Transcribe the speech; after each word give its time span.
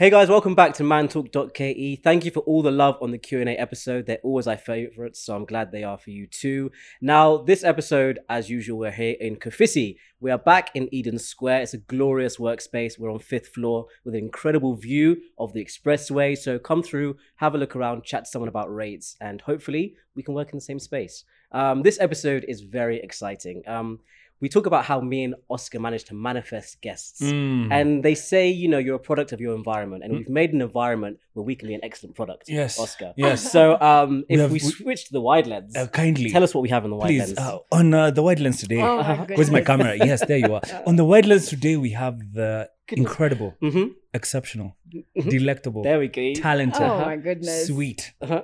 Hey 0.00 0.08
guys, 0.08 0.30
welcome 0.30 0.54
back 0.54 0.72
to 0.76 0.82
mantalk.ke. 0.82 2.02
Thank 2.02 2.24
you 2.24 2.30
for 2.30 2.40
all 2.40 2.62
the 2.62 2.70
love 2.70 2.96
on 3.02 3.10
the 3.10 3.18
Q&A 3.18 3.44
episode. 3.44 4.06
They're 4.06 4.16
always 4.22 4.46
our 4.46 4.56
favorites, 4.56 5.22
so 5.22 5.36
I'm 5.36 5.44
glad 5.44 5.72
they 5.72 5.84
are 5.84 5.98
for 5.98 6.08
you 6.08 6.26
too. 6.26 6.70
Now, 7.02 7.36
this 7.36 7.62
episode, 7.62 8.20
as 8.30 8.48
usual, 8.48 8.78
we're 8.78 8.92
here 8.92 9.16
in 9.20 9.36
Kofisi. 9.36 9.98
We 10.18 10.30
are 10.30 10.38
back 10.38 10.70
in 10.74 10.88
Eden 10.90 11.18
Square. 11.18 11.60
It's 11.60 11.74
a 11.74 11.78
glorious 11.78 12.38
workspace. 12.38 12.98
We're 12.98 13.12
on 13.12 13.18
fifth 13.18 13.48
floor 13.48 13.88
with 14.02 14.14
an 14.14 14.24
incredible 14.24 14.74
view 14.74 15.18
of 15.38 15.52
the 15.52 15.62
expressway. 15.62 16.34
So 16.34 16.58
come 16.58 16.82
through, 16.82 17.18
have 17.36 17.54
a 17.54 17.58
look 17.58 17.76
around, 17.76 18.04
chat 18.04 18.24
to 18.24 18.30
someone 18.30 18.48
about 18.48 18.74
rates, 18.74 19.18
and 19.20 19.42
hopefully 19.42 19.96
we 20.14 20.22
can 20.22 20.32
work 20.32 20.50
in 20.50 20.56
the 20.56 20.62
same 20.62 20.78
space. 20.78 21.24
Um, 21.52 21.82
this 21.82 22.00
episode 22.00 22.46
is 22.48 22.62
very 22.62 23.02
exciting. 23.02 23.64
Um, 23.66 23.98
we 24.42 24.48
talk 24.48 24.66
about 24.66 24.84
how 24.86 25.00
me 25.00 25.24
and 25.24 25.34
Oscar 25.48 25.78
managed 25.78 26.06
to 26.08 26.14
manifest 26.14 26.80
guests. 26.80 27.20
Mm. 27.20 27.68
And 27.70 28.02
they 28.02 28.14
say, 28.14 28.48
you 28.48 28.68
know, 28.68 28.78
you're 28.78 28.96
a 28.96 28.98
product 29.10 29.32
of 29.32 29.40
your 29.40 29.54
environment, 29.54 30.02
and 30.04 30.12
we've 30.16 30.28
made 30.30 30.52
an 30.54 30.62
environment 30.62 31.18
where 31.34 31.44
we 31.44 31.54
can 31.54 31.68
be 31.68 31.74
an 31.74 31.84
excellent 31.88 32.14
product. 32.16 32.44
Yes. 32.48 32.78
Oscar. 32.80 33.12
Yes. 33.16 33.50
So, 33.52 33.62
um, 33.80 34.24
We 34.28 34.34
if 34.36 34.40
have- 34.40 34.50
we, 34.52 34.60
we- 34.64 34.70
switch 34.82 35.02
to 35.08 35.12
the 35.12 35.20
wide 35.20 35.46
lens, 35.46 35.76
Uh, 35.76 35.86
kindly, 35.88 36.30
tell 36.30 36.42
us 36.42 36.54
what 36.54 36.62
we 36.62 36.70
have 36.70 36.84
in 36.86 36.90
the 36.90 36.96
wide 36.96 37.08
please, 37.08 37.20
lens. 37.20 37.38
uh, 37.38 37.58
on 37.78 37.92
uh, 37.92 38.10
the 38.10 38.22
wide 38.22 38.40
lens 38.40 38.58
today. 38.60 38.80
Oh 38.80 38.96
my 39.02 39.26
Where's 39.36 39.50
my 39.50 39.60
camera? 39.60 39.94
Yes, 39.96 40.24
there 40.26 40.38
you 40.38 40.52
are. 40.54 40.62
On 40.88 40.96
the 40.96 41.04
wide 41.04 41.26
lens 41.26 41.46
today, 41.48 41.76
we 41.76 41.90
have 41.90 42.16
the 42.32 42.50
Goodness. 42.88 43.06
incredible, 43.06 43.50
hmm 43.60 43.86
exceptional, 44.12 44.74
Mhm. 44.92 45.30
delectable, 45.30 45.82
There 45.84 46.00
we 46.00 46.08
go. 46.08 46.32
talented, 46.34 46.82
Oh 46.82 46.98
my 47.10 47.16
goodness. 47.16 47.66
sweet, 47.68 48.00
Uh-huh. 48.20 48.42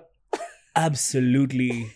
absolutely, 0.76 1.68
my 1.70 1.74
goodness. 1.78 1.95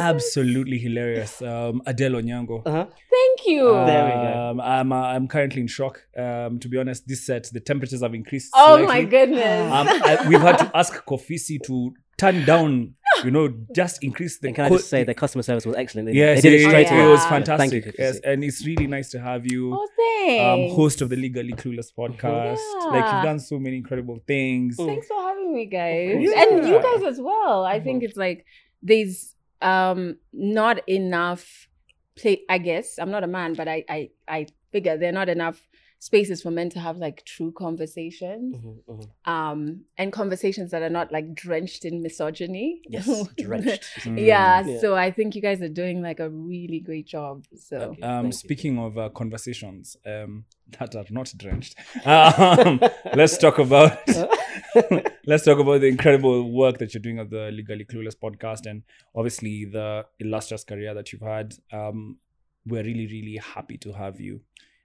Absolutely 0.00 0.78
hilarious. 0.78 1.42
Um, 1.42 1.82
Adelle 1.86 2.20
Onyango. 2.20 2.62
Uh-huh. 2.64 2.86
Thank 3.10 3.46
you. 3.46 3.64
There 3.72 4.04
we 4.04 4.10
go. 4.10 4.50
Um, 4.50 4.60
I'm, 4.60 4.92
uh, 4.92 5.02
I'm 5.02 5.28
currently 5.28 5.60
in 5.62 5.66
shock. 5.66 6.02
Um, 6.16 6.58
to 6.60 6.68
be 6.68 6.78
honest, 6.78 7.06
this 7.06 7.26
set, 7.26 7.48
the 7.52 7.60
temperatures 7.60 8.02
have 8.02 8.14
increased. 8.14 8.50
oh 8.54 8.76
slightly. 8.76 8.86
my 8.86 9.04
goodness. 9.04 9.72
Um, 9.72 9.88
I, 9.88 10.28
we've 10.28 10.40
had 10.40 10.58
to 10.58 10.70
ask 10.74 10.92
Kofisi 11.04 11.62
to 11.64 11.94
turn 12.20 12.44
down, 12.44 12.94
you 13.24 13.30
know, 13.30 13.52
just 13.74 14.02
increase 14.04 14.38
the. 14.38 14.48
And 14.48 14.56
can 14.56 14.64
I 14.66 14.68
just 14.68 14.90
say 14.90 15.04
the 15.04 15.14
customer 15.14 15.42
service 15.42 15.64
was 15.64 15.76
excellent. 15.76 16.08
They, 16.08 16.12
Yes, 16.14 16.42
they 16.42 16.50
did 16.50 16.60
it 16.60 16.62
yeah, 16.62 16.68
straight 16.68 16.86
yeah, 16.86 16.94
away. 16.94 17.06
It 17.06 17.10
was 17.10 17.24
fantastic. 17.26 17.84
Thank 17.84 17.86
you, 17.86 17.92
yes, 17.98 18.20
and 18.20 18.44
it's 18.44 18.64
really 18.66 18.86
nice 18.86 19.10
to 19.10 19.20
have 19.20 19.50
you, 19.50 19.74
oh, 19.74 20.40
um, 20.40 20.76
host 20.76 21.00
of 21.00 21.08
the 21.08 21.16
Legally 21.16 21.54
Clueless 21.54 21.92
podcast. 21.96 22.58
Like 22.90 23.04
you've 23.12 23.24
done 23.24 23.40
so 23.40 23.58
many 23.58 23.76
incredible 23.76 24.20
things. 24.26 24.76
Thanks 24.76 25.06
for 25.06 25.20
having 25.20 25.54
me, 25.54 25.66
guys. 25.66 26.14
course. 26.14 26.50
And 26.50 26.68
you 26.68 26.82
guys 26.82 27.02
as 27.02 27.20
well. 27.20 27.64
I 27.64 27.80
think 27.80 28.02
it's 28.02 28.16
like 28.16 28.44
there's 28.82 29.34
um 29.62 30.16
not 30.32 30.88
enough 30.88 31.68
play 32.16 32.42
I 32.48 32.58
guess. 32.58 32.98
I'm 32.98 33.10
not 33.10 33.24
a 33.24 33.28
man, 33.28 33.54
but 33.54 33.68
I 33.68 33.84
I 33.88 34.10
I 34.28 34.46
figure 34.72 34.96
there 34.96 35.10
are 35.10 35.12
not 35.12 35.28
enough 35.28 35.68
spaces 36.02 36.40
for 36.42 36.50
men 36.50 36.68
to 36.70 36.80
have 36.80 36.96
like 36.96 37.24
true 37.26 37.52
conversations. 37.52 38.56
Mhm, 38.56 38.76
mhm. 38.88 39.30
Um 39.30 39.84
and 39.98 40.12
conversations 40.12 40.70
that 40.72 40.82
are 40.82 40.88
not 40.90 41.12
like 41.12 41.34
drenched 41.34 41.84
in 41.84 42.00
misogyny. 42.02 42.80
Yes, 42.88 43.06
drenched. 43.38 43.84
Mm. 44.00 44.18
yeah, 44.26 44.66
Yeah. 44.66 44.80
so 44.80 44.94
I 44.96 45.10
think 45.10 45.36
you 45.36 45.42
guys 45.42 45.60
are 45.60 45.68
doing 45.68 46.00
like 46.02 46.18
a 46.18 46.30
really 46.30 46.80
great 46.80 47.06
job. 47.06 47.44
So 47.54 47.76
Okay. 47.76 48.02
Um, 48.02 48.22
Thank 48.22 48.26
you. 48.26 48.32
speaking 48.32 48.78
of 48.78 48.96
uh, 48.96 49.08
conversations 49.10 49.96
um, 50.06 50.44
that 50.78 50.96
are 50.96 51.04
not 51.10 51.32
drenched, 51.36 51.74
um, 52.06 52.80
let's 53.14 53.36
talk 53.36 53.58
about 53.58 53.98
let's 55.26 55.44
talk 55.44 55.58
about 55.58 55.80
the 55.82 55.86
incredible 55.88 56.50
work 56.50 56.78
that 56.78 56.94
you're 56.94 57.02
doing 57.02 57.18
at 57.18 57.28
the 57.30 57.50
Legally 57.52 57.84
Clueless 57.84 58.16
podcast, 58.16 58.64
and 58.70 58.82
obviously 59.14 59.64
the 59.66 60.06
illustrious 60.18 60.64
career 60.64 60.94
that 60.94 61.12
you've 61.12 61.22
had. 61.22 61.54
Um, 61.72 62.18
we're 62.66 62.84
really, 62.84 63.06
really 63.06 63.38
happy 63.38 63.78
to 63.78 63.92
have 63.92 64.20
you 64.20 64.42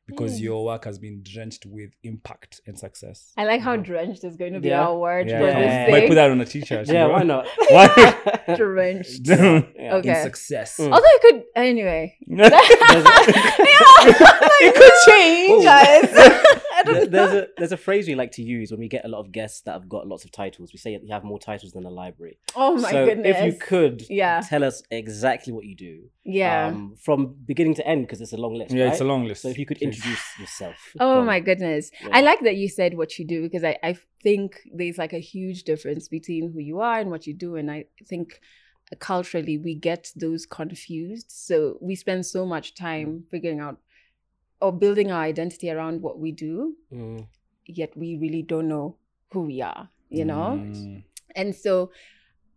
because 0.08 0.32
Thanks. 0.34 0.42
your 0.44 0.64
work 0.66 0.86
has 0.86 1.00
been 1.00 1.22
drenched 1.24 1.66
with 1.66 1.90
impact 2.04 2.62
and 2.68 2.78
success. 2.78 3.34
I 3.38 3.46
like 3.46 3.62
how 3.62 3.76
drenched 3.76 4.24
is 4.24 4.36
going 4.38 4.54
to 4.54 4.60
be 4.60 4.68
Yeah. 4.70 4.86
our 4.88 4.98
word 4.98 5.28
Yeah, 5.28 5.40
for 5.40 5.48
come 5.48 5.56
on. 5.56 5.62
this 5.64 5.92
Might 5.92 6.00
thing. 6.02 6.08
put 6.10 6.16
that 6.16 6.30
on 6.32 6.42
a 6.42 6.46
t-shirt. 6.46 6.88
yeah, 6.88 7.08
why 7.08 7.24
not? 7.24 7.48
Why? 7.70 7.88
drenched. 8.56 9.28
Yeah. 9.28 9.96
Okay. 9.98 10.24
success. 10.24 10.78
Mm. 10.78 10.92
Although 10.94 11.06
it 11.06 11.22
could 11.22 11.44
anyway. 11.56 12.18
It 14.62 14.76
could 14.76 14.94
change, 15.14 15.64
guys. 15.64 16.62
I 16.90 16.94
don't 16.94 17.12
there's 17.16 17.34
know. 17.34 17.40
a 17.40 17.48
there's 17.58 17.72
a 17.72 17.78
phrase 17.78 18.08
we 18.08 18.16
like 18.16 18.32
to 18.34 18.42
use 18.44 18.72
when 18.72 18.80
we 18.80 18.88
get 18.88 19.04
a 19.06 19.08
lot 19.08 19.20
of 19.20 19.32
guests 19.32 19.62
that 19.62 19.74
have 19.74 19.88
got 19.90 20.08
lots 20.08 20.24
of 20.26 20.32
titles. 20.32 20.72
We 20.74 20.78
say 20.80 20.92
you 21.04 21.12
have 21.14 21.24
more 21.24 21.40
titles 21.40 21.72
than 21.74 21.86
a 21.86 21.90
library. 21.90 22.38
Oh 22.56 22.76
my 22.76 22.92
so 22.92 23.06
goodness. 23.06 23.38
if 23.38 23.46
you 23.54 23.60
could, 23.60 24.04
Yeah. 24.10 24.42
tell 24.42 24.64
us 24.64 24.84
exactly 24.92 25.52
what 25.54 25.66
you 25.66 25.76
do, 25.76 26.10
Yeah. 26.24 26.68
um, 26.68 26.96
from 27.02 27.36
beginning 27.46 27.76
to 27.76 27.88
end, 27.88 28.02
because 28.04 28.22
it's 28.22 28.34
a 28.34 28.38
long 28.38 28.54
list. 28.56 28.72
Yeah, 28.74 28.86
right? 28.86 28.92
it's 28.94 29.02
a 29.02 29.06
long 29.06 29.26
list. 29.26 29.42
So 29.44 29.50
if 29.50 29.58
you 29.58 29.66
could 29.66 29.78
introduce 29.80 30.24
yourself. 30.40 30.76
Oh 31.00 31.18
from- 31.20 31.26
my 31.26 31.40
goodness. 31.40 31.92
Yeah. 32.02 32.10
I 32.14 32.22
like 32.22 32.42
that 32.42 32.56
you 32.56 32.70
said 32.70 32.96
what 32.98 33.18
you 33.20 33.26
do 33.26 33.42
because 33.42 33.64
I, 33.64 33.78
I 33.84 33.98
think 34.24 34.62
there's 34.74 34.98
like 34.98 35.14
a 35.14 35.20
huge 35.20 35.64
difference 35.64 36.08
between 36.08 36.52
who 36.52 36.60
you 36.60 36.80
are 36.80 37.00
and 37.00 37.10
what 37.12 37.28
you 37.28 37.34
do. 37.34 37.56
And 37.56 37.70
I 37.72 37.86
think 38.08 38.40
culturally 39.00 39.58
we 39.58 39.76
get 39.76 40.12
those 40.16 40.46
confused. 40.46 41.28
So 41.32 41.78
we 41.82 41.96
spend 41.96 42.26
so 42.26 42.46
much 42.46 42.76
time 42.76 43.24
figuring 43.32 43.60
out 43.60 43.80
or 44.66 44.72
building 44.84 45.12
our 45.12 45.22
identity 45.22 45.70
around 45.72 46.02
what 46.02 46.18
we 46.20 46.32
do, 46.32 46.76
Mm, 46.92 47.28
yet 47.82 47.92
we 47.96 48.18
really 48.24 48.42
don't 48.54 48.68
know 48.68 48.88
who 49.32 49.42
we 49.42 49.62
are, 49.62 49.90
you 50.10 50.26
know? 50.26 50.48
Mm. 50.62 51.04
And 51.36 51.56
so, 51.56 51.92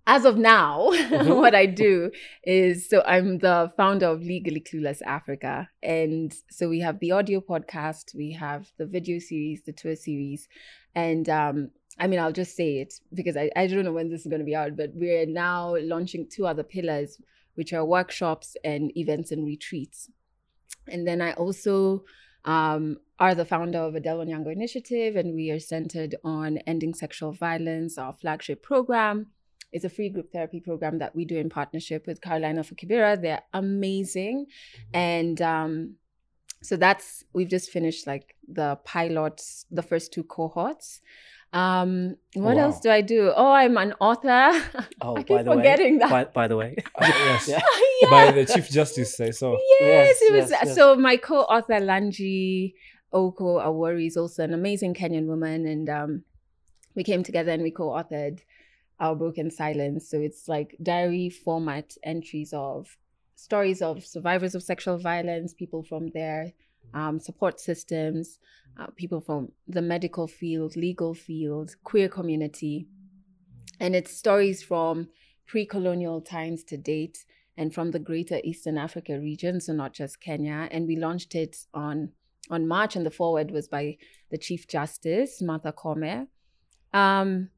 as 0.06 0.24
of 0.24 0.36
now, 0.38 0.88
Mhm. 0.92 1.36
what 1.42 1.54
I 1.54 1.66
do 1.66 2.10
is 2.42 2.88
so 2.88 3.02
I'm 3.14 3.38
the 3.38 3.56
founder 3.76 4.06
of 4.06 4.22
Legally 4.22 4.62
Clueless 4.68 5.00
Africa. 5.18 5.68
And 5.82 6.34
so 6.50 6.62
we 6.74 6.80
have 6.86 6.98
the 7.00 7.12
audio 7.12 7.40
podcast, 7.40 8.14
we 8.14 8.32
have 8.32 8.62
the 8.78 8.86
video 8.86 9.18
series, 9.18 9.58
the 9.68 9.72
tour 9.72 9.96
series. 9.96 10.48
And 10.94 11.28
um, 11.28 11.56
I 11.98 12.06
mean, 12.06 12.20
I'll 12.20 12.32
just 12.42 12.54
say 12.56 12.70
it 12.82 12.94
because 13.12 13.36
I, 13.36 13.50
I 13.60 13.66
don't 13.66 13.84
know 13.84 13.92
when 13.98 14.08
this 14.08 14.22
is 14.22 14.28
going 14.32 14.44
to 14.44 14.52
be 14.52 14.56
out, 14.62 14.76
but 14.80 14.90
we're 14.94 15.26
now 15.26 15.76
launching 15.94 16.26
two 16.34 16.46
other 16.46 16.62
pillars, 16.62 17.10
which 17.56 17.72
are 17.76 17.84
workshops 17.84 18.56
and 18.64 18.96
events 18.96 19.30
and 19.34 19.44
retreats. 19.44 20.08
And 20.86 21.06
then 21.06 21.20
I 21.20 21.32
also 21.32 22.04
um, 22.44 22.98
are 23.18 23.34
the 23.34 23.44
founder 23.44 23.78
of 23.78 23.94
Adelle 23.94 24.24
Onyango 24.24 24.52
Initiative, 24.52 25.16
and 25.16 25.34
we 25.34 25.50
are 25.50 25.60
centered 25.60 26.14
on 26.24 26.58
ending 26.58 26.94
sexual 26.94 27.32
violence. 27.32 27.98
Our 27.98 28.12
flagship 28.12 28.62
program 28.62 29.26
is 29.72 29.84
a 29.84 29.90
free 29.90 30.08
group 30.08 30.32
therapy 30.32 30.60
program 30.60 30.98
that 30.98 31.14
we 31.14 31.24
do 31.24 31.36
in 31.36 31.50
partnership 31.50 32.06
with 32.06 32.20
Carolina 32.20 32.64
for 32.64 32.74
Kibera. 32.74 33.20
They're 33.20 33.42
amazing, 33.52 34.46
and 34.94 35.40
um, 35.42 35.96
so 36.62 36.76
that's 36.76 37.24
we've 37.32 37.48
just 37.48 37.70
finished 37.70 38.06
like 38.06 38.34
the 38.46 38.78
pilots, 38.84 39.66
the 39.70 39.82
first 39.82 40.12
two 40.12 40.24
cohorts. 40.24 41.00
Um, 41.52 42.16
what 42.34 42.56
Wow. 42.56 42.64
else 42.64 42.80
do 42.80 42.90
I 42.90 43.00
do? 43.00 43.32
Oh, 43.34 43.52
I'm 43.52 43.76
an 43.78 43.94
author. 44.00 44.50
Oh, 45.00 45.16
I 45.16 45.22
by 45.22 45.22
keep 45.22 45.44
the 45.46 45.52
forgetting 45.52 45.92
way, 45.94 45.98
that. 46.00 46.10
By, 46.10 46.24
by 46.24 46.48
the 46.48 46.56
way, 46.56 46.76
Uh, 46.96 47.06
yes. 47.28 47.48
Yeah. 47.48 47.60
By 48.10 48.30
the 48.32 48.44
Chief 48.44 48.68
Justice 48.68 49.16
say 49.16 49.30
so. 49.30 49.52
Yes, 49.80 49.80
Yes, 49.80 50.22
it 50.22 50.32
was. 50.34 50.50
yes, 50.50 50.60
yes. 50.64 50.74
So 50.74 50.96
my 50.96 51.16
co-author 51.16 51.80
Lanji 51.80 52.74
Oko 53.12 53.58
Awori 53.58 54.06
is 54.08 54.16
also 54.16 54.42
an 54.44 54.52
amazing 54.52 54.94
Kenyan 54.94 55.26
woman, 55.26 55.66
and 55.66 55.88
um, 55.88 56.22
we 56.94 57.04
came 57.04 57.22
together 57.22 57.52
and 57.52 57.62
we 57.62 57.70
co-authored 57.70 58.40
Our 59.00 59.14
Broken 59.16 59.50
Silence. 59.50 60.08
So 60.10 60.18
it's 60.20 60.48
like 60.48 60.76
diary 60.82 61.30
format 61.30 61.96
entries 62.02 62.52
of 62.52 62.98
stories 63.36 63.80
of 63.80 64.04
survivors 64.04 64.54
of 64.54 64.62
sexual 64.62 64.98
violence, 64.98 65.54
people 65.54 65.82
from 65.84 66.08
their 66.08 66.52
um, 66.94 67.20
support 67.20 67.60
systems, 67.60 68.38
uh, 68.78 68.86
people 68.96 69.20
from 69.20 69.52
the 69.66 69.82
medical 69.82 70.26
field, 70.26 70.76
legal 70.76 71.14
field, 71.14 71.76
queer 71.84 72.08
community, 72.08 72.86
and 73.80 73.94
it's 73.94 74.16
stories 74.16 74.62
from 74.62 75.08
pre-colonial 75.46 76.20
times 76.20 76.62
to 76.64 76.76
date 76.76 77.24
and 77.56 77.74
from 77.74 77.90
the 77.90 77.98
greater 77.98 78.40
Eastern 78.44 78.78
Africa 78.78 79.18
region, 79.18 79.60
so 79.60 79.72
not 79.72 79.92
just 79.92 80.20
Kenya. 80.20 80.68
And 80.70 80.86
we 80.86 80.96
launched 80.96 81.34
it 81.34 81.66
on 81.74 82.10
on 82.50 82.66
March, 82.66 82.96
and 82.96 83.04
the 83.04 83.10
forward 83.10 83.50
was 83.50 83.68
by 83.68 83.98
the 84.30 84.38
Chief 84.38 84.66
Justice 84.68 85.42
Martha 85.42 85.72
Koome. 85.72 86.28
Um, 86.94 87.50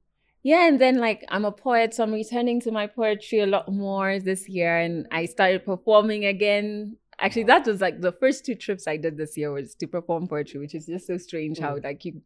yeah, 0.42 0.66
and 0.66 0.80
then 0.80 0.98
like 0.98 1.24
I'm 1.28 1.44
a 1.44 1.52
poet, 1.52 1.94
so 1.94 2.02
I'm 2.02 2.12
returning 2.12 2.60
to 2.62 2.72
my 2.72 2.86
poetry 2.86 3.40
a 3.40 3.46
lot 3.46 3.70
more 3.70 4.18
this 4.18 4.48
year, 4.48 4.78
and 4.78 5.06
I 5.12 5.26
started 5.26 5.64
performing 5.64 6.24
again. 6.24 6.96
Actually, 7.20 7.44
that 7.44 7.66
was 7.66 7.80
like 7.80 8.00
the 8.00 8.12
first 8.12 8.44
two 8.46 8.54
trips 8.54 8.86
I 8.88 8.96
did 8.96 9.16
this 9.16 9.36
year 9.36 9.52
was 9.52 9.74
to 9.76 9.86
perform 9.86 10.26
poetry, 10.28 10.58
which 10.60 10.74
is 10.74 10.86
just 10.86 11.06
so 11.06 11.16
strange 11.18 11.58
how 11.58 11.76
Mm. 11.76 11.84
like 11.84 12.04
you, 12.04 12.22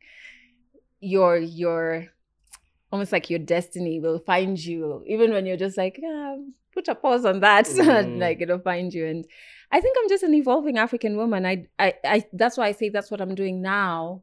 your 1.01 1.37
your 1.37 2.07
almost 2.93 3.13
like 3.13 3.29
your 3.29 3.41
destiny 3.41 3.99
will 4.01 4.21
find 4.21 4.59
you 4.65 5.03
even 5.09 5.33
when 5.33 5.47
you're 5.47 5.57
just 5.57 5.77
like 5.77 6.01
ah, 6.07 6.37
put 6.73 6.87
a 6.89 6.95
pause 6.95 7.25
on 7.25 7.41
that. 7.41 7.67
Mm. 7.69 8.19
like 8.21 8.41
it'll 8.41 8.59
find 8.61 8.93
you. 8.95 9.07
And 9.07 9.27
i 9.73 9.81
think 9.81 9.97
i'm 9.99 10.09
just 10.09 10.23
an 10.23 10.35
evolving 10.35 10.79
african 10.79 11.17
woman. 11.17 11.45
I, 11.45 11.67
I 11.79 11.95
i 12.05 12.25
that's 12.33 12.57
why 12.57 12.67
i 12.69 12.73
say 12.73 12.89
that's 12.91 13.11
what 13.11 13.21
i'm 13.21 13.35
doing 13.35 13.61
now. 13.63 14.23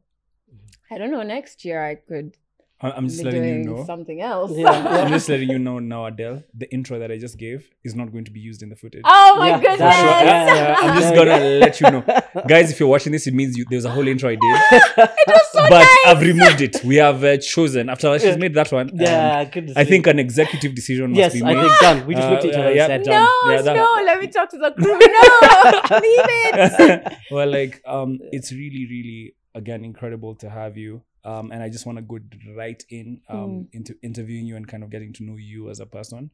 I 0.90 0.98
don't 0.98 1.10
know 1.10 1.22
next 1.22 1.64
year 1.64 1.84
i 1.84 1.94
could 1.96 2.36
I'm 2.82 3.08
just 3.08 3.22
letting 3.22 3.44
you 3.44 3.58
know. 3.64 3.84
something 3.84 4.20
else. 4.20 4.52
Yeah. 4.54 4.70
I'm 5.04 5.10
just 5.10 5.28
letting 5.28 5.48
you 5.50 5.58
know 5.58 5.78
now, 5.78 6.06
Adelle. 6.06 6.42
The 6.54 6.72
intro 6.72 6.98
that 6.98 7.10
I 7.12 7.18
just 7.18 7.38
gave 7.38 7.70
is 7.84 7.94
not 7.94 8.10
going 8.10 8.24
to 8.24 8.30
be 8.32 8.40
used 8.40 8.62
in 8.62 8.68
the 8.70 8.76
footage. 8.76 9.02
oh 9.04 9.36
my 9.38 9.48
Yeah, 9.50 9.60
goodness! 9.60 9.78
that- 9.78 9.96
Sure, 10.02 10.26
yeah, 10.26 10.46
yeah, 10.46 10.68
yeah. 10.68 10.76
I'm 10.80 11.00
just 11.00 11.14
gonna 11.14 11.38
let 11.64 11.80
you 11.80 11.90
know, 11.90 12.42
guys. 12.48 12.70
If 12.72 12.80
you're 12.80 12.88
watching 12.88 13.12
this, 13.12 13.26
it 13.26 13.34
means 13.34 13.56
you, 13.56 13.64
there's 13.70 13.84
a 13.84 13.90
whole 13.90 14.06
intro 14.08 14.30
I 14.30 14.34
did, 14.34 14.42
it 14.72 15.28
was 15.28 15.48
so 15.52 15.60
but 15.68 15.70
nice. 15.80 15.96
I've 16.06 16.20
removed 16.20 16.60
it. 16.60 16.82
We 16.84 16.96
have 16.96 17.22
uh, 17.22 17.36
chosen 17.38 17.88
after 17.88 18.18
she's 18.18 18.36
made 18.36 18.54
that 18.54 18.72
one. 18.72 18.90
Yeah, 18.94 19.44
goodness. 19.44 19.76
I 19.76 19.84
think 19.84 20.06
an 20.08 20.18
executive 20.18 20.74
decision 20.74 21.10
must 21.10 21.18
Yes, 21.18 21.32
be 21.34 21.42
I 21.42 21.54
made. 21.54 21.60
think 21.60 21.80
done. 21.80 22.06
We 22.06 22.14
just 22.14 22.26
Uh, 22.26 22.30
looked 22.32 22.44
at 22.44 22.50
each 22.50 22.56
uh, 22.56 22.58
other 22.60 22.68
and 22.68 22.76
yeah, 22.76 22.86
said 22.88 23.02
done. 23.04 23.12
done. 23.12 23.28
no, 23.46 23.52
Yeah, 23.52 23.62
that- 23.62 23.76
no, 23.76 24.02
let 24.04 24.18
me 24.20 24.26
talk 24.26 24.50
to 24.50 24.58
the 24.58 24.70
crew. 24.72 24.98
No, 24.98 25.98
leave 25.98 26.26
it. 26.44 27.12
well, 27.30 27.48
like, 27.50 27.80
um, 27.86 28.18
it's 28.32 28.50
really, 28.52 28.86
really 28.90 29.34
again 29.54 29.84
incredible 29.84 30.34
to 30.36 30.48
have 30.50 30.76
you. 30.76 31.02
Um, 31.24 31.52
and 31.52 31.62
I 31.62 31.68
just 31.68 31.86
want 31.86 31.98
to 31.98 32.02
go 32.02 32.18
right 32.56 32.84
in 32.88 33.20
um 33.28 33.38
Mm. 33.38 33.68
into 33.72 33.94
interviewing 34.02 34.46
you 34.46 34.56
and 34.56 34.66
kind 34.66 34.82
of 34.82 34.90
getting 34.90 35.12
to 35.14 35.24
know 35.24 35.36
you 35.36 35.70
as 35.70 35.80
a 35.80 35.86
person. 35.86 36.30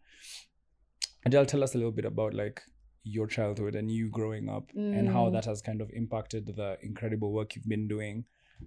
Adelle, 1.26 1.46
tell 1.46 1.62
us 1.62 1.74
a 1.74 1.78
little 1.78 1.92
bit 1.92 2.04
about 2.04 2.34
like 2.34 2.62
your 3.04 3.26
childhood 3.26 3.74
and 3.74 3.90
you 3.90 4.08
growing 4.08 4.48
up 4.48 4.70
and 4.74 5.08
how 5.08 5.28
Mm. 5.28 5.32
that 5.32 5.44
has 5.44 5.62
kind 5.62 5.80
of 5.80 5.90
impacted 5.92 6.46
the 6.46 6.78
incredible 6.82 7.32
work 7.32 7.54
you've 7.54 7.68
been 7.68 7.88
doing 7.88 8.24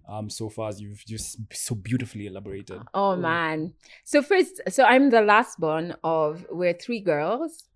um 0.07 0.29
so 0.29 0.49
far 0.49 0.69
as 0.69 0.79
you've 0.81 1.03
just 1.05 1.37
so 1.53 1.75
beautifully 1.75 2.27
elaborated. 2.27 2.81
Oh 2.93 3.15
Mm. 3.17 3.21
man. 3.21 3.73
So 4.03 4.21
first, 4.21 4.61
so 4.69 4.83
I'm 4.83 5.09
the 5.09 5.21
last 5.21 5.59
born 5.59 5.95
of 6.03 6.45
we're 6.49 6.73
three 6.73 7.01
girls. 7.01 7.67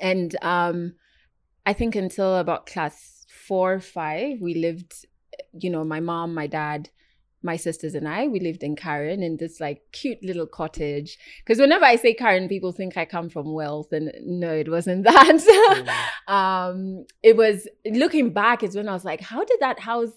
And 0.00 0.34
um 0.42 0.94
I 1.64 1.72
think 1.72 1.96
until 1.96 2.36
about 2.36 2.66
class 2.66 3.26
four, 3.28 3.74
or 3.74 3.80
five, 3.80 4.40
we 4.40 4.54
lived, 4.54 4.94
you 5.52 5.68
know, 5.70 5.84
my 5.84 6.00
mom, 6.00 6.32
my 6.32 6.46
dad, 6.46 6.90
my 7.46 7.56
sisters 7.56 7.94
and 7.94 8.06
I, 8.06 8.28
we 8.28 8.40
lived 8.40 8.62
in 8.62 8.76
Karen 8.76 9.22
in 9.22 9.38
this 9.38 9.60
like 9.60 9.80
cute 9.92 10.22
little 10.22 10.46
cottage. 10.46 11.18
Because 11.38 11.58
whenever 11.58 11.86
I 11.86 11.96
say 11.96 12.12
Karen, 12.12 12.48
people 12.48 12.72
think 12.72 12.98
I 12.98 13.06
come 13.06 13.30
from 13.30 13.54
wealth. 13.54 13.92
And 13.92 14.12
no, 14.22 14.52
it 14.52 14.70
wasn't 14.70 15.04
that. 15.10 16.08
um, 16.28 17.06
it 17.22 17.36
was 17.36 17.66
looking 17.86 18.34
back 18.34 18.62
is 18.62 18.76
when 18.76 18.88
I 18.88 18.92
was 18.92 19.04
like, 19.04 19.22
how 19.22 19.44
did 19.44 19.60
that 19.60 19.80
house 19.80 20.12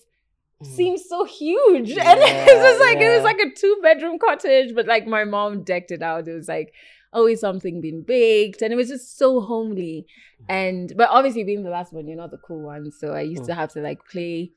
mm. 0.64 0.68
seems 0.68 1.08
so 1.08 1.24
huge. 1.24 1.92
and 1.98 2.20
it 2.20 2.58
was 2.58 2.80
like 2.80 2.98
it 2.98 3.16
was 3.16 3.24
like 3.24 3.40
a 3.40 3.52
two 3.56 3.80
bedroom 3.82 4.20
cottage, 4.20 4.76
but 4.76 4.88
like 4.88 5.08
my 5.08 5.24
mom 5.24 5.64
decked 5.64 5.92
it 5.92 6.02
out. 6.02 6.28
It 6.28 6.34
was 6.34 6.48
like 6.48 6.74
oh, 7.14 7.20
always 7.20 7.40
something 7.40 7.82
being 7.82 8.04
baked, 8.04 8.62
and 8.62 8.74
it 8.74 8.76
was 8.76 8.90
just 8.90 9.18
so 9.18 9.42
homely. 9.42 10.06
Mm. 10.42 10.46
And 10.50 10.94
but 10.96 11.10
obviously 11.10 11.44
being 11.44 11.64
the 11.64 11.70
last 11.70 11.94
one, 11.94 12.08
you're 12.08 12.18
not 12.18 12.32
the 12.32 12.38
cool 12.38 12.64
one. 12.64 12.92
So 12.92 13.14
I 13.14 13.22
used 13.22 13.46
to 13.46 13.52
mm. 13.52 13.56
have 13.56 13.74
to 13.74 13.82
like 13.82 14.06
play 14.06 14.52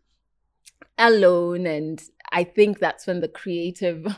alone, 0.98 1.66
and 1.66 2.02
I 2.32 2.44
think 2.44 2.78
that's 2.78 3.06
when 3.06 3.20
the 3.20 3.28
creative 3.28 4.06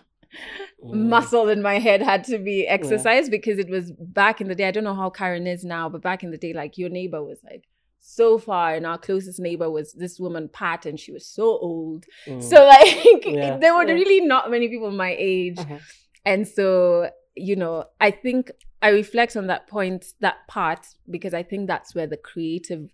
Mm. 0.84 1.08
muscle 1.08 1.48
in 1.48 1.62
my 1.62 1.78
head 1.78 2.02
had 2.02 2.24
to 2.24 2.38
be 2.38 2.66
exercised 2.66 3.30
because 3.30 3.58
it 3.58 3.70
was 3.70 3.92
back 3.92 4.40
in 4.40 4.48
the 4.48 4.54
day. 4.56 4.66
I 4.66 4.72
don't 4.72 4.82
know 4.84 4.94
how 4.94 5.08
Karen 5.08 5.46
is 5.46 5.64
now, 5.64 5.88
but 5.88 6.02
back 6.02 6.24
in 6.24 6.30
the 6.32 6.36
day, 6.36 6.52
like 6.52 6.76
your 6.76 6.90
neighbor 6.90 7.22
was 7.22 7.38
like 7.44 7.64
so 8.00 8.36
far, 8.38 8.74
and 8.74 8.84
our 8.84 8.98
closest 8.98 9.38
neighbor 9.38 9.70
was 9.70 9.92
this 9.92 10.18
woman 10.20 10.48
Pat, 10.52 10.86
and 10.86 10.98
she 10.98 11.12
was 11.12 11.24
so 11.24 11.44
old. 11.44 12.04
Mm. 12.26 12.42
So 12.42 12.64
like 12.74 13.24
Yeah, 13.24 13.56
there 13.58 13.74
were 13.74 13.86
yeah. 13.86 13.94
really 13.94 14.20
not 14.26 14.50
many 14.50 14.68
people 14.68 14.90
my 14.90 15.14
age. 15.16 15.58
Uh-huh. 15.58 15.78
And 16.26 16.46
so, 16.48 17.10
you 17.36 17.56
know, 17.56 17.84
I 18.00 18.10
think 18.10 18.50
I 18.82 18.88
reflect 18.88 19.36
on 19.36 19.46
that 19.46 19.68
point, 19.68 20.14
that 20.20 20.46
part, 20.48 20.84
because 21.08 21.32
I 21.32 21.44
think 21.44 21.68
that's 21.68 21.94
where 21.94 22.08
the 22.08 22.16
creative 22.18 22.90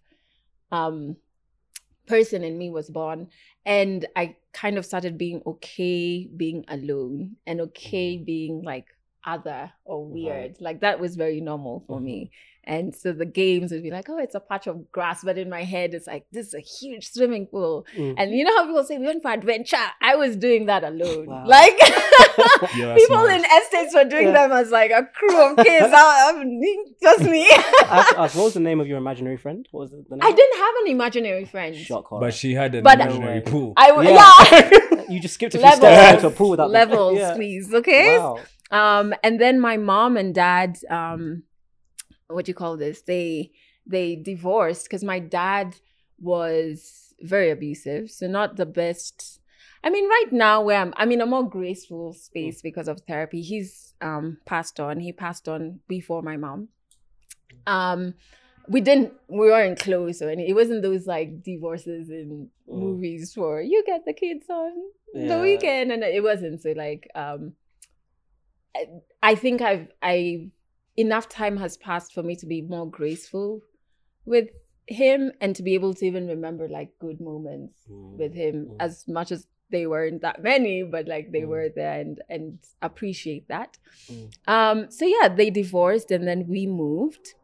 um 0.70 1.16
person 2.06 2.44
in 2.44 2.58
me 2.58 2.70
was 2.70 2.90
born. 2.90 3.28
And 3.64 4.06
I 4.16 4.36
kind 4.52 4.78
of 4.78 4.86
started 4.86 5.16
being 5.16 5.42
okay 5.46 6.26
being 6.26 6.64
alone 6.68 7.36
and 7.46 7.60
okay 7.60 8.16
mm-hmm. 8.16 8.24
being 8.24 8.62
like 8.62 8.86
other 9.24 9.72
or 9.84 10.04
weird. 10.06 10.56
Like 10.60 10.80
that 10.80 11.00
was 11.00 11.16
very 11.16 11.40
normal 11.40 11.84
for 11.86 12.00
me. 12.00 12.30
And 12.62 12.94
so 12.94 13.12
the 13.12 13.24
games 13.24 13.72
would 13.72 13.82
be 13.82 13.90
like, 13.90 14.08
oh, 14.10 14.18
it's 14.18 14.34
a 14.34 14.40
patch 14.40 14.66
of 14.66 14.92
grass. 14.92 15.24
But 15.24 15.38
in 15.38 15.48
my 15.48 15.64
head, 15.64 15.94
it's 15.94 16.06
like, 16.06 16.26
this 16.30 16.48
is 16.48 16.54
a 16.54 16.60
huge 16.60 17.08
swimming 17.10 17.46
pool. 17.46 17.86
Mm. 17.96 18.14
And 18.18 18.32
you 18.32 18.44
know 18.44 18.54
how 18.54 18.66
people 18.66 18.84
say 18.84 18.98
we 18.98 19.06
went 19.06 19.22
for 19.22 19.30
adventure? 19.30 19.78
I 20.02 20.14
was 20.16 20.36
doing 20.36 20.66
that 20.66 20.84
alone. 20.84 21.26
Wow. 21.26 21.46
Like 21.46 21.78
Yeah, 22.76 22.94
people 22.98 23.16
smart. 23.16 23.30
in 23.30 23.44
estates 23.44 23.94
were 23.94 24.04
doing 24.04 24.26
Yeah. 24.28 24.46
them 24.48 24.52
as 24.52 24.70
like 24.70 24.90
a 24.90 25.04
crew 25.04 25.50
of 25.50 25.56
kids. 25.56 25.86
I, 25.90 26.32
I'm 26.34 26.60
just 27.02 27.22
me. 27.22 27.48
I 27.50 28.04
have 28.08 28.18
ask, 28.18 28.36
what 28.36 28.44
was 28.44 28.54
the 28.54 28.60
name 28.60 28.78
of 28.78 28.86
your 28.86 28.98
imaginary 28.98 29.38
friend? 29.38 29.66
What 29.70 29.80
was 29.80 29.92
it, 29.94 30.08
the 30.10 30.16
name? 30.16 30.22
I 30.22 30.30
didn't 30.30 30.58
have 30.58 30.74
an 30.84 30.88
imaginary 30.92 31.46
friend. 31.46 31.74
Shock 31.74 32.06
horror. 32.08 32.20
But 32.20 32.34
she 32.34 32.52
had 32.52 32.74
an 32.74 32.84
But- 32.84 33.00
imaginary 33.00 33.36
No 33.36 33.50
pool. 33.50 33.72
I 33.78 33.88
w- 33.88 34.10
Yeah. 34.10 34.44
yeah. 34.92 35.02
you 35.08 35.18
just 35.18 35.34
skipped 35.34 35.54
a 35.54 35.58
few 35.58 35.64
Levels. 35.66 35.80
steps 35.80 36.14
into 36.16 36.26
a 36.26 36.30
pool 36.30 36.50
without 36.50 36.66
the- 36.68 36.72
Levels, 36.74 37.18
Yeah. 37.18 37.34
please. 37.34 37.72
Okay. 37.72 38.18
Wow. 38.18 38.38
Um, 38.70 39.14
and 39.22 39.40
then 39.40 39.60
my 39.60 39.76
mom 39.76 40.16
and 40.16 40.34
dad, 40.34 40.78
um, 40.88 41.42
what 42.28 42.44
do 42.44 42.50
you 42.50 42.54
call 42.54 42.76
this? 42.76 43.02
They 43.02 43.50
they 43.86 44.14
divorced 44.16 44.84
because 44.84 45.02
my 45.02 45.18
dad 45.18 45.76
was 46.20 47.14
very 47.20 47.50
abusive. 47.50 48.10
So 48.10 48.26
not 48.28 48.56
the 48.56 48.66
best. 48.66 49.40
I 49.82 49.90
mean, 49.90 50.08
right 50.08 50.30
now 50.30 50.62
where 50.62 50.78
I'm, 50.80 50.92
I'm 50.96 51.10
in 51.10 51.20
a 51.20 51.26
more 51.26 51.48
graceful 51.48 52.12
space 52.12 52.60
because 52.62 52.86
of 52.86 53.00
therapy. 53.00 53.42
He's 53.42 53.94
um 54.00 54.38
passed 54.44 54.78
on. 54.78 55.00
He 55.00 55.12
passed 55.12 55.48
on 55.48 55.80
before 55.88 56.22
my 56.22 56.36
mom. 56.36 56.68
Um, 57.66 58.14
we 58.68 58.80
didn't. 58.80 59.12
We 59.28 59.48
weren't 59.48 59.80
close 59.80 60.22
or 60.22 60.30
any. 60.30 60.48
It 60.48 60.54
wasn't 60.54 60.82
those 60.82 61.06
like 61.06 61.42
divorces 61.42 62.10
in 62.10 62.50
Mm. 62.68 62.78
movies 62.78 63.34
for 63.34 63.60
you 63.60 63.82
get 63.84 64.04
the 64.04 64.12
kids 64.12 64.46
on 64.48 64.70
the 65.12 65.40
weekend, 65.40 65.90
and 65.90 66.04
it 66.04 66.22
wasn't. 66.22 66.62
So 66.62 66.70
like 66.72 67.08
um. 67.16 67.54
I- 69.22 69.34
think 69.34 69.60
I've 69.62 69.88
I 70.02 70.50
enough 70.96 71.28
time 71.28 71.56
has 71.56 71.76
passed 71.76 72.12
for 72.12 72.22
me 72.22 72.36
to 72.36 72.46
be 72.46 72.62
more 72.62 72.88
graceful 72.88 73.62
with 74.26 74.48
him 74.86 75.32
and 75.40 75.54
to 75.56 75.62
be 75.62 75.74
able 75.74 75.94
to 75.94 76.04
even 76.06 76.26
remember 76.26 76.68
like 76.68 76.90
good 76.98 77.20
moments 77.20 77.74
Mm. 77.90 78.18
with 78.18 78.34
him 78.34 78.56
Mm. 78.66 78.76
as 78.80 79.06
much 79.08 79.30
as 79.32 79.46
they 79.70 79.86
weren't 79.86 80.20
that 80.22 80.42
many 80.42 80.82
but 80.82 81.06
like 81.06 81.30
they 81.30 81.42
Mm. 81.42 81.48
were 81.48 81.68
there 81.68 82.00
and 82.00 82.20
and 82.28 82.58
appreciate 82.82 83.46
that 83.48 83.78
Mm. 84.08 84.28
um 84.48 84.90
so 84.90 85.04
yeah 85.06 85.28
they 85.28 85.48
divorced 85.50 86.10
and 86.10 86.26
then 86.26 86.46
we 86.48 86.66
moved 86.66 87.34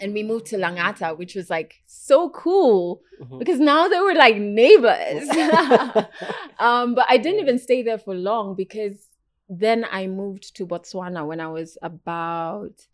and 0.00 0.12
we 0.12 0.22
moved 0.24 0.46
to 0.46 0.56
Langata 0.56 1.16
which 1.16 1.34
was 1.36 1.48
like 1.48 1.72
so 1.86 2.28
cool 2.30 3.02
Mhm. 3.20 3.38
because 3.38 3.60
now 3.60 3.86
they 3.88 4.00
were 4.00 4.14
like 4.14 4.36
neighbors 4.36 5.28
um 6.58 6.94
but 6.94 7.06
I 7.08 7.16
didn't 7.18 7.40
even 7.40 7.58
stay 7.58 7.82
there 7.82 7.98
for 7.98 8.14
long 8.14 8.54
because 8.56 9.08
then 9.48 9.84
I 9.90 10.06
moved 10.06 10.54
to 10.56 10.66
Botswana 10.66 11.26
when 11.26 11.40
I 11.40 11.48
was 11.48 11.76
about 11.82 12.86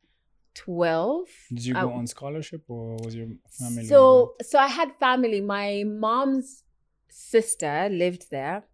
12 0.55 1.29
Did 1.49 1.65
you 1.67 1.77
I- 1.77 1.83
go 1.83 1.93
on 1.93 2.07
scholarship 2.07 2.65
or 2.69 2.97
was 3.05 3.15
your 3.15 3.29
family? 3.51 3.85
so 3.85 4.35
so 4.43 4.59
I 4.59 4.67
had 4.69 4.95
family. 4.97 5.41
My 5.41 5.85
mom's 5.87 6.65
sister 7.09 7.89
lived 7.91 8.31
there, 8.31 8.65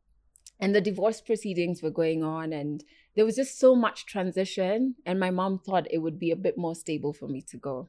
and 0.58 0.74
the 0.74 0.80
divorce 0.80 1.20
proceedings 1.20 1.82
were 1.82 1.90
going 1.90 2.22
on, 2.22 2.52
and 2.52 2.82
there 3.14 3.24
was 3.24 3.36
just 3.36 3.58
so 3.58 3.74
much 3.74 4.06
transition. 4.06 4.94
And 5.04 5.20
my 5.20 5.30
mom 5.30 5.58
thought 5.58 5.86
it 5.90 5.98
would 5.98 6.18
be 6.18 6.30
a 6.30 6.36
bit 6.36 6.56
more 6.56 6.74
stable 6.74 7.12
for 7.12 7.28
me 7.28 7.42
to 7.42 7.56
go, 7.58 7.88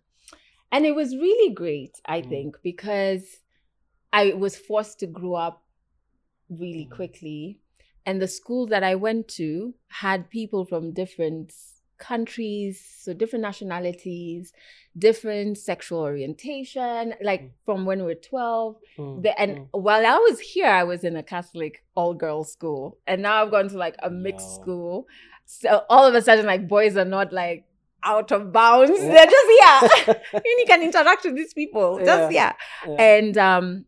and 0.72 0.86
it 0.86 0.96
was 0.96 1.16
really 1.16 1.54
great. 1.54 2.02
I 2.06 2.22
Mm. 2.22 2.30
think 2.30 2.58
because 2.62 3.38
I 4.12 4.34
was 4.34 4.56
forced 4.58 5.00
to 5.00 5.08
grow 5.08 5.36
up 5.36 5.64
really 6.50 6.86
Mm. 6.86 6.92
quickly, 6.96 7.60
and 8.08 8.22
the 8.22 8.28
school 8.28 8.66
that 8.68 8.84
I 8.92 8.96
went 8.96 9.28
to 9.40 9.74
had 9.90 10.30
people 10.30 10.66
from 10.66 10.94
different 10.94 11.54
countries, 12.00 12.74
so 13.04 13.14
different 13.14 13.44
nationalities, 13.44 14.54
different 14.98 15.58
sexual 15.58 16.00
orientation, 16.00 17.14
like 17.22 17.42
Mm. 17.42 17.52
from 17.66 17.86
when 17.86 18.00
we 18.00 18.06
were 18.06 18.16
12. 18.16 18.78
Mm, 18.98 19.24
The, 19.24 19.40
and 19.42 19.52
mm. 19.58 19.68
while 19.72 20.06
I 20.06 20.18
was 20.30 20.40
here, 20.40 20.68
I 20.82 20.84
was 20.84 21.04
in 21.04 21.16
a 21.16 21.24
Catholic 21.24 21.84
all 21.96 22.14
girls 22.14 22.52
school. 22.52 22.98
And 23.08 23.22
now 23.22 23.44
I've 23.44 23.52
gone 23.52 23.70
to 23.70 23.78
like 23.78 23.96
a 24.02 24.10
mixed 24.10 24.48
Yo. 24.50 24.62
school. 24.62 25.08
So 25.46 25.84
all 25.90 26.06
of 26.08 26.14
a 26.16 26.22
sudden, 26.22 26.46
like 26.46 26.68
boys 26.68 26.96
are 26.98 27.06
not 27.18 27.34
like 27.34 27.66
out 28.04 28.32
of 28.32 28.54
bounds. 28.54 28.92
Yeah. 29.02 29.12
They're 29.14 29.34
just 29.38 29.50
here. 30.06 30.16
and 30.34 30.44
you 30.46 30.66
can 30.68 30.82
interact 30.84 31.26
with 31.26 31.36
these 31.36 31.54
people. 31.54 32.00
Just 32.00 32.32
Yeah. 32.32 32.54
yeah. 32.86 32.92
Yeah. 32.92 33.02
And 33.02 33.38
um 33.38 33.86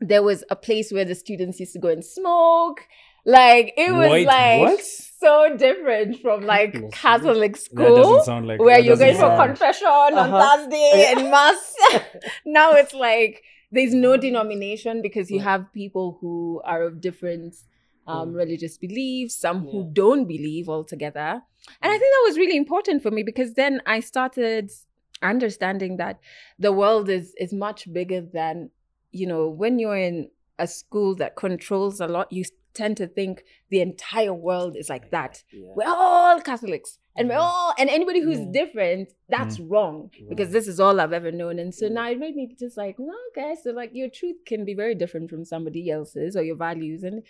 there 0.00 0.22
was 0.22 0.42
a 0.50 0.56
place 0.56 0.90
where 0.90 1.04
the 1.04 1.14
students 1.14 1.60
used 1.60 1.74
to 1.74 1.78
go 1.78 1.88
and 1.88 2.04
smoke. 2.04 2.80
Like 3.24 3.74
it 3.76 3.92
was 3.92 4.10
Wait, 4.10 4.26
like 4.26 4.60
what? 4.60 4.80
so 4.84 5.56
different 5.56 6.20
from 6.20 6.44
like 6.44 6.72
Goodness 6.72 6.94
Catholic 7.00 7.52
That 7.52 7.60
school 7.62 7.96
doesn't 7.96 8.24
sound 8.24 8.48
like 8.48 8.58
where 8.60 8.76
that 8.78 8.84
you're 8.84 8.96
going 8.96 9.14
doesn't 9.14 9.36
for 9.36 9.46
confession 9.46 9.86
on 9.86 10.14
Uh-huh. 10.14 10.56
Thursday 10.56 10.90
Yeah. 11.02 11.12
and 11.20 11.30
mass. 11.30 11.74
now 12.44 12.72
it's 12.74 12.92
like 12.94 13.42
there's 13.70 13.94
no 13.94 14.16
denomination 14.16 15.00
because 15.02 15.30
you 15.30 15.38
Mm. 15.40 15.44
have 15.44 15.72
people 15.72 16.18
who 16.20 16.60
are 16.64 16.82
of 16.82 17.00
different 17.00 17.54
um, 18.08 18.32
Mm. 18.32 18.34
religious 18.36 18.76
beliefs, 18.78 19.36
some 19.36 19.60
who 19.68 19.88
don't 19.92 20.26
believe 20.26 20.68
altogether. 20.68 21.40
And 21.80 21.92
I 21.92 21.96
think 21.96 22.12
that 22.12 22.24
was 22.26 22.36
really 22.36 22.56
important 22.56 23.00
for 23.00 23.12
me 23.12 23.22
because 23.22 23.54
then 23.54 23.80
I 23.86 24.00
started 24.00 24.72
understanding 25.22 25.98
that 25.98 26.18
the 26.58 26.72
world 26.72 27.08
is 27.08 27.32
is 27.38 27.52
much 27.52 27.80
bigger 27.92 28.20
than 28.20 28.70
you 29.12 29.26
know 29.28 29.48
when 29.48 29.78
you're 29.78 29.96
in 29.96 30.30
a 30.58 30.66
school 30.66 31.14
that 31.14 31.36
controls 31.36 32.00
a 32.00 32.08
lot 32.08 32.26
you 32.32 32.44
tend 32.74 32.96
to 32.98 33.06
think 33.06 33.44
the 33.70 33.80
entire 33.80 34.32
world 34.34 34.76
is 34.76 34.88
like 34.88 35.10
that. 35.10 35.42
Yeah. 35.52 35.72
We're 35.76 35.88
all 35.88 36.40
Catholics. 36.40 36.98
And 37.16 37.28
we're 37.28 37.34
Mhm. 37.34 37.40
all 37.40 37.74
and 37.78 37.90
anybody 37.90 38.20
who's 38.22 38.38
Yeah. 38.38 38.52
different, 38.64 39.12
that's 39.28 39.60
wrong. 39.60 40.10
Because 40.30 40.50
this 40.50 40.66
is 40.66 40.80
all 40.80 40.98
I've 41.00 41.12
ever 41.12 41.30
known. 41.30 41.58
And 41.58 41.74
so 41.74 41.88
Mm. 41.88 41.92
now 41.92 42.10
it 42.10 42.18
made 42.18 42.34
me 42.36 42.54
just 42.58 42.76
like, 42.78 42.96
well, 42.98 43.18
okay, 43.30 43.54
so 43.62 43.70
like 43.72 43.90
your 43.92 44.08
truth 44.08 44.36
can 44.46 44.64
be 44.64 44.74
very 44.74 44.94
different 44.94 45.28
from 45.28 45.44
somebody 45.44 45.90
else's 45.90 46.36
or 46.36 46.42
your 46.42 46.56
values. 46.56 47.02
And 47.02 47.22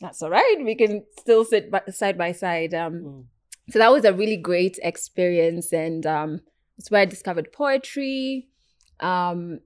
that's 0.00 0.22
all 0.22 0.30
right. 0.30 0.56
We 0.64 0.74
can 0.74 1.04
still 1.20 1.44
sit 1.44 1.70
by, 1.70 1.82
side 1.90 2.18
by 2.18 2.32
side. 2.32 2.74
Um, 2.74 2.94
Mm. 2.94 3.24
so 3.72 3.78
that 3.78 3.92
was 3.92 4.04
a 4.04 4.12
really 4.12 4.36
great 4.36 4.76
experience 4.82 5.72
and 5.72 6.04
um 6.04 6.40
it's 6.78 6.90
where 6.90 7.02
i 7.02 7.04
discovered 7.04 7.52
poetry 7.52 8.48
um 8.98 9.60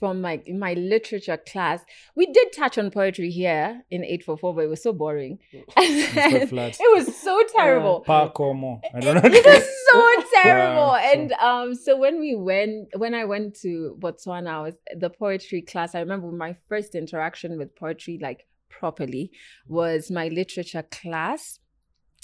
from 0.00 0.20
my 0.22 0.42
my 0.66 0.72
literature 0.74 1.36
class. 1.36 1.80
We 2.16 2.26
did 2.26 2.48
touch 2.52 2.78
on 2.78 2.90
poetry 2.90 3.30
here 3.30 3.82
in 3.90 4.02
844 4.02 4.54
but 4.54 4.64
it 4.64 4.68
was 4.68 4.82
so 4.82 4.92
boring. 4.92 5.38
It 5.76 6.96
was 6.96 7.16
so 7.16 7.42
terrible. 7.56 8.00
Pa. 8.00 8.24
I 8.24 9.00
don't 9.00 9.14
know. 9.14 9.20
it 9.24 9.44
was 9.44 9.68
so 9.92 10.00
terrible. 10.42 10.90
so- 10.90 11.10
and 11.12 11.32
um 11.34 11.74
so 11.74 11.96
when 11.96 12.18
we 12.18 12.34
went 12.34 12.88
when 12.96 13.14
i 13.14 13.24
went 13.24 13.54
to 13.62 13.96
botswana 14.00 14.48
I 14.50 14.62
was 14.62 14.74
the 15.04 15.10
poetry 15.10 15.62
class 15.62 15.94
i 15.94 16.00
remember 16.00 16.30
my 16.32 16.56
first 16.68 16.94
interaction 16.94 17.58
with 17.58 17.76
poetry 17.76 18.18
like 18.20 18.46
properly 18.68 19.30
was 19.68 20.10
my 20.10 20.28
literature 20.28 20.84
class. 21.00 21.58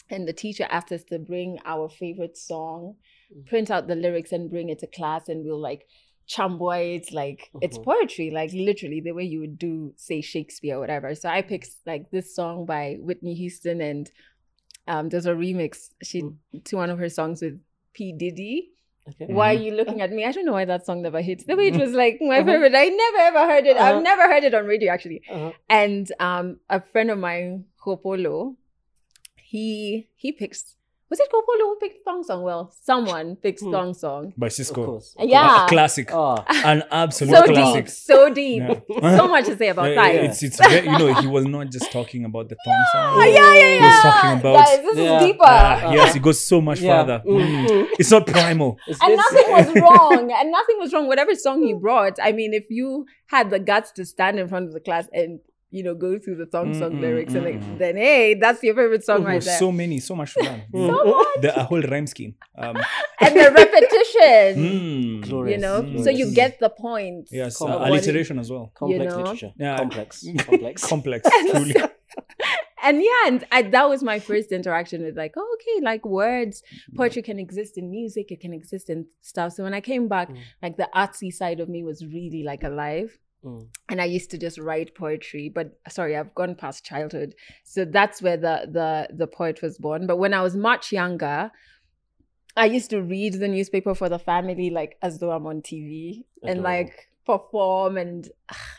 And 0.09 0.27
the 0.29 0.33
teacher 0.33 0.67
asked 0.71 0.93
us 0.93 1.03
to 1.11 1.19
bring 1.19 1.59
our 1.65 1.89
favorite 1.89 2.37
song 2.37 2.95
Mm. 3.35 3.45
print 3.53 3.69
out 3.73 3.89
the 3.89 3.97
lyrics 3.97 4.31
and 4.31 4.49
bring 4.49 4.69
it 4.69 4.79
to 4.79 4.87
class. 4.87 5.29
And 5.29 5.45
we'll 5.45 5.59
like 5.71 5.83
chamboy 6.29 6.97
it 6.97 7.13
like 7.13 7.51
it's 7.61 7.79
Mhm. 7.79 7.85
poetry 7.85 8.31
like 8.31 8.53
literally 8.53 9.01
the 9.01 9.13
way 9.13 9.25
you 9.25 9.39
would 9.41 9.59
do 9.59 9.93
say 9.97 10.21
shakespeare 10.21 10.77
or 10.77 10.81
whatever 10.81 11.15
so 11.15 11.29
i 11.29 11.41
picked 11.41 11.71
like 11.87 12.11
this 12.11 12.35
song 12.35 12.67
by 12.67 12.97
whitney 12.99 13.35
houston 13.35 13.81
and 13.81 14.11
um 14.89 15.09
there's 15.09 15.27
a 15.27 15.33
remix 15.33 15.91
she 16.03 16.23
Mm. 16.23 16.37
to 16.65 16.77
one 16.77 16.91
of 16.91 16.99
her 16.99 17.09
songs 17.09 17.43
with 17.43 17.61
p 17.93 18.13
diddy 18.13 18.71
Okay. 19.09 19.27
why 19.33 19.55
are 19.55 19.59
Mhm. 19.59 19.65
you 19.65 19.73
looking 19.75 20.01
at 20.01 20.11
me 20.11 20.25
i 20.25 20.33
don't 20.33 20.45
know 20.45 20.53
why 20.59 20.65
that 20.65 20.85
song 20.85 21.01
never 21.03 21.21
hits 21.23 21.45
the 21.45 21.55
way 21.57 21.69
it 21.69 21.77
was 21.77 21.93
like 21.93 22.19
my 22.21 22.39
Uh-huh. 22.41 22.51
favorite 22.51 22.75
i 22.75 22.89
never 22.89 23.19
ever 23.31 23.47
heard 23.53 23.67
it 23.67 23.77
Uh-huh. 23.77 23.95
i've 23.97 24.03
never 24.03 24.23
heard 24.33 24.43
it 24.43 24.53
on 24.55 24.67
radio 24.67 24.93
actually 24.93 25.23
Uh-huh. 25.29 25.53
and 25.71 26.11
um 26.19 26.59
a 26.69 26.81
friend 26.81 27.11
of 27.13 27.19
mine 27.19 27.67
Hopolo, 27.85 28.57
he 29.37 30.09
he 30.17 30.33
picks 30.33 30.75
was 31.09 31.21
it 31.21 31.29
Kopolo 31.33 31.61
who 31.61 31.77
picked 31.81 32.05
Thong 32.05 32.23
Song? 32.25 32.43
Well, 32.43 32.73
someone 32.83 33.37
picked 33.37 33.61
Hmm. 33.61 33.71
Thong 33.71 33.95
Song. 33.95 34.33
By 34.37 34.49
Of 34.49 34.53
Sisqó. 34.55 34.85
course. 34.85 35.15
Yeah. 35.19 35.65
A 35.65 35.69
classic. 35.69 36.11
Ah. 36.13 36.45
An 36.65 36.83
absolute 36.91 37.37
So 37.37 37.43
classic. 37.45 37.85
deep, 37.85 37.89
so 37.95 38.31
deep. 38.35 38.63
Yeah. 38.89 39.17
So 39.17 39.29
much 39.29 39.47
to 39.47 39.57
say 39.57 39.69
about 39.69 39.89
Yeah, 39.91 39.95
that. 40.03 40.15
yeah, 40.15 40.21
It's, 40.23 40.43
it's 40.43 40.57
very, 40.59 40.87
you 40.87 40.99
know, 40.99 41.15
he 41.15 41.27
was 41.29 41.45
not 41.47 41.71
just 41.71 41.93
talking 41.93 42.25
about 42.25 42.49
the 42.49 42.57
thong 42.65 42.85
song. 42.93 43.21
Oh, 43.21 43.25
yeah, 43.39 43.55
yeah, 43.55 43.55
yeah. 43.55 43.79
He 43.79 43.85
was 43.87 44.03
talking 44.03 44.41
about- 44.41 44.67
Guys, 44.67 44.79
this 44.83 44.97
Yeah. 44.99 45.19
is 45.21 45.27
deeper. 45.27 45.45
Ah, 45.47 45.93
yes, 45.93 46.17
it 46.17 46.23
goes 46.23 46.41
so 46.45 46.61
much 46.61 46.81
Yeah. 46.81 47.01
further. 47.03 47.23
Mm, 47.27 47.41
Mm. 47.41 47.67
mm. 47.69 47.87
It's 47.99 48.11
not 48.11 48.27
primal. 48.27 48.79
It's- 48.89 48.99
and 49.03 49.13
it's- 49.13 49.33
nothing 49.33 49.53
was 49.53 49.83
wrong. 49.83 50.33
And 50.33 50.51
nothing 50.51 50.77
was 50.81 50.93
wrong. 50.93 51.07
Whatever 51.07 51.35
song 51.35 51.63
he 51.63 51.73
brought, 51.75 52.19
I 52.23 52.33
mean, 52.33 52.53
if 52.55 52.65
you 52.69 53.07
had 53.29 53.51
the 53.51 53.59
guts 53.61 53.93
to 53.93 54.05
stand 54.05 54.39
in 54.41 54.49
front 54.49 54.67
of 54.67 54.73
the 54.73 54.81
class 54.81 55.09
and 55.13 55.41
you 55.77 55.85
know 55.85 55.95
go 55.95 56.19
through 56.19 56.37
the 56.37 56.49
song 56.51 56.73
song 56.75 56.93
Mm, 56.93 56.99
mm, 56.99 57.01
lyrics 57.03 57.35
and 57.35 57.45
like, 57.45 57.61
mm. 57.61 57.79
then 57.79 57.97
hey, 57.97 58.35
that's 58.35 58.63
your 58.63 58.75
favorite 58.75 59.05
song 59.05 59.21
Mhm. 59.23 59.27
right 59.27 59.43
there. 59.43 59.59
so 59.59 59.71
many, 59.71 59.99
so 60.01 60.15
much 60.17 60.35
to 60.35 60.41
learn. 60.49 60.63
Mm. 60.73 60.87
So 60.89 61.05
much. 61.05 61.27
the 61.43 61.51
a 61.61 61.65
whole 61.65 61.83
rhyme 61.83 62.07
scheme. 62.07 62.35
Um, 62.59 62.77
and 63.21 63.35
the 63.37 63.49
repetition. 63.61 64.65
mm, 64.65 65.29
Glorious. 65.29 65.55
You 65.57 65.61
know, 65.67 65.83
Mm. 65.83 66.05
so 66.05 66.11
you 66.11 66.27
get 66.35 66.59
the 66.61 66.71
point. 66.71 67.29
Yes, 67.31 67.59
Come 67.59 67.71
uh, 67.71 67.77
on. 67.77 67.91
What 67.91 68.01
is- 68.01 68.07
alliteration 68.07 68.39
as 68.39 68.51
well. 68.51 68.73
Complex 68.75 69.13
know? 69.13 69.19
literature. 69.21 69.53
Yeah. 69.59 69.77
Complex. 69.77 70.25
Complex. 70.49 70.87
Complex, 70.87 71.29
And 71.33 71.51
truly. 71.51 71.73
so- 71.75 71.91
and 72.83 73.03
yeah, 73.03 73.23
and 73.27 73.45
I, 73.51 73.63
that 73.63 73.89
was 73.89 74.03
my 74.03 74.19
first 74.21 74.53
interaction 74.53 75.03
with 75.03 75.17
like, 75.17 75.33
oh, 75.37 75.57
okay, 75.57 75.85
like 75.85 76.05
words, 76.07 76.63
poetry 76.97 77.23
can 77.23 77.39
exist 77.41 77.77
in 77.79 77.91
music, 77.91 78.31
it 78.31 78.41
can 78.41 78.53
exist 78.53 78.89
in 78.91 79.07
stuff. 79.23 79.53
So 79.55 79.65
when 79.65 79.75
I 79.75 79.81
came 79.81 80.07
back, 80.09 80.29
Mm. 80.31 80.39
like 80.63 80.77
the 80.77 80.89
artsy 80.95 81.33
side 81.33 81.59
of 81.61 81.69
me 81.69 81.83
was 81.83 82.05
really 82.05 82.43
like 82.45 82.63
alive. 82.63 83.19
Mm. 83.47 83.69
And 83.89 84.01
I 84.01 84.05
used 84.07 84.31
to 84.33 84.39
just 84.39 84.59
write 84.59 84.95
poetry, 84.95 85.49
but 85.49 85.79
sorry, 85.89 86.17
I've 86.17 86.35
gone 86.35 86.57
past 86.57 86.85
childhood. 86.85 87.35
So 87.65 87.85
that's 87.85 88.21
where 88.21 88.37
the 88.37 88.69
the 88.71 89.15
the 89.15 89.27
poet 89.27 89.63
was 89.63 89.79
born. 89.79 90.07
But 90.07 90.17
when 90.17 90.35
I 90.35 90.43
was 90.43 90.57
much 90.57 90.93
younger, 90.93 91.53
I 92.57 92.67
used 92.67 92.91
to 92.91 93.01
read 93.01 93.35
the 93.35 93.49
newspaper 93.49 93.95
for 93.95 94.09
the 94.09 94.19
family, 94.19 94.71
like 94.71 94.97
as 95.01 95.21
though 95.21 95.31
I'm 95.31 95.47
on 95.47 95.63
TV 95.63 96.25
and 96.43 96.63
like 96.63 97.09
perform. 97.25 97.97
And 97.97 98.29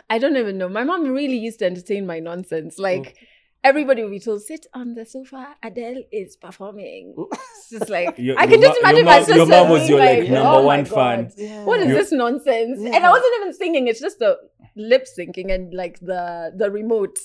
I 0.10 0.20
don't 0.20 0.36
even 0.36 0.58
know. 0.58 0.68
My 0.68 0.84
mom 0.84 1.04
really 1.10 1.38
used 1.38 1.60
to 1.60 1.66
entertain 1.66 2.06
my 2.06 2.20
nonsense. 2.20 2.78
Like 2.78 3.16
everybody 3.64 4.04
will 4.04 4.10
be 4.10 4.20
told, 4.20 4.42
sit 4.42 4.66
on 4.74 4.94
the 4.94 5.06
sofa. 5.06 5.56
Adelle 5.64 6.04
is 6.12 6.36
performing. 6.36 7.14
It's 7.34 7.70
just 7.70 7.90
like 7.90 8.16
Your- 8.18 8.40
I 8.40 8.48
can 8.48 8.62
just 8.62 8.80
ma- 8.82 8.90
imagine 8.90 9.06
your 9.06 9.06
my 9.06 9.20
sister. 9.20 9.36
your 9.38 9.46
mom 9.48 9.70
was 9.70 9.90
your, 9.90 10.00
like, 10.00 10.30
number 10.30 10.50
"Oh 10.50 10.64
one 10.64 10.86
fan." 10.86 11.32
Yeah. 11.38 11.64
What 11.66 11.80
is 11.82 11.88
this 11.88 12.12
nonsense? 12.12 12.80
And 12.80 12.96
I 13.06 13.10
wasn't 13.10 13.34
even 13.42 13.54
singing. 13.54 13.88
It's 13.88 14.00
just 14.00 14.20
the 14.20 14.38
lip 14.76 15.06
syncing 15.18 15.54
and 15.54 15.74
like 15.74 16.00
the 16.00 16.52
the 16.56 16.70
remote. 16.72 17.18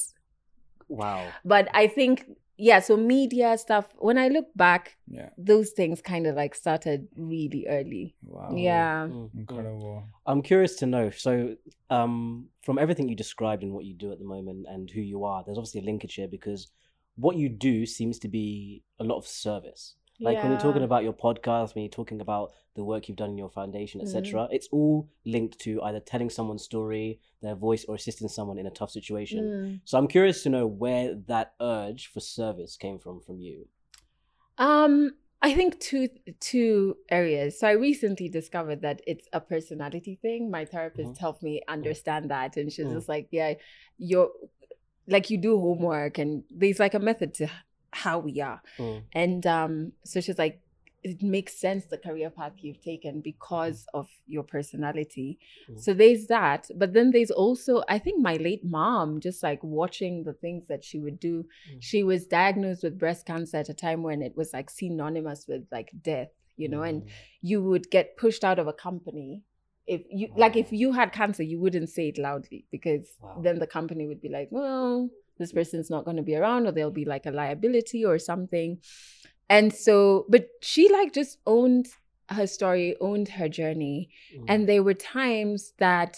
Wow. 0.88 1.26
But 1.44 1.68
I 1.74 1.86
think 1.86 2.26
yeah. 2.56 2.80
So 2.80 2.96
media 2.96 3.56
stuff. 3.58 3.88
When 3.98 4.18
I 4.18 4.28
look 4.28 4.46
back, 4.54 4.96
Yeah. 5.08 5.30
those 5.36 5.70
things 5.70 6.00
kind 6.00 6.26
of 6.26 6.36
like 6.36 6.54
started 6.54 7.08
really 7.16 7.66
early. 7.68 8.14
Wow. 8.24 8.52
Yeah. 8.54 9.08
Mm, 9.08 9.30
mm. 9.30 9.38
Incredible. 9.38 10.04
I'm 10.26 10.42
curious 10.42 10.76
to 10.76 10.86
know. 10.86 11.10
So, 11.10 11.56
um, 11.90 12.48
from 12.62 12.78
everything 12.78 13.08
you 13.08 13.16
described 13.16 13.62
and 13.62 13.72
what 13.72 13.84
you 13.84 13.94
do 13.94 14.12
at 14.12 14.18
the 14.18 14.24
moment 14.24 14.66
and 14.68 14.90
who 14.90 15.00
you 15.00 15.24
are, 15.24 15.42
there's 15.44 15.58
obviously 15.58 15.80
a 15.80 15.84
linkage 15.84 16.14
here 16.14 16.28
because 16.28 16.68
what 17.16 17.36
you 17.36 17.48
do 17.48 17.84
seems 17.86 18.18
to 18.20 18.28
be 18.28 18.82
a 18.98 19.04
lot 19.04 19.16
of 19.18 19.26
service. 19.26 19.96
Like 20.20 20.40
when 20.40 20.52
you're 20.52 20.60
talking 20.60 20.84
about 20.84 21.02
your 21.02 21.12
podcast, 21.12 21.74
when 21.74 21.82
you're 21.82 21.90
talking 21.90 22.20
about 22.20 22.52
the 22.74 22.84
work 22.84 23.08
you've 23.08 23.16
done 23.18 23.30
in 23.30 23.38
your 23.38 23.50
foundation, 23.50 24.00
etc., 24.00 24.48
it's 24.50 24.68
all 24.72 25.08
linked 25.24 25.58
to 25.60 25.82
either 25.82 26.00
telling 26.00 26.30
someone's 26.30 26.62
story, 26.64 27.20
their 27.42 27.54
voice, 27.54 27.84
or 27.84 27.94
assisting 27.96 28.28
someone 28.28 28.58
in 28.58 28.66
a 28.66 28.70
tough 28.70 28.90
situation. 28.90 29.44
Mm. 29.44 29.80
So 29.84 29.98
I'm 29.98 30.08
curious 30.08 30.42
to 30.44 30.48
know 30.50 30.66
where 30.66 31.14
that 31.26 31.54
urge 31.60 32.06
for 32.06 32.20
service 32.20 32.76
came 32.76 32.98
from 32.98 33.20
from 33.20 33.40
you. 33.40 33.66
Um, 34.58 35.12
I 35.40 35.54
think 35.54 35.80
two 35.80 36.08
two 36.40 36.96
areas. 37.10 37.58
So 37.58 37.66
I 37.66 37.72
recently 37.72 38.28
discovered 38.28 38.82
that 38.82 39.02
it's 39.06 39.28
a 39.32 39.40
personality 39.40 40.18
thing. 40.22 40.50
My 40.50 40.64
therapist 40.64 41.12
Mhm. 41.14 41.18
helped 41.18 41.42
me 41.42 41.62
understand 41.68 42.30
that, 42.30 42.56
and 42.56 42.72
she's 42.72 42.86
Mm. 42.86 42.92
just 42.94 43.08
like, 43.08 43.28
"Yeah, 43.30 43.54
you're 43.98 44.30
like 45.08 45.30
you 45.30 45.38
do 45.38 45.58
homework, 45.58 46.18
and 46.18 46.44
there's 46.48 46.78
like 46.78 46.94
a 46.94 47.00
method 47.00 47.34
to 47.34 47.48
how 47.92 48.20
we 48.20 48.40
are." 48.40 48.62
Mm. 48.78 49.02
And 49.12 49.46
um, 49.46 49.92
so 50.04 50.20
she's 50.20 50.38
like, 50.38 50.60
"It 51.02 51.22
makes 51.22 51.54
sense 51.58 51.84
the 51.86 51.98
career 51.98 52.30
path 52.30 52.52
you've 52.60 52.80
taken 52.80 53.20
because 53.20 53.86
of 53.92 54.08
your 54.26 54.42
personality." 54.44 55.38
Mm. 55.70 55.80
So 55.80 55.94
there's 55.94 56.26
that, 56.28 56.70
but 56.76 56.92
then 56.92 57.10
there's 57.10 57.30
also 57.30 57.82
I 57.88 57.98
think 57.98 58.20
my 58.20 58.36
late 58.36 58.64
mom 58.64 59.20
just 59.20 59.42
like 59.42 59.62
watching 59.62 60.24
the 60.24 60.32
things 60.34 60.68
that 60.68 60.82
she 60.84 60.98
would 60.98 61.18
do 61.20 61.34
Mm. 61.42 61.76
she 61.80 62.02
was 62.04 62.26
diagnosed 62.26 62.82
with 62.84 62.98
breast 62.98 63.26
cancer 63.26 63.56
at 63.58 63.68
a 63.68 63.74
time 63.74 64.02
when 64.02 64.22
it 64.22 64.36
was 64.36 64.52
like 64.52 64.68
synonymous 64.70 65.46
with 65.48 65.66
like 65.72 65.90
death 66.02 66.30
you 66.56 66.68
know 66.68 66.82
and 66.82 67.02
Mm. 67.02 67.08
you 67.40 67.62
would 67.62 67.90
get 67.90 68.16
pushed 68.16 68.44
out 68.44 68.58
of 68.58 68.66
a 68.68 68.72
company 68.72 69.42
if 69.86 70.02
you 70.10 70.28
like 70.36 70.56
if 70.56 70.70
you 70.72 70.92
had 70.92 71.12
cancer 71.12 71.42
you 71.42 71.58
wouldn't 71.58 71.88
say 71.90 72.08
it 72.08 72.18
loudly 72.18 72.64
because 72.70 73.06
Wow. 73.20 73.40
then 73.44 73.58
the 73.58 73.66
company 73.66 74.06
would 74.06 74.20
be 74.20 74.28
like 74.28 74.48
well 74.52 75.10
this 75.38 75.52
person's 75.52 75.90
not 75.90 76.04
going 76.04 76.18
to 76.18 76.22
be 76.22 76.36
around 76.36 76.66
or 76.66 76.72
there'll 76.72 76.90
be 77.04 77.04
like 77.14 77.26
a 77.26 77.30
liability 77.32 78.04
or 78.04 78.18
something 78.18 78.78
and 79.54 79.72
so 79.86 79.94
but 80.34 80.44
she 80.70 80.82
like 80.98 81.12
just 81.20 81.38
owned 81.46 81.86
her 82.36 82.46
story 82.56 82.88
owned 83.08 83.28
her 83.38 83.48
journey 83.60 83.98
Mm. 84.36 84.44
and 84.50 84.60
there 84.68 84.82
were 84.88 84.98
times 85.18 85.60
that 85.86 86.12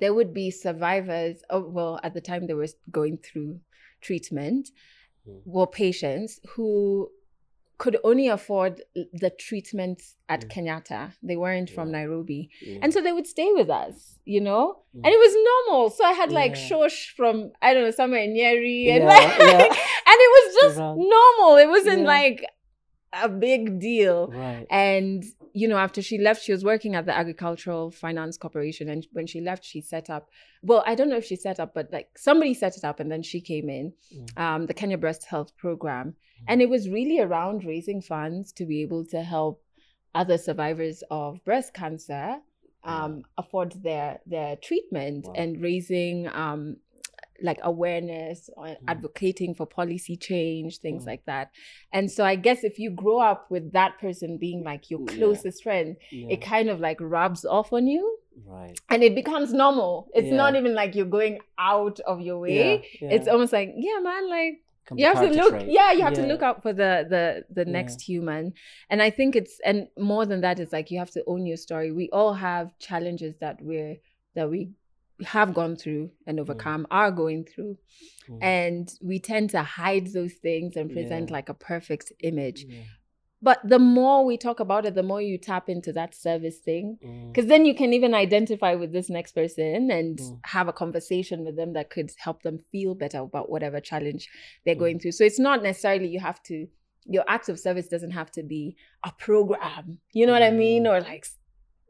there 0.00 0.14
would 0.18 0.32
be 0.42 0.48
survivors 0.66 1.36
oh 1.54 1.64
well 1.76 1.94
at 2.06 2.12
the 2.14 2.24
time 2.30 2.42
they 2.46 2.58
were 2.62 2.72
going 2.98 3.16
through 3.26 3.50
treatment 4.06 4.64
Mm. 5.28 5.40
were 5.54 5.66
patients 5.84 6.32
who 6.52 7.10
could 7.78 7.96
only 8.02 8.26
afford 8.26 8.82
the 8.94 9.30
treatment 9.30 10.02
at 10.28 10.40
Mm. 10.44 10.50
Kenyatta. 10.52 11.12
They 11.22 11.36
weren't 11.36 11.70
from 11.70 11.92
Nairobi. 11.92 12.50
Yeah. 12.60 12.80
And 12.82 12.92
so 12.92 13.00
they 13.00 13.12
would 13.12 13.26
stay 13.26 13.50
with 13.52 13.70
us, 13.70 14.18
you 14.24 14.40
know? 14.40 14.82
Mm. 14.96 15.02
And 15.04 15.12
it 15.16 15.20
was 15.26 15.34
normal. 15.50 15.90
So 15.90 16.04
I 16.04 16.12
had 16.12 16.32
like 16.32 16.56
Yeah. 16.56 16.68
Shosh 16.68 17.14
from, 17.16 17.52
I 17.62 17.72
don't 17.72 17.84
know, 17.84 17.92
somewhere 17.92 18.22
in 18.22 18.34
Nyeri. 18.34 18.88
And, 18.94 19.04
Yeah, 19.04 19.08
like, 19.14 19.38
yeah. 19.38 19.62
and 20.10 20.18
it 20.26 20.30
was 20.36 20.46
just 20.62 20.78
normal. 20.78 21.56
It 21.64 21.68
wasn't 21.68 22.00
Yeah. 22.02 22.06
like 22.18 22.44
a 23.12 23.28
big 23.28 23.78
deal. 23.80 24.26
right. 24.28 24.66
And, 24.70 25.24
you 25.54 25.68
know, 25.68 25.78
after 25.78 26.00
she 26.02 26.18
left, 26.18 26.42
she 26.42 26.52
was 26.52 26.64
working 26.64 26.94
at 26.94 27.06
the 27.06 27.16
Agricultural 27.16 27.90
Finance 27.90 28.36
Corporation. 28.38 28.88
And 28.88 29.06
when 29.12 29.26
she 29.26 29.40
left, 29.40 29.64
she 29.64 29.80
set 29.80 30.08
up, 30.10 30.28
well, 30.62 30.82
I 30.86 30.94
don't 30.94 31.08
know 31.08 31.16
if 31.16 31.24
she 31.26 31.36
set 31.36 31.58
up, 31.60 31.74
but 31.74 31.92
like 31.92 32.08
somebody 32.18 32.54
set 32.54 32.76
it 32.76 32.84
up 32.84 33.00
and 33.00 33.10
then 33.10 33.22
she 33.22 33.40
came 33.40 33.68
in, 33.68 33.92
Mm. 34.14 34.38
um, 34.40 34.66
the 34.66 34.74
Kenya 34.74 34.98
Breast 34.98 35.24
Health 35.24 35.56
Program. 35.56 36.08
Mm. 36.08 36.44
And 36.48 36.62
it 36.62 36.68
was 36.68 36.88
really 36.88 37.20
around 37.20 37.64
raising 37.64 38.00
funds 38.00 38.52
to 38.52 38.64
be 38.66 38.82
able 38.82 39.04
to 39.06 39.22
help 39.22 39.62
other 40.14 40.38
survivors 40.38 41.02
of 41.10 41.44
breast 41.44 41.74
cancer 41.74 42.38
um, 42.84 43.22
afford 43.36 43.72
their, 43.82 44.20
their 44.26 44.56
treatment 44.56 45.26
Wow. 45.26 45.34
and 45.36 45.60
raising 45.60 46.28
um, 46.28 46.76
like 47.42 47.58
awareness 47.62 48.50
or 48.56 48.76
advocating 48.88 49.54
for 49.54 49.66
policy 49.66 50.16
change 50.16 50.78
things 50.78 51.04
Mm. 51.04 51.06
like 51.06 51.24
that 51.26 51.50
and 51.92 52.10
so 52.10 52.24
i 52.24 52.34
guess 52.34 52.64
if 52.64 52.78
you 52.78 52.90
grow 52.90 53.18
up 53.20 53.50
with 53.50 53.72
that 53.72 53.98
person 54.00 54.38
being 54.38 54.64
like 54.64 54.90
your 54.90 55.00
Yeah. 55.00 55.16
closest 55.16 55.62
friend 55.62 55.96
Yeah. 56.10 56.28
it 56.30 56.40
kind 56.42 56.68
of 56.68 56.80
like 56.80 56.98
rubs 57.00 57.44
off 57.44 57.72
on 57.72 57.86
you 57.86 58.18
right. 58.46 58.76
and 58.90 59.02
it 59.02 59.14
becomes 59.14 59.52
normal 59.52 60.08
it's 60.14 60.28
Yeah. 60.28 60.36
not 60.36 60.56
even 60.56 60.74
like 60.74 60.94
you're 60.96 61.06
going 61.06 61.38
out 61.58 62.00
of 62.00 62.20
your 62.20 62.38
way 62.40 62.84
Yeah, 63.00 63.08
it's 63.14 63.28
almost 63.28 63.52
like 63.52 63.72
yeah 63.76 63.98
man 64.02 64.28
like 64.28 64.54
you 64.96 65.04
have 65.04 65.20
to 65.20 65.30
look 65.40 65.50
trait. 65.50 65.68
yeah 65.68 65.92
you 65.92 66.02
have 66.02 66.14
to 66.14 66.26
look 66.26 66.42
out 66.42 66.62
for 66.62 66.72
the 66.72 67.06
the 67.08 67.44
the 67.54 67.64
Yeah. 67.66 67.72
next 67.78 68.00
human 68.00 68.54
and 68.90 69.02
i 69.02 69.10
think 69.10 69.36
it's 69.36 69.60
and 69.64 69.86
more 69.98 70.24
than 70.26 70.40
that 70.40 70.58
it's 70.58 70.72
like 70.72 70.90
you 70.90 70.98
have 70.98 71.10
to 71.10 71.22
own 71.26 71.46
your 71.46 71.58
story 71.58 71.92
we 71.92 72.08
all 72.10 72.32
have 72.32 72.76
challenges 72.78 73.36
that 73.40 73.60
we're 73.60 73.96
that 74.34 74.48
we 74.50 74.70
have 75.26 75.52
gone 75.54 75.76
through 75.76 76.10
and 76.26 76.38
overcome 76.40 76.86
are 76.90 77.10
going 77.10 77.44
through 77.44 77.76
Mm. 78.28 78.38
and 78.42 78.92
we 79.02 79.18
tend 79.18 79.50
to 79.50 79.62
hide 79.62 80.08
those 80.12 80.34
things 80.34 80.76
and 80.76 80.92
present 80.92 81.30
Yeah. 81.30 81.32
like 81.36 81.48
a 81.48 81.54
perfect 81.54 82.12
image 82.20 82.64
Yeah. 82.68 82.82
but 83.40 83.58
the 83.64 83.78
more 83.78 84.24
we 84.24 84.36
talk 84.36 84.60
about 84.60 84.84
it 84.84 84.94
the 84.94 85.02
more 85.02 85.22
you 85.22 85.38
tap 85.38 85.68
into 85.68 85.92
that 85.92 86.14
service 86.14 86.58
thing 86.58 86.98
Mm. 87.02 87.28
because 87.32 87.46
then 87.46 87.64
you 87.64 87.74
can 87.74 87.92
even 87.94 88.12
identify 88.14 88.74
with 88.74 88.92
this 88.92 89.08
next 89.08 89.32
person 89.32 89.90
and 89.90 90.18
Mm. 90.18 90.40
have 90.44 90.68
a 90.68 90.72
conversation 90.72 91.44
with 91.44 91.56
them 91.56 91.72
that 91.72 91.88
could 91.90 92.10
help 92.18 92.42
them 92.42 92.58
feel 92.70 92.94
better 92.94 93.18
about 93.18 93.48
whatever 93.50 93.80
challenge 93.80 94.28
they're 94.64 94.74
Mm. 94.76 94.84
going 94.84 94.98
through 94.98 95.12
so 95.12 95.24
it's 95.24 95.38
not 95.40 95.62
necessarily 95.62 96.08
you 96.08 96.20
have 96.20 96.42
to 96.44 96.68
your 97.10 97.24
act 97.26 97.48
of 97.48 97.58
service 97.58 97.88
doesn't 97.88 98.10
have 98.10 98.30
to 98.30 98.42
be 98.42 98.76
a 99.04 99.12
program 99.18 99.98
you 100.12 100.26
know 100.26 100.32
what 100.32 100.42
i 100.42 100.50
mean 100.50 100.84
Mm. 100.84 100.90
or 100.92 101.00
like 101.00 101.24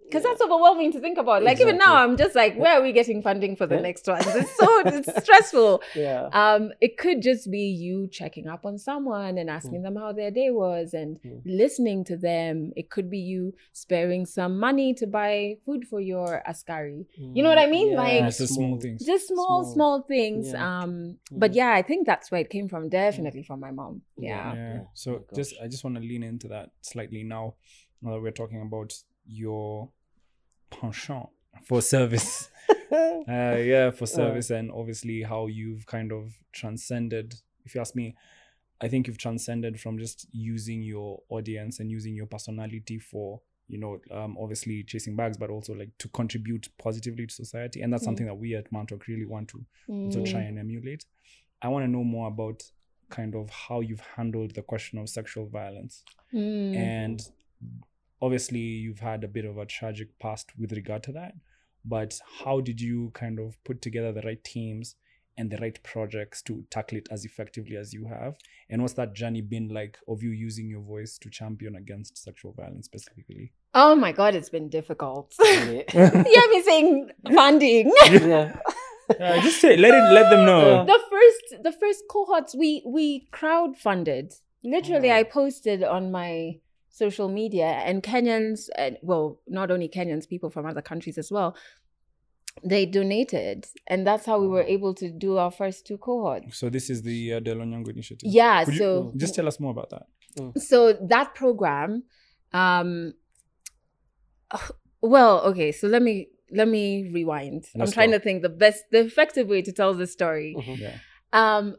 because 0.08 0.22
Yeah. 0.24 0.30
that's 0.30 0.42
overwhelming 0.42 0.92
to 0.92 1.00
think 1.00 1.18
about 1.18 1.42
like 1.42 1.60
even 1.60 1.76
now 1.78 1.94
i'm 2.02 2.16
just 2.16 2.34
like 2.34 2.56
where 2.56 2.74
are 2.78 2.82
we 2.82 2.92
getting 2.92 3.20
funding 3.22 3.54
for 3.56 3.66
the 3.66 3.74
Yeah. 3.76 3.88
next 3.88 4.06
one 4.06 4.22
it's 4.40 4.56
so 4.56 4.68
it's 4.86 5.10
stressful 5.24 5.82
Yeah. 5.94 6.28
um 6.32 6.72
it 6.80 6.96
could 6.96 7.22
just 7.22 7.50
be 7.50 7.64
you 7.84 8.08
checking 8.20 8.46
up 8.48 8.64
on 8.64 8.78
someone 8.78 9.38
and 9.38 9.48
asking 9.50 9.82
them 9.82 9.96
how 9.96 10.12
their 10.12 10.30
day 10.30 10.50
was 10.50 10.94
and 10.94 11.18
Mm. 11.18 11.40
listening 11.44 12.04
to 12.10 12.16
them 12.16 12.72
it 12.76 12.90
could 12.90 13.08
be 13.10 13.18
you 13.18 13.52
sparing 13.72 14.24
some 14.26 14.58
money 14.58 14.94
to 15.00 15.06
buy 15.06 15.56
food 15.64 15.82
for 15.90 16.00
your 16.00 16.42
askari 16.46 17.06
you 17.36 17.42
know 17.42 17.48
what 17.48 17.58
I 17.58 17.66
mean? 17.66 17.88
Like- 17.94 18.12
Yeah, 18.20 18.28
it's 18.28 18.38
the 18.38 18.46
small 18.46 18.78
things. 18.80 19.04
just 19.04 19.28
small 19.28 19.64
Small. 19.64 19.74
small, 19.74 20.02
things 20.14 20.52
Yeah. 20.52 20.82
um 20.82 21.18
but 21.42 21.50
Mm. 21.52 21.56
yeah 21.60 21.72
i 21.80 21.82
think 21.82 22.06
that's 22.06 22.30
where 22.30 22.40
it 22.46 22.50
came 22.56 22.68
from 22.68 22.88
definitely 22.88 23.42
from 23.48 23.58
my 23.66 23.72
mom 23.80 23.94
Yeah. 24.16 24.28
yeah 24.28 24.54
yeah. 24.54 24.74
Yeah. 24.74 24.82
So 24.94 25.08
Oh, 25.18 25.36
just. 25.38 25.54
I 25.62 25.66
just 25.74 25.82
want 25.84 25.96
to 25.96 26.02
lean 26.10 26.22
into 26.22 26.48
that 26.54 26.66
slightly 26.92 27.22
now. 27.24 27.44
Now 28.02 28.10
that 28.14 28.22
we're 28.24 28.38
talking 28.42 28.62
about 28.68 28.90
your 29.42 29.88
penchant 30.70 31.28
for 31.64 31.80
service. 31.82 32.50
uh, 32.92 33.24
yeah, 33.28 33.90
for 33.90 34.06
service 34.06 34.50
and 34.50 34.70
obviously 34.70 35.22
how 35.22 35.46
you've 35.46 35.86
kind 35.86 36.12
of 36.12 36.34
transcended. 36.52 37.34
If 37.64 37.74
you 37.74 37.80
ask 37.80 37.94
me, 37.94 38.14
I 38.80 38.88
think 38.88 39.06
you've 39.06 39.18
transcended 39.18 39.80
from 39.80 39.98
just 39.98 40.26
using 40.32 40.82
your 40.82 41.20
audience 41.28 41.80
and 41.80 41.90
using 41.90 42.14
your 42.14 42.26
personality 42.26 42.98
for 42.98 43.40
you 43.70 43.78
know 43.78 43.98
um, 44.10 44.36
obviously 44.40 44.82
chasing 44.82 45.14
bags 45.14 45.36
but 45.36 45.50
also 45.50 45.74
like 45.74 45.90
to 45.98 46.08
contribute 46.08 46.68
positively 46.78 47.26
to 47.26 47.34
society 47.34 47.82
and 47.82 47.92
that's 47.92 48.02
Mm. 48.04 48.06
something 48.06 48.26
that 48.26 48.34
we 48.36 48.54
at 48.54 48.70
mantalk 48.72 49.06
really 49.08 49.26
want 49.26 49.48
to 49.48 49.62
also 50.06 50.20
Mm. 50.20 50.24
try 50.30 50.40
and 50.40 50.58
emulate 50.58 51.04
i 51.60 51.68
want 51.68 51.84
to 51.84 51.90
know 51.90 52.02
more 52.02 52.28
about 52.28 52.62
kind 53.10 53.34
of 53.34 53.50
how 53.50 53.80
you've 53.80 54.00
handled 54.16 54.54
the 54.54 54.62
question 54.62 54.98
of 54.98 55.08
sexual 55.10 55.46
violence 55.48 56.02
Mm. 56.32 56.76
and 56.76 57.20
obviously 58.20 58.58
you've 58.58 59.00
had 59.00 59.24
a 59.24 59.28
bit 59.28 59.44
of 59.44 59.58
a 59.58 59.66
tragic 59.66 60.18
past 60.18 60.52
with 60.58 60.72
regard 60.72 61.02
to 61.02 61.12
that 61.12 61.32
but 61.84 62.18
how 62.44 62.60
did 62.60 62.80
you 62.80 63.10
kind 63.14 63.38
of 63.38 63.56
put 63.64 63.80
together 63.80 64.12
the 64.12 64.22
right 64.22 64.42
teams 64.44 64.96
and 65.38 65.50
the 65.50 65.56
right 65.58 65.80
projects 65.84 66.42
to 66.42 66.64
tackle 66.70 66.98
it 66.98 67.08
as 67.12 67.24
effectively 67.24 67.76
as 67.76 67.94
you 67.94 68.06
have? 68.06 68.34
And 68.68 68.82
what's 68.82 68.94
that 68.94 69.14
journey 69.14 69.40
been 69.40 69.68
like 69.68 69.96
of 70.08 70.20
you 70.22 70.30
using 70.30 70.68
your 70.68 70.82
voice 70.82 71.16
to 71.18 71.30
champion 71.30 71.76
against 71.76 72.18
sexual 72.18 72.52
violence 72.52 72.86
specifically? 72.86 73.52
Oh 73.72 73.94
my 73.94 74.12
god 74.12 74.34
it's 74.34 74.50
been 74.50 74.68
difficult. 74.68 75.32
Yeah. 75.44 75.82
you 75.94 76.40
have 76.40 76.50
me 76.50 76.62
saying 76.62 77.10
funding 77.34 77.92
yeah. 78.10 78.56
Yeah, 79.18 79.36
uh, 79.36 79.40
just 79.40 79.60
say 79.60 79.76
let 79.76 79.94
it 79.94 80.12
let 80.12 80.28
them 80.28 80.44
know. 80.44 80.84
The 80.84 81.00
first 81.10 81.62
the 81.62 81.72
first 81.72 82.02
cohorts 82.10 82.54
we 82.54 82.82
we 82.84 83.28
crowdfunded. 83.32 84.34
Literally 84.64 85.10
Oh. 85.10 85.14
i 85.14 85.22
posted 85.22 85.82
on 85.82 86.10
my 86.10 86.56
social 86.98 87.28
media 87.40 87.68
and 87.88 88.02
kenyans 88.02 88.60
and 88.76 88.96
well 89.02 89.40
not 89.46 89.70
only 89.74 89.88
kenyans 89.88 90.28
people 90.28 90.50
from 90.50 90.64
other 90.70 90.82
countries 90.90 91.16
as 91.22 91.30
well 91.30 91.50
they 92.72 92.84
donated 92.86 93.66
and 93.86 94.04
that's 94.08 94.26
how 94.26 94.36
we 94.40 94.48
were 94.48 94.64
able 94.76 94.92
to 95.02 95.06
do 95.10 95.36
our 95.36 95.50
first 95.60 95.86
two 95.86 95.96
cohorts. 96.06 96.58
So 96.58 96.68
this 96.68 96.90
is 96.90 97.02
the 97.02 97.34
uh, 97.34 97.40
delonyango 97.40 97.90
initiative. 97.90 98.28
Yeah 98.40 98.64
Could 98.64 98.74
you- 98.74 98.78
so 98.80 99.12
just 99.16 99.34
tell 99.36 99.46
us 99.46 99.60
more 99.60 99.70
about 99.70 99.90
that? 99.90 100.06
So 100.60 100.78
that 101.14 101.34
program 101.34 101.90
um 102.52 103.12
well 105.02 105.40
okay 105.50 105.70
so 105.72 105.86
let 105.88 106.02
me 106.02 106.28
let 106.50 106.68
me 106.76 107.10
rewind. 107.12 107.64
Let's 107.74 107.90
i'm 107.90 107.92
trying 107.92 108.10
go. 108.10 108.18
to 108.18 108.24
think 108.24 108.42
the 108.42 108.48
best 108.48 108.84
the 108.90 109.00
effective 109.00 109.46
way 109.48 109.62
to 109.62 109.72
tell 109.72 109.92
the 109.94 110.06
story. 110.06 110.56
Mhm. 110.58 110.78
yeah. 110.78 110.96
Um 111.32 111.76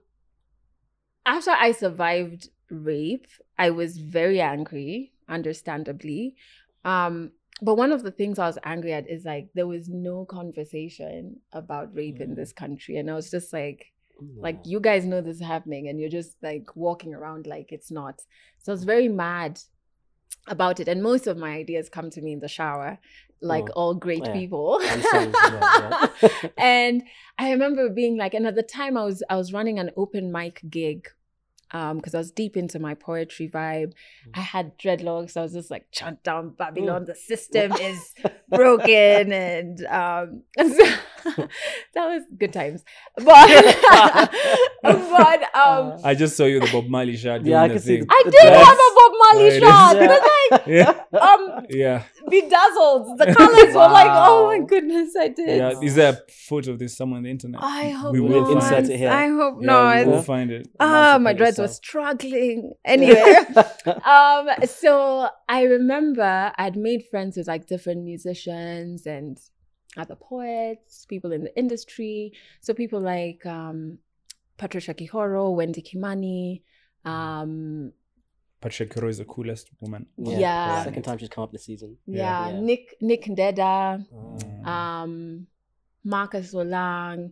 after 1.25 1.51
i 1.51 1.71
survived 1.71 2.49
rape 2.71 3.27
i 3.57 3.69
was 3.69 3.97
very 3.97 4.39
angry 4.41 5.11
understandably 5.27 6.35
um 6.85 7.31
but 7.61 7.75
one 7.75 7.91
of 7.91 8.03
the 8.03 8.11
things 8.11 8.39
i 8.39 8.47
was 8.47 8.57
angry 8.63 8.93
at 8.93 9.09
is 9.09 9.25
like 9.25 9.49
there 9.53 9.67
was 9.67 9.89
no 9.89 10.25
conversation 10.25 11.37
about 11.51 11.93
rape 11.95 12.19
in 12.21 12.31
Mm. 12.31 12.35
this 12.35 12.53
country 12.53 12.97
and 12.97 13.09
i 13.09 13.15
was 13.15 13.29
just 13.31 13.51
like 13.53 13.93
like 14.41 14.59
you 14.65 14.81
guys 14.81 15.05
know 15.05 15.21
this 15.21 15.37
is 15.37 15.41
happening 15.41 15.87
and 15.87 15.97
you're 15.99 16.09
just 16.09 16.35
like 16.43 16.75
walking 16.75 17.13
around 17.13 17.47
like 17.47 17.71
it's 17.71 17.89
not 17.89 18.21
so 18.57 18.71
i 18.71 18.73
was 18.73 18.83
very 18.83 19.07
mad 19.07 19.57
about 20.47 20.79
it 20.81 20.87
and 20.89 21.01
most 21.01 21.25
of 21.27 21.37
my 21.37 21.51
ideas 21.51 21.87
come 21.89 22.09
to 22.09 22.21
me 22.21 22.33
in 22.33 22.39
the 22.41 22.47
shower 22.47 22.99
like 23.41 23.63
Oh, 23.69 23.73
all 23.79 23.93
great 23.95 24.25
yeah. 24.25 24.33
people 24.33 24.79
And 24.83 25.01
songs 25.03 25.35
as 25.41 25.51
well, 25.53 26.09
yeah. 26.21 26.49
and 26.57 27.03
i 27.37 27.51
remember 27.51 27.89
being 27.89 28.17
like 28.17 28.33
and 28.33 28.45
at 28.45 28.55
the 28.55 28.63
time 28.63 28.97
i 28.97 29.05
was 29.05 29.23
i 29.29 29.37
was 29.37 29.53
running 29.53 29.79
an 29.79 29.91
open 29.95 30.31
mic 30.33 30.61
gig 30.69 31.07
um 31.71 31.97
because 31.97 32.15
i 32.15 32.17
was 32.17 32.31
deep 32.31 32.55
into 32.57 32.79
my 32.79 32.93
poetry 32.93 33.47
vibe 33.49 33.93
Mm. 34.27 34.31
i 34.35 34.41
had 34.41 34.77
dreadlocks 34.77 35.37
i 35.37 35.41
was 35.41 35.53
just 35.53 35.69
like 35.71 35.85
chant 35.91 36.23
down 36.23 36.49
babylon 36.49 37.05
the 37.05 37.15
system 37.15 37.71
is 37.73 38.13
broken 38.49 39.31
and 39.31 39.85
um 39.85 40.41
that 40.57 41.49
was 41.95 42.23
good 42.37 42.53
times 42.53 42.83
but 43.17 44.31
but 44.83 45.55
um 45.55 45.99
I 46.03 46.15
just 46.15 46.35
saw 46.37 46.45
you 46.45 46.59
the 46.59 46.69
Bob 46.71 46.87
Marley 46.87 47.17
shot. 47.17 47.45
Yeah, 47.45 47.63
I 47.63 47.67
doing 47.67 47.69
the 47.69 47.73
can 47.75 47.83
see 47.83 47.97
thing. 47.97 48.07
the- 48.07 48.13
I 48.13 48.23
did 48.23 48.31
dress. 48.31 48.65
have 48.65 48.77
a 48.77 48.91
Bob 48.99 49.11
Marley 49.23 49.49
Right. 49.49 49.61
shot. 49.61 49.95
Yeah. 49.95 50.07
But 50.07 50.21
like 50.21 50.67
Yeah, 50.67 51.19
um 51.21 51.65
yeah, 51.69 52.03
bedazzled. 52.29 53.17
The 53.19 53.33
colors 53.37 53.73
were 53.75 53.89
like, 53.99 54.07
oh 54.11 54.47
my 54.47 54.65
goodness, 54.65 55.15
I 55.19 55.27
did. 55.29 55.57
yeah. 55.57 55.79
Is 55.81 55.95
there 55.95 56.13
a 56.13 56.31
photo 56.31 56.71
of 56.71 56.79
this 56.79 56.95
somewhere 56.97 57.17
on 57.17 57.23
the 57.23 57.29
internet? 57.31 57.61
I 57.61 57.89
hope 57.89 58.13
We 58.13 58.21
not. 58.21 58.29
will 58.29 58.55
insert 58.55 58.89
it 58.89 58.97
here. 58.97 59.09
I 59.11 59.27
hope 59.27 59.57
Yeah, 59.61 59.65
not. 59.67 60.05
we 60.05 60.11
will 60.13 60.21
find 60.23 60.51
it. 60.51 60.67
Ah, 60.79 60.85
my 60.85 61.31
Emancipate 61.31 61.37
dreads 61.37 61.58
were 61.59 61.63
yourself. 61.65 61.75
struggling. 61.75 62.73
Anyway, 62.85 63.35
um, 64.05 64.47
so 64.65 65.27
I 65.47 65.63
remember 65.63 66.51
I'd 66.57 66.75
made 66.77 67.05
friends 67.11 67.37
with 67.37 67.47
like 67.47 67.67
different 67.67 68.03
musicians 68.03 69.05
and 69.05 69.37
other 69.97 70.15
poets, 70.15 71.05
people 71.05 71.31
in 71.31 71.43
the 71.43 71.57
industry. 71.57 72.33
So 72.61 72.73
people 72.73 72.99
like 73.01 73.45
um, 73.45 73.97
Patricia 74.57 74.93
Kihoro, 74.93 75.55
Wendy 75.55 75.81
Kimani, 75.81 76.61
um, 77.05 77.91
Patricia 78.61 78.85
Kihoro 78.93 79.09
is 79.09 79.17
the 79.19 79.25
coolest 79.25 79.69
woman. 79.79 80.05
Yeah. 80.17 80.83
Second 80.83 81.03
time 81.03 81.17
she's 81.17 81.29
come 81.29 81.43
up 81.45 81.51
this 81.51 81.63
season. 81.65 81.97
yeah, 82.05 82.49
Yeah. 82.49 82.59
Nick 82.59 82.95
Nick 83.01 83.23
Ndeda, 83.25 84.05
Mm. 84.13 84.65
um, 84.67 85.47
Marcus 86.03 86.53
Solang, 86.53 87.31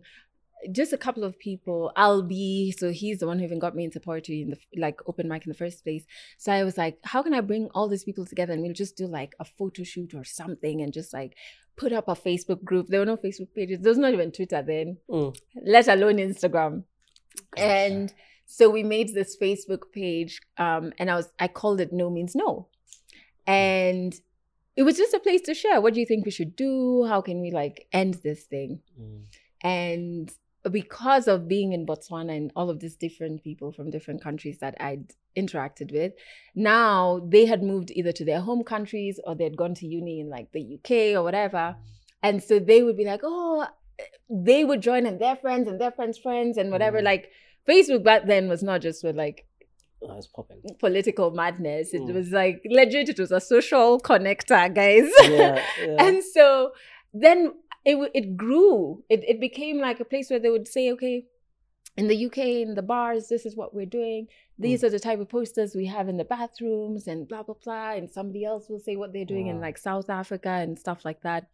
just 0.72 0.92
a 0.92 0.98
couple 0.98 1.24
of 1.24 1.38
people. 1.38 1.92
Albi, 1.96 2.74
so 2.76 2.90
he's 2.90 3.18
the 3.18 3.26
one 3.26 3.38
who 3.38 3.44
even 3.44 3.58
got 3.58 3.74
me 3.76 3.84
into 3.84 4.00
poetry 4.00 4.42
in 4.42 4.50
the 4.50 4.58
like 4.76 5.00
open 5.06 5.28
mic 5.28 5.44
in 5.46 5.50
the 5.50 5.58
first 5.58 5.84
place. 5.84 6.04
So 6.36 6.52
I 6.52 6.64
was 6.64 6.76
like, 6.76 6.98
how 7.04 7.22
can 7.22 7.34
I 7.34 7.40
bring 7.40 7.68
all 7.74 7.88
these 7.88 8.04
people 8.04 8.26
together 8.26 8.52
and 8.52 8.62
we'll 8.62 8.72
just 8.72 8.96
do 8.96 9.06
like 9.06 9.34
a 9.38 9.44
photo 9.44 9.84
shoot 9.84 10.14
or 10.14 10.24
something 10.24 10.82
and 10.82 10.92
just 10.92 11.12
like 11.12 11.36
put 11.76 11.92
up 11.92 12.08
a 12.08 12.14
Facebook 12.14 12.64
group. 12.64 12.88
There 12.88 13.00
were 13.00 13.06
no 13.06 13.16
Facebook 13.16 13.54
pages. 13.54 13.78
There 13.80 13.90
was 13.90 13.98
not 13.98 14.12
even 14.12 14.32
Twitter 14.32 14.62
then, 14.62 14.98
Mm. 15.08 15.36
let 15.64 15.86
alone 15.88 16.16
Instagram. 16.16 16.82
And 17.56 18.12
so 18.46 18.68
we 18.68 18.82
made 18.82 19.14
this 19.14 19.36
Facebook 19.40 19.92
page, 19.92 20.40
um, 20.56 20.92
and 20.98 21.10
I 21.10 21.14
was 21.14 21.28
I 21.38 21.48
called 21.48 21.80
it 21.80 21.92
No 21.92 22.10
Means 22.10 22.34
No, 22.34 22.66
and 23.46 24.14
it 24.76 24.82
was 24.82 24.96
just 24.96 25.14
a 25.14 25.20
place 25.20 25.42
to 25.42 25.54
share. 25.54 25.80
What 25.80 25.94
do 25.94 26.00
you 26.00 26.06
think 26.06 26.24
we 26.24 26.30
should 26.30 26.56
do? 26.56 27.04
How 27.04 27.20
can 27.20 27.40
we 27.40 27.50
like 27.50 27.86
end 27.92 28.14
this 28.24 28.44
thing? 28.44 28.80
Mm. 29.00 29.22
And 29.62 30.32
because 30.68 31.28
of 31.28 31.48
being 31.48 31.72
in 31.72 31.86
Botswana 31.86 32.36
and 32.36 32.50
all 32.56 32.70
of 32.70 32.80
these 32.80 32.96
different 32.96 33.42
people 33.44 33.72
from 33.72 33.90
different 33.90 34.22
countries 34.22 34.58
that 34.60 34.74
I'd 34.80 35.12
interacted 35.36 35.92
with, 35.92 36.12
now 36.54 37.20
they 37.28 37.46
had 37.46 37.62
moved 37.62 37.90
either 37.92 38.12
to 38.12 38.24
their 38.24 38.40
home 38.40 38.64
countries 38.64 39.20
or 39.24 39.34
they'd 39.34 39.56
gone 39.56 39.74
to 39.74 39.86
uni 39.86 40.20
in 40.20 40.28
like 40.28 40.52
the 40.52 40.78
UK 40.78 41.16
or 41.18 41.22
whatever. 41.22 41.76
And 42.22 42.42
so 42.42 42.58
they 42.58 42.82
would 42.82 42.96
be 42.96 43.04
like, 43.04 43.20
oh, 43.22 43.66
they 44.30 44.64
would 44.64 44.80
join 44.80 45.06
and 45.06 45.20
their 45.20 45.36
friends 45.36 45.68
and 45.68 45.80
their 45.80 45.92
friends' 45.92 46.18
friends 46.18 46.56
and 46.58 46.70
whatever. 46.70 47.00
Mm. 47.00 47.04
Like 47.04 47.30
Facebook 47.68 48.02
back 48.04 48.26
then 48.26 48.48
was 48.48 48.62
not 48.62 48.80
just 48.80 49.04
with 49.04 49.16
like 49.16 49.44
Oh, 50.00 50.16
it's 50.16 50.28
popping. 50.28 50.62
political 50.78 51.32
madness. 51.32 51.92
It 51.92 52.02
Mm. 52.02 52.14
was 52.14 52.30
like 52.30 52.60
legit. 52.64 53.08
It 53.08 53.18
was 53.18 53.32
a 53.32 53.40
social 53.40 53.98
connector, 54.00 54.72
guys. 54.72 55.10
Yeah, 55.22 55.60
yeah. 55.84 55.96
and 56.06 56.22
so 56.22 56.70
then 57.12 57.52
it 57.88 58.10
it 58.14 58.36
grew. 58.36 59.02
It 59.08 59.24
it 59.26 59.40
became 59.40 59.78
like 59.78 59.98
a 59.98 60.04
place 60.04 60.28
where 60.28 60.38
they 60.38 60.50
would 60.50 60.68
say, 60.68 60.92
okay, 60.92 61.24
in 61.96 62.06
the 62.06 62.26
UK, 62.26 62.38
in 62.38 62.74
the 62.74 62.82
bars, 62.82 63.28
this 63.28 63.46
is 63.46 63.56
what 63.56 63.74
we're 63.74 63.86
doing. 63.86 64.28
These 64.58 64.84
are 64.84 64.90
the 64.90 64.98
type 64.98 65.20
of 65.20 65.28
posters 65.28 65.74
we 65.74 65.86
have 65.86 66.08
in 66.08 66.18
the 66.18 66.24
bathrooms, 66.24 67.06
and 67.06 67.26
blah 67.26 67.44
blah 67.44 67.54
blah. 67.64 67.92
And 67.92 68.10
somebody 68.10 68.44
else 68.44 68.68
will 68.68 68.78
say 68.78 68.96
what 68.96 69.14
they're 69.14 69.24
doing 69.24 69.46
in 69.46 69.60
like 69.60 69.78
South 69.78 70.10
Africa 70.10 70.50
and 70.50 70.78
stuff 70.78 71.04
like 71.04 71.22
that. 71.22 71.48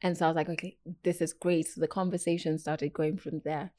And 0.00 0.16
so 0.16 0.24
I 0.24 0.28
was 0.28 0.36
like, 0.36 0.48
okay, 0.48 0.76
this 1.02 1.20
is 1.20 1.34
great. 1.34 1.68
So 1.68 1.80
the 1.82 1.88
conversation 1.88 2.58
started 2.58 2.94
going 2.94 3.18
from 3.18 3.40
there. 3.44 3.70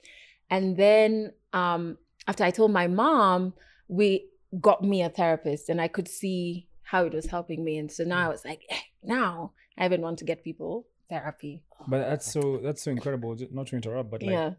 And 0.52 0.78
then 0.78 1.34
um, 1.54 1.98
after 2.28 2.44
I 2.44 2.52
told 2.52 2.72
my 2.72 2.88
mom, 2.88 3.54
we 3.88 4.28
got 4.62 4.84
me 4.84 5.02
a 5.02 5.10
therapist, 5.10 5.70
and 5.70 5.82
I 5.82 5.88
could 5.88 6.08
see 6.08 6.68
how 6.84 7.04
it 7.06 7.14
was 7.14 7.26
helping 7.26 7.64
me. 7.64 7.80
And 7.80 7.92
so 7.92 8.04
now 8.04 8.28
I 8.28 8.30
was 8.30 8.46
like, 8.46 8.62
eh, 8.70 8.86
now 9.02 9.54
I 9.76 9.86
even 9.86 10.02
want 10.02 10.20
to 10.20 10.26
get 10.26 10.44
people 10.44 10.86
therapy. 11.10 11.64
But 11.88 12.10
that's 12.10 12.32
so 12.32 12.60
that's 12.64 12.82
so 12.82 12.92
incredible. 12.92 13.36
Just 13.36 13.52
not 13.52 13.68
to 13.68 13.76
interrupt, 13.76 14.10
but 14.12 14.24
like 14.24 14.32
yeah, 14.32 14.52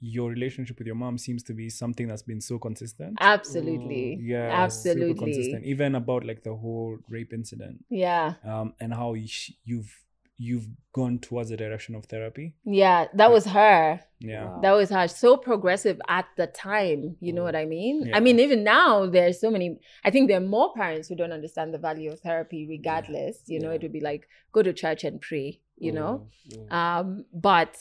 your 0.00 0.30
relationship 0.30 0.78
with 0.78 0.86
your 0.86 0.96
mom 0.96 1.18
seems 1.18 1.42
to 1.44 1.54
be 1.54 1.68
something 1.70 2.06
that's 2.06 2.22
been 2.22 2.40
so 2.40 2.58
consistent. 2.58 3.16
absolutely. 3.20 4.18
yeah, 4.20 4.50
absolutely. 4.50 5.14
consistent. 5.14 5.64
Even 5.64 5.94
about 5.94 6.24
like 6.24 6.42
the 6.44 6.54
whole 6.54 6.98
rape 7.08 7.32
incident, 7.32 7.84
Yeah, 7.88 8.34
um, 8.44 8.74
and 8.80 8.92
how 8.92 9.14
you've 9.14 9.94
you've 10.40 10.68
gone 10.92 11.18
towards 11.18 11.50
the 11.50 11.56
direction 11.56 11.94
of 11.96 12.04
therapy. 12.06 12.54
yeah, 12.64 13.06
that 13.14 13.30
was 13.30 13.44
her. 13.46 14.00
Yeah, 14.20 14.44
Wow. 14.44 14.60
That 14.62 14.72
was 14.72 14.88
her. 14.90 15.06
So 15.08 15.36
progressive 15.36 16.00
at 16.08 16.26
the 16.36 16.46
time. 16.46 17.16
You 17.20 17.32
know 17.32 17.42
Mm. 17.42 17.44
what 17.44 17.56
I 17.56 17.64
mean? 17.64 18.06
Yeah. 18.06 18.16
I 18.16 18.20
mean, 18.20 18.38
even 18.40 18.62
now, 18.64 19.06
there's 19.06 19.40
so 19.40 19.50
many. 19.50 19.78
I 20.04 20.10
think 20.10 20.28
there 20.28 20.38
are 20.38 20.48
more 20.58 20.72
parents 20.74 21.08
who 21.08 21.16
don't 21.16 21.32
understand 21.32 21.74
the 21.74 21.78
value 21.78 22.10
of 22.12 22.20
therapy, 22.20 22.66
regardless. 22.68 23.42
You 23.46 23.58
know, 23.60 23.70
Yeah. 23.70 23.74
it 23.76 23.82
would 23.82 23.92
be 23.92 24.00
like 24.00 24.28
go 24.52 24.62
to 24.62 24.72
church 24.72 25.02
and 25.04 25.20
pray. 25.20 25.60
You 25.76 25.92
know, 25.92 26.28
Mm, 26.50 26.72
um, 26.72 27.24
but 27.32 27.76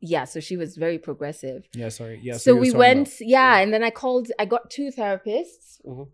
yeah. 0.00 0.24
So 0.24 0.40
she 0.40 0.56
was 0.56 0.76
very 0.76 0.98
progressive. 0.98 1.68
yeah. 1.74 1.88
Sorry, 1.90 2.18
yeah. 2.22 2.36
so 2.36 2.50
you 2.50 2.56
were 2.56 2.60
we 2.62 2.72
went, 2.72 3.08
about- 3.08 3.20
yeah, 3.36 3.58
and 3.58 3.72
then 3.72 3.82
I 3.84 3.90
called. 3.90 4.30
I 4.38 4.44
got 4.44 4.70
two 4.70 4.90
therapists 4.98 5.80
Mhm. 5.84 6.08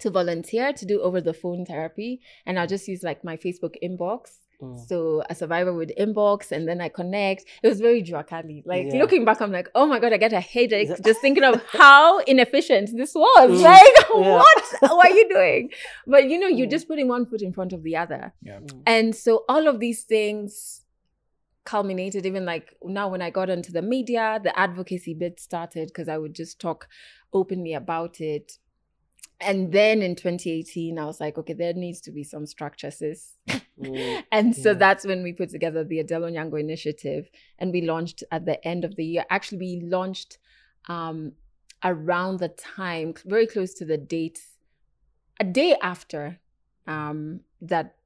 to 0.00 0.10
volunteer 0.10 0.72
to 0.72 0.84
do 0.86 1.00
over 1.00 1.20
the 1.20 1.34
phone 1.34 1.64
therapy, 1.64 2.20
and 2.46 2.58
I'll 2.58 2.66
just 2.76 2.86
use 2.88 3.02
like 3.04 3.22
my 3.24 3.36
Facebook 3.36 3.74
inbox. 3.82 4.38
Mm. 4.62 4.86
So 4.88 5.22
a 5.28 5.34
survivor 5.34 5.72
would 5.74 5.92
inbox 5.98 6.52
and 6.52 6.68
then 6.68 6.80
I 6.80 6.88
connect. 6.88 7.44
It 7.62 7.68
was 7.68 7.80
very 7.80 8.02
Drakali. 8.02 8.62
Like 8.64 8.86
Yeah. 8.92 9.00
looking 9.00 9.24
back, 9.24 9.40
I'm 9.42 9.50
like, 9.52 9.68
oh 9.74 9.86
my 9.86 9.98
god, 9.98 10.12
I 10.12 10.18
get 10.18 10.32
a 10.32 10.40
headache 10.40 10.88
Is 10.90 11.00
just 11.04 11.20
thinking 11.20 11.42
of 11.44 11.62
how 11.72 12.18
inefficient 12.20 12.96
this 12.96 13.14
was. 13.14 13.50
Mm. 13.50 13.62
Like, 13.62 13.96
Yeah. 14.26 14.36
what? 14.38 14.64
what 14.98 15.10
are 15.10 15.14
you 15.14 15.28
doing? 15.38 15.70
But 16.06 16.28
you 16.30 16.38
know, 16.38 16.46
you're 16.48 16.68
Mm. 16.68 16.70
just 16.70 16.86
putting 16.88 17.08
one 17.08 17.26
foot 17.26 17.42
in 17.42 17.52
front 17.52 17.72
of 17.72 17.82
the 17.82 17.96
other. 17.96 18.32
yeah. 18.42 18.60
Mm. 18.60 18.82
And 18.86 19.14
so 19.16 19.44
all 19.48 19.66
of 19.68 19.80
these 19.80 20.04
things 20.04 20.78
culminated 21.64 22.26
even 22.26 22.44
like 22.44 22.74
now 22.82 23.08
when 23.08 23.22
I 23.22 23.30
got 23.30 23.48
into 23.48 23.70
the 23.72 23.82
media, 23.82 24.40
the 24.42 24.56
advocacy 24.58 25.14
bit 25.14 25.38
started 25.38 25.88
because 25.88 26.08
I 26.08 26.18
would 26.18 26.34
just 26.34 26.60
talk 26.60 26.88
openly 27.32 27.72
about 27.74 28.20
it. 28.20 28.58
And 29.42 29.72
then 29.72 30.02
in 30.02 30.14
2018, 30.14 30.98
I 30.98 31.04
was 31.04 31.20
like, 31.20 31.36
okay, 31.38 31.52
there 31.52 31.72
needs 31.74 32.00
to 32.02 32.10
be 32.12 32.24
some 32.24 32.46
structure, 32.46 32.90
sis. 32.90 33.34
Mm. 33.80 34.22
And 34.32 34.56
so 34.56 34.70
Yeah. 34.70 34.78
that's 34.78 35.04
when 35.04 35.22
we 35.22 35.32
put 35.32 35.50
together 35.50 35.84
the 35.84 35.98
Adelle 35.98 36.22
Onyango 36.22 36.58
initiative 36.60 37.28
and 37.58 37.72
we 37.72 37.82
launched 37.82 38.22
at 38.30 38.46
the 38.46 38.64
end 38.66 38.84
of 38.84 38.96
the 38.96 39.04
year. 39.04 39.24
Actually, 39.30 39.58
we 39.58 39.80
launched 39.84 40.38
um, 40.88 41.32
around 41.82 42.38
the 42.38 42.48
time, 42.48 43.14
very 43.24 43.46
close 43.46 43.74
to 43.74 43.84
the 43.84 43.98
date, 43.98 44.40
a 45.40 45.44
day 45.44 45.76
after 45.82 46.38
um, 46.86 47.40
that, 47.60 47.96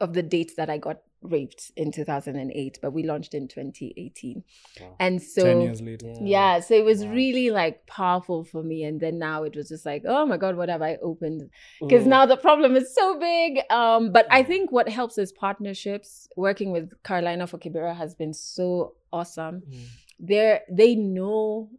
of 0.00 0.12
the 0.14 0.22
date 0.22 0.52
that 0.56 0.70
I 0.70 0.78
got 0.78 1.02
raped 1.30 1.72
in 1.76 1.92
2008, 1.92 2.78
but 2.82 2.92
we 2.92 3.02
launched 3.02 3.34
in 3.34 3.48
2018. 3.48 4.42
Wow. 4.80 4.96
And 5.00 5.22
so 5.22 5.42
Ten 5.42 5.60
years 5.62 5.80
later. 5.82 6.14
yeah, 6.20 6.60
so 6.60 6.74
it 6.74 6.84
was 6.84 7.04
Wow. 7.04 7.12
really 7.12 7.50
like 7.50 7.86
powerful 7.86 8.44
for 8.44 8.62
me. 8.62 8.84
And 8.84 9.00
then 9.00 9.18
now 9.18 9.42
it 9.44 9.54
was 9.56 9.68
just 9.68 9.84
like, 9.86 10.02
oh 10.06 10.26
my 10.26 10.36
God, 10.36 10.56
what 10.56 10.68
have 10.68 10.82
I 10.82 10.96
opened? 11.02 11.50
Because 11.80 12.06
now 12.06 12.26
the 12.26 12.36
problem 12.36 12.76
is 12.76 12.94
so 12.94 13.18
big. 13.18 13.60
Um, 13.70 14.12
but 14.12 14.26
I 14.30 14.42
think 14.42 14.72
what 14.72 14.88
helps 14.88 15.18
is 15.18 15.32
partnerships. 15.32 16.28
Working 16.36 16.70
with 16.72 16.90
Carolina 17.02 17.46
for 17.46 17.58
Kibera 17.58 17.94
has 17.96 18.14
been 18.14 18.32
so 18.34 18.94
awesome. 19.12 19.62
Mm. 19.68 19.78
They're 20.18 20.60
they 20.70 20.94
know 20.94 21.70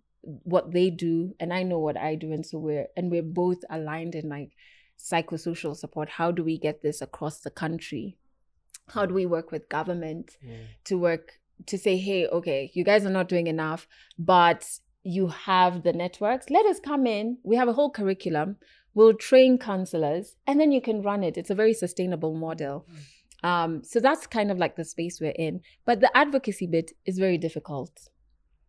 what 0.43 0.71
they 0.73 0.89
do, 0.89 1.33
and 1.39 1.53
I 1.53 1.63
know 1.63 1.79
what 1.79 1.95
I 1.97 2.15
do, 2.15 2.31
and 2.33 2.45
so 2.45 2.57
we're 2.59 2.87
and 2.97 3.09
we're 3.09 3.23
both 3.23 3.59
aligned 3.69 4.13
in 4.13 4.27
like 4.29 4.51
psychosocial 4.99 5.75
support. 5.75 6.09
How 6.09 6.31
do 6.31 6.43
we 6.43 6.57
get 6.57 6.81
this 6.81 7.01
across 7.01 7.39
the 7.39 7.49
country? 7.49 8.17
How 8.89 9.05
do 9.05 9.13
we 9.13 9.25
work 9.25 9.51
with 9.51 9.69
government? 9.69 10.37
Mm. 10.45 10.65
to 10.85 10.97
work 10.97 11.39
to 11.65 11.77
say, 11.77 11.97
hey, 11.97 12.27
okay, 12.27 12.71
you 12.73 12.83
guys 12.83 13.05
are 13.05 13.09
not 13.09 13.27
doing 13.27 13.47
enough, 13.47 13.87
but 14.17 14.79
you 15.03 15.27
have 15.27 15.83
the 15.83 15.93
networks. 15.93 16.49
Let 16.49 16.65
us 16.65 16.79
come 16.79 17.07
in. 17.07 17.37
We 17.43 17.55
have 17.55 17.67
a 17.67 17.73
whole 17.73 17.89
curriculum. 17.89 18.57
We'll 18.93 19.13
train 19.13 19.57
counselors, 19.57 20.35
and 20.45 20.59
then 20.59 20.71
you 20.71 20.81
can 20.81 21.01
run 21.01 21.23
it. 21.23 21.37
It's 21.37 21.49
a 21.49 21.55
very 21.55 21.73
sustainable 21.73 22.33
model. 22.33 22.85
Um, 23.43 23.83
so 23.83 23.99
that's 23.99 24.25
kind 24.25 24.51
of 24.51 24.57
like 24.57 24.75
the 24.75 24.83
space 24.83 25.21
we're 25.21 25.31
in. 25.31 25.61
But 25.85 25.99
the 25.99 26.15
advocacy 26.17 26.67
bit 26.67 26.91
is 27.05 27.17
very 27.19 27.37
difficult. 27.37 28.09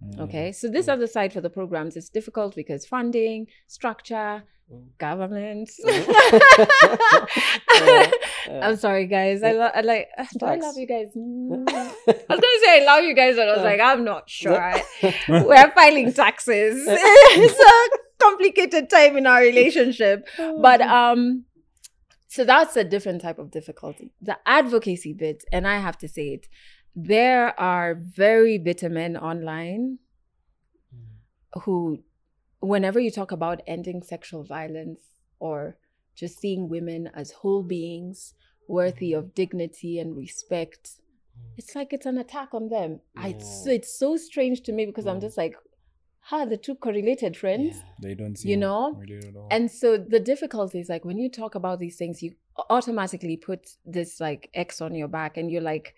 Mm. 0.05 0.21
Okay. 0.21 0.53
So 0.53 0.69
this 0.69 0.87
Mm. 0.87 0.93
other 0.95 1.07
side 1.07 1.33
for 1.33 1.41
the 1.41 1.51
programs 1.51 1.97
is 1.97 2.09
difficult 2.09 2.55
because 2.55 2.87
funding, 2.87 3.47
structure, 3.67 4.45
Mm. 4.73 4.85
government. 4.99 5.71
Yeah, 5.83 6.05
yeah. 7.83 8.11
I'm 8.63 8.77
sorry, 8.77 9.07
guys. 9.07 9.43
I, 9.43 9.53
lo- 9.53 9.71
I 9.75 9.81
like. 9.81 10.09
Do 10.39 10.47
I 10.47 10.57
love 10.57 10.77
you 10.77 10.87
guys? 10.87 11.09
Mm. 11.17 11.65
I 11.69 12.35
was 12.35 12.41
gonna 12.41 12.61
say 12.65 12.83
I 12.83 12.85
love 12.85 13.05
you 13.05 13.15
guys, 13.15 13.37
but 13.37 13.49
I 13.49 13.55
was 13.57 13.65
like, 13.65 13.81
I'm 13.81 14.05
not 14.05 14.29
sure. 14.29 14.75
We're 15.29 15.71
filing 15.73 16.13
taxes. 16.13 16.85
it's 16.87 17.61
a 17.61 17.99
complicated 18.25 18.91
time 18.91 19.17
in 19.17 19.27
our 19.27 19.41
relationship. 19.41 20.27
But 20.37 20.81
um, 20.83 21.45
so 22.29 22.45
that's 22.45 22.77
a 22.77 22.85
different 22.85 23.23
type 23.23 23.39
of 23.39 23.51
difficulty. 23.51 24.13
The 24.21 24.37
advocacy 24.47 25.13
bit, 25.15 25.45
and 25.53 25.67
I 25.67 25.79
have 25.79 25.97
to 25.99 26.09
say 26.09 26.29
it, 26.29 26.47
there 26.95 27.59
are 27.61 27.95
very 27.95 28.59
bitter 28.59 28.89
men 28.89 29.17
online 29.17 29.99
Mm. 30.95 31.63
who, 31.63 32.03
whenever 32.61 32.99
you 33.01 33.11
talk 33.11 33.31
about 33.33 33.61
ending 33.67 34.03
sexual 34.03 34.43
violence 34.45 35.01
or 35.39 35.77
just 36.15 36.39
seeing 36.41 36.69
women 36.69 37.11
as 37.15 37.31
whole 37.31 37.63
beings 37.63 38.35
worthy 38.67 39.13
of 39.13 39.35
dignity 39.35 39.99
and 39.99 40.17
respect, 40.17 40.99
it's 41.57 41.75
like 41.75 41.93
it's 41.93 42.07
an 42.07 42.19
attack 42.19 42.51
on 42.53 42.69
them. 42.69 43.01
I, 43.17 43.29
it's, 43.29 43.67
it's 43.67 43.99
so 43.99 44.17
strange 44.17 44.63
to 44.63 44.73
me 44.73 44.87
because 44.87 45.07
I'm 45.07 45.19
Mm. 45.19 45.23
just 45.23 45.37
like, 45.39 45.57
how 46.21 46.41
are 46.41 46.47
the 46.47 46.57
two 46.57 46.75
correlated 46.75 47.37
friends? 47.37 47.77
Yeah. 47.77 47.83
They 48.03 48.15
don't 48.15 48.37
see 48.37 48.51
You 48.51 48.57
know? 48.57 48.93
related 48.95 49.25
at 49.25 49.37
all. 49.37 49.49
And 49.51 49.71
so 49.71 49.97
the 49.97 50.21
difficulty 50.21 50.79
is 50.81 50.89
like 50.89 51.05
when 51.05 51.19
you 51.19 51.31
talk 51.31 51.55
about 51.55 51.79
these 51.81 51.97
things, 51.97 52.23
you 52.23 52.35
automatically 52.71 53.37
put 53.37 53.69
this 53.87 54.21
like 54.21 54.51
X 54.55 54.81
on 54.81 54.95
your 54.95 55.09
back 55.09 55.37
and 55.37 55.51
you're 55.51 55.63
like, 55.63 55.95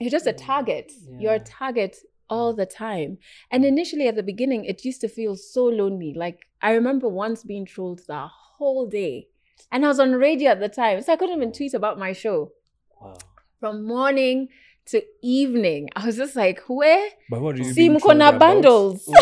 you're 0.00 0.10
just 0.10 0.26
a 0.26 0.32
target. 0.32 0.92
You're 1.18 1.34
a 1.34 1.40
target 1.40 1.96
all 2.30 2.54
the 2.54 2.66
time. 2.66 3.18
And 3.50 3.64
initially 3.64 4.06
at 4.06 4.16
the 4.16 4.22
beginning, 4.22 4.64
it 4.64 4.84
used 4.84 5.00
to 5.00 5.08
feel 5.08 5.36
so 5.36 5.64
lonely. 5.64 6.14
Like 6.14 6.46
I 6.62 6.72
remember 6.72 7.08
once 7.08 7.42
being 7.42 7.64
trolled 7.66 8.00
the 8.06 8.26
whole 8.26 8.86
day. 8.86 9.28
And 9.72 9.84
I 9.84 9.88
was 9.88 10.00
on 10.00 10.12
radio 10.12 10.50
at 10.50 10.60
the 10.60 10.68
time. 10.68 11.02
So 11.02 11.12
I 11.12 11.16
couldn't 11.16 11.36
even 11.36 11.52
tweet 11.52 11.74
about 11.74 11.98
my 11.98 12.12
show. 12.12 12.52
Wow. 13.00 13.18
From 13.60 13.84
morning 13.86 14.48
to 14.86 15.02
evening. 15.22 15.88
I 15.94 16.06
was 16.06 16.16
just 16.16 16.34
like, 16.36 16.60
where? 16.68 17.08
but 17.28 17.40
what 17.40 17.56
are 17.56 17.58
you 17.58 17.72
See 17.72 17.88
being 17.88 18.00
trolled 18.00 18.16
Mukona 18.16 18.38
bundles. 18.38 19.04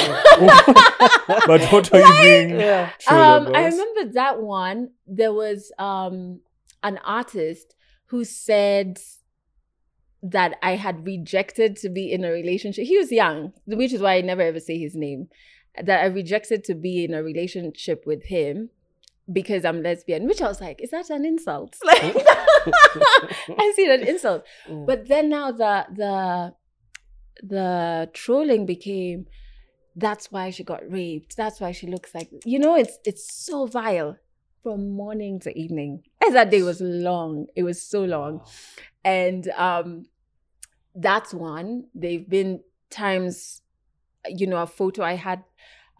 but 1.47 1.63
what 1.73 1.93
are 1.93 2.01
you 2.01 2.23
being 2.23 2.61
Yeah. 2.61 2.91
um. 3.09 3.49
I 3.55 3.65
remember 3.67 4.13
that 4.13 4.41
one. 4.41 4.91
There 5.07 5.33
was 5.33 5.73
um, 5.79 6.41
an 6.83 6.99
artist 7.05 7.75
who 8.07 8.25
said 8.25 9.01
that 10.31 10.59
I 10.63 10.77
had 10.77 11.07
rejected 11.07 11.77
to 11.77 11.89
be 11.89 12.11
in 12.11 12.25
a 12.25 12.31
relationship. 12.31 12.87
He 12.87 12.99
was 12.99 13.13
young, 13.13 13.53
which 13.67 13.93
is 13.93 14.01
why 14.01 14.17
I 14.17 14.21
never 14.23 14.43
ever 14.43 14.61
say 14.61 14.79
his 14.79 14.95
name. 14.95 15.29
That 15.83 16.03
I 16.03 16.07
rejected 16.07 16.65
to 16.65 16.75
be 16.75 17.05
in 17.05 17.15
a 17.15 17.23
relationship 17.23 18.05
with 18.07 18.25
him 18.25 18.71
because 19.31 19.65
I'm 19.65 19.83
lesbian. 19.83 20.27
Which 20.27 20.41
I 20.41 20.49
was 20.49 20.61
like, 20.61 20.81
is 20.81 20.91
that 20.91 21.11
an 21.11 21.25
insult? 21.25 21.77
Like, 21.85 22.03
I 22.17 23.73
see 23.77 23.87
that 23.87 24.05
insult. 24.07 24.45
Mm. 24.69 24.87
But 24.87 25.09
then 25.09 25.29
now 25.29 25.53
the 25.53 25.87
the 25.95 26.55
the 27.43 28.11
trolling 28.15 28.65
became 28.67 29.27
that's 29.95 30.33
why 30.33 30.51
she 30.51 30.65
got 30.65 30.91
raped. 30.91 31.37
That's 31.37 31.61
why 31.61 31.73
she 31.73 31.87
looks 31.87 32.15
like 32.15 32.31
you 32.45 32.59
know, 32.59 32.75
it's 32.77 32.99
it's 33.05 33.33
so 33.33 33.67
vile 33.67 34.17
from 34.63 34.91
morning 34.91 35.39
to 35.41 35.57
evening. 35.57 36.03
As 36.27 36.33
that 36.33 36.51
day 36.51 36.63
was 36.63 36.81
long. 36.81 37.47
It 37.55 37.63
was 37.63 37.81
so 37.81 38.03
long. 38.03 38.41
And 39.05 39.49
um 39.57 40.07
that's 40.97 41.35
one. 41.35 41.85
They've 41.95 42.29
been 42.29 42.61
times, 42.91 43.63
you 44.27 44.47
know, 44.47 44.57
a 44.57 44.67
photo 44.67 45.03
I 45.03 45.15
had. 45.15 45.45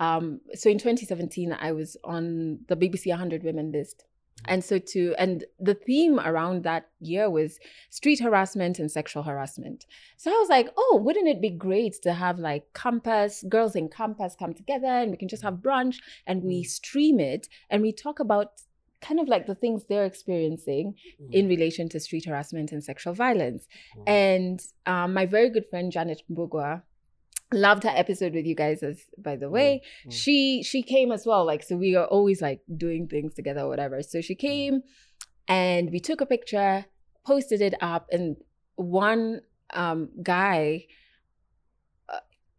Um, 0.01 0.41
so 0.55 0.69
in 0.71 0.79
2017, 0.79 1.57
I 1.59 1.73
was 1.73 1.97
on 2.03 2.61
the 2.69 2.77
BBC 2.77 3.09
100 3.09 3.43
Women 3.45 3.73
list. 3.73 4.05
And 4.45 4.63
so 4.63 4.79
to, 4.79 5.15
and 5.19 5.45
the 5.59 5.75
theme 5.75 6.21
around 6.21 6.63
that 6.65 6.89
year 7.01 7.31
was 7.31 7.59
street 7.91 8.21
harassment 8.21 8.79
and 8.79 8.91
sexual 8.91 9.23
harassment. 9.23 9.87
So 10.19 10.31
I 10.31 10.35
was 10.35 10.49
like, 10.49 10.69
oh, 10.77 11.01
wouldn't 11.03 11.27
it 11.27 11.41
be 11.41 11.51
great 11.51 11.97
to 12.03 12.13
have 12.13 12.39
like 12.39 12.73
campus, 12.75 13.45
girls 13.49 13.75
in 13.75 13.89
campus 13.89 14.37
come 14.39 14.53
together 14.53 14.87
and 14.87 15.11
we 15.11 15.17
can 15.17 15.29
just 15.29 15.43
have 15.43 15.55
brunch 15.55 15.97
and 16.27 16.43
we 16.43 16.63
stream 16.63 17.19
it 17.19 17.49
and 17.71 17.83
we 17.83 17.93
talk 17.93 18.21
about 18.21 18.61
kind 19.07 19.21
of 19.21 19.29
like 19.29 19.47
the 19.47 19.55
things 19.55 19.85
they're 19.89 20.05
experiencing 20.13 20.87
Mm. 21.21 21.33
in 21.39 21.49
relation 21.55 21.89
to 21.91 22.01
street 22.01 22.25
harassment 22.25 22.73
and 22.73 22.83
sexual 22.91 23.15
violence. 23.15 23.63
Mm. 23.99 24.03
And 24.09 24.61
um, 24.93 25.09
my 25.19 25.27
very 25.27 25.51
good 25.51 25.67
friend 25.71 25.93
Janet 25.93 26.23
Mbugua 26.31 26.83
loved 27.53 27.85
her 27.85 27.93
episode 27.95 28.33
with 28.35 28.45
you 28.45 28.57
guys 28.57 28.83
as 28.83 28.99
by 29.19 29.37
the 29.37 29.49
way 29.49 29.71
mm. 30.05 30.13
she 30.13 30.65
she 30.65 30.83
came 30.83 31.13
as 31.13 31.25
well 31.25 31.45
like 31.47 31.63
so 31.63 31.77
we 31.77 31.95
are 31.95 32.07
always 32.07 32.43
like 32.43 32.61
doing 32.77 33.07
things 33.07 33.35
together 33.35 33.61
or 33.61 33.69
whatever 33.69 34.03
so 34.03 34.21
she 34.21 34.35
came 34.35 34.83
and 35.47 35.93
we 35.93 36.01
took 36.01 36.21
a 36.21 36.27
picture 36.27 36.85
posted 37.25 37.61
it 37.69 37.75
up 37.81 38.09
and 38.11 38.37
one 38.75 39.41
um 39.75 40.09
guy 40.25 40.85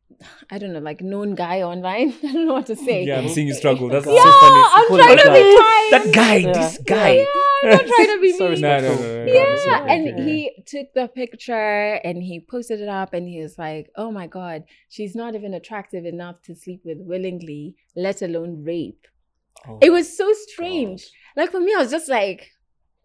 I 0.51 0.57
don't 0.57 0.73
know, 0.73 0.79
like 0.79 1.01
known 1.01 1.35
guy 1.35 1.61
online. 1.61 2.13
I 2.23 2.31
don't 2.33 2.45
know 2.47 2.53
what 2.53 2.67
to 2.67 2.75
say. 2.75 3.03
Yeah, 3.05 3.19
I'm 3.19 3.29
seeing 3.29 3.47
you 3.47 3.53
struggle. 3.53 3.89
That's 3.89 4.05
Yeah, 4.19 4.23
so 4.23 4.31
funny. 4.39 4.63
I'm 4.75 4.87
Call 4.87 4.97
trying 4.97 5.17
to 5.17 5.23
guy. 5.23 5.33
be 5.33 5.57
kind. 5.57 5.93
That 5.93 6.13
guy, 6.13 6.35
Yeah. 6.35 6.53
this 6.53 6.77
guy. 6.85 7.11
Yeah, 7.13 7.25
I'm 7.63 7.69
not 7.71 7.85
trying 7.87 8.07
to 8.15 8.21
be 8.21 8.31
So 8.37 8.49
mean. 8.49 8.61
No, 8.61 8.79
no, 8.79 8.81
no, 8.81 8.95
no, 8.95 9.25
no, 9.25 9.31
Yeah, 9.33 9.43
it's 9.53 9.67
okay. 9.67 9.95
and 9.95 10.05
Yeah. 10.19 10.25
he 10.25 10.63
took 10.65 10.93
the 10.93 11.07
picture 11.07 11.93
and 12.03 12.21
he 12.23 12.39
posted 12.39 12.81
it 12.81 12.89
up 12.89 13.13
and 13.13 13.27
he 13.27 13.41
was 13.41 13.57
like, 13.57 13.89
"Oh 13.95 14.11
my 14.11 14.27
god, 14.27 14.63
she's 14.89 15.15
not 15.15 15.35
even 15.35 15.53
attractive 15.53 16.05
enough 16.05 16.41
to 16.43 16.55
sleep 16.55 16.81
with 16.85 16.99
willingly, 17.01 17.75
let 17.95 18.21
alone 18.21 18.63
rape." 18.63 19.05
Oh, 19.67 19.79
It 19.81 19.89
was 19.89 20.15
so 20.15 20.31
strange. 20.33 21.09
Like 21.35 21.51
for 21.51 21.59
me, 21.59 21.73
I 21.75 21.79
was 21.81 21.91
just 21.91 22.07
like, 22.09 22.51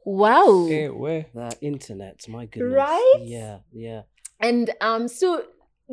"Wow." 0.04 0.66
Hey, 0.68 0.88
where? 0.88 1.26
the 1.34 1.56
internet, 1.62 2.28
my 2.28 2.46
goodness. 2.46 2.74
Right? 2.74 3.14
Yeah, 3.22 3.58
yeah. 3.72 4.02
And 4.40 4.70
um, 4.80 5.08
so 5.08 5.44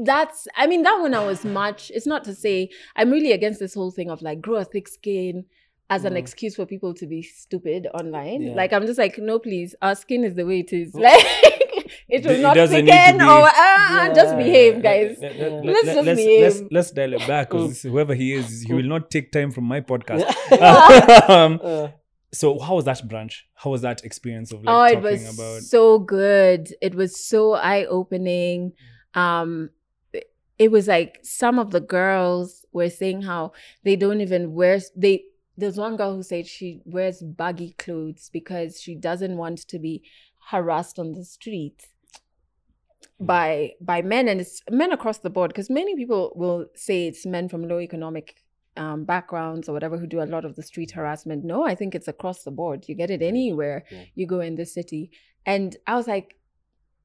that's 0.05 0.47
I 0.55 0.67
mean, 0.67 0.83
that 0.83 0.99
one 0.99 1.13
I 1.13 1.25
was 1.25 1.43
much. 1.45 1.91
It's 1.93 2.07
not 2.07 2.23
to 2.25 2.35
say 2.35 2.69
I'm 2.95 3.11
really 3.11 3.31
against 3.31 3.59
this 3.59 3.73
whole 3.73 3.91
thing 3.91 4.09
of 4.09 4.21
like 4.21 4.41
grow 4.41 4.55
a 4.57 4.65
thick 4.65 4.87
skin 4.87 5.45
as 5.89 6.05
an 6.05 6.13
Mm. 6.13 6.17
excuse 6.17 6.55
for 6.55 6.65
people 6.65 6.93
to 6.93 7.07
be 7.07 7.21
stupid 7.23 7.87
online. 7.93 8.41
Yeah. 8.43 8.53
Like 8.53 8.73
I'm 8.73 8.85
just 8.85 8.99
like, 8.99 9.17
no, 9.17 9.39
please, 9.39 9.73
our 9.81 9.95
skin 9.95 10.23
is 10.23 10.35
the 10.35 10.45
way 10.45 10.59
it 10.59 10.71
is. 10.73 10.93
Mm. 10.93 11.01
Like 11.01 11.25
it 12.09 12.23
will 12.25 12.31
It 12.35 12.41
not 12.41 12.55
doesn't 12.55 12.85
need 12.85 12.91
thicken 12.91 13.21
or 13.21 13.47
uh, 13.47 14.13
just 14.13 14.37
behave, 14.37 14.83
guys. 14.83 15.17
Let, 15.19 15.35
Yeah. 15.35 15.47
let, 15.47 15.65
Let's 15.65 15.85
just 15.85 16.05
let's, 16.05 16.17
behave. 16.21 16.41
let's, 16.43 16.61
let's 16.71 16.91
dial 16.91 17.13
it 17.13 17.27
back 17.27 17.49
Mm. 17.49 17.51
because 17.51 17.81
whoever 17.81 18.13
he 18.13 18.33
is, 18.33 18.61
he 18.63 18.73
will 18.73 18.83
not 18.83 19.09
take 19.09 19.31
time 19.31 19.51
from 19.51 19.63
my 19.63 19.81
podcast. 19.81 20.25
Um, 21.29 21.59
Uh, 21.63 21.87
so 22.31 22.59
how 22.59 22.75
was 22.75 22.85
that 22.85 23.07
branch? 23.07 23.47
How 23.55 23.71
was 23.71 23.81
that 23.81 24.03
experience 24.05 24.51
of 24.53 24.63
like 24.63 24.75
oh, 24.75 24.83
it 24.83 25.01
talking 25.01 25.03
was 25.25 25.33
about? 25.39 25.61
so 25.63 25.97
good. 25.97 26.71
It 26.79 26.93
was 26.93 27.19
so 27.19 27.53
eye 27.53 27.85
opening. 27.85 28.73
Um, 29.15 29.71
it- 30.59 30.71
was 30.71 30.87
like 30.87 31.19
some 31.23 31.57
of 31.57 31.71
the 31.71 31.79
girls 31.79 32.65
were 32.71 32.89
saying 32.89 33.21
how 33.23 33.53
they 33.83 33.95
don't 33.95 34.21
even 34.21 34.53
wear 34.53 34.79
they. 34.95 35.23
There's 35.57 35.77
one 35.77 35.97
girl 35.97 36.15
who 36.15 36.23
said 36.23 36.47
she 36.47 36.81
wears 36.85 37.21
baggy 37.21 37.71
clothes 37.77 38.29
because 38.31 38.79
she 38.81 38.95
doesn't 38.95 39.35
want 39.37 39.59
to 39.67 39.79
be 39.79 40.03
harassed 40.51 40.97
on 40.99 41.13
the 41.13 41.25
street 41.25 41.87
by 43.19 43.73
by 43.81 44.01
men 44.01 44.27
and 44.27 44.39
it's 44.41 44.61
men 44.71 44.91
across 44.91 45.19
the 45.19 45.29
board 45.29 45.49
because 45.49 45.69
many 45.69 45.95
people 45.95 46.31
will 46.35 46.67
say 46.75 47.07
it's 47.07 47.25
men 47.25 47.49
from 47.49 47.67
low 47.67 47.79
economic 47.79 48.35
um, 48.77 49.03
backgrounds 49.03 49.67
or 49.67 49.73
whatever 49.73 49.97
who 49.97 50.07
do 50.07 50.21
a 50.21 50.23
lot 50.35 50.45
of 50.45 50.55
the 50.55 50.63
street 50.63 50.91
harassment. 50.91 51.43
No, 51.43 51.65
I 51.65 51.75
think 51.75 51.93
it's 51.95 52.07
across 52.07 52.43
the 52.43 52.51
board. 52.51 52.87
You 52.87 52.95
get 52.95 53.09
it 53.09 53.21
anywhere 53.21 53.83
Yeah. 53.91 54.03
you 54.15 54.25
go 54.25 54.39
in 54.39 54.55
the 54.55 54.65
city. 54.65 55.11
And 55.45 55.75
I 55.85 55.95
was 55.95 56.07
like, 56.07 56.37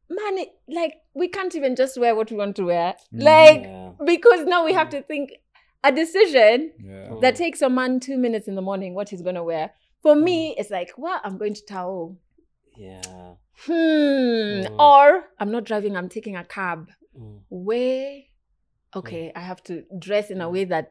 man, 0.08 0.38
it, 0.38 0.48
like 0.68 0.94
we 1.14 1.28
can't 1.28 1.54
even 1.54 1.76
just 1.76 1.98
wear 1.98 2.14
what 2.14 2.30
we 2.30 2.36
want 2.36 2.56
to 2.56 2.64
wear. 2.64 2.94
Mhm. 3.12 3.22
Like, 3.22 3.62
yeah. 3.62 3.90
because 4.04 4.44
now 4.44 4.64
we 4.64 4.72
have 4.72 4.90
to 4.90 5.02
think 5.02 5.32
a 5.82 5.92
decision 5.92 6.72
yeah. 6.82 7.14
that 7.20 7.36
takes 7.36 7.62
a 7.62 7.68
man 7.68 8.00
two 8.00 8.16
minutes 8.16 8.48
in 8.48 8.54
the 8.54 8.62
morning 8.62 8.94
what 8.94 9.08
he's 9.10 9.22
going 9.22 9.34
to 9.34 9.44
wear. 9.44 9.72
For 10.02 10.14
me, 10.14 10.54
it's 10.58 10.70
like, 10.70 10.92
well, 10.98 11.20
I'm 11.24 11.38
going 11.38 11.54
to 11.54 11.64
Tao. 11.64 12.16
Yeah. 12.76 13.02
Hmm. 13.66 13.72
Mm. 13.72 14.78
Or 14.78 15.24
I'm 15.38 15.50
not 15.50 15.64
driving, 15.64 15.96
I'm 15.96 16.08
taking 16.08 16.36
a 16.36 16.44
cab. 16.44 16.90
Mm. 17.18 17.40
Where, 17.50 18.22
okay, 18.96 19.32
I 19.34 19.40
have 19.40 19.62
to 19.64 19.84
dress 19.98 20.30
in 20.30 20.40
a 20.40 20.48
way 20.48 20.64
that 20.64 20.88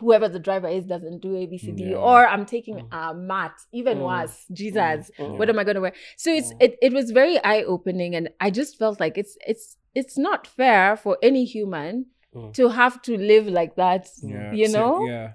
whoever 0.00 0.28
the 0.28 0.38
driver 0.38 0.68
is 0.68 0.84
doesn't 0.86 1.20
do 1.20 1.34
ABCD. 1.36 1.90
Yeah. 1.90 1.96
Or 1.96 2.26
I'm 2.26 2.46
taking 2.46 2.76
Mm. 2.76 2.88
a 2.92 3.14
mat, 3.14 3.52
even 3.72 3.98
Mm. 3.98 4.06
worse, 4.06 4.46
Jesus. 4.52 5.10
Mm. 5.18 5.38
What 5.38 5.48
am 5.50 5.58
I 5.58 5.64
going 5.64 5.74
to 5.76 5.80
wear? 5.80 5.92
So 6.16 6.30
it's 6.32 6.52
Mm. 6.52 6.62
it, 6.64 6.78
it 6.82 6.92
was 6.92 7.10
very 7.10 7.38
eye 7.44 7.62
opening, 7.62 8.14
and 8.16 8.30
I 8.40 8.50
just 8.50 8.78
felt 8.78 8.98
like 9.00 9.16
it's 9.18 9.36
it's 9.46 9.76
it's 9.94 10.16
not 10.18 10.46
fair 10.46 10.96
for 10.96 11.18
any 11.22 11.44
human 11.44 12.06
Mm. 12.34 12.52
to 12.54 12.68
have 12.68 13.00
to 13.02 13.16
live 13.16 13.46
like 13.46 13.76
that. 13.76 14.08
Yeah, 14.22 14.52
you 14.52 14.66
so, 14.68 14.78
know? 14.78 15.06
yeah. 15.06 15.32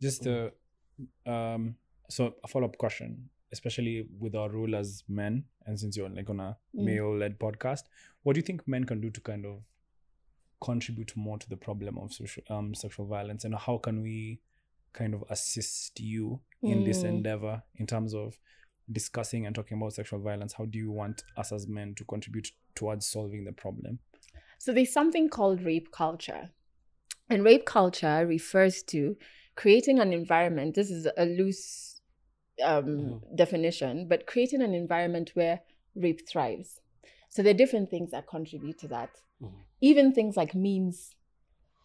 Just 0.00 0.26
uh, 0.26 0.50
um, 1.26 1.76
so 2.10 2.34
a 2.44 2.48
follow 2.48 2.66
up 2.66 2.76
question, 2.78 3.30
especially 3.52 4.06
with 4.18 4.34
our 4.34 4.50
role 4.50 4.74
as 4.76 5.02
men, 5.08 5.44
and 5.66 5.78
since 5.80 5.96
you're 5.96 6.08
like 6.10 6.28
on 6.30 6.40
a 6.40 6.56
Mm. 6.76 6.84
male 6.84 7.16
led 7.16 7.38
podcast, 7.38 7.84
what 8.22 8.34
do 8.34 8.38
you 8.38 8.42
think 8.42 8.66
men 8.68 8.84
can 8.84 9.00
do 9.00 9.10
to 9.10 9.20
kind 9.20 9.46
of 9.46 9.62
contribute 10.62 11.16
more 11.16 11.38
to 11.38 11.48
the 11.48 11.56
problem 11.56 11.98
of 11.98 12.12
social 12.12 12.42
um 12.48 12.74
sexual 12.74 13.06
violence, 13.06 13.44
and 13.44 13.54
how 13.54 13.78
can 13.78 14.02
we 14.02 14.40
kind 14.92 15.14
of 15.14 15.24
assist 15.30 16.00
you 16.00 16.40
in 16.62 16.84
this 16.84 17.02
Mm. 17.02 17.08
endeavor 17.08 17.62
in 17.76 17.86
terms 17.86 18.14
of 18.14 18.38
discussing 18.90 19.46
and 19.46 19.54
talking 19.54 19.78
about 19.78 19.94
sexual 19.94 20.20
violence? 20.20 20.52
How 20.52 20.66
do 20.66 20.78
you 20.78 20.90
want 20.90 21.24
us 21.36 21.52
as 21.52 21.66
men 21.66 21.94
to 21.96 22.04
contribute 22.04 22.52
towards 22.74 23.06
solving 23.06 23.44
the 23.44 23.52
problem? 23.52 23.98
So 24.58 24.72
there's 24.72 24.92
something 24.92 25.28
called 25.28 25.62
rape 25.62 25.90
culture. 25.90 26.50
And 27.30 27.42
rape 27.44 27.64
culture 27.64 28.26
refers 28.26 28.82
to 28.84 29.16
creating 29.56 29.98
an 29.98 30.12
environment. 30.12 30.74
This 30.74 30.90
is 30.90 31.08
a 31.16 31.24
loose 31.24 32.00
um, 32.62 32.90
Mhm. 32.90 33.36
definition, 33.36 34.08
but 34.08 34.26
creating 34.26 34.62
an 34.62 34.74
environment 34.74 35.30
where 35.34 35.60
rape 35.94 36.28
thrives. 36.28 36.81
So 37.32 37.42
there 37.42 37.52
are 37.54 37.62
different 37.62 37.88
things 37.90 38.10
that 38.10 38.26
contribute 38.26 38.78
to 38.80 38.88
that. 38.88 39.10
Mhm. 39.42 39.52
Even 39.80 40.12
things 40.12 40.36
like 40.36 40.54
memes, 40.54 41.14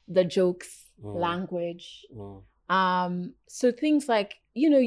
the 0.07 0.25
jokes, 0.25 0.71
Mm. 1.01 1.15
language. 1.15 2.05
Mm. 2.13 2.43
Um, 2.69 3.33
so 3.47 3.71
things 3.71 4.09
like, 4.09 4.35
you 4.53 4.69
know, 4.69 4.83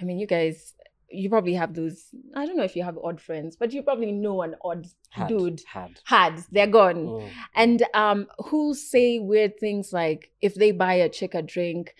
I 0.00 0.04
mean, 0.04 0.18
you 0.18 0.26
guys, 0.26 0.74
you 1.10 1.28
probably 1.28 1.54
have 1.54 1.74
those. 1.74 1.96
I 2.34 2.44
don't 2.46 2.56
know 2.56 2.64
if 2.64 2.74
you 2.76 2.82
have 2.82 2.98
odd 2.98 3.20
friends, 3.20 3.56
but 3.56 3.72
you 3.72 3.82
probably 3.82 4.10
know 4.10 4.42
an 4.42 4.56
odd 4.64 4.86
Had. 5.10 5.28
dude. 5.28 5.60
Had. 5.66 6.00
Had 6.04 6.34
they're 6.50 6.66
gone 6.80 7.06
Mm. 7.06 7.30
and 7.54 7.78
um 7.94 8.26
who 8.46 8.74
say 8.74 9.18
weird 9.20 9.58
things 9.60 9.92
like 9.92 10.30
if 10.40 10.54
they 10.56 10.70
buy 10.72 10.94
a 10.94 11.08
chick 11.08 11.34
a 11.34 11.42
drink 11.42 11.94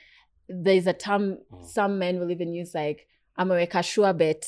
there's 0.49 0.87
a 0.89 0.93
term 0.93 1.39
Mm. 1.53 1.65
some 1.67 1.99
men 1.99 2.19
will 2.21 2.31
even 2.31 2.53
use 2.61 2.73
like 2.75 3.07
i'm 3.37 3.51
a 3.53 3.67
kashua 3.67 4.13
bet 4.17 4.43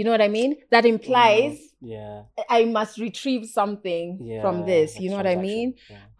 you 0.00 0.04
know 0.06 0.14
what 0.16 0.22
i 0.28 0.28
mean 0.38 0.52
that 0.74 0.86
implies 0.94 1.58
Yeah. 1.80 2.22
i 2.58 2.60
must 2.76 2.94
retrieve 3.06 3.44
something 3.58 4.06
Yeah. 4.30 4.40
from 4.44 4.56
this 4.70 4.98
you 5.02 5.08
know 5.10 5.18
what 5.22 5.26
i 5.26 5.36
mean 5.50 5.74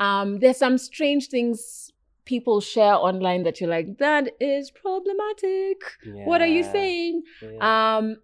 um 0.06 0.28
there's 0.40 0.60
some 0.66 0.76
strange 0.90 1.28
things 1.34 1.62
people 2.32 2.60
share 2.60 2.96
online 3.10 3.42
that 3.46 3.60
you're 3.60 3.70
like 3.78 3.88
that 4.06 4.24
is 4.40 4.70
problematic 4.70 5.78
Yeah. 6.04 6.24
what 6.30 6.40
are 6.40 6.52
you 6.56 6.62
saying 6.76 7.22
Yeah. 7.42 7.70
um, 7.70 8.16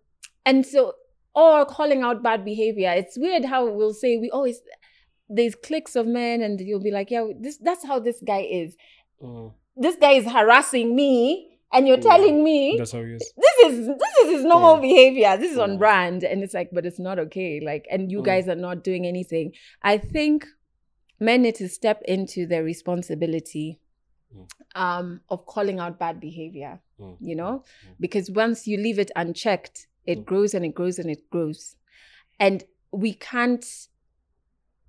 and 0.45 0.65
so, 0.65 0.93
or 1.35 1.65
calling 1.67 2.03
out 2.03 2.23
bad 2.23 2.45
behavior. 2.45 2.93
It's 2.97 3.19
weird 3.19 3.45
how 3.45 3.61
we'll 3.79 3.93
say 4.03 4.17
we 4.17 4.31
always 4.31 4.61
there's 5.29 5.57
cliques 5.57 5.97
of 5.97 6.07
men, 6.07 6.41
and 6.41 6.61
you'll 6.61 6.87
be 6.91 6.93
like, 6.93 7.11
yeah, 7.11 7.27
this 7.45 7.57
that's 7.69 7.85
how 7.85 7.99
this 7.99 8.23
guy 8.25 8.43
is. 8.63 8.77
Mm. 9.21 9.53
This 9.77 9.97
guy 9.97 10.13
is 10.13 10.25
harassing 10.37 10.95
me, 10.95 11.56
and 11.73 11.87
you're 11.89 11.97
Yeah. 11.99 12.03
telling 12.03 12.43
me 12.45 12.77
That's 12.79 12.93
how 12.93 13.01
it 13.01 13.11
is. 13.15 13.33
this 13.37 13.73
is 13.73 13.87
this 13.89 14.17
is 14.25 14.31
his 14.37 14.45
normal 14.45 14.75
Yeah. 14.77 14.81
behavior. 14.83 15.37
This 15.37 15.51
is 15.53 15.57
Yeah. 15.59 15.65
on 15.65 15.79
brand, 15.79 16.23
and 16.25 16.43
it's 16.43 16.55
like, 16.55 16.71
but 16.73 16.87
it's 16.87 16.99
not 16.99 17.19
okay. 17.19 17.61
Like, 17.61 17.87
and 17.91 18.11
you 18.11 18.21
Mm. 18.21 18.25
guys 18.25 18.49
are 18.49 18.55
not 18.55 18.85
doing 18.85 19.07
anything. 19.07 19.53
I 19.83 19.99
think 19.99 20.47
men 21.21 21.43
need 21.43 21.55
to 21.57 21.69
step 21.69 22.03
into 22.07 22.47
their 22.47 22.63
responsibility. 22.65 23.81
Mm. 24.35 24.47
Um, 24.75 25.21
of 25.31 25.47
calling 25.47 25.79
out 25.79 25.99
bad 25.99 26.19
behavior 26.21 26.81
Mm. 27.01 27.17
you 27.21 27.35
know 27.37 27.63
Mm. 27.89 27.95
because 28.01 28.31
once 28.31 28.67
you 28.67 28.77
leave 28.77 28.99
it 28.99 29.11
unchecked 29.17 29.87
it 30.05 30.19
Mm. 30.21 30.25
grows 30.25 30.53
and 30.53 30.65
it 30.65 30.75
grows 30.75 30.99
and 30.99 31.09
it 31.11 31.31
grows 31.31 31.77
and 32.41 32.65
we 32.91 33.15
can't 33.15 33.65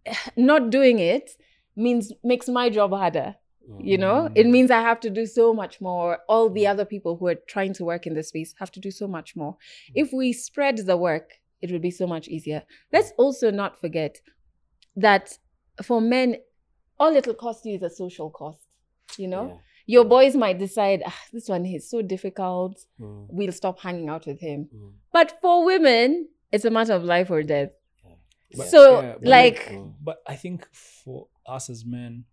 not 0.35 0.69
doing 0.69 0.99
it 0.99 1.31
means 1.75 2.11
makes 2.23 2.47
my 2.49 2.69
job 2.69 2.91
harder 2.91 3.35
you 3.79 3.97
know 3.97 4.29
it 4.35 4.45
Mm. 4.45 4.51
means 4.51 4.71
i 4.71 4.81
have 4.81 4.99
to 5.01 5.09
do 5.09 5.25
so 5.25 5.53
much 5.53 5.81
more 5.81 6.19
all 6.29 6.49
the 6.49 6.65
other 6.67 6.85
people 6.85 7.17
who 7.17 7.27
are 7.27 7.35
trying 7.47 7.73
to 7.73 7.83
work 7.83 8.07
in 8.07 8.13
this 8.13 8.29
space 8.29 8.53
have 8.59 8.71
to 8.71 8.79
do 8.79 8.91
so 8.91 9.07
much 9.07 9.35
more 9.35 9.57
if 9.93 10.13
we 10.13 10.31
spread 10.31 10.77
the 10.77 10.95
work 10.95 11.27
it 11.61 11.71
would 11.71 11.81
be 11.81 11.91
so 11.91 12.07
much 12.07 12.27
easier 12.29 12.63
let's 12.93 13.11
also 13.17 13.51
not 13.51 13.79
forget 13.79 14.13
that 14.95 15.37
for 15.83 16.01
men, 16.01 16.37
all 16.99 17.15
it'll 17.15 17.33
cost 17.35 17.65
you 17.65 17.75
is 17.75 17.83
a 17.83 17.89
social 17.89 18.29
cost. 18.31 18.61
You 19.17 19.27
know, 19.27 19.45
Yeah. 19.47 19.57
your 19.85 20.05
boys 20.05 20.35
might 20.35 20.57
decide 20.57 21.03
ah, 21.05 21.19
this 21.31 21.47
one 21.47 21.65
is 21.65 21.87
so 21.89 22.01
difficult. 22.01 22.75
Mm, 22.99 23.27
We'll 23.29 23.51
stop 23.51 23.79
hanging 23.79 24.09
out 24.09 24.25
with 24.25 24.39
him. 24.39 24.69
mm, 24.73 24.93
But 25.13 25.37
for 25.41 25.63
women, 25.65 26.29
it's 26.51 26.65
a 26.65 26.71
matter 26.71 26.93
of 26.93 27.03
life 27.03 27.29
or 27.29 27.43
death. 27.43 27.69
But- 28.57 28.67
so, 28.67 29.01
yeah, 29.01 29.13
but 29.19 29.27
like, 29.27 29.59
mm. 29.69 29.93
But 30.01 30.17
I 30.25 30.35
think 30.35 30.67
for 31.03 31.27
us 31.45 31.69
as 31.69 31.85
men, 31.85 32.25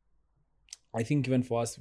I 0.95 1.03
think 1.03 1.27
even 1.27 1.43
for 1.43 1.63
us, 1.63 1.79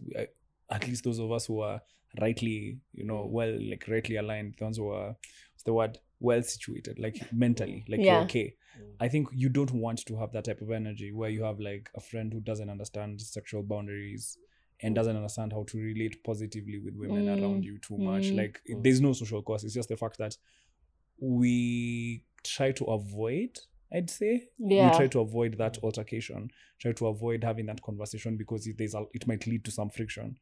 at 0.69 0.87
least 0.87 1.03
those 1.03 1.19
of 1.19 1.31
us 1.31 1.45
who 1.45 1.59
are 1.61 1.81
rightly, 2.19 2.79
you 2.93 3.05
know, 3.05 3.25
well, 3.29 3.57
like 3.69 3.85
rightly 3.87 4.15
aligned, 4.17 4.55
the 4.57 4.63
ones 4.65 4.77
who 4.77 4.89
are, 4.89 5.09
what's 5.53 5.63
the 5.65 5.73
word, 5.73 5.97
well 6.19 6.41
situated, 6.41 6.99
like 6.99 7.21
mentally, 7.31 7.85
like 7.87 8.01
Yeah. 8.01 8.13
you're 8.13 8.21
okay. 8.21 8.55
Mm. 8.79 8.93
I 8.99 9.07
think 9.09 9.27
you 9.33 9.49
don't 9.49 9.71
want 9.71 10.05
to 10.05 10.15
have 10.17 10.31
that 10.31 10.45
type 10.45 10.61
of 10.61 10.71
energy 10.71 11.11
where 11.11 11.29
you 11.29 11.43
have 11.43 11.59
like 11.59 11.89
a 11.95 11.99
friend 12.01 12.31
who 12.33 12.39
doesn't 12.39 12.69
understand 12.69 13.21
sexual 13.21 13.61
boundaries 13.63 14.37
and 14.81 14.95
doesn't 14.95 15.15
understand 15.15 15.53
how 15.53 15.63
to 15.63 15.77
relate 15.77 16.23
positively 16.23 16.79
with 16.79 16.95
women 16.95 17.25
Mm, 17.27 17.41
around 17.41 17.65
you 17.65 17.77
too 17.79 17.97
much. 17.97 18.31
mm. 18.31 18.37
Like 18.37 18.61
Mm. 18.69 18.83
there's 18.83 19.01
no 19.01 19.13
social 19.13 19.41
cost. 19.41 19.63
It's 19.63 19.73
just 19.73 19.89
the 19.89 19.97
fact 19.97 20.17
that 20.17 20.35
we 21.19 22.23
try 22.43 22.71
to 22.73 22.85
avoid, 22.85 23.59
I'd 23.93 24.09
say, 24.09 24.47
Yeah. 24.57 24.89
we 24.91 24.97
try 24.97 25.07
to 25.07 25.19
avoid 25.19 25.57
that 25.59 25.77
altercation, 25.83 26.49
try 26.79 26.91
to 26.93 27.07
avoid 27.07 27.43
having 27.43 27.65
that 27.67 27.81
conversation 27.81 28.37
because 28.37 28.65
it, 28.67 28.77
there's 28.77 28.95
a, 28.95 29.03
it 29.13 29.27
might 29.27 29.45
lead 29.47 29.63
to 29.65 29.71
some 29.71 29.89
friction. 29.89 30.37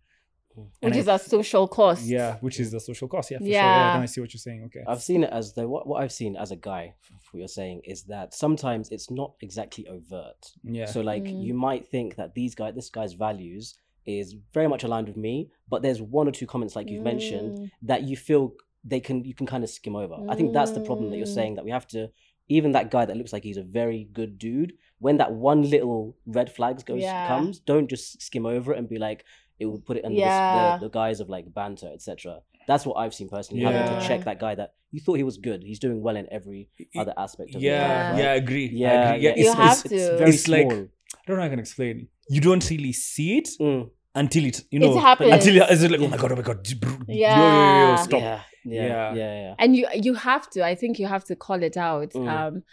Mm. 0.58 0.68
Which 0.82 0.94
I- 0.96 0.98
is 0.98 1.08
a 1.08 1.18
social 1.20 1.68
cost. 1.68 2.04
yeah, 2.06 2.38
which 2.42 2.60
is 2.60 2.72
the 2.72 2.80
social 2.80 3.08
cost. 3.08 3.32
Yeah, 3.32 3.38
for 3.38 3.44
sure. 3.46 3.52
Yeah. 3.54 3.76
Yeah, 3.88 3.94
then 3.94 4.02
I 4.04 4.06
see 4.06 4.22
what 4.22 4.34
you're 4.34 4.40
saying. 4.40 4.64
Okay. 4.66 4.84
I've 4.88 5.02
seen 5.02 5.24
it 5.24 5.32
as 5.32 5.54
though 5.54 5.68
what, 5.68 5.88
what 5.88 6.02
I've 6.04 6.12
seen 6.12 6.36
as 6.36 6.52
a 6.52 6.56
guy, 6.58 6.94
f- 7.04 7.20
what 7.32 7.40
you're 7.40 7.48
saying, 7.48 7.82
is 7.86 8.04
that 8.04 8.34
sometimes 8.34 8.90
it's 8.90 9.10
not 9.10 9.34
exactly 9.42 9.88
overt. 9.88 10.52
yeah. 10.64 10.86
So 10.88 11.02
like 11.02 11.24
Mm. 11.24 11.44
you 11.46 11.54
might 11.54 11.88
think 11.88 12.16
that 12.18 12.34
these 12.36 12.54
guy 12.56 12.72
this 12.72 12.90
guy's 12.90 13.14
values 13.14 13.76
is 14.06 14.36
very 14.54 14.68
much 14.68 14.84
aligned 14.84 15.08
with 15.08 15.16
me, 15.18 15.52
but 15.70 15.82
there's 15.84 16.02
one 16.02 16.28
or 16.28 16.32
two 16.32 16.48
comments 16.48 16.76
like 16.76 16.90
you've 16.90 17.04
mentioned 17.04 17.58
Mm. 17.58 17.72
that 17.84 18.02
you 18.04 18.18
feel 18.18 18.54
they 18.84 19.00
can 19.00 19.24
you 19.24 19.36
can 19.36 19.46
kind 19.46 19.64
of 19.64 19.70
skim 19.70 19.96
over. 19.96 20.16
I 20.28 20.36
think 20.36 20.52
that's 20.54 20.72
the 20.72 20.82
problem 20.82 21.12
that 21.12 21.18
you're 21.18 21.28
Mm. 21.28 21.40
saying 21.40 21.56
that 21.56 21.64
we 21.66 21.72
have 21.72 21.88
to 21.96 22.10
even 22.58 22.72
that 22.74 22.92
guy 22.92 23.06
that 23.06 23.18
looks 23.18 23.34
like 23.34 23.44
he's 23.44 23.58
a 23.58 23.64
very 23.82 24.02
good 24.20 24.38
dude, 24.38 24.74
when 25.00 25.18
that 25.18 25.32
one 25.50 25.62
little 25.76 26.16
red 26.26 26.50
flags 26.58 26.84
goes 26.84 27.02
Yeah. 27.02 27.28
comes, 27.28 27.60
don't 27.60 27.90
just 27.90 28.22
skim 28.22 28.46
over 28.46 28.74
it 28.74 28.78
and 28.80 28.88
be 28.96 29.00
like 29.08 29.24
it 29.60 29.66
will 29.70 29.80
put 29.90 29.98
it 29.98 30.04
under 30.06 30.18
Yeah. 30.20 30.78
the, 30.78 30.86
the 30.88 30.92
guise 30.92 31.20
of 31.20 31.28
like 31.30 31.46
banter, 31.54 31.90
etc. 31.94 32.40
That's 32.68 32.86
what 32.86 32.96
I've 33.02 33.14
seen 33.14 33.30
personally. 33.30 33.64
Having 33.64 34.00
to 34.00 34.08
check 34.08 34.24
that 34.26 34.40
guy 34.40 34.54
that 34.56 34.74
you 34.92 35.00
thought 35.00 35.18
he 35.18 35.24
was 35.24 35.38
good. 35.38 35.60
He's 35.64 35.80
doing 35.80 36.02
well 36.02 36.16
in 36.16 36.28
every 36.32 36.70
other 37.02 37.14
aspect 37.18 37.56
of 37.56 37.62
yeah, 37.62 38.12
life, 38.12 38.20
yeah. 38.22 38.32
I 38.32 38.36
agree. 38.36 38.68
I 38.68 38.72
Yeah, 38.74 39.14
agree. 39.14 39.24
yeah, 39.26 39.30
yeah. 39.36 39.42
You 39.44 39.50
It's, 39.50 39.54
have 39.66 39.72
it's, 39.80 39.84
to. 39.84 39.96
It's 39.96 40.20
very 40.22 40.30
It's 40.32 40.48
like- 40.48 40.72
I 40.72 41.22
don't 41.28 41.36
know 41.38 41.44
how 41.44 41.44
I 41.44 41.50
can 41.50 41.60
explain. 41.60 42.08
You 42.30 42.42
don't 42.42 42.66
really 42.70 42.94
see 42.94 43.38
it 43.40 43.50
Mm. 43.60 43.90
Until 44.16 44.46
it, 44.46 44.64
you 44.72 44.80
know, 44.80 45.00
happens. 45.00 45.32
until 45.34 45.56
it- 45.62 45.68
it's 45.72 45.82
like, 45.84 46.02
oh 46.02 46.08
my 46.08 46.18
god, 46.18 46.32
oh 46.32 46.36
my 46.36 46.42
god, 46.42 46.68
yo, 46.70 46.78
yo, 46.82 46.90
yo, 47.08 47.16
yo, 47.16 47.16
Yeah. 47.16 47.96
stop. 47.96 48.22
Yeah, 48.22 48.42
yeah, 48.66 48.88
Yeah. 48.88 49.14
yeah, 49.16 49.42
yeah. 49.44 49.56
and 49.60 49.76
you 49.76 49.88
you 50.06 50.14
have 50.14 50.48
to 50.52 50.64
i 50.64 50.76
think 50.76 51.00
you 51.00 51.08
have 51.08 51.24
to 51.26 51.36
call 51.36 51.64
it 51.64 51.78
out 51.78 52.12
Mm. 52.14 52.28
um 52.36 52.64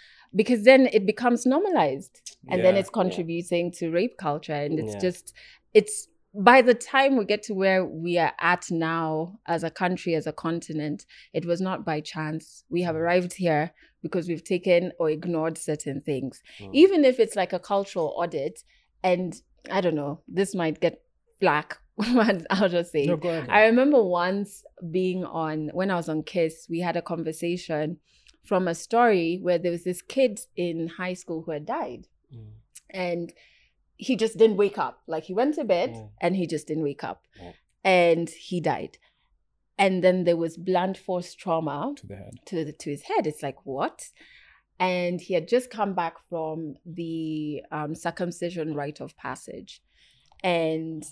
because 0.40 0.64
then 0.64 0.86
it 0.92 1.06
becomes 1.06 1.46
normalized 1.46 2.14
and 2.50 2.62
then 2.64 2.76
it's 2.76 2.90
contributing 2.90 3.72
to 3.78 3.90
rape 3.90 4.16
culture 4.18 4.52
and 4.64 4.78
it's 4.78 4.92
Yeah. 4.94 5.00
just 5.06 5.32
it's 5.72 5.96
by 6.34 6.60
the 6.60 6.74
time 6.74 7.16
we 7.16 7.24
get 7.24 7.42
to 7.44 7.54
where 7.54 7.80
we 7.86 8.18
are 8.18 8.34
at 8.52 8.70
now 8.70 9.38
as 9.46 9.64
a 9.64 9.70
country 9.70 10.14
as 10.14 10.26
a 10.26 10.32
continent 10.46 11.06
it 11.32 11.44
was 11.46 11.58
not 11.68 11.78
by 11.86 12.00
chance 12.14 12.64
we 12.68 12.82
have 12.82 12.94
Mm. 12.96 13.00
arrived 13.02 13.32
here 13.44 13.72
because 14.02 14.28
we've 14.28 14.44
taken 14.44 14.92
or 15.00 15.08
ignored 15.18 15.56
certain 15.56 15.98
things 16.02 16.42
Mm. 16.60 16.70
even 16.82 17.00
if 17.10 17.18
it's 17.18 17.36
like 17.42 17.54
a 17.54 17.58
cultural 17.72 18.08
audit 18.22 18.62
and 19.02 19.40
i 19.70 19.80
don't 19.80 19.94
know 20.02 20.20
this 20.28 20.54
might 20.54 20.80
get 20.80 21.00
black 21.40 21.78
but 21.96 22.46
i'll 22.50 22.68
just 22.68 22.92
say 22.92 23.06
No, 23.06 23.16
go 23.16 23.28
ahead. 23.28 23.48
I 23.50 23.66
remember 23.66 24.02
once 24.02 24.62
being 24.90 25.24
on 25.24 25.68
when 25.74 25.90
I 25.90 25.96
was 25.96 26.08
on 26.08 26.22
Kiss, 26.22 26.66
we 26.70 26.80
had 26.80 26.96
a 26.96 27.02
conversation 27.02 27.98
from 28.44 28.68
a 28.68 28.74
story 28.74 29.38
where 29.42 29.58
there 29.58 29.72
was 29.72 29.84
this 29.84 30.00
kid 30.02 30.40
in 30.56 30.88
high 30.88 31.14
school 31.14 31.42
who 31.42 31.50
had 31.52 31.66
died 31.66 32.06
Mm. 32.34 32.50
and 32.90 33.32
he 33.96 34.14
just 34.14 34.36
didn't 34.38 34.58
wake 34.58 34.78
up. 34.78 35.00
Like 35.06 35.24
he 35.24 35.34
went 35.34 35.54
to 35.56 35.64
bed 35.64 35.90
Mm. 35.90 36.10
and 36.20 36.36
he 36.36 36.46
just 36.46 36.66
didn't 36.68 36.84
wake 36.84 37.02
up. 37.02 37.22
Yeah. 37.42 37.52
And 37.84 38.28
he 38.30 38.60
died. 38.60 38.98
And 39.78 40.04
then 40.04 40.24
there 40.24 40.36
was 40.36 40.56
blunt 40.56 40.96
force 40.98 41.34
trauma 41.34 41.94
to 41.96 42.06
the 42.06 42.16
head. 42.16 42.34
to 42.46 42.64
the, 42.66 42.72
to 42.72 42.90
his 42.90 43.02
head. 43.02 43.26
It's 43.26 43.42
like 43.42 43.64
what? 43.64 43.98
And 44.78 45.20
he 45.20 45.34
had 45.34 45.48
just 45.48 45.70
come 45.70 45.94
back 45.94 46.14
from 46.28 46.74
the 46.84 47.62
um, 47.72 47.94
circumcision 47.94 48.74
rite 48.74 49.00
of 49.00 49.16
passage, 49.16 49.80
and 50.44 51.02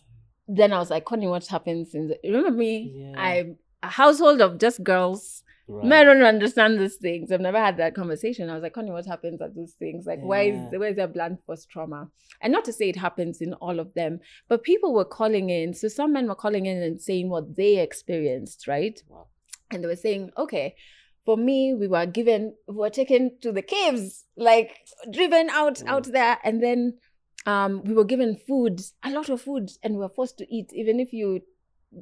then 0.48 0.72
I 0.72 0.78
was 0.78 0.90
like, 0.90 1.04
Connie, 1.04 1.26
what 1.28 1.46
happens? 1.46 1.94
In 1.94 2.08
the, 2.08 2.18
remember 2.24 2.50
me? 2.50 2.92
Yeah. 2.94 3.20
I'm 3.20 3.56
a 3.82 3.88
household 3.88 4.40
of 4.40 4.58
just 4.58 4.82
girls. 4.82 5.42
Right. 5.68 5.84
Men 5.84 6.06
don't 6.06 6.22
understand 6.22 6.78
these 6.78 6.94
things. 6.94 7.32
I've 7.32 7.40
never 7.40 7.58
had 7.58 7.76
that 7.78 7.94
conversation. 7.96 8.48
I 8.48 8.54
was 8.54 8.62
like, 8.62 8.72
Connie, 8.72 8.92
what 8.92 9.04
happens 9.06 9.40
at 9.42 9.56
those 9.56 9.72
things? 9.72 10.06
Like, 10.06 10.20
why 10.20 10.42
is 10.42 10.54
Yeah. 10.72 10.78
where's 10.78 10.94
there 10.96 11.08
blunt 11.08 11.44
force 11.44 11.66
trauma? 11.66 12.08
And 12.40 12.52
not 12.52 12.64
to 12.66 12.72
say 12.72 12.88
it 12.88 12.96
happens 12.96 13.40
in 13.40 13.54
all 13.54 13.80
of 13.80 13.92
them, 13.94 14.20
but 14.48 14.62
people 14.62 14.94
were 14.94 15.04
calling 15.04 15.50
in. 15.50 15.74
So 15.74 15.88
some 15.88 16.12
men 16.12 16.28
were 16.28 16.36
calling 16.36 16.66
in 16.66 16.80
and 16.82 17.00
saying 17.00 17.28
what 17.30 17.56
they 17.56 17.78
experienced, 17.78 18.68
right? 18.68 19.02
Wow. 19.08 19.26
and 19.72 19.82
they 19.82 19.88
were 19.88 19.96
saying, 19.96 20.30
okay, 20.38 20.76
for 21.24 21.36
me, 21.36 21.74
we 21.74 21.88
were 21.88 22.06
given, 22.06 22.54
we 22.68 22.74
were 22.76 22.90
taken 22.90 23.36
to 23.40 23.50
the 23.50 23.62
caves, 23.62 24.24
like 24.36 24.76
driven 25.12 25.50
out 25.50 25.82
out 25.88 26.04
there, 26.12 26.38
and 26.44 26.62
then 26.62 26.98
um, 27.46 27.82
we 27.84 27.94
were 27.94 28.04
given 28.04 28.36
food, 28.36 28.80
a 29.02 29.10
lot 29.10 29.28
of 29.28 29.40
food, 29.40 29.70
and 29.82 29.94
we 29.94 30.00
were 30.00 30.08
forced 30.08 30.36
to 30.38 30.54
eat. 30.54 30.72
Even 30.72 31.00
if 31.00 31.12
you 31.12 31.42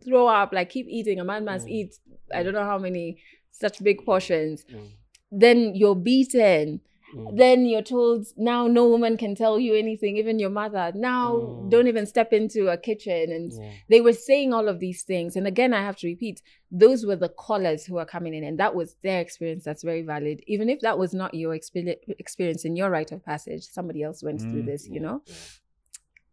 throw 0.04 0.26
up, 0.26 0.52
like 0.52 0.70
keep 0.70 0.86
eating, 0.88 1.20
a 1.20 1.24
man 1.24 1.44
must 1.44 1.66
Mm. 1.66 1.70
eat. 1.70 1.98
I 2.34 2.42
don't 2.42 2.54
know 2.54 2.64
how 2.64 2.78
many 2.78 3.18
such 3.50 3.82
big 3.82 4.04
portions. 4.04 4.64
Mm. 4.70 4.88
Then 5.30 5.74
you're 5.74 5.94
beaten. 5.96 6.80
Mm. 7.14 7.36
Then 7.36 7.66
you're 7.66 7.82
told 7.82 8.26
now 8.36 8.66
no 8.66 8.88
woman 8.88 9.16
can 9.16 9.34
tell 9.34 9.58
you 9.60 9.74
anything, 9.74 10.16
even 10.16 10.38
your 10.38 10.50
mother. 10.50 10.92
Now 10.94 11.34
Mm. 11.36 11.70
don't 11.70 11.86
even 11.88 12.06
step 12.06 12.32
into 12.32 12.68
a 12.68 12.76
kitchen 12.76 13.30
and 13.32 13.52
Yeah. 13.52 13.70
they 13.88 14.00
were 14.00 14.12
saying 14.12 14.52
all 14.52 14.68
of 14.68 14.80
these 14.80 15.02
things 15.02 15.36
and 15.36 15.46
again 15.46 15.72
i 15.74 15.82
have 15.82 15.96
to 15.96 16.06
repeat 16.06 16.42
those 16.70 17.06
were 17.06 17.16
the 17.16 17.28
callers 17.28 17.84
who 17.86 17.94
were 17.94 18.04
coming 18.04 18.34
in 18.34 18.42
and 18.44 18.58
that 18.58 18.74
was 18.74 18.96
their 19.02 19.20
experience 19.20 19.62
that's 19.64 19.82
very 19.82 20.02
valid 20.02 20.42
even 20.46 20.68
if 20.68 20.80
that 20.80 20.98
was 20.98 21.12
not 21.14 21.34
your 21.34 21.54
expe- 21.54 21.96
experience 22.18 22.64
in 22.64 22.74
your 22.76 22.90
rite 22.90 23.12
of 23.12 23.24
passage 23.24 23.62
somebody 23.78 24.02
else 24.02 24.22
went 24.22 24.40
through 24.40 24.62
Mm. 24.62 24.66
this 24.66 24.88
you 24.88 25.00
know 25.00 25.22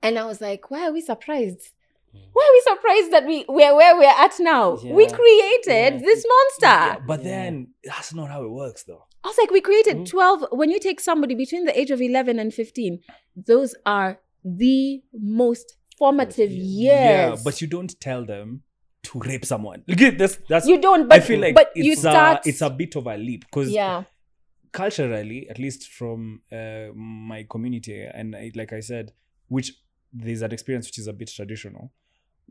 and 0.02 0.17
i 0.17 0.26
was 0.26 0.41
like 0.41 0.70
why 0.72 0.88
are 0.88 0.94
we 0.94 1.02
surprised. 1.02 1.72
Why 2.34 2.43
are 2.47 2.54
we 2.54 2.62
surprised 2.76 3.12
that 3.13 3.26
we 3.26 3.45
we're 3.47 3.76
where 3.76 3.95
we're 3.97 4.04
at 4.26 4.34
now 4.39 4.76
we 4.84 5.08
created 5.08 5.93
Yeah. 5.93 5.97
this 5.97 6.26
monster 6.34 6.65
Yeah, 6.88 7.00
but 7.06 7.19
Yeah. 7.24 7.30
then 7.30 7.67
that's 7.84 8.13
not 8.13 8.30
how 8.30 8.43
it 8.43 8.50
works, 8.50 8.84
though. 8.84 9.06
I 9.24 9.28
was 9.28 9.38
like, 9.38 9.52
we 9.52 9.62
created 9.62 9.97
Mhm. 9.97 10.10
12. 10.10 10.45
When 10.52 10.71
you 10.71 10.80
take 10.80 11.00
somebody 11.00 11.36
between 11.36 11.65
the 11.65 11.80
age 11.80 11.91
of 11.91 12.02
11 12.02 12.39
and 12.39 12.52
15, 12.54 13.00
those 13.36 13.76
are 13.86 14.19
the 14.43 15.04
most 15.13 15.78
formative 15.97 16.52
Yeah, 16.52 16.63
years. 16.63 17.38
Yeah, 17.38 17.43
but 17.43 17.62
you 17.62 17.67
don't 17.67 17.93
tell 18.02 18.26
them 18.26 18.63
to 19.04 19.19
rape 19.19 19.45
someone. 19.45 19.84
Look 19.88 20.02
at 20.02 20.17
this. 20.17 20.39
That's 20.50 20.65
you 20.67 20.80
don't, 20.82 21.08
but, 21.08 21.17
I 21.17 21.19
feel 21.21 21.39
like 21.39 21.54
but 21.54 21.71
it's 21.76 21.86
you 21.86 21.95
start. 21.95 22.45
a, 22.45 22.50
it's 22.50 22.62
a 22.62 22.69
bit 22.71 22.95
of 22.95 23.06
a 23.08 23.15
leap 23.17 23.41
because 23.45 23.69
yeah. 23.69 24.04
culturally, 24.71 25.47
at 25.50 25.60
least 25.60 25.89
from 25.89 26.41
uh, 26.52 26.88
my 26.95 27.45
community, 27.50 28.02
and 28.04 28.36
I, 28.36 28.52
like 28.56 28.74
I 28.74 28.80
said, 28.80 29.13
which 29.47 29.74
there's 30.13 30.39
that 30.41 30.54
experience 30.54 30.88
which 30.88 30.97
is 31.00 31.08
a 31.08 31.13
bit 31.13 31.30
traditional, 31.30 31.91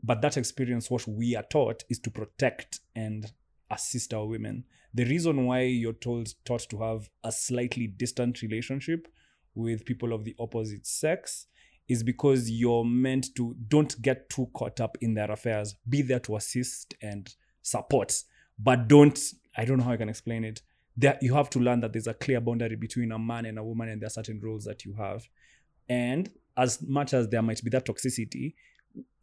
but 0.03 0.21
that 0.21 0.37
experience, 0.37 0.89
what 0.89 1.07
we 1.07 1.35
are 1.35 1.43
taught, 1.43 1.83
is 1.89 1.99
to 1.99 2.11
protect 2.11 2.79
and 2.95 3.31
assist 3.69 4.13
our 4.13 4.25
women. 4.25 4.65
The 4.93 5.05
reason 5.05 5.45
why 5.45 5.61
you're 5.61 5.93
told 5.93 6.33
taught 6.43 6.67
to 6.69 6.81
have 6.81 7.09
a 7.23 7.31
slightly 7.31 7.87
distant 7.87 8.41
relationship 8.41 9.07
with 9.55 9.85
people 9.85 10.13
of 10.13 10.23
the 10.23 10.35
opposite 10.39 10.85
sex 10.85 11.47
is 11.87 12.03
because 12.03 12.49
you're 12.49 12.85
meant 12.85 13.33
to 13.35 13.55
don't 13.67 14.01
get 14.01 14.29
too 14.29 14.49
caught 14.53 14.79
up 14.79 14.97
in 15.01 15.13
their 15.13 15.31
affairs. 15.31 15.75
Be 15.87 16.01
there 16.01 16.19
to 16.21 16.35
assist 16.35 16.95
and 17.01 17.33
support, 17.61 18.23
but 18.59 18.87
don't. 18.87 19.19
I 19.55 19.65
don't 19.65 19.77
know 19.77 19.83
how 19.83 19.91
I 19.91 19.97
can 19.97 20.09
explain 20.09 20.45
it 20.45 20.61
there 20.97 21.17
you 21.21 21.33
have 21.33 21.49
to 21.49 21.59
learn 21.59 21.79
that 21.81 21.93
there's 21.93 22.07
a 22.07 22.13
clear 22.13 22.41
boundary 22.41 22.75
between 22.75 23.11
a 23.11 23.19
man 23.19 23.45
and 23.45 23.57
a 23.57 23.63
woman 23.63 23.89
and 23.89 24.01
there 24.01 24.07
are 24.07 24.11
certain 24.11 24.39
roles 24.43 24.65
that 24.65 24.85
you 24.85 24.93
have 24.93 25.27
and 25.87 26.31
as 26.57 26.81
much 26.81 27.13
as 27.13 27.29
there 27.29 27.41
might 27.41 27.63
be 27.63 27.69
that 27.69 27.85
toxicity 27.85 28.53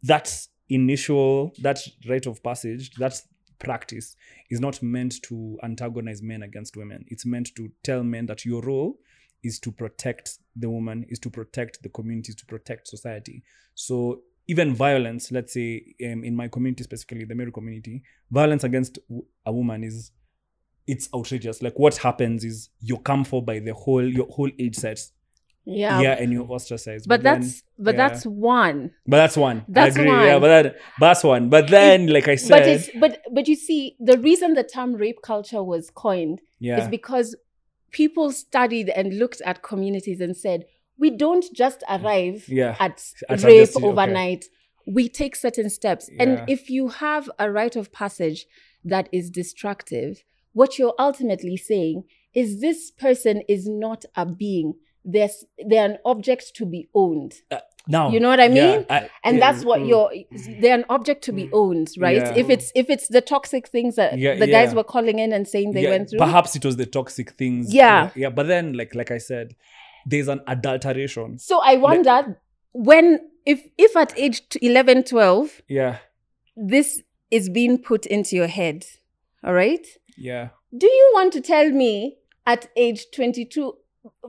that 0.01 0.47
initial 0.69 1.53
that 1.61 1.79
rite 2.07 2.25
of 2.25 2.41
passage 2.43 2.91
that 2.95 3.21
practice 3.59 4.15
is 4.49 4.59
not 4.59 4.81
meant 4.81 5.21
to 5.21 5.57
antagonize 5.63 6.21
men 6.21 6.43
against 6.43 6.77
women 6.77 7.03
it's 7.07 7.25
meant 7.25 7.53
to 7.55 7.69
tell 7.83 8.03
men 8.03 8.25
that 8.25 8.45
your 8.45 8.61
role 8.61 8.97
is 9.43 9.59
to 9.59 9.71
protect 9.71 10.37
the 10.55 10.69
woman 10.69 11.05
is 11.09 11.19
to 11.19 11.29
protect 11.29 11.81
the 11.83 11.89
community 11.89 12.29
is 12.29 12.35
to 12.35 12.45
protect 12.45 12.87
society 12.87 13.43
so 13.75 14.21
even 14.47 14.73
violence 14.73 15.31
let's 15.31 15.53
say 15.53 15.83
um, 16.05 16.23
in 16.23 16.35
my 16.35 16.47
community 16.47 16.83
specifically 16.83 17.25
the 17.25 17.35
Meru 17.35 17.51
community 17.51 18.01
violence 18.31 18.63
against 18.63 18.99
a 19.45 19.51
woman 19.51 19.83
is 19.83 20.11
it's 20.89 21.07
outrageous. 21.13 21.61
Like 21.61 21.77
what 21.77 21.97
happens 21.97 22.43
is 22.43 22.69
you're 22.79 22.97
come 22.97 23.23
for 23.23 23.43
by 23.43 23.59
the 23.59 23.75
whole 23.75 24.03
your 24.03 24.25
whole 24.25 24.49
age 24.57 24.75
sets 24.75 25.11
Yeah. 25.65 26.01
yeah, 26.01 26.13
and 26.13 26.31
you're 26.31 26.49
ostracized. 26.49 27.07
But 27.07 27.21
then- 27.21 27.41
that's 27.41 27.63
but 27.77 27.95
yeah. 27.95 28.09
that's 28.09 28.25
one. 28.25 28.91
but 29.05 29.17
that's 29.17 29.37
one. 29.37 29.65
That's 29.67 29.97
I 29.97 30.01
agree. 30.01 30.11
Yeah, 30.11 30.33
one. 30.33 30.41
but 30.41 30.47
that 30.47 30.75
that's 30.99 31.23
one. 31.23 31.49
But 31.49 31.69
then, 31.69 32.07
like 32.07 32.27
I 32.27 32.35
said, 32.35 32.59
But 32.59 32.67
it's 32.67 32.89
but 32.99 33.21
but 33.31 33.47
you 33.47 33.55
see, 33.55 33.95
the 33.99 34.17
reason 34.17 34.53
the 34.53 34.63
term 34.63 34.95
rape 34.95 35.21
culture 35.23 35.61
was 35.63 35.91
coined 35.91 36.41
yeah, 36.59 36.81
is 36.81 36.87
because 36.87 37.35
people 37.91 38.31
studied 38.31 38.89
and 38.89 39.17
looked 39.17 39.41
at 39.41 39.61
communities 39.61 40.21
and 40.21 40.35
said, 40.35 40.65
we 40.97 41.09
don't 41.09 41.45
just 41.53 41.83
arrive 41.89 42.47
yeah, 42.47 42.75
at, 42.79 43.03
At 43.29 43.43
rape 43.43 43.69
okay. 43.75 43.85
overnight. 43.85 44.45
We 44.85 45.07
take 45.07 45.35
certain 45.35 45.69
steps. 45.69 46.09
Yeah. 46.11 46.23
And 46.23 46.49
if 46.49 46.69
you 46.69 46.89
have 46.89 47.29
a 47.39 47.49
rite 47.51 47.75
of 47.75 47.91
passage 47.91 48.45
that 48.83 49.07
is 49.11 49.29
destructive, 49.29 50.23
what 50.53 50.77
you're 50.77 50.95
ultimately 50.99 51.57
saying 51.57 52.03
is 52.33 52.59
this 52.59 52.91
person 52.91 53.43
is 53.47 53.67
not 53.67 54.05
a 54.15 54.25
being. 54.25 54.73
They're, 55.05 55.29
they're 55.65 55.85
an 55.85 55.97
object 56.05 56.55
to 56.55 56.65
be 56.65 56.89
owned. 56.93 57.33
now 57.87 58.11
You 58.11 58.19
know 58.19 58.29
what 58.29 58.39
I 58.39 58.47
yeah, 58.47 58.77
mean? 58.77 58.85
I- 58.89 59.09
And 59.23 59.37
Yeah, 59.37 59.51
that's 59.51 59.65
what 59.65 59.81
mm, 59.81 59.87
you're 59.89 60.11
they're 60.61 60.75
an 60.75 60.85
object 60.89 61.23
to 61.25 61.31
be 61.31 61.49
owned, 61.53 61.89
right? 61.97 62.17
Yeah. 62.17 62.33
If 62.35 62.49
it's 62.49 62.71
if 62.75 62.89
it's 62.89 63.07
the 63.07 63.21
toxic 63.21 63.67
things 63.69 63.95
that 63.95 64.17
Yeah, 64.19 64.35
the 64.35 64.47
guys 64.47 64.69
yeah. 64.69 64.75
were 64.75 64.83
calling 64.83 65.17
in 65.19 65.33
and 65.33 65.47
saying 65.47 65.71
they 65.71 65.83
yeah, 65.83 65.89
went 65.91 66.09
through. 66.09 66.19
Perhaps 66.19 66.55
it 66.55 66.63
was 66.65 66.75
the 66.77 66.85
toxic 66.85 67.31
things. 67.31 67.73
Yeah. 67.73 68.11
yeah. 68.15 68.29
But 68.29 68.47
then, 68.47 68.73
like 68.73 68.93
like 68.93 69.09
I 69.11 69.17
said, 69.19 69.55
there's 70.05 70.27
an 70.27 70.41
adulteration. 70.47 71.39
So 71.39 71.59
I 71.63 71.77
wonder 71.77 72.37
when 72.73 73.19
if 73.45 73.61
if 73.77 73.95
at 73.97 74.13
age 74.17 74.47
t- 74.49 74.59
11 74.61 75.03
12 75.05 75.61
Yeah, 75.67 75.97
this 76.55 77.01
is 77.31 77.49
being 77.49 77.77
put 77.77 78.05
into 78.05 78.35
your 78.35 78.47
head 78.47 78.85
all 79.43 79.53
right 79.53 79.85
yeah. 80.17 80.49
do 80.77 80.85
you 80.87 81.11
want 81.13 81.31
to 81.33 81.41
tell 81.41 81.69
me 81.71 82.17
at 82.45 82.67
age 82.75 83.05
22 83.15 83.63
Or 83.63 83.73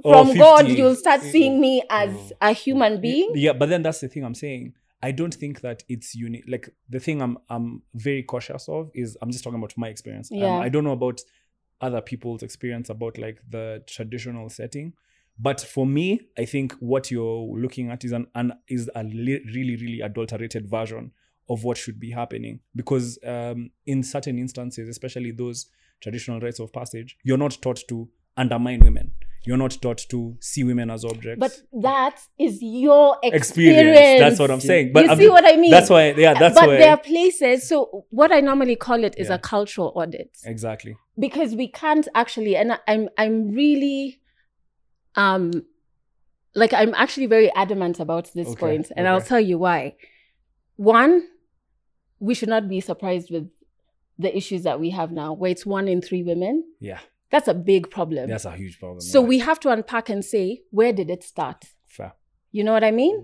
from 0.02 0.34
god 0.36 0.68
you'll 0.68 0.96
start 0.96 1.20
Mm. 1.20 1.30
seeing 1.32 1.60
me 1.60 1.82
as 1.90 2.32
a 2.40 2.52
human 2.52 3.00
being 3.00 3.30
Yeah, 3.34 3.52
but 3.52 3.68
then 3.68 3.82
that's 3.82 4.00
the 4.00 4.08
thing 4.08 4.24
I'm 4.24 4.34
saying. 4.34 4.74
I 5.02 5.12
don't 5.12 5.32
think 5.34 5.62
that 5.62 5.82
it's 5.88 6.14
unique. 6.14 6.44
Like 6.46 6.68
the 6.88 7.00
thing 7.00 7.22
I'm 7.22 7.38
I'm 7.48 7.82
very 7.94 8.22
cautious 8.22 8.68
of 8.68 8.90
is 8.94 9.16
I'm 9.22 9.30
just 9.30 9.42
talking 9.44 9.58
about 9.58 9.72
my 9.78 9.88
experience. 9.88 10.30
Um, 10.30 10.38
Yeah. 10.38 10.58
I 10.58 10.68
don't 10.68 10.84
know 10.84 10.92
about 10.92 11.20
other 11.80 12.02
people's 12.02 12.42
experience 12.42 12.90
about 12.90 13.16
like 13.16 13.38
the 13.48 13.82
traditional 13.86 14.50
setting, 14.50 14.92
but 15.38 15.60
for 15.60 15.86
me, 15.86 16.20
I 16.38 16.44
think 16.44 16.72
what 16.80 17.10
you're 17.10 17.46
looking 17.58 17.90
at 17.90 18.04
is 18.04 18.12
an, 18.12 18.26
an 18.34 18.52
is 18.68 18.90
a 18.94 19.02
li- 19.04 19.42
really 19.54 19.76
really 19.76 20.00
adulterated 20.02 20.68
version 20.68 21.12
of 21.48 21.64
what 21.64 21.76
should 21.78 21.98
be 21.98 22.10
happening 22.10 22.60
because 22.76 23.18
um, 23.26 23.70
in 23.86 24.02
certain 24.02 24.38
instances, 24.38 24.88
especially 24.88 25.30
those 25.32 25.66
traditional 26.02 26.40
rites 26.40 26.60
of 26.60 26.72
passage, 26.72 27.16
you're 27.24 27.38
not 27.38 27.56
taught 27.62 27.80
to 27.88 28.08
undermine 28.36 28.80
women. 28.80 29.12
You're 29.44 29.56
not 29.56 29.76
taught 29.80 30.04
to 30.10 30.36
see 30.40 30.64
women 30.64 30.90
as 30.90 31.04
objects 31.04 31.40
but 31.40 31.82
that 31.82 32.20
is 32.38 32.58
your 32.62 33.16
experience, 33.22 33.78
experience. 33.88 34.20
That's 34.20 34.38
what 34.38 34.50
I'm 34.50 34.60
saying. 34.60 34.92
But 34.92 35.04
you 35.04 35.10
I'm- 35.10 35.18
see 35.18 35.28
what 35.30 35.44
i 35.46 35.56
mean 35.56 35.70
That's 35.70 35.88
why, 35.90 36.12
yeah, 36.12 36.34
that's 36.34 36.54
but 36.54 36.68
why. 36.68 36.74
But 36.74 36.78
there 36.78 36.90
are 36.90 36.96
places 36.98 37.66
so 37.68 38.04
what 38.10 38.30
i 38.32 38.40
normally 38.40 38.76
call 38.76 39.02
it 39.02 39.14
is 39.16 39.28
Yeah. 39.28 39.36
a 39.36 39.38
cultural 39.38 39.92
audit 39.96 40.36
exactly. 40.44 40.96
because 41.18 41.54
we 41.54 41.68
can't 41.68 42.06
actually 42.14 42.54
and 42.56 42.78
i'm 42.86 43.08
i'm 43.16 43.36
really 43.52 44.20
um 45.16 45.50
like 46.54 46.72
i'm 46.72 46.94
actually 46.94 47.26
very 47.26 47.50
adamant 47.54 47.98
about 48.00 48.30
this 48.34 48.48
Okay, 48.48 48.60
point 48.60 48.92
and 48.96 49.08
i'll 49.08 49.20
tell 49.32 49.40
you 49.40 49.56
why 49.58 49.94
one 50.76 51.26
we 52.18 52.34
should 52.34 52.48
not 52.48 52.68
be 52.68 52.80
surprised 52.80 53.30
with 53.30 53.48
the 54.18 54.36
issues 54.36 54.64
that 54.64 54.78
we 54.78 54.90
have 54.90 55.10
now 55.10 55.32
where 55.32 55.50
it's 55.50 55.64
one 55.64 55.88
in 55.88 56.02
three 56.02 56.22
women 56.22 56.62
Yeah, 56.78 56.98
that's 57.30 57.48
a 57.48 57.54
big 57.54 57.90
problem 57.90 58.28
that's 58.28 58.44
a 58.44 58.56
huge 58.56 58.78
problem. 58.78 59.00
so 59.00 59.20
yeah. 59.20 59.26
we 59.32 59.38
have 59.38 59.58
to 59.60 59.68
unpack 59.70 60.08
and 60.08 60.24
say 60.24 60.62
where 60.70 60.92
did 60.92 61.08
it 61.10 61.22
start 61.22 61.64
fair. 61.86 62.12
you 62.52 62.62
know 62.64 62.72
what 62.72 62.84
I 62.84 62.90
mean? 62.90 63.16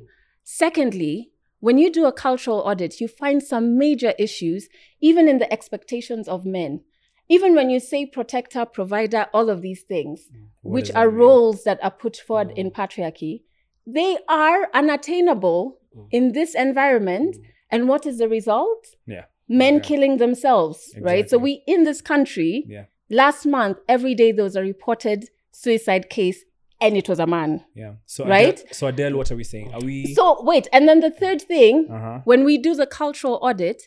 Secondly, 0.44 1.32
when 1.60 1.76
you 1.78 1.90
do 1.90 2.06
a 2.06 2.12
cultural 2.12 2.60
audit, 2.60 3.00
you 3.00 3.08
find 3.08 3.42
some 3.42 3.76
major 3.76 4.12
issues, 4.18 4.68
even 5.00 5.26
in 5.28 5.38
the 5.38 5.52
expectations 5.52 6.28
of 6.28 6.46
men. 6.46 6.80
Even 7.28 7.56
when 7.56 7.68
you 7.68 7.80
say 7.80 8.06
protector, 8.06 8.64
provider, 8.64 9.26
all 9.34 9.50
of 9.50 9.60
these 9.60 9.82
things, 9.82 10.28
mm. 10.32 10.46
What 10.62 10.72
which 10.74 10.90
are 10.94 11.08
mean? 11.08 11.16
roles 11.16 11.64
that 11.64 11.80
are 11.82 11.90
put 11.90 12.16
forward 12.16 12.50
mm. 12.50 12.58
in 12.58 12.70
patriarchy, 12.70 13.42
they 13.86 14.18
are 14.28 14.68
unattainable 14.72 15.78
Mm. 15.96 16.08
in 16.10 16.32
this 16.32 16.54
environment. 16.54 17.36
Mm. 17.36 17.42
And 17.70 17.88
what 17.88 18.04
is 18.06 18.18
the 18.18 18.28
result? 18.28 18.86
Yeah. 19.06 19.24
Men 19.48 19.76
Okay. 19.76 19.88
killing 19.88 20.18
themselves, 20.18 20.94
right? 21.00 21.28
So 21.30 21.38
we, 21.38 21.62
in 21.66 21.84
this 21.84 22.00
country, 22.02 22.64
Yeah. 22.68 22.84
Last 23.10 23.46
month, 23.46 23.78
every 23.88 24.14
day 24.14 24.32
there 24.32 24.44
was 24.44 24.56
a 24.56 24.62
reported 24.62 25.28
suicide 25.52 26.10
case, 26.10 26.44
and 26.80 26.96
it 26.96 27.08
was 27.08 27.18
a 27.18 27.26
man. 27.26 27.64
Yeah. 27.74 27.94
So 28.06 28.26
Right? 28.26 28.56
Adelle, 28.58 28.74
so 28.74 28.86
Adelle, 28.92 29.14
what 29.16 29.30
are 29.30 29.36
we 29.36 29.44
saying? 29.44 29.72
Are 29.72 29.80
we? 29.80 30.14
So 30.14 30.42
wait, 30.42 30.66
and 30.72 30.88
then 30.88 31.00
the 31.00 31.10
third 31.10 31.40
thing, 31.42 31.88
uh 31.90 31.98
huh. 32.00 32.18
when 32.24 32.44
we 32.44 32.58
do 32.58 32.74
the 32.74 32.86
cultural 32.86 33.38
audit, 33.42 33.82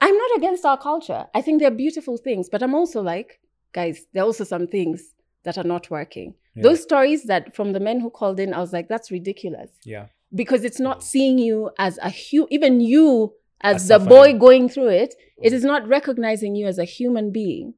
I'm 0.00 0.16
not 0.16 0.30
against 0.36 0.64
our 0.64 0.76
culture. 0.78 1.26
I 1.34 1.40
think 1.40 1.60
they're 1.60 1.70
beautiful 1.70 2.16
things, 2.18 2.48
but 2.50 2.62
I'm 2.62 2.74
also 2.74 3.00
like, 3.00 3.40
guys, 3.72 4.06
there 4.12 4.22
are 4.22 4.26
also 4.26 4.44
some 4.44 4.66
things 4.66 5.14
that 5.44 5.56
are 5.58 5.64
not 5.64 5.90
working. 5.90 6.34
Yeah. 6.54 6.62
Those 6.64 6.82
stories 6.82 7.24
that 7.24 7.54
from 7.56 7.72
the 7.72 7.80
men 7.80 8.00
who 8.00 8.10
called 8.10 8.38
in, 8.38 8.52
I 8.54 8.60
was 8.60 8.72
like, 8.72 8.88
that's 8.88 9.10
ridiculous 9.10 9.70
Yeah. 9.84 10.06
because 10.34 10.62
it's 10.64 10.78
not 10.80 11.02
seeing 11.02 11.38
you 11.38 11.70
as 11.78 11.98
a 11.98 12.10
hu 12.10 12.46
even 12.50 12.80
you 12.80 13.32
as 13.60 13.76
As 13.76 13.88
the 13.88 13.94
suffering. 13.94 14.08
boy 14.08 14.38
going 14.38 14.68
through 14.68 14.88
it. 14.90 15.14
It 15.42 15.52
is 15.52 15.64
not 15.64 15.86
recognizing 15.88 16.54
you 16.54 16.66
as 16.66 16.78
a 16.78 16.84
human 16.84 17.32
being. 17.32 17.74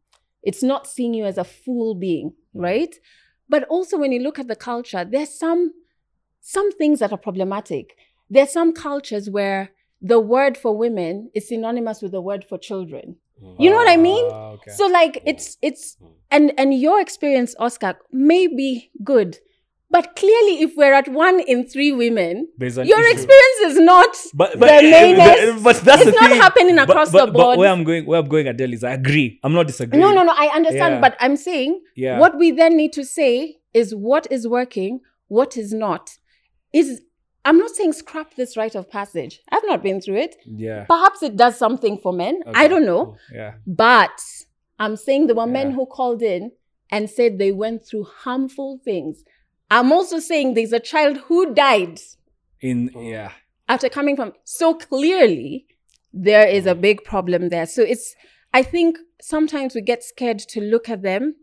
It's 0.46 0.62
not 0.62 0.86
seeing 0.86 1.12
you 1.18 1.24
as 1.26 1.38
a 1.38 1.44
full 1.44 1.94
being, 2.06 2.28
right? 2.54 2.94
But 3.48 3.64
also 3.64 3.98
when 3.98 4.12
you 4.12 4.20
look 4.20 4.38
at 4.38 4.48
the 4.48 4.56
culture, 4.70 5.04
there's 5.04 5.34
some 5.44 5.72
some 6.40 6.70
things 6.80 7.00
that 7.00 7.12
are 7.12 7.18
problematic. 7.28 7.96
There's 8.30 8.52
some 8.52 8.72
cultures 8.72 9.28
where 9.28 9.70
the 10.00 10.20
word 10.20 10.56
for 10.56 10.76
women 10.76 11.30
is 11.34 11.48
synonymous 11.48 12.00
with 12.02 12.12
the 12.12 12.20
word 12.20 12.44
for 12.48 12.58
children. 12.58 13.16
You 13.58 13.70
know 13.70 13.76
what 13.76 13.90
I 13.90 13.96
mean? 13.96 14.26
Ah, 14.32 14.50
okay. 14.56 14.70
So 14.78 14.86
like 14.86 15.22
it's 15.26 15.58
it's 15.68 15.96
Mm. 16.02 16.12
and 16.30 16.52
and 16.60 16.74
your 16.86 17.00
experience, 17.00 17.54
Oscar, 17.58 17.92
may 18.12 18.46
be 18.46 18.90
good. 19.12 19.38
But 19.88 20.16
clearly 20.16 20.62
if 20.62 20.72
we're 20.76 20.92
at 20.92 21.08
one 21.08 21.38
in 21.40 21.66
three 21.66 21.92
women, 21.92 22.48
your 22.58 22.68
issue. 22.68 23.12
experience 23.12 23.60
is 23.66 23.78
not 23.78 24.16
But, 24.34 24.52
the 24.52 24.58
but, 24.58 24.68
uh, 24.70 24.80
mainest- 24.82 25.62
but 25.62 25.76
that's 25.76 26.02
it's 26.02 26.10
the 26.10 26.20
not 26.20 26.30
thing. 26.30 26.40
happening 26.40 26.78
across 26.78 27.12
but, 27.12 27.26
the 27.26 27.32
But 27.32 27.38
board. 27.38 27.58
where 27.58 27.70
I'm 27.70 27.84
going, 27.84 28.04
where 28.04 28.18
I'm 28.20 28.28
going, 28.28 28.46
Adelle, 28.46 28.72
is 28.72 28.82
I 28.82 28.92
agree. 28.94 29.38
I'm 29.44 29.52
not 29.52 29.68
disagreeing. 29.68 30.00
no, 30.00 30.12
no, 30.12 30.24
no, 30.24 30.32
I 30.36 30.48
understand. 30.54 30.94
Yeah. 30.94 31.00
But 31.00 31.16
I'm 31.20 31.36
saying 31.36 31.80
Yeah. 31.94 32.18
what 32.18 32.36
we 32.36 32.50
then 32.50 32.76
need 32.76 32.92
to 32.94 33.04
say 33.04 33.58
is 33.72 33.94
what 33.94 34.26
is 34.30 34.46
working, 34.48 35.00
what 35.28 35.56
is 35.56 35.72
not. 35.72 36.18
Is 36.72 37.02
I'm 37.44 37.58
not 37.58 37.70
saying 37.70 37.92
scrap 37.92 38.34
this 38.34 38.56
rite 38.56 38.74
of 38.74 38.90
passage. 38.90 39.40
I've 39.52 39.62
not 39.66 39.80
been 39.84 40.00
through 40.00 40.16
it. 40.16 40.34
Yeah. 40.44 40.84
Perhaps 40.86 41.22
it 41.22 41.36
does 41.36 41.56
something 41.56 41.96
for 41.98 42.12
men. 42.12 42.42
I 42.54 42.66
don't 42.66 42.84
know. 42.84 43.16
Yeah. 43.32 43.52
But 43.68 44.20
I'm 44.80 44.96
saying 44.96 45.28
there 45.28 45.36
were 45.36 45.46
men 45.46 45.70
who 45.70 45.86
called 45.86 46.22
in 46.22 46.50
and 46.90 47.08
said 47.08 47.38
they 47.38 47.52
went 47.52 47.86
through 47.86 48.04
harmful 48.24 48.80
things. 48.84 49.22
I'm 49.70 49.92
also 49.92 50.18
saying 50.20 50.54
there's 50.54 50.72
a 50.72 50.80
child 50.80 51.18
who 51.26 51.54
died 51.54 52.00
In 52.60 52.90
Mm. 52.90 53.10
yeah. 53.10 53.32
after 53.68 53.88
coming 53.88 54.16
from. 54.16 54.32
So 54.44 54.74
clearly, 54.74 55.66
there 56.12 56.46
is 56.46 56.66
a 56.66 56.74
big 56.74 57.04
problem 57.04 57.48
there. 57.48 57.66
So 57.66 57.82
it's, 57.82 58.14
I 58.54 58.62
think 58.62 58.98
sometimes 59.20 59.74
we 59.74 59.80
get 59.82 60.02
scared 60.04 60.38
to 60.38 60.60
look 60.60 60.88
at 60.88 61.02
them, 61.02 61.34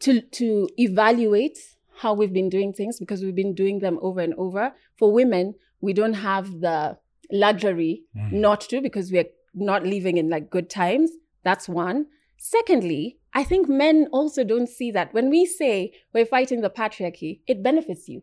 to, 0.00 0.20
to 0.20 0.68
evaluate 0.76 1.58
how 2.00 2.12
we've 2.12 2.32
been 2.32 2.50
doing 2.50 2.72
things 2.72 2.98
because 2.98 3.22
we've 3.22 3.34
been 3.34 3.54
doing 3.54 3.78
them 3.78 3.98
over 4.02 4.20
and 4.20 4.34
over. 4.34 4.74
For 4.98 5.10
women, 5.12 5.54
we 5.80 5.92
don't 5.94 6.14
have 6.14 6.60
the 6.60 6.98
luxury 7.32 8.02
Mm. 8.16 8.32
not 8.32 8.60
to 8.62 8.80
because 8.80 9.10
we're 9.10 9.30
not 9.54 9.84
living 9.84 10.16
in 10.18 10.28
like 10.28 10.50
good 10.50 10.68
times. 10.68 11.10
That's 11.44 11.68
one. 11.68 12.06
Secondly, 12.50 13.18
I 13.34 13.42
think 13.42 13.68
men 13.68 14.06
also 14.12 14.44
don't 14.44 14.68
see 14.68 14.92
that 14.92 15.12
when 15.12 15.30
we 15.30 15.44
say 15.46 15.92
we're 16.14 16.24
fighting 16.36 16.60
the 16.60 16.70
patriarchy, 16.70 17.40
it 17.48 17.60
benefits 17.60 18.08
you. 18.08 18.22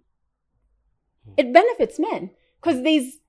It 1.36 1.52
benefits 1.52 2.00
men 2.00 2.32
because 2.62 2.82
there's 2.84 3.20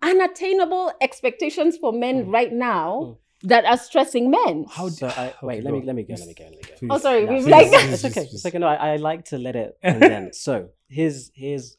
unattainable 0.00 0.92
expectations 1.00 1.76
for 1.76 1.92
men 1.92 2.26
Mm. 2.26 2.32
right 2.32 2.52
now 2.52 2.86
Mm. 3.02 3.48
that 3.48 3.64
are 3.64 3.76
stressing 3.76 4.30
men. 4.30 4.66
How 4.68 4.88
So 4.90 5.08
I, 5.08 5.10
okay, 5.10 5.36
wait, 5.42 5.64
let 5.64 5.72
me 5.74 5.82
let 5.82 5.96
me 5.96 6.04
go, 6.04 6.14
let 6.14 6.28
me 6.28 6.34
go, 6.34 6.44
let 6.44 6.52
me 6.52 6.62
go. 6.68 6.74
please. 6.78 6.90
Oh, 6.92 6.98
sorry, 6.98 7.24
No, 7.24 7.32
we've 7.32 7.42
please, 7.44 7.50
like 7.50 7.92
it's 7.94 8.04
okay. 8.10 8.28
It's 8.32 8.46
okay. 8.46 8.58
No, 8.58 8.68
I, 8.68 8.92
I 8.92 8.96
like 8.96 9.24
to 9.26 9.38
let 9.38 9.56
it 9.56 9.76
and 9.82 10.00
then. 10.02 10.32
so 10.32 10.68
here's 10.88 11.32
here's 11.34 11.76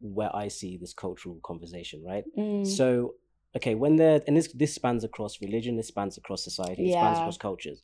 where 0.00 0.34
I 0.34 0.48
see 0.48 0.76
this 0.76 0.92
cultural 0.92 1.38
conversation, 1.50 2.02
right? 2.04 2.24
Mm. 2.36 2.66
So 2.66 3.14
okay, 3.56 3.74
when 3.74 3.96
there 3.96 4.20
and 4.26 4.36
this 4.36 4.52
this 4.52 4.74
spans 4.74 5.02
across 5.02 5.40
religion, 5.40 5.76
this 5.76 5.88
spans 5.88 6.16
across 6.16 6.44
society, 6.44 6.86
it 6.86 6.92
spans 6.92 7.18
across 7.18 7.38
cultures. 7.38 7.80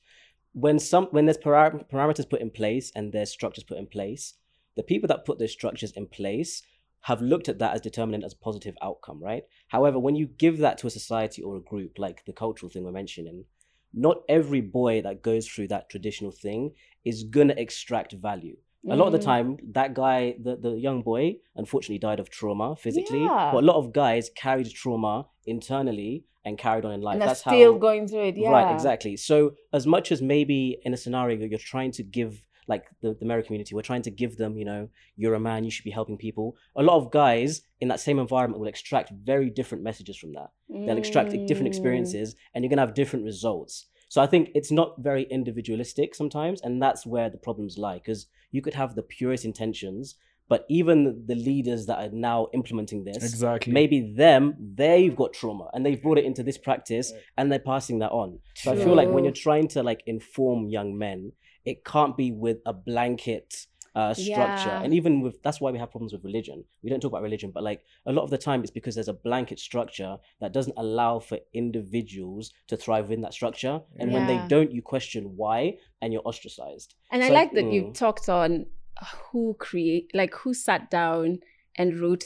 When 0.52 0.78
some 0.78 1.06
when 1.06 1.26
there's 1.26 1.38
para- 1.38 1.84
parameters 1.90 2.28
put 2.28 2.42
in 2.42 2.50
place 2.50 2.92
and 2.94 3.12
there's 3.12 3.30
structures 3.30 3.64
put 3.64 3.78
in 3.78 3.86
place, 3.86 4.34
the 4.76 4.82
people 4.82 5.08
that 5.08 5.24
put 5.24 5.38
those 5.38 5.52
structures 5.52 5.92
in 5.92 6.06
place 6.06 6.62
have 7.00 7.20
looked 7.20 7.48
at 7.48 7.58
that 7.58 7.74
as 7.74 7.80
determinant 7.80 8.22
as 8.22 8.34
positive 8.34 8.76
outcome, 8.80 9.20
right? 9.20 9.42
However, 9.68 9.98
when 9.98 10.14
you 10.14 10.26
give 10.26 10.58
that 10.58 10.78
to 10.78 10.86
a 10.86 10.90
society 10.90 11.42
or 11.42 11.56
a 11.56 11.60
group, 11.60 11.98
like 11.98 12.24
the 12.26 12.32
cultural 12.32 12.70
thing 12.70 12.84
we're 12.84 12.92
mentioning, 12.92 13.44
not 13.92 14.22
every 14.28 14.60
boy 14.60 15.02
that 15.02 15.22
goes 15.22 15.48
through 15.48 15.68
that 15.68 15.88
traditional 15.90 16.30
thing 16.30 16.74
is 17.04 17.24
gonna 17.24 17.54
extract 17.56 18.12
value. 18.12 18.56
A 18.90 18.96
lot 18.96 19.06
of 19.06 19.12
the 19.12 19.18
Mm. 19.20 19.24
time, 19.24 19.56
that 19.72 19.94
guy, 19.94 20.34
the, 20.42 20.56
the 20.56 20.72
young 20.72 21.02
boy, 21.02 21.36
unfortunately 21.54 21.98
died 21.98 22.18
of 22.20 22.28
trauma 22.30 22.74
physically. 22.76 23.20
Yeah. 23.22 23.50
But 23.52 23.62
a 23.62 23.66
lot 23.66 23.76
of 23.76 23.92
guys 23.92 24.28
carried 24.34 24.68
trauma 24.70 25.26
internally 25.46 26.24
and 26.44 26.58
carried 26.58 26.84
on 26.84 26.92
in 26.92 27.00
life. 27.00 27.14
and 27.14 27.22
That's 27.22 27.40
still 27.40 27.74
how. 27.74 27.78
going 27.78 28.08
through 28.08 28.26
it. 28.30 28.36
Yeah. 28.36 28.50
Right, 28.50 28.72
exactly. 28.74 29.16
So 29.16 29.54
as 29.72 29.86
much 29.86 30.10
as 30.10 30.20
maybe 30.20 30.78
in 30.82 30.92
a 30.92 30.96
scenario 30.96 31.38
you're 31.46 31.58
trying 31.58 31.92
to 31.92 32.02
give 32.02 32.42
like 32.68 32.84
the, 33.02 33.14
the 33.18 33.24
Ameru 33.26 33.44
community, 33.44 33.74
we're 33.74 33.82
trying 33.82 34.02
to 34.02 34.10
give 34.10 34.36
them, 34.36 34.56
you 34.56 34.64
know, 34.64 34.88
you're 35.16 35.34
a 35.34 35.40
man, 35.40 35.64
you 35.64 35.70
should 35.70 35.84
be 35.84 35.90
helping 35.90 36.16
people. 36.16 36.56
A 36.76 36.82
lot 36.82 36.96
of 36.96 37.10
guys 37.10 37.62
in 37.80 37.88
that 37.88 38.00
same 38.00 38.18
environment 38.20 38.60
will 38.60 38.68
extract 38.68 39.10
very 39.10 39.50
different 39.50 39.82
messages 39.84 40.16
from 40.16 40.32
that. 40.34 40.50
They'll 40.68 40.96
extract 40.98 41.30
different 41.30 41.66
Mm. 41.68 41.74
experiences 41.74 42.34
and 42.54 42.62
you're 42.64 42.70
gonna 42.70 42.82
have 42.86 42.94
different 42.94 43.24
results. 43.24 43.86
So 44.12 44.20
I 44.20 44.26
think 44.26 44.50
it's 44.54 44.70
not 44.70 44.98
very 44.98 45.22
individualistic 45.22 46.14
sometimes, 46.14 46.60
and 46.60 46.82
that's 46.82 47.06
where 47.06 47.30
the 47.30 47.38
problems 47.38 47.78
lie. 47.78 47.94
Because 47.94 48.26
you 48.50 48.60
could 48.60 48.74
have 48.74 48.94
the 48.94 49.02
purest 49.02 49.46
intentions, 49.46 50.16
but 50.50 50.66
even 50.68 51.24
the 51.26 51.34
leaders 51.34 51.86
that 51.86 51.98
are 51.98 52.10
now 52.12 52.48
implementing 52.52 53.04
this, 53.04 53.16
Exactly. 53.16 53.72
maybe 53.72 54.12
them 54.14 54.54
they've 54.74 55.16
got 55.16 55.32
trauma 55.32 55.70
and 55.72 55.86
they've 55.86 56.02
brought 56.02 56.18
it 56.18 56.26
into 56.26 56.42
this 56.42 56.58
practice 56.58 57.10
and 57.38 57.50
they're 57.50 57.58
passing 57.58 58.00
that 58.00 58.10
on 58.10 58.38
so 58.54 58.72
i 58.72 58.76
feel 58.76 58.94
like 58.94 59.08
when 59.08 59.24
you're 59.24 59.32
trying 59.32 59.66
to 59.68 59.82
like 59.82 60.02
inform 60.06 60.68
young 60.68 60.98
men 60.98 61.32
it 61.64 61.82
can't 61.84 62.14
be 62.16 62.32
with 62.32 62.58
a 62.66 62.72
blanket 62.74 63.66
uh, 63.94 64.14
structure. 64.14 64.68
Yeah. 64.68 64.82
and 64.82 64.94
even 64.94 65.20
with 65.20 65.42
that's 65.42 65.60
why 65.60 65.70
we 65.70 65.78
have 65.78 65.90
problems 65.90 66.12
with 66.12 66.24
religion. 66.24 66.64
We 66.82 66.90
don't 66.90 67.00
talk 67.00 67.12
about 67.12 67.22
religion 67.22 67.50
but 67.52 67.62
like 67.62 67.82
a 68.06 68.12
lot 68.12 68.22
of 68.22 68.30
the 68.30 68.38
time 68.38 68.62
it's 68.62 68.70
because 68.70 68.94
there's 68.94 69.08
a 69.08 69.14
blanket 69.14 69.58
structure 69.58 70.16
that 70.40 70.52
doesn't 70.52 70.74
allow 70.76 71.18
for 71.18 71.38
individuals 71.52 72.52
to 72.68 72.76
thrive 72.76 73.08
within 73.08 73.22
that 73.22 73.34
structure. 73.34 73.80
And 73.98 74.12
when 74.12 74.26
they 74.26 74.40
don't 74.48 74.72
you 74.72 74.82
question 74.82 75.36
why 75.36 75.78
and 76.00 76.12
you're 76.12 76.22
ostracized. 76.24 76.94
And 77.10 77.22
I 77.22 77.28
like 77.28 77.52
that 77.52 77.72
you 77.72 77.84
mm. 77.84 77.94
talked 77.94 78.28
on 78.28 78.66
who 79.30 79.56
create, 79.58 80.10
like 80.14 80.34
who 80.34 80.54
sat 80.54 80.90
down 80.90 81.40
and 81.76 81.98
wrote 81.98 82.24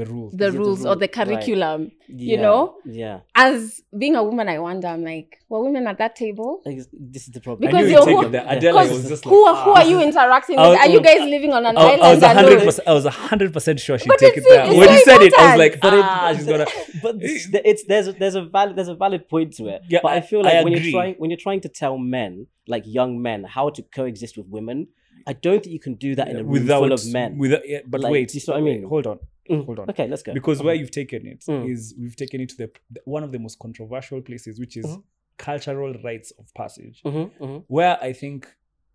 the 0.00 0.06
rules. 0.12 0.32
the 0.32 0.50
the 0.50 0.52
rules 0.58 0.80
or 0.84 0.88
rule- 0.90 0.94
the 0.96 1.00
right. 1.06 1.12
curriculum. 1.18 1.80
you 2.08 2.36
know? 2.44 2.60
yeah 2.84 3.20
As 3.34 3.80
being 4.02 4.14
a 4.16 4.22
woman, 4.28 4.46
I 4.48 4.58
wonder, 4.58 4.88
I'm 4.88 5.04
like, 5.04 5.30
were 5.48 5.62
women 5.66 5.86
at 5.86 5.98
that 5.98 6.14
table? 6.16 6.50
Ex- 6.66 6.88
this 7.14 7.22
is 7.28 7.32
the 7.36 7.40
problem 7.46 7.62
Because 7.70 7.90
you're 7.90 8.04
who- 8.04 8.30
take. 8.30 8.42
Adelle 8.54 8.74
was 8.74 9.08
just 9.12 9.24
like, 9.26 9.32
who, 9.32 9.40
who 9.64 9.70
ah. 9.72 9.80
are 9.80 9.86
you 9.92 9.98
interacting 10.08 10.56
with? 10.56 10.66
was- 10.68 10.78
Are 10.82 10.88
you 10.94 11.00
guys 11.08 11.20
living 11.34 11.52
on 11.58 11.64
an 11.70 11.76
I, 11.76 11.80
I 11.80 11.84
island 11.92 12.00
was 12.14 12.22
a 12.22 12.34
hundred 12.38 12.52
alone? 12.54 12.66
percent. 12.66 12.88
I 12.88 12.92
was 12.98 13.04
a 13.06 13.10
hundred 13.10 13.52
percent 13.56 13.80
sure 13.80 13.98
she'd 13.98 14.08
But 14.08 14.18
take 14.18 14.36
it 14.36 14.44
it's- 14.44 14.52
there. 14.54 14.66
it's 14.66 14.78
When 14.80 14.88
you 14.94 15.02
said 15.08 15.22
it, 15.22 15.34
I 15.38 15.44
was 15.50 15.58
like, 15.64 15.80
But 15.80 15.94
ah, 15.94 16.32
she's 16.36 16.46
gonna. 16.46 16.66
but 17.04 17.14
it's, 17.20 17.48
it's 17.72 17.82
there's 17.90 18.08
a, 18.08 18.12
there's 18.12 18.34
a 18.34 18.44
valid 18.56 18.76
there's 18.76 18.88
a 18.96 18.98
valid 19.04 19.28
point 19.28 19.50
to 19.58 19.68
it. 19.74 19.82
Yeah, 19.88 20.00
but 20.02 20.12
I 20.12 20.16
I- 20.16 20.20
feel 20.30 20.42
like 20.42 20.54
I 20.54 20.64
when 20.64 20.72
you're 20.74 20.90
trying 20.96 21.14
when 21.20 21.30
you're 21.30 21.44
trying 21.48 21.60
to 21.66 21.68
tell 21.68 21.96
men, 21.98 22.46
like 22.74 22.82
young 22.86 23.12
men, 23.28 23.44
how 23.44 23.66
to 23.76 23.82
coexist 23.82 24.36
with 24.38 24.46
women, 24.48 24.88
I 25.26 25.32
don't 25.32 25.60
think 25.62 25.72
you 25.72 25.80
can 25.80 25.94
do 25.94 26.14
that 26.16 26.28
in 26.28 26.36
a 26.36 26.42
room 26.42 26.52
without 26.52 26.80
full 26.80 26.92
of 26.92 27.02
men. 27.06 27.38
Without, 27.38 27.62
yeah, 27.72 27.80
but 27.86 28.00
Like, 28.02 28.12
wait, 28.12 28.34
you 28.34 28.40
see 28.40 28.50
what 28.52 28.58
I 28.60 28.62
wait, 28.62 28.80
mean? 28.80 28.88
Hold 28.88 29.06
on, 29.12 29.18
Mm. 29.50 29.64
hold 29.66 29.78
on. 29.80 29.90
Okay, 29.90 30.08
let's 30.08 30.22
go. 30.22 30.32
Because 30.32 30.58
Uh-huh. 30.60 30.66
where 30.68 30.74
you've 30.74 30.90
taken 30.90 31.26
it 31.26 31.44
is 31.48 31.92
Mm. 31.94 31.98
we've 32.00 32.16
taken 32.16 32.40
it 32.40 32.48
to 32.50 32.56
the 32.56 32.70
one 33.04 33.22
of 33.22 33.32
the 33.32 33.38
most 33.38 33.58
controversial 33.58 34.20
places, 34.22 34.58
which 34.58 34.76
is 34.76 34.86
Mhm. 34.86 35.02
cultural 35.36 35.92
rites 36.02 36.30
of 36.38 36.52
passage. 36.54 37.02
Mhm, 37.04 37.30
mhm, 37.38 37.64
Where 37.68 37.98
I 38.02 38.12
think, 38.12 38.46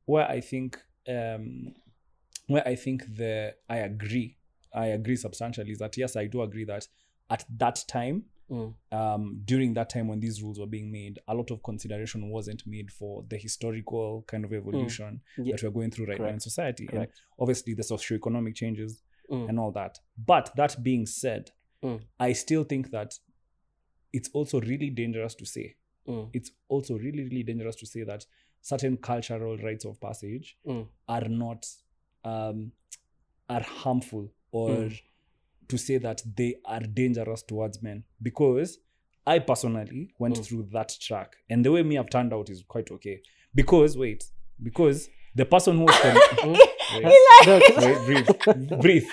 where 0.06 0.28
I 0.28 0.42
think, 0.42 0.78
um, 1.08 1.76
where 2.48 2.68
I 2.68 2.76
think 2.76 3.16
the 3.16 3.56
I 3.70 3.78
agree, 3.78 4.38
I 4.74 4.88
agree 4.88 5.16
substantially 5.16 5.72
is 5.72 5.80
that 5.80 5.98
yes, 5.98 6.16
I 6.16 6.26
do 6.28 6.42
agree 6.42 6.64
that 6.66 6.88
at 7.30 7.46
that 7.58 7.84
time 7.88 8.26
mm, 8.50 8.74
um, 8.92 9.42
during 9.46 9.76
that 9.76 9.92
time 9.92 10.08
when 10.08 10.20
these 10.20 10.42
rules 10.42 10.60
were 10.60 10.66
being 10.66 10.92
made, 10.92 11.20
a 11.28 11.36
lot 11.36 11.52
of 11.52 11.62
consideration 11.62 12.30
wasn't 12.32 12.66
made 12.66 12.90
for 12.92 13.24
the 13.30 13.38
historical 13.38 14.24
kind 14.24 14.44
of 14.44 14.52
evolution 14.54 15.22
Mm. 15.38 15.46
Yeah. 15.46 15.52
that 15.56 15.62
we're 15.64 15.70
going 15.70 15.92
through 15.92 16.08
right 16.08 16.18
now 16.18 16.26
in 16.26 16.30
Correct. 16.32 16.42
society. 16.42 16.88
And 16.92 17.08
obviously, 17.38 17.76
the 17.76 17.84
socioeconomic 17.84 18.56
changes 18.56 19.04
mm, 19.32 19.48
and 19.50 19.60
all 19.60 19.72
that. 19.72 20.00
But 20.18 20.52
that 20.56 20.82
being 20.84 21.06
said, 21.06 21.52
Mm. 21.84 22.02
I 22.20 22.34
still 22.34 22.64
think 22.66 22.92
that 22.92 23.14
it's 24.12 24.30
also 24.34 24.60
really 24.60 24.90
dangerous 24.90 25.34
to 25.36 25.46
say. 25.46 25.76
mm, 26.08 26.30
It's 26.34 26.52
also 26.68 26.98
really, 26.98 27.24
really 27.24 27.44
dangerous 27.44 27.76
to 27.78 27.86
say 27.86 28.04
that 28.04 28.26
certain 28.62 28.98
cultural 28.98 29.58
rites 29.58 29.86
of 29.86 30.00
passage 30.02 30.58
mm, 30.68 30.86
are 31.08 31.30
not 31.30 31.66
um, 32.26 32.72
are 33.50 33.62
harmful 33.64 34.30
or 34.52 34.70
Mm. 34.70 35.00
to 35.70 35.78
say 35.78 35.98
that 36.00 36.22
they 36.36 36.56
are 36.66 36.82
dangerous 36.82 37.42
towards 37.44 37.82
men 37.82 38.04
because 38.22 38.80
I 39.26 39.40
personally 39.40 40.14
went 40.20 40.36
Mm. 40.38 40.46
through 40.46 40.64
that 40.74 40.90
track 41.00 41.36
and 41.50 41.64
the 41.64 41.72
way 41.72 41.84
me 41.84 41.96
have 41.96 42.10
turned 42.10 42.34
out 42.34 42.50
is 42.50 42.64
quite 42.68 42.92
okay 42.92 43.22
because 43.56 43.98
wait 43.98 44.26
because 44.62 45.10
the 45.36 45.46
person 45.46 45.78
who 45.78 45.86
was 45.86 45.96
con-. 46.02 46.58
wait, 46.94 47.04
No, 47.46 47.60
wait, 47.78 48.06
breathe 48.06 48.82
breathe 48.82 49.08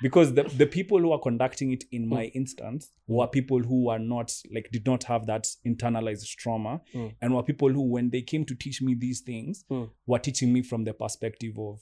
because 0.00 0.32
the, 0.34 0.44
the 0.44 0.66
people 0.66 0.98
who 1.00 1.10
are 1.12 1.18
conducting 1.18 1.72
it 1.72 1.84
in 1.90 2.08
my 2.08 2.24
instance 2.26 2.92
were 3.08 3.26
people 3.26 3.58
who 3.58 3.88
are 3.90 3.98
not 3.98 4.32
like 4.54 4.68
did 4.70 4.86
not 4.86 5.04
have 5.04 5.26
that 5.26 5.46
internalized 5.66 6.36
trauma 6.36 6.80
Mm. 6.94 7.12
and 7.20 7.34
were 7.34 7.42
people 7.42 7.68
who 7.68 7.82
when 7.82 8.10
they 8.10 8.22
came 8.22 8.44
to 8.44 8.54
teach 8.54 8.80
me 8.82 8.94
these 8.94 9.20
things 9.20 9.64
Mm. 9.70 9.90
were 10.06 10.18
teaching 10.20 10.52
me 10.52 10.62
from 10.62 10.84
the 10.84 10.92
perspective 10.92 11.58
of 11.58 11.80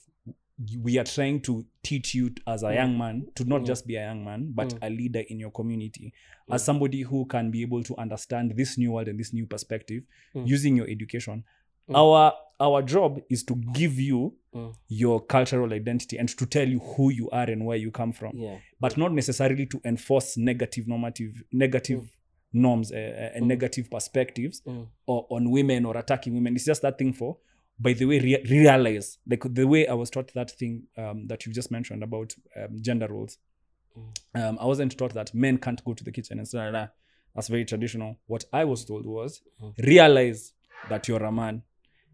we 0.83 0.97
are 0.97 1.03
trying 1.03 1.39
to 1.39 1.63
teach 1.83 2.15
you 2.15 2.31
as 2.47 2.63
a 2.63 2.73
young 2.73 2.97
man 2.97 3.27
to 3.35 3.45
not 3.45 3.61
Mm. 3.61 3.65
just 3.67 3.85
be 3.85 3.95
a 3.95 4.01
young 4.01 4.23
man 4.25 4.51
but 4.55 4.69
Mm. 4.73 4.79
a 4.81 4.89
leader 4.89 5.23
in 5.27 5.39
your 5.39 5.51
community 5.51 6.11
Mm. 6.49 6.55
as 6.55 6.65
somebody 6.65 7.03
who 7.03 7.25
can 7.27 7.51
be 7.51 7.61
able 7.61 7.83
to 7.83 7.95
understand 7.97 8.55
this 8.55 8.75
new 8.77 8.91
world 8.93 9.07
and 9.07 9.19
this 9.19 9.33
new 9.33 9.45
perspective 9.45 10.03
Mm. 10.33 10.47
using 10.47 10.75
your 10.75 10.89
education 10.89 11.43
Mm. 11.87 11.95
our 11.95 12.33
our 12.59 12.81
job 12.81 13.19
is 13.29 13.43
to 13.45 13.55
give 13.73 13.99
you 13.99 14.33
Mm. 14.53 14.73
your 14.87 15.19
cultural 15.25 15.71
identity 15.73 16.17
and 16.17 16.29
to 16.29 16.45
tell 16.45 16.67
you 16.67 16.79
who 16.79 17.11
you 17.11 17.29
are 17.29 17.47
and 17.51 17.63
where 17.65 17.77
you 17.77 17.91
come 17.91 18.11
from 18.11 18.31
yeah. 18.35 18.57
but 18.79 18.97
not 18.97 19.11
necessarily 19.13 19.65
to 19.67 19.79
enforce 19.85 20.35
negative 20.37 20.87
normative 20.87 21.43
negative 21.51 22.09
norms 22.53 22.91
uh, 22.91 22.95
uh, 22.95 23.35
and 23.35 23.43
Mm. 23.43 23.47
negative 23.49 23.89
perspectives 23.91 24.61
Mm. 24.65 24.87
or 25.05 25.27
on 25.29 25.51
women 25.51 25.85
or 25.85 25.95
attacking 25.97 26.33
women 26.33 26.55
it's 26.55 26.65
just 26.65 26.81
that 26.81 26.97
thing 26.97 27.13
for 27.13 27.37
by 27.77 27.93
the 27.93 28.05
way 28.05 28.19
rea- 28.19 28.43
realize 28.49 29.19
like 29.29 29.43
the 29.53 29.65
way 29.67 29.85
i 29.87 29.93
was 29.93 30.09
taught 30.09 30.33
that 30.33 30.49
thing 30.49 30.83
um, 30.97 31.27
that 31.27 31.45
you 31.45 31.53
just 31.53 31.69
mentioned 31.69 32.01
about 32.03 32.33
um, 32.55 32.81
gender 32.81 33.07
roles 33.07 33.37
Mm. 33.95 34.13
um, 34.49 34.57
i 34.59 34.65
wasn't 34.65 34.97
taught 34.97 35.13
that 35.13 35.33
men 35.35 35.57
can't 35.59 35.83
go 35.83 35.93
to 35.93 36.03
the 36.03 36.11
kitchen 36.11 36.39
and 36.39 36.47
stuff 36.47 36.63
like 36.63 36.71
that 36.71 36.93
that's 37.35 37.47
very 37.49 37.65
traditional 37.65 38.15
what 38.27 38.45
i 38.53 38.63
was 38.63 38.85
told 38.85 39.05
was 39.05 39.41
Mm. 39.61 39.73
realize 39.85 40.53
that 40.89 41.07
you're 41.07 41.23
a 41.23 41.31
man 41.31 41.61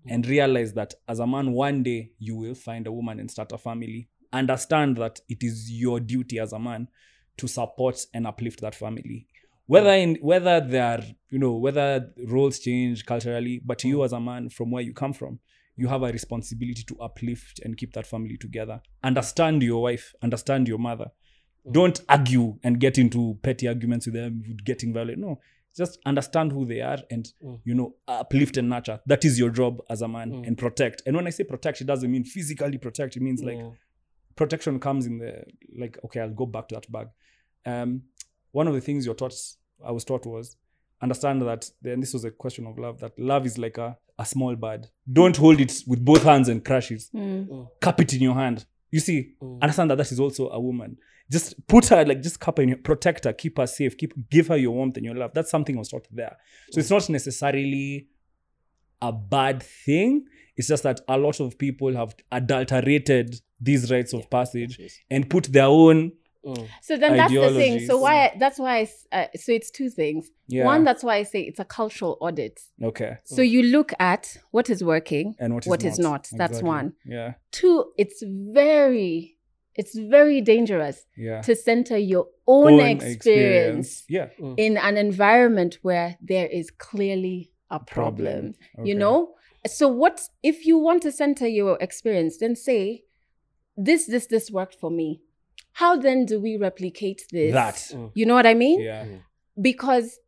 and 0.07 0.27
realize 0.27 0.73
that 0.73 0.93
as 1.07 1.19
a 1.19 1.27
man 1.27 1.51
one 1.51 1.83
day 1.83 2.11
you 2.19 2.35
will 2.35 2.55
find 2.55 2.87
a 2.87 2.91
woman 2.91 3.19
and 3.19 3.29
start 3.29 3.51
a 3.51 3.57
family. 3.57 4.09
Understand 4.31 4.97
that 4.97 5.19
it 5.29 5.43
is 5.43 5.71
your 5.71 5.99
duty 5.99 6.39
as 6.39 6.53
a 6.53 6.59
man 6.59 6.87
to 7.37 7.47
support 7.47 8.05
and 8.13 8.27
uplift 8.27 8.61
that 8.61 8.75
family. 8.75 9.27
Whether 9.65 9.91
in 9.91 10.15
whether 10.15 10.59
there 10.59 10.83
are 10.83 11.03
you 11.29 11.39
know 11.39 11.53
whether 11.53 12.09
roles 12.27 12.59
change 12.59 13.05
culturally 13.05 13.61
but 13.63 13.83
you 13.83 13.97
mm. 13.99 14.05
as 14.05 14.11
a 14.11 14.19
man 14.19 14.49
from 14.49 14.71
where 14.71 14.83
you 14.83 14.93
come 14.93 15.13
from 15.13 15.39
you 15.75 15.87
have 15.87 16.03
a 16.03 16.11
responsibility 16.11 16.83
to 16.83 16.99
uplift 16.99 17.59
and 17.63 17.77
keep 17.77 17.93
that 17.93 18.05
family 18.05 18.37
together. 18.37 18.81
Understand 19.03 19.63
your 19.63 19.81
wife 19.83 20.13
understand 20.21 20.67
your 20.67 20.79
mother. 20.79 21.11
Mm. 21.65 21.73
Don't 21.73 22.01
argue 22.09 22.57
and 22.63 22.79
get 22.79 22.97
into 22.97 23.39
petty 23.41 23.67
arguments 23.67 24.05
with 24.05 24.15
them 24.15 24.43
getting 24.65 24.93
violent. 24.93 25.19
No 25.19 25.39
just 25.75 25.99
understand 26.05 26.51
who 26.51 26.65
they 26.65 26.81
are 26.81 26.99
and 27.09 27.33
Mm. 27.43 27.59
you 27.65 27.73
know 27.73 27.95
uplift 28.07 28.57
and 28.57 28.69
nurture 28.69 28.99
that 29.05 29.25
is 29.25 29.39
your 29.39 29.49
job 29.49 29.81
as 29.89 30.01
a 30.01 30.07
man 30.07 30.31
Mm. 30.31 30.47
and 30.47 30.57
protect 30.57 31.01
and 31.05 31.15
when 31.15 31.27
i 31.27 31.31
say 31.31 31.43
protect 31.43 31.81
it 31.81 31.87
doesn't 31.87 32.11
mean 32.11 32.23
physically 32.23 32.77
protect 32.77 33.15
it 33.17 33.21
means 33.23 33.41
like 33.43 33.57
yeah. 33.57 33.69
protection 34.35 34.79
comes 34.79 35.05
in 35.05 35.17
the 35.19 35.43
like 35.77 35.97
okay 36.05 36.19
i'll 36.21 36.29
go 36.29 36.45
back 36.45 36.67
to 36.67 36.75
that 36.75 36.91
bag 36.91 37.07
um 37.65 38.01
one 38.51 38.67
of 38.67 38.73
the 38.73 38.81
things 38.81 39.05
you're 39.05 39.15
taught 39.15 39.33
i 39.85 39.91
was 39.91 40.03
taught 40.05 40.25
was 40.25 40.57
understand 41.01 41.41
that 41.41 41.69
then 41.81 41.99
this 41.99 42.13
was 42.13 42.23
a 42.23 42.31
question 42.31 42.65
of 42.67 42.77
love 42.77 42.99
that 42.99 43.17
love 43.19 43.45
is 43.45 43.57
like 43.57 43.77
a, 43.77 43.97
a 44.19 44.25
small 44.25 44.55
bird 44.55 44.87
don't 45.11 45.37
hold 45.37 45.59
it 45.59 45.73
with 45.87 46.03
both 46.05 46.23
hands 46.23 46.47
and 46.49 46.63
crush 46.63 46.91
it 46.91 47.03
Mm. 47.13 47.67
cup 47.81 47.99
it 47.99 48.13
in 48.13 48.21
your 48.21 48.35
hand 48.35 48.65
you 48.93 48.99
see 49.07 49.17
Mm. 49.41 49.61
understand 49.63 49.89
that 49.91 49.97
that 49.97 50.11
is 50.11 50.19
also 50.19 50.43
a 50.49 50.59
woman 50.59 50.97
just 51.31 51.47
put 51.67 51.85
her 51.87 52.01
like 52.05 52.21
just 52.27 52.39
cup 52.39 52.57
her 52.57 52.63
in 52.63 52.69
your 52.69 52.77
protect 52.89 53.23
her 53.25 53.33
keep 53.33 53.57
her 53.57 53.65
safe 53.67 53.93
keep 53.97 54.13
give 54.29 54.47
her 54.51 54.57
your 54.57 54.71
warmth 54.77 54.97
and 54.97 55.05
your 55.05 55.15
love 55.15 55.31
that's 55.33 55.49
something 55.55 55.75
I 55.75 55.79
was 55.79 55.89
taught 55.89 56.07
there 56.11 56.35
so 56.71 56.79
it's 56.79 56.89
not 56.91 57.09
necessarily 57.09 58.07
a 59.01 59.11
bad 59.11 59.63
thing 59.85 60.25
it's 60.57 60.67
just 60.67 60.83
that 60.83 60.99
a 61.07 61.17
lot 61.17 61.39
of 61.39 61.57
people 61.57 61.95
have 61.95 62.15
adulterated 62.31 63.35
these 63.59 63.89
rites 63.91 64.13
of 64.13 64.21
Yeah. 64.21 64.27
passage 64.37 64.77
Yes. 64.79 64.97
and 65.09 65.29
put 65.29 65.45
their 65.51 65.65
own 65.65 66.11
Mm. 66.45 66.67
So 66.81 66.97
then 66.97 67.15
that's 67.17 67.31
the 67.31 67.53
thing. 67.53 67.79
So 67.79 67.95
Ideologies. 67.95 68.01
why? 68.01 68.33
That's 68.37 68.59
why. 68.59 68.73
I 68.77 68.81
s 68.81 69.07
uh, 69.11 69.25
so 69.35 69.51
it's 69.51 69.71
two 69.71 69.89
things. 69.89 70.29
yeah 70.47 70.65
One, 70.65 70.83
that's 70.83 71.03
why 71.03 71.15
I 71.15 71.23
say 71.23 71.41
it's 71.41 71.59
a 71.59 71.65
cultural 71.65 72.17
audit. 72.19 72.59
okay 72.81 73.17
So 73.23 73.41
you 73.41 73.63
look 73.63 73.93
at 73.99 74.37
what 74.51 74.69
is 74.69 74.83
working, 74.83 75.35
and 75.39 75.53
what 75.53 75.63
is 75.65 75.69
what 75.69 75.83
not, 75.83 75.91
is 75.91 75.99
not. 75.99 76.29
That's 76.37 76.61
one. 76.61 76.93
yeah 77.05 77.33
Two, 77.51 77.93
it's 77.97 78.21
very, 78.61 79.37
it's 79.75 79.97
very 79.97 80.41
dangerous 80.41 81.05
yeah 81.15 81.41
to 81.47 81.55
center 81.55 81.97
your 81.97 82.27
own, 82.47 82.79
experience, 82.79 84.03
yeah 84.09 84.27
in 84.57 84.77
an 84.77 84.97
environment 84.97 85.79
where 85.81 86.17
there 86.21 86.47
is 86.47 86.69
clearly 86.71 87.51
a 87.69 87.79
problem. 87.79 88.53
You 88.77 88.93
Okay. 88.95 88.99
know. 89.03 89.35
So 89.65 89.87
what 89.87 90.15
if 90.51 90.65
you 90.65 90.77
want 90.77 91.01
to 91.03 91.11
center 91.11 91.47
your 91.47 91.77
experience? 91.79 92.37
Then 92.37 92.55
say, 92.55 93.03
this, 93.77 94.05
this, 94.07 94.27
this 94.27 94.51
worked 94.51 94.75
for 94.79 94.91
me. 94.91 95.21
How 95.73 95.97
then 95.97 96.25
do 96.25 96.39
we 96.39 96.57
replicate 96.57 97.21
this? 97.31 97.53
That. 97.53 97.75
Mm. 97.75 98.11
You 98.15 98.25
know 98.25 98.35
what 98.35 98.45
I 98.45 98.53
mean? 98.53 98.79
Yeah. 98.81 99.05
Because 99.59 100.19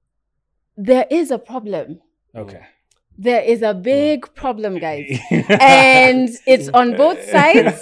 there 0.78 1.06
is 1.10 1.32
a 1.32 1.38
problem. 1.39 2.00
Okay. 2.36 2.62
There 3.18 3.41
is 3.41 3.62
a 3.62 3.74
big 3.74 4.34
problem, 4.36 4.78
guys. 4.80 5.08
and 5.32 6.30
it's 6.46 6.68
on 6.70 6.98
both 6.98 7.24
sides. 7.36 7.82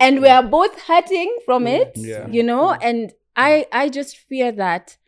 and 0.00 0.20
we 0.22 0.28
are 0.28 0.42
both 0.42 0.80
hurting 0.82 1.36
from 1.44 1.66
it 1.66 1.92
Yeah. 1.96 2.26
you 2.28 2.42
know 2.42 2.72
and 2.88 3.12
i 3.34 3.66
i 3.72 3.88
just 3.88 4.12
fear 4.28 4.52
that 4.52 4.98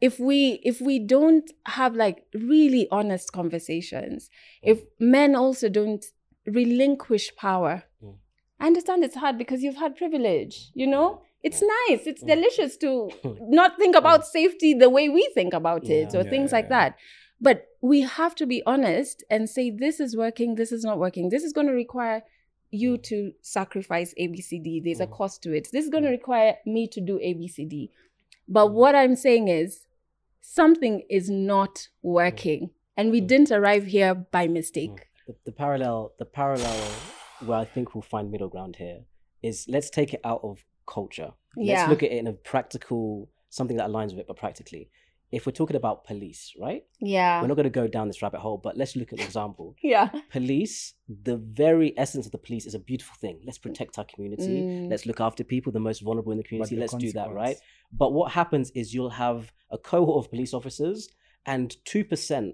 if 0.00 0.20
we 0.20 0.60
if 0.62 0.80
we 0.80 0.98
don't 1.00 1.50
have 1.66 1.96
like 1.96 2.18
really 2.32 2.86
honest 2.92 3.32
conversations 3.32 4.30
if 4.62 4.82
men 5.00 5.34
also 5.34 5.68
don't 5.68 6.04
relinquish 6.46 7.34
power 7.36 7.74
Mm. 7.95 7.95
I 8.60 8.66
understand 8.66 9.04
it's 9.04 9.16
hard 9.16 9.36
because 9.38 9.62
you've 9.62 9.76
had 9.76 9.96
privilege 9.96 10.70
you 10.74 10.86
know 10.86 11.20
it's 11.42 11.62
nice 11.62 12.06
it's 12.06 12.22
Mm. 12.22 12.28
delicious 12.34 12.76
to 12.78 13.10
not 13.60 13.76
think 13.78 13.94
about 13.96 14.26
safety 14.26 14.74
the 14.74 14.90
way 14.90 15.08
we 15.08 15.28
think 15.34 15.52
about 15.54 15.84
it 15.88 16.08
Yeah. 16.12 16.20
or 16.20 16.24
Yeah, 16.24 16.30
things 16.30 16.50
yeah, 16.52 16.56
like 16.58 16.68
that 16.68 16.96
but 17.40 17.66
we 17.82 18.00
have 18.00 18.34
to 18.36 18.46
be 18.46 18.62
honest 18.66 19.22
and 19.30 19.48
say 19.48 19.70
this 19.70 20.00
is 20.00 20.16
working 20.16 20.54
this 20.54 20.72
is 20.72 20.84
not 20.84 20.98
working 20.98 21.28
this 21.28 21.42
is 21.44 21.52
going 21.52 21.66
to 21.66 21.72
require 21.74 22.22
you 22.70 22.96
to 22.98 23.32
sacrifice 23.42 24.14
abcd 24.20 24.82
there's 24.84 25.00
a 25.00 25.06
Mm. 25.06 25.16
cost 25.18 25.42
to 25.42 25.52
it 25.52 25.68
this 25.72 25.84
is 25.84 25.90
going 25.90 26.02
to 26.04 26.08
Mm. 26.10 26.18
require 26.20 26.56
me 26.66 26.88
to 26.88 27.00
do 27.00 27.18
abcd 27.18 27.90
but 28.48 28.66
Mm. 28.68 28.72
what 28.72 28.94
i'm 28.94 29.14
saying 29.16 29.48
is 29.48 29.86
something 30.40 31.02
is 31.10 31.28
not 31.30 31.88
working 32.02 32.70
and 32.96 33.10
we 33.10 33.20
Mm. 33.20 33.26
didn't 33.26 33.52
arrive 33.52 33.86
here 33.86 34.14
by 34.14 34.46
mistake 34.48 35.06
the, 35.26 35.34
the 35.44 35.52
parallel 35.52 36.12
the 36.18 36.24
parallel 36.24 36.80
where 37.44 37.58
I 37.58 37.64
think 37.64 37.94
we'll 37.94 38.02
find 38.02 38.30
middle 38.30 38.48
ground 38.48 38.76
here 38.76 39.00
is 39.42 39.66
let's 39.68 39.90
take 39.90 40.14
it 40.14 40.20
out 40.24 40.40
of 40.42 40.64
culture. 40.86 41.32
Yeah. 41.56 41.78
Let's 41.78 41.90
look 41.90 42.02
at 42.02 42.12
it 42.12 42.18
in 42.18 42.26
a 42.26 42.32
practical 42.32 43.28
something 43.50 43.76
that 43.76 43.88
aligns 43.88 44.10
with 44.10 44.20
it, 44.20 44.26
but 44.26 44.36
practically. 44.36 44.90
If 45.32 45.44
we're 45.44 45.52
talking 45.52 45.74
about 45.74 46.04
police, 46.04 46.54
right? 46.60 46.84
yeah 47.00 47.40
We're 47.40 47.48
not 47.48 47.56
going 47.56 47.64
to 47.64 47.70
go 47.70 47.88
down 47.88 48.06
this 48.06 48.22
rabbit 48.22 48.38
hole, 48.38 48.58
but 48.58 48.76
let's 48.76 48.94
look 48.94 49.12
at 49.12 49.18
an 49.18 49.24
example. 49.24 49.74
yeah 49.82 50.08
Police, 50.30 50.94
the 51.08 51.36
very 51.36 51.92
essence 51.98 52.26
of 52.26 52.32
the 52.32 52.38
police 52.38 52.64
is 52.64 52.74
a 52.74 52.78
beautiful 52.78 53.16
thing. 53.20 53.40
Let's 53.44 53.58
protect 53.58 53.98
our 53.98 54.04
community. 54.04 54.62
Mm. 54.62 54.88
Let's 54.88 55.04
look 55.04 55.20
after 55.20 55.42
people, 55.42 55.72
the 55.72 55.80
most 55.80 56.02
vulnerable 56.02 56.30
in 56.30 56.38
the 56.38 56.44
community. 56.44 56.76
the 56.76 56.80
Let's 56.80 56.94
do 56.94 57.10
that, 57.12 57.32
right? 57.32 57.56
But 57.92 58.12
what 58.12 58.32
happens 58.32 58.70
is 58.70 58.94
you'll 58.94 59.10
have 59.10 59.52
a 59.70 59.78
cohort 59.78 60.24
of 60.24 60.30
police 60.30 60.54
officers, 60.54 61.08
and 61.44 61.76
2% 61.86 62.52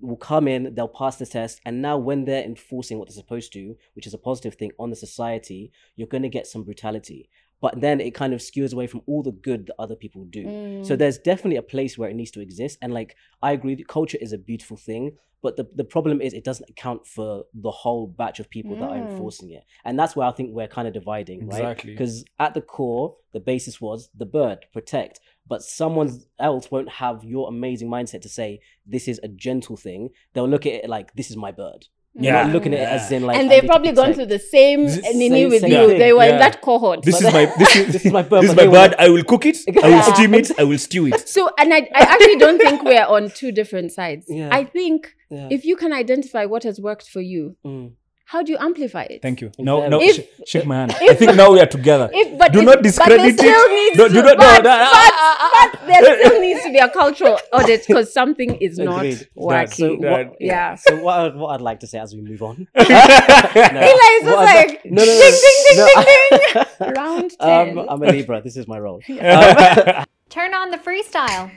will 0.00 0.16
come 0.16 0.46
in, 0.46 0.74
they'll 0.74 0.88
pass 0.88 1.16
the 1.16 1.26
test, 1.26 1.60
and 1.64 1.80
now 1.80 1.96
when 1.96 2.24
they're 2.24 2.44
enforcing 2.44 2.98
what 2.98 3.08
they're 3.08 3.14
supposed 3.14 3.52
to, 3.54 3.76
which 3.94 4.06
is 4.06 4.14
a 4.14 4.18
positive 4.18 4.54
thing 4.54 4.72
on 4.78 4.90
the 4.90 4.96
society, 4.96 5.72
you're 5.94 6.06
going 6.06 6.22
to 6.22 6.28
get 6.28 6.46
some 6.46 6.64
brutality. 6.64 7.28
But 7.60 7.80
then 7.80 8.00
it 8.00 8.14
kind 8.14 8.32
of 8.34 8.40
skews 8.40 8.72
away 8.72 8.86
from 8.86 9.02
all 9.06 9.22
the 9.22 9.32
good 9.32 9.66
that 9.66 9.74
other 9.78 9.96
people 9.96 10.24
do. 10.26 10.44
So 10.82 10.94
Mm. 10.94 10.98
there's 10.98 11.18
definitely 11.18 11.56
a 11.56 11.62
place 11.62 11.96
where 11.96 12.10
it 12.10 12.14
needs 12.16 12.30
to 12.32 12.40
exist. 12.40 12.78
And 12.82 12.92
like 12.92 13.16
I 13.42 13.52
agree, 13.52 13.74
that 13.76 13.88
culture 13.88 14.18
is 14.20 14.32
a 14.32 14.38
beautiful 14.38 14.76
thing, 14.76 15.16
but 15.42 15.56
the, 15.56 15.66
the 15.74 15.84
problem 15.84 16.20
is 16.20 16.32
it 16.34 16.44
doesn't 16.44 16.68
account 16.68 17.06
for 17.06 17.44
the 17.54 17.70
whole 17.70 18.06
batch 18.06 18.40
of 18.40 18.50
people 18.50 18.76
that 18.76 18.88
are 18.88 18.96
Mm. 18.96 19.10
enforcing 19.10 19.50
it. 19.50 19.64
And 19.84 19.98
that's 19.98 20.14
where 20.16 20.26
I 20.26 20.32
think 20.32 20.50
we're 20.52 20.68
kind 20.68 20.86
of 20.88 20.94
dividing, 20.94 21.46
right? 21.46 21.76
Because 21.92 22.24
at 22.38 22.54
the 22.54 22.60
core, 22.62 23.16
the 23.32 23.40
basis 23.40 23.80
was 23.80 24.10
the 24.14 24.26
bird, 24.26 24.66
protect. 24.72 25.20
But 25.48 25.62
someone 25.62 26.10
else 26.38 26.70
won't 26.70 26.88
have 26.88 27.22
your 27.24 27.48
amazing 27.48 27.88
mindset 27.88 28.20
to 28.22 28.28
say 28.28 28.60
this 28.84 29.06
is 29.08 29.20
a 29.22 29.28
gentle 29.28 29.76
thing. 29.76 30.10
They'll 30.32 30.48
look 30.48 30.66
at 30.66 30.72
it 30.84 30.88
like 30.90 31.14
this 31.14 31.30
is 31.30 31.36
my 31.36 31.52
bird. 31.52 31.86
They're 32.18 32.32
Yeah. 32.32 32.44
not 32.44 32.52
looking 32.54 32.72
at 32.74 32.80
it 32.80 32.88
as 32.96 33.12
in 33.12 33.22
like 33.26 33.36
and 33.38 33.50
they've 33.50 33.64
probably 33.64 33.92
gone 33.92 34.12
protect. 34.12 34.16
through 34.16 34.38
the 34.38 34.38
same 34.38 34.84
This- 34.84 35.02
nini 35.14 35.28
same- 35.42 35.48
with 35.50 35.60
same 35.60 35.70
you. 35.72 35.88
thing. 35.88 35.98
They 35.98 36.12
were 36.14 36.24
in 36.24 36.38
that 36.38 36.60
cohort. 36.62 37.02
This 37.02 37.20
is 37.20 37.32
my 37.32 37.44
this 37.58 37.76
is, 37.76 37.86
This 37.94 38.06
is 38.06 38.12
my 38.12 38.22
bird. 38.22 38.42
this 38.42 38.50
is 38.50 38.56
my 38.56 38.66
bird. 38.66 38.94
I 38.98 39.08
will 39.10 39.24
cook 39.24 39.44
it. 39.46 39.58
I 39.84 39.88
will 39.90 40.02
steam 40.14 40.32
it. 40.34 40.50
I 40.58 40.64
will 40.64 40.78
stew 40.78 41.06
it. 41.06 41.28
So, 41.36 41.50
and 41.60 41.74
I, 41.74 41.78
I 41.94 42.02
actually 42.14 42.36
don't 42.44 42.58
think 42.58 42.82
we're 42.82 43.04
on 43.16 43.30
two 43.30 43.52
different 43.52 43.92
sides. 43.92 44.24
Yeah. 44.28 44.48
I 44.50 44.64
think 44.64 45.12
Yeah. 45.30 45.48
if 45.50 45.64
you 45.64 45.76
can 45.76 45.92
identify 45.92 46.44
what 46.46 46.62
has 46.64 46.80
worked 46.80 47.08
for 47.14 47.20
you, 47.20 47.56
Mm. 47.66 47.90
How 48.28 48.42
do 48.42 48.50
you 48.52 48.58
amplify 48.58 49.02
it? 49.04 49.22
Thank 49.22 49.40
you. 49.40 49.52
No, 49.58 49.84
Exactly. 49.84 49.90
no. 49.98 50.02
If- 50.02 50.16
sh- 50.16 50.50
shake 50.50 50.66
my 50.66 50.76
hand. 50.76 50.92
I 51.00 51.14
think 51.14 51.36
now 51.36 51.52
we 51.52 51.60
are 51.60 51.66
together. 51.66 52.10
If, 52.12 52.36
but 52.38 52.52
Do 52.52 52.58
if- 52.58 52.64
not 52.64 52.74
but 52.78 52.82
discredit 52.82 53.36
there 53.36 53.70
it. 53.70 53.72
Needs 53.72 53.98
No, 53.98 54.08
to, 54.08 54.14
do 54.14 54.22
not- 54.22 54.36
but, 54.36 54.42
no, 54.42 54.56
no, 54.56 54.62
but, 54.62 54.80
ah, 54.82 55.12
ah, 55.14 55.36
ah, 55.40 55.70
but 55.72 55.86
there 55.86 56.02
still 56.26 56.40
needs 56.40 56.62
to 56.64 56.70
be 56.72 56.78
a 56.78 56.88
cultural 56.90 57.38
audit 57.52 57.86
because 57.86 58.12
something 58.12 58.56
is 58.56 58.78
not 58.78 58.96
Agreed. 59.04 59.28
Working. 59.36 59.68
so 59.70 59.94
what- 60.10 60.36
yeah. 60.40 60.74
So 60.74 60.96
what 61.02 61.20
I'd, 61.20 61.36
what 61.36 61.48
I'd 61.54 61.60
like 61.60 61.80
to 61.80 61.86
say 61.86 61.98
as 62.00 62.14
we 62.16 62.20
move 62.20 62.42
on. 62.42 62.66
Eli 62.76 62.84
is 62.84 64.22
just 64.24 64.36
like, 64.36 64.68
like- 64.70 64.84
no, 64.84 65.04
no, 65.04 65.12
no, 65.12 65.20
ding, 65.20 65.40
ding, 65.44 65.64
ding, 65.66 65.76
no. 65.76 65.86
ding, 66.04 66.64
ding. 66.80 66.94
Round 66.96 67.32
um, 67.40 67.66
10. 67.66 67.78
Um, 67.78 67.86
I'm 67.88 68.02
a 68.02 68.06
Libra. 68.10 68.42
This 68.42 68.56
is 68.56 68.66
my 68.66 68.78
role. 68.80 69.00
Um, 69.08 70.04
Turn 70.30 70.52
on 70.52 70.70
the 70.72 70.78
freestyle. 70.78 71.50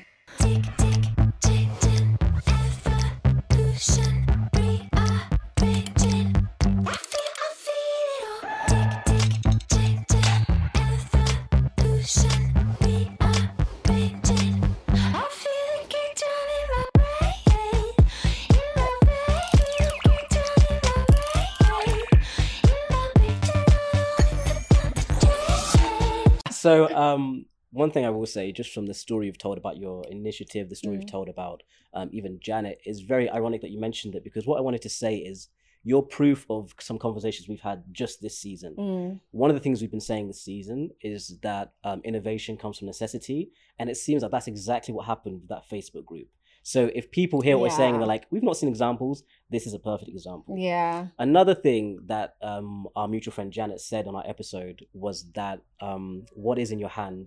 So, 26.70 26.96
um, 26.96 27.46
one 27.72 27.92
thing 27.92 28.06
I 28.06 28.10
will 28.12 28.26
say, 28.26 28.52
just 28.52 28.74
from 28.74 28.86
the 28.86 28.94
story 28.94 29.26
you've 29.28 29.38
told 29.38 29.58
about 29.58 29.78
your 29.78 30.04
initiative, 30.10 30.70
the 30.70 30.76
story 30.76 30.98
Mm. 30.98 31.02
you've 31.02 31.12
told 31.12 31.30
about 31.30 31.64
um, 31.94 32.10
even 32.12 32.40
Janet, 32.40 32.80
is 32.86 33.02
very 33.02 33.28
ironic 33.30 33.62
that 33.62 33.72
you 33.72 33.80
mentioned 33.80 34.14
it 34.16 34.24
because 34.24 34.46
what 34.46 34.58
I 34.58 34.62
wanted 34.62 34.84
to 34.84 34.90
say 34.90 35.16
is 35.18 35.50
you're 35.84 36.04
proof 36.04 36.46
of 36.50 36.76
some 36.80 37.00
conversations 37.00 37.48
we've 37.48 37.62
had 37.72 37.84
just 37.92 38.22
this 38.22 38.38
season. 38.38 38.76
Mm, 38.78 39.20
One 39.32 39.50
of 39.50 39.56
the 39.56 39.62
things 39.62 39.82
we've 39.82 39.90
been 39.90 40.00
saying 40.12 40.28
this 40.28 40.44
season 40.44 40.92
is 41.02 41.40
that 41.42 41.74
um, 41.84 42.02
innovation 42.04 42.58
comes 42.58 42.78
from 42.78 42.88
necessity, 42.88 43.50
and 43.80 43.90
it 43.90 43.98
seems 43.98 44.22
like 44.22 44.32
that's 44.32 44.48
exactly 44.48 44.94
what 44.94 45.06
happened 45.06 45.40
with 45.42 45.50
that 45.50 45.64
Facebook 45.70 46.06
group. 46.06 46.28
So 46.74 46.80
if 47.00 47.06
people 47.20 47.40
hear 47.42 47.56
what 47.58 47.64
we're 47.68 47.80
saying 47.82 47.94
and 47.96 48.02
they're 48.02 48.14
like, 48.16 48.26
"We've 48.32 48.48
not 48.50 48.58
seen 48.60 48.70
examples," 48.76 49.18
this 49.54 49.64
is 49.70 49.74
a 49.80 49.82
perfect 49.92 50.10
example. 50.18 50.54
yeah. 50.72 51.08
Another 51.28 51.56
thing 51.66 51.84
that 52.14 52.30
um, 52.52 52.70
our 53.00 53.08
mutual 53.14 53.34
friend 53.38 53.50
Janet 53.58 53.80
said 53.92 54.04
on 54.10 54.16
our 54.20 54.26
episode 54.34 54.78
was 55.06 55.18
that 55.40 55.58
um, 55.88 56.06
what 56.46 56.58
is 56.64 56.70
in 56.74 56.80
your 56.86 56.94
hand, 57.02 57.26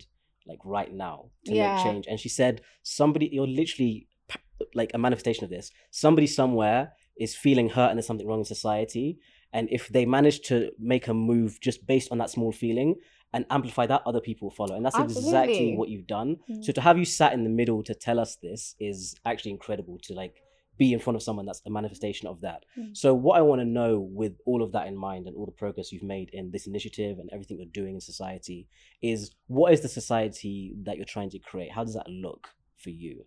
like 0.50 0.62
right 0.78 0.92
now, 1.06 1.16
to 1.46 1.52
Yeah. 1.54 1.62
make 1.74 1.82
change. 1.86 2.04
And 2.10 2.16
she 2.24 2.28
said, 2.40 2.54
somebody, 2.98 3.26
you're 3.34 3.54
literally 3.62 3.94
like 4.80 4.90
a 4.94 4.98
manifestation 5.06 5.42
of 5.44 5.50
this. 5.56 5.66
Somebody 5.90 6.28
somewhere 6.40 6.80
is 7.24 7.34
feeling 7.46 7.68
hurt 7.76 7.88
and 7.90 7.96
there's 7.98 8.06
something 8.10 8.28
wrong 8.28 8.42
in 8.44 8.44
society. 8.56 9.08
And 9.52 9.64
if 9.78 9.82
they 9.94 10.04
manage 10.18 10.38
to 10.50 10.56
make 10.92 11.08
a 11.08 11.14
move 11.30 11.50
just 11.68 11.78
based 11.92 12.08
on 12.12 12.18
that 12.18 12.30
small 12.36 12.52
feeling 12.52 12.90
and 13.32 13.46
amplify 13.50 13.86
that, 13.86 14.02
other 14.06 14.20
people 14.20 14.50
follow. 14.50 14.74
And 14.76 14.84
that's 14.84 14.98
exactly 14.98 15.74
what 15.74 15.88
you've 15.88 16.06
done. 16.06 16.36
Mm. 16.50 16.64
So 16.64 16.72
to 16.72 16.80
have 16.80 16.98
you 16.98 17.04
sat 17.04 17.32
in 17.32 17.44
the 17.44 17.50
middle 17.50 17.82
to 17.84 17.94
tell 17.94 18.18
us 18.20 18.36
this 18.36 18.74
is 18.78 19.16
actually 19.24 19.52
incredible 19.52 19.98
to 20.02 20.12
like 20.14 20.42
be 20.78 20.92
in 20.92 20.98
front 20.98 21.16
of 21.16 21.22
someone 21.22 21.46
that's 21.46 21.62
a 21.66 21.70
manifestation 21.70 22.26
of 22.28 22.40
that. 22.40 22.64
Mm. 22.78 22.96
So 22.96 23.14
what 23.14 23.38
I 23.38 23.42
want 23.42 23.60
to 23.60 23.64
know 23.64 24.00
with 24.00 24.34
all 24.46 24.62
of 24.62 24.72
that 24.72 24.86
in 24.86 24.96
mind 24.96 25.26
and 25.26 25.36
all 25.36 25.46
the 25.46 25.52
progress 25.52 25.92
you've 25.92 26.02
made 26.02 26.30
in 26.32 26.50
this 26.50 26.66
initiative 26.66 27.18
and 27.18 27.28
everything 27.32 27.58
you're 27.58 27.66
doing 27.66 27.94
in 27.94 28.00
society 28.00 28.68
is 29.00 29.32
what 29.46 29.72
is 29.72 29.80
the 29.80 29.88
society 29.88 30.74
that 30.82 30.96
you're 30.96 31.04
trying 31.06 31.30
to 31.30 31.38
create? 31.38 31.70
How 31.72 31.84
does 31.84 31.94
that 31.94 32.08
look 32.08 32.48
for 32.76 32.90
you? 32.90 33.24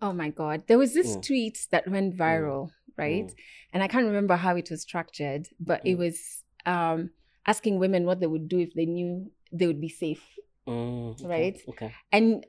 Oh 0.00 0.12
my 0.12 0.30
God. 0.30 0.62
There 0.68 0.78
was 0.78 0.94
this 0.94 1.16
Mm. 1.16 1.22
tweet 1.26 1.66
that 1.70 1.88
went 1.88 2.16
viral, 2.16 2.70
right? 2.96 3.32
And 3.72 3.82
I 3.82 3.88
can't 3.88 4.06
remember 4.06 4.36
how 4.36 4.56
it 4.56 4.70
was 4.70 4.82
structured, 4.82 5.48
but 5.60 5.80
it 5.84 5.94
Mm. 5.96 5.98
was 5.98 6.44
um, 6.66 7.10
asking 7.48 7.78
women 7.78 8.04
what 8.04 8.20
they 8.20 8.26
would 8.26 8.48
do 8.48 8.58
if 8.60 8.74
they 8.74 8.86
knew 8.86 9.30
they 9.50 9.66
would 9.66 9.80
be 9.80 9.88
safe. 9.88 10.22
Mm, 10.68 11.12
okay, 11.20 11.26
Right. 11.26 11.58
Okay. 11.68 11.92
And 12.12 12.46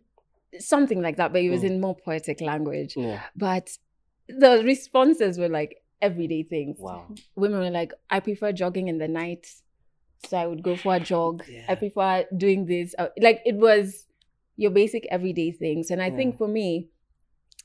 something 0.60 1.02
like 1.02 1.18
that, 1.18 1.32
but 1.32 1.42
it 1.42 1.50
was 1.50 1.62
Mm. 1.62 1.68
in 1.72 1.82
more 1.82 1.96
poetic 1.96 2.42
language. 2.42 2.96
Yeah. 2.98 3.22
But 3.36 3.78
the 4.28 4.62
responses 4.64 5.40
were 5.40 5.50
like 5.50 5.78
everyday 6.02 6.44
things. 6.44 6.78
Wow. 6.80 7.08
Women 7.36 7.60
were 7.60 7.70
like, 7.72 7.94
I 8.10 8.20
prefer 8.20 8.52
jogging 8.52 8.88
in 8.90 8.98
the 8.98 9.08
night. 9.08 9.48
So 10.28 10.38
I 10.38 10.46
would 10.48 10.64
go 10.64 10.76
for 10.76 10.96
a 10.96 11.00
jog. 11.00 11.44
I 11.70 11.76
prefer 11.76 12.26
doing 12.36 12.66
this. 12.66 12.94
Uh, 13.00 13.08
Like 13.18 13.42
it 13.46 13.56
was 13.56 14.06
your 14.58 14.72
basic 14.72 15.06
everyday 15.10 15.52
things. 15.52 15.90
And 15.92 16.02
I 16.02 16.10
Yeah. 16.10 16.18
think 16.18 16.38
for 16.38 16.48
me, 16.48 16.90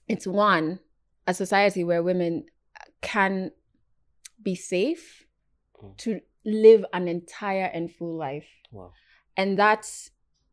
it's 0.09 0.27
one, 0.27 0.79
a 1.27 1.35
society 1.35 1.83
where 1.83 2.03
women 2.03 2.47
can 3.01 3.51
be 4.41 4.55
safe 4.55 5.27
Mm. 5.83 5.97
to 5.97 6.21
live 6.45 6.85
an 6.93 7.09
entire 7.09 7.71
and 7.73 7.93
full 7.93 8.17
life. 8.17 8.49
Wow. 8.71 8.93
And 9.37 9.59
that 9.59 9.87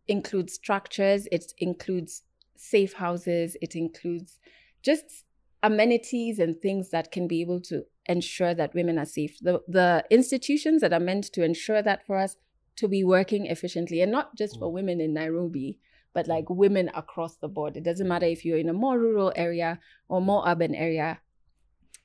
includes 0.08 0.54
structures, 0.54 1.28
it 1.32 1.54
includes 1.58 2.24
safe 2.56 2.94
houses, 2.94 3.58
it 3.62 3.76
includes 3.76 4.40
just 4.82 5.26
amenities 5.64 6.40
and 6.40 6.60
things 6.60 6.90
that 6.90 7.12
can 7.12 7.28
be 7.28 7.42
able 7.42 7.62
to 7.62 7.84
ensure 8.08 8.54
that 8.54 8.74
women 8.74 8.98
are 8.98 9.06
safe. 9.06 9.38
The 9.42 9.62
the 9.68 10.04
institutions 10.10 10.82
that 10.82 10.94
are 10.94 11.00
meant 11.00 11.26
to 11.34 11.44
ensure 11.44 11.82
that 11.82 12.06
for 12.06 12.18
us 12.18 12.36
to 12.78 12.88
be 12.88 13.04
working 13.04 13.46
efficiently 13.46 14.02
and 14.02 14.12
not 14.12 14.36
just 14.36 14.58
for 14.58 14.70
mm. 14.70 14.74
women 14.74 15.02
in 15.02 15.14
Nairobi, 15.14 15.78
but 16.14 16.26
mm. 16.26 16.30
like 16.30 16.50
women 16.50 16.90
across 16.96 17.36
the 17.38 17.48
board. 17.48 17.78
It 17.78 17.84
doesn't 17.84 18.08
matter 18.08 18.26
if 18.26 18.44
you're 18.44 18.58
in 18.58 18.70
a 18.70 18.74
more 18.74 18.98
rural 18.98 19.32
area 19.36 19.80
or 20.08 20.22
more 20.22 20.44
urban 20.48 20.74
area 20.74 21.20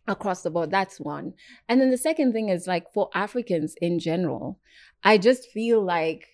across 0.09 0.42
the 0.42 0.50
board. 0.50 0.70
That's 0.70 1.00
one. 1.00 1.34
And 1.68 1.80
then 1.80 1.90
the 1.90 1.98
second 1.98 2.32
thing 2.32 2.48
is 2.48 2.66
like 2.66 2.92
for 2.92 3.11
Africans 3.14 3.74
in 3.80 3.98
general, 3.98 4.59
I 5.04 5.18
just 5.18 5.48
feel 5.50 5.82
like 5.84 6.26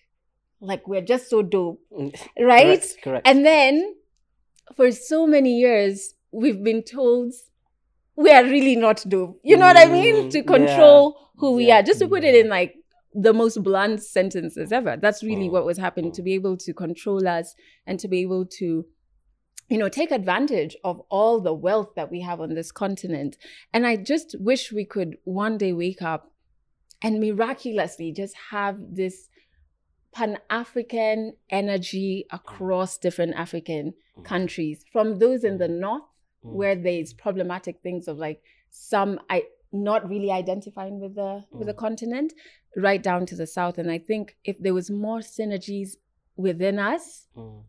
like 0.61 0.87
we're 0.87 1.01
just 1.01 1.29
so 1.29 1.41
dope, 1.41 1.81
Mm, 1.91 2.15
right? 2.39 2.65
Correct. 2.79 2.97
correct. 3.03 3.27
And 3.27 3.45
then 3.45 3.95
for 4.75 4.91
so 4.91 5.27
many 5.27 5.57
years, 5.59 6.13
we've 6.31 6.63
been 6.63 6.83
told 6.83 7.33
we 8.15 8.31
are 8.31 8.43
really 8.43 8.75
not 8.75 9.03
dope. 9.07 9.39
You 9.43 9.57
know 9.57 9.65
what 9.65 9.77
I 9.77 9.85
mean? 9.91 10.25
Mm, 10.25 10.31
To 10.31 10.43
control 10.43 11.17
who 11.37 11.53
we 11.53 11.67
Yeah. 11.67 11.79
are. 11.79 11.83
Just 11.83 11.99
to 11.99 12.07
put 12.07 12.23
it 12.23 12.35
in 12.35 12.47
like 12.49 12.75
the 13.13 13.33
most 13.33 13.61
blunt 13.61 14.01
sentences 14.03 14.71
ever. 14.71 14.97
That's 14.97 15.23
really 15.23 15.49
Mm, 15.49 15.51
what 15.51 15.65
was 15.65 15.77
happening 15.77 16.11
to 16.13 16.21
be 16.21 16.33
able 16.33 16.57
to 16.57 16.73
control 16.73 17.27
us 17.27 17.55
and 17.85 17.99
to 17.99 18.07
be 18.07 18.21
able 18.21 18.45
to 18.59 18.85
you 19.69 19.77
know 19.77 19.89
take 19.89 20.11
advantage 20.11 20.75
of 20.83 21.01
all 21.09 21.39
the 21.39 21.53
wealth 21.53 21.91
that 21.95 22.11
we 22.11 22.21
have 22.21 22.39
on 22.41 22.53
this 22.53 22.71
continent 22.71 23.37
and 23.73 23.87
i 23.87 23.95
just 23.95 24.35
wish 24.39 24.71
we 24.71 24.85
could 24.85 25.17
one 25.23 25.57
day 25.57 25.73
wake 25.73 26.01
up 26.01 26.31
and 27.01 27.19
miraculously 27.19 28.11
just 28.11 28.35
have 28.51 28.77
this 28.91 29.29
pan-african 30.13 31.33
energy 31.49 32.25
across 32.31 32.97
different 32.97 33.33
african 33.35 33.93
Mm. 34.15 34.23
countries 34.25 34.85
from 34.91 35.17
those 35.17 35.43
in 35.43 35.57
the 35.57 35.67
north 35.67 36.03
Mm. 36.45 36.51
where 36.53 36.75
there's 36.75 37.13
problematic 37.13 37.79
things 37.81 38.07
of 38.07 38.17
like 38.19 38.43
some 38.69 39.19
i 39.29 39.43
not 39.71 40.07
really 40.07 40.29
identifying 40.29 40.99
with 40.99 41.15
the 41.15 41.43
with 41.51 41.65
the 41.67 41.73
Mm. 41.73 41.77
continent 41.85 42.33
right 42.75 43.01
down 43.01 43.25
to 43.25 43.35
the 43.35 43.47
south 43.47 43.79
and 43.79 43.89
i 43.89 43.97
think 43.97 44.37
if 44.43 44.55
there 44.59 44.73
was 44.75 44.91
more 44.91 45.19
synergies 45.19 45.91
within 46.35 46.77
us 46.77 47.27
Mm. 47.35 47.63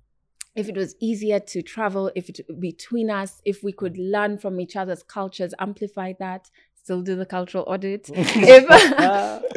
If 0.57 0.69
it 0.69 0.77
was 0.77 0.95
easier 1.01 1.41
to 1.41 1.63
travel 1.63 2.11
if 2.15 2.29
it 2.29 2.41
between 2.61 3.11
us 3.11 3.41
if 3.45 3.63
we 3.63 3.73
could 3.73 3.97
learn 3.99 4.39
from 4.39 4.61
each 4.61 4.77
other's 4.77 5.03
cultures 5.03 5.53
amplify 5.59 6.13
that 6.19 6.51
still 6.75 7.03
do 7.03 7.17
the 7.17 7.27
cultural 7.27 7.65
audit 7.67 8.09
if 8.15 8.65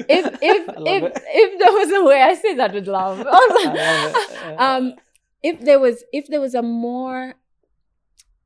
if 0.10 0.26
if 0.42 0.68
if, 0.78 1.04
it. 1.04 1.24
if 1.28 1.60
there 1.60 1.72
was 1.74 1.92
a 1.92 2.04
way 2.04 2.22
i 2.22 2.34
say 2.34 2.56
that 2.56 2.74
with 2.74 2.88
love 2.88 3.20
love 3.20 4.16
um 4.58 4.94
if 5.44 5.60
there 5.62 5.80
was 5.80 6.04
if 6.12 6.28
there 6.28 6.42
was 6.42 6.56
a 6.56 6.62
more 6.62 7.36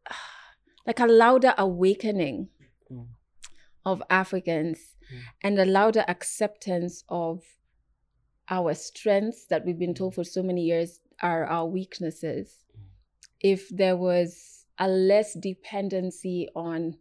like 0.87 0.99
a 0.99 1.07
louder 1.07 1.53
awakening 1.57 2.49
Mm. 2.91 3.07
of 3.85 4.03
africans 4.09 4.79
Mm. 5.13 5.19
and 5.43 5.59
a 5.59 5.65
louder 5.65 6.03
acceptance 6.09 7.05
of 7.07 7.41
our 8.49 8.73
strengths 8.73 9.45
that 9.45 9.65
we've 9.65 9.79
been 9.79 9.93
told 9.93 10.13
for 10.15 10.25
so 10.25 10.43
many 10.43 10.63
years 10.63 10.99
are 11.21 11.45
our 11.45 11.65
weaknesses 11.67 12.65
if 13.39 13.69
there 13.69 13.95
was 13.97 14.65
a 14.77 14.87
less 14.87 15.33
dependency 15.33 16.47
on 16.55 16.97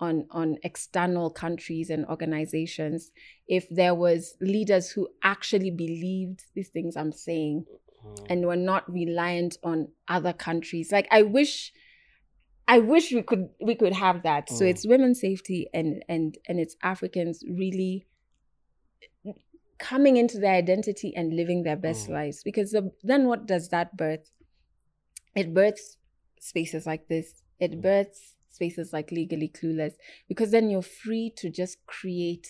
on 0.00 0.26
on 0.30 0.56
external 0.64 1.30
countries 1.30 1.90
and 1.90 2.04
organizations 2.06 3.10
if 3.46 3.68
there 3.70 3.94
was 3.94 4.36
leaders 4.40 4.90
who 4.90 5.08
actually 5.22 5.70
believed 5.70 6.44
these 6.54 6.68
things 6.68 6.96
i'm 6.96 7.12
saying 7.12 7.64
Mm. 8.04 8.26
and 8.30 8.46
were 8.46 8.56
not 8.56 8.92
reliant 8.92 9.58
on 9.62 9.86
other 10.08 10.32
countries 10.32 10.90
like 10.90 11.06
i 11.12 11.22
wish 11.22 11.72
i 12.66 12.78
wish 12.80 13.12
we 13.12 13.22
could 13.22 13.48
we 13.60 13.76
could 13.76 13.92
have 13.92 14.22
that 14.24 14.48
so 14.50 14.64
Mm. 14.64 14.70
it's 14.70 14.86
women's 14.86 15.20
safety 15.20 15.68
and 15.72 16.02
and 16.08 16.36
and 16.48 16.58
it's 16.58 16.74
africans 16.82 17.44
really 17.48 18.06
coming 19.82 20.16
into 20.16 20.38
their 20.38 20.54
identity 20.54 21.12
and 21.16 21.34
living 21.34 21.64
their 21.64 21.76
best 21.76 22.06
Mm. 22.08 22.12
lives 22.14 22.42
because 22.44 22.70
the, 22.70 22.92
then 23.02 23.26
what 23.26 23.46
does 23.46 23.68
that 23.70 23.96
birth 23.96 24.30
it 25.34 25.52
births 25.52 25.96
spaces 26.40 26.86
like 26.86 27.08
this 27.08 27.42
it 27.58 27.72
Mm. 27.72 27.82
births 27.82 28.36
spaces 28.50 28.92
like 28.92 29.10
legally 29.10 29.48
clueless 29.48 29.94
because 30.28 30.50
then 30.52 30.70
you're 30.70 30.82
free 31.02 31.32
to 31.36 31.50
just 31.50 31.84
create 31.86 32.48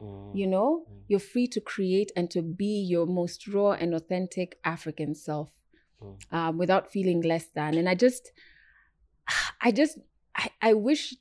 Mm. 0.00 0.34
you 0.34 0.46
know 0.46 0.86
Mm. 0.90 1.02
you're 1.08 1.20
free 1.32 1.46
to 1.46 1.60
create 1.60 2.10
and 2.16 2.30
to 2.30 2.42
be 2.42 2.82
your 2.94 3.06
most 3.06 3.46
raw 3.46 3.72
and 3.72 3.94
authentic 3.94 4.58
african 4.64 5.14
self 5.14 5.50
Mm. 6.00 6.16
um, 6.36 6.58
without 6.58 6.90
feeling 6.90 7.20
less 7.20 7.46
than 7.54 7.76
and 7.78 7.88
i 7.88 7.94
just 7.94 8.32
i 9.60 9.70
just 9.70 9.98
i, 10.34 10.50
I 10.60 10.72
wish 10.74 11.14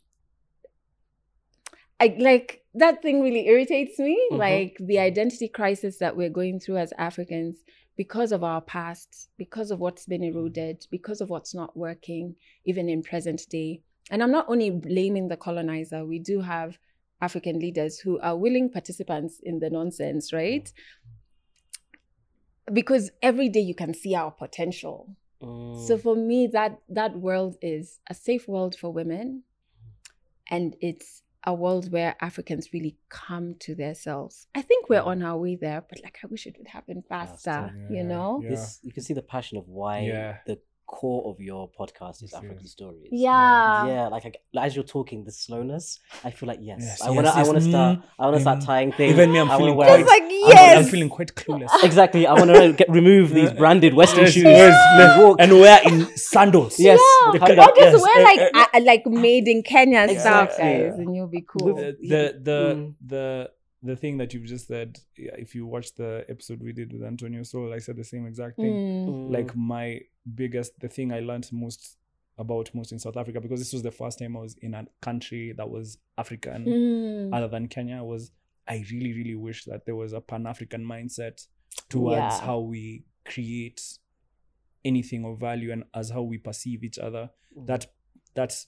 i 1.99 2.15
like 2.19 2.60
that 2.73 3.01
thing 3.01 3.21
really 3.21 3.47
irritates 3.47 3.99
me 3.99 4.17
Mhm. 4.31 4.37
like 4.37 4.77
the 4.79 4.99
identity 4.99 5.47
crisis 5.47 5.97
that 5.97 6.15
we're 6.15 6.29
going 6.29 6.59
through 6.59 6.77
as 6.77 6.93
africans 6.97 7.57
because 7.97 8.31
of 8.31 8.43
our 8.43 8.61
past 8.61 9.29
because 9.37 9.71
of 9.71 9.79
what's 9.79 10.05
been 10.05 10.23
eroded 10.23 10.87
because 10.89 11.19
of 11.21 11.29
what's 11.29 11.53
not 11.53 11.75
working 11.75 12.35
even 12.65 12.87
in 12.87 13.01
present 13.03 13.41
day 13.49 13.81
and 14.09 14.23
i'm 14.23 14.31
not 14.31 14.47
only 14.47 14.69
blaming 14.69 15.27
the 15.27 15.37
colonizer 15.37 16.05
we 16.05 16.19
do 16.19 16.41
have 16.41 16.79
African 17.21 17.59
leaders 17.59 17.99
who 17.99 18.19
are 18.19 18.35
willing 18.35 18.67
participants 18.71 19.39
in 19.43 19.59
the 19.59 19.69
nonsense, 19.69 20.33
right? 20.33 20.73
Because 22.73 23.11
every 23.21 23.47
day 23.47 23.59
you 23.59 23.75
can 23.75 23.93
see 23.93 24.15
our 24.15 24.31
potential. 24.31 25.15
Mm. 25.41 25.87
So 25.87 25.97
for 25.97 26.15
me, 26.15 26.47
that 26.47 26.79
that 26.89 27.15
world 27.15 27.57
is 27.61 27.99
a 28.09 28.13
safe 28.13 28.47
world 28.47 28.75
for 28.75 28.91
women, 28.91 29.43
and 30.49 30.75
it's 30.81 31.21
a 31.45 31.53
world 31.53 31.91
where 31.91 32.15
Africans 32.21 32.71
really 32.73 32.97
come 33.09 33.55
to 33.59 33.73
themselves. 33.75 34.47
I 34.53 34.61
think 34.61 34.89
we're 34.89 35.01
on 35.01 35.23
our 35.23 35.37
way 35.37 35.55
there, 35.55 35.83
but 35.89 35.99
like 36.03 36.19
I 36.23 36.27
wish 36.27 36.45
it 36.45 36.55
would 36.57 36.67
happen 36.67 37.03
faster. 37.09 37.51
Faster. 37.51 37.87
You 37.89 38.03
know? 38.03 38.41
yeah. 38.43 38.49
this 38.51 38.79
you 38.83 38.91
can 38.91 39.03
see 39.03 39.13
the 39.13 39.21
passion 39.23 39.57
of 39.57 39.67
why 39.67 40.01
Yeah. 40.01 40.37
the 40.45 40.59
core 40.99 41.21
of 41.31 41.39
your 41.39 41.69
podcast 41.79 42.21
is 42.25 42.33
African 42.33 42.67
stories. 42.75 43.07
Yeah. 43.11 43.87
yeah. 43.93 44.07
Like, 44.15 44.25
I, 44.25 44.31
like, 44.53 44.65
as 44.67 44.75
you're 44.75 44.83
talking, 44.97 45.23
the 45.23 45.31
slowness. 45.31 45.85
I 46.27 46.31
feel 46.31 46.47
like 46.51 46.59
yes, 46.61 46.79
Yes, 46.81 47.01
I 47.01 47.09
wanna, 47.09 47.29
yes, 47.29 47.35
I 47.35 47.39
yes, 47.39 47.47
wanna 47.47 47.61
start, 47.61 47.99
I 48.19 48.25
wanna 48.27 48.39
start 48.41 48.59
tying 48.61 48.91
things. 48.91 49.13
Even 49.13 49.31
me, 49.31 49.39
I'm 49.39 49.49
I 49.49 49.57
feeling 49.57 49.75
wear- 49.77 49.87
quite- 49.87 50.01
It's 50.01 50.09
like 50.09 50.23
I'm- 50.59 50.77
I'm, 50.79 50.83
feeling 50.95 51.09
quite 51.17 51.31
clueless. 51.41 51.69
exactly. 51.89 52.27
I 52.27 52.33
want 52.33 52.49
to 52.53 52.73
get 52.73 52.89
remove 52.89 53.29
these 53.39 53.51
branded 53.61 53.93
Western 54.01 54.25
Yes, 54.25 54.33
shoes 54.33 54.43
yes, 54.43 54.75
and 55.01 55.23
walk. 55.23 55.37
and 55.41 55.49
we're 55.53 55.79
in 55.89 55.97
sandals. 56.17 56.73
yes, 56.79 56.99
Yeah. 56.99 57.31
the 57.31 57.37
Or 57.43 57.47
kind 57.47 57.59
Or 57.59 57.69
of- 57.69 57.75
just 57.77 57.93
Yes, 57.93 58.01
wear 58.05 58.23
like 58.29 58.39
eh, 58.39 58.65
uh, 58.77 58.81
like 58.91 59.03
made 59.07 59.47
in 59.47 59.63
Kenya 59.63 60.01
stuff, 60.09 60.17
Exactly. 60.17 60.63
guys, 60.65 60.99
and 60.99 61.15
you'll 61.15 61.27
be 61.39 61.45
cool. 61.53 61.73
The 61.75 61.89
the 62.13 62.21
the, 62.49 62.59
Mm. 62.75 62.93
the 63.13 63.25
the 63.83 63.95
thing 63.95 64.17
that 64.17 64.33
you've 64.33 64.45
just 64.45 64.67
said 64.67 64.99
if 65.15 65.55
you 65.55 65.65
watch 65.65 65.95
the 65.95 66.23
episode 66.29 66.61
we 66.61 66.71
did 66.71 66.93
with 66.93 67.03
antonio 67.03 67.43
soul 67.43 67.73
i 67.73 67.79
said 67.79 67.95
the 67.97 68.03
same 68.03 68.25
exact 68.27 68.55
thing 68.57 68.73
Mm. 68.73 69.07
Mm. 69.07 69.31
like 69.31 69.55
my 69.55 69.99
biggest 70.35 70.79
the 70.79 70.87
thing 70.87 71.11
i 71.11 71.19
learned 71.19 71.49
most 71.51 71.97
about 72.37 72.69
most 72.75 72.91
in 72.91 72.99
south 72.99 73.17
africa 73.17 73.39
because 73.41 73.59
this 73.59 73.73
was 73.73 73.81
the 73.83 73.91
first 73.91 74.19
time 74.19 74.37
i 74.37 74.39
was 74.39 74.55
in 74.61 74.73
a 74.73 74.85
country 75.01 75.53
that 75.57 75.69
was 75.69 75.97
african 76.17 76.65
Mm. 76.65 77.33
other 77.35 77.47
than 77.47 77.67
kenya 77.67 78.03
was 78.03 78.31
i 78.67 78.83
really 78.91 79.13
really 79.13 79.35
wish 79.35 79.65
that 79.65 79.85
there 79.85 79.95
was 79.95 80.13
a 80.13 80.21
pan-african 80.21 80.83
mindset 80.85 81.47
towards 81.89 82.17
Yeah. 82.17 82.41
how 82.41 82.59
we 82.59 83.05
create 83.25 83.81
anything 84.83 85.25
of 85.25 85.39
value 85.39 85.71
and 85.71 85.83
as 85.93 86.09
how 86.09 86.21
we 86.21 86.37
perceive 86.37 86.83
each 86.83 86.99
other 86.99 87.29
Mm. 87.57 87.65
that 87.67 87.85
that's 88.33 88.67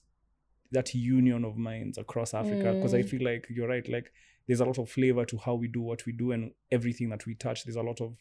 that 0.74 0.94
union 0.94 1.46
of 1.46 1.56
minds 1.58 1.98
across 1.98 2.34
africa 2.34 2.74
because 2.74 2.94
i 2.94 3.02
Mm. 3.02 3.10
feel 3.10 3.24
like 3.24 3.48
you're 3.50 3.68
right 3.68 3.88
like 3.90 4.12
there's 4.48 4.60
a 4.60 4.66
lot 4.66 4.78
of 4.78 4.90
flavor 4.90 5.24
to 5.26 5.38
how 5.38 5.56
we 5.56 5.68
do 5.68 5.82
what 5.82 6.06
we 6.06 6.12
do 6.14 6.32
and 6.34 6.52
everything 6.72 7.10
that 7.10 7.26
we 7.26 7.34
touch 7.36 7.64
there's 7.64 7.76
a 7.78 7.82
lot 7.82 8.02
of 8.02 8.12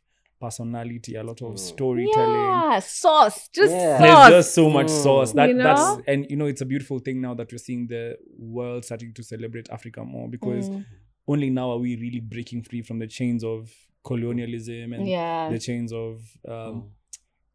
personality 0.40 1.14
a 1.16 1.22
lot 1.22 1.40
of 1.42 1.52
Mm. 1.54 1.58
storytelling 1.58 2.56
Yeah, 2.70 2.78
sauce, 2.80 3.48
just 3.48 3.72
Yeah. 3.74 3.98
there's 4.02 4.18
sauce. 4.18 4.28
just 4.28 4.54
so 4.54 4.68
much 4.70 4.86
Mm. 4.88 5.02
sauce 5.02 5.32
that 5.34 5.48
You 5.48 5.62
that's 5.62 5.86
and 6.08 6.26
you 6.30 6.36
know 6.36 6.46
it's 6.46 6.60
a 6.60 6.66
beautiful 6.66 6.98
thing 6.98 7.20
now 7.20 7.34
that 7.34 7.50
we're 7.52 7.58
seeing 7.58 7.86
the 7.86 8.16
world 8.38 8.84
starting 8.84 9.12
to 9.14 9.22
celebrate 9.22 9.70
africa 9.70 10.04
more 10.04 10.28
because 10.28 10.68
Mm. 10.70 10.84
only 11.28 11.50
now 11.50 11.70
are 11.70 11.78
we 11.78 11.96
really 11.96 12.20
breaking 12.20 12.62
free 12.62 12.82
from 12.82 12.98
the 12.98 13.06
chains 13.06 13.44
of 13.44 13.72
colonialism 14.04 14.92
and 14.92 15.06
yeah, 15.08 15.48
the 15.50 15.58
chains 15.58 15.92
of 15.92 16.14
um, 16.46 16.54
Mm. 16.54 16.88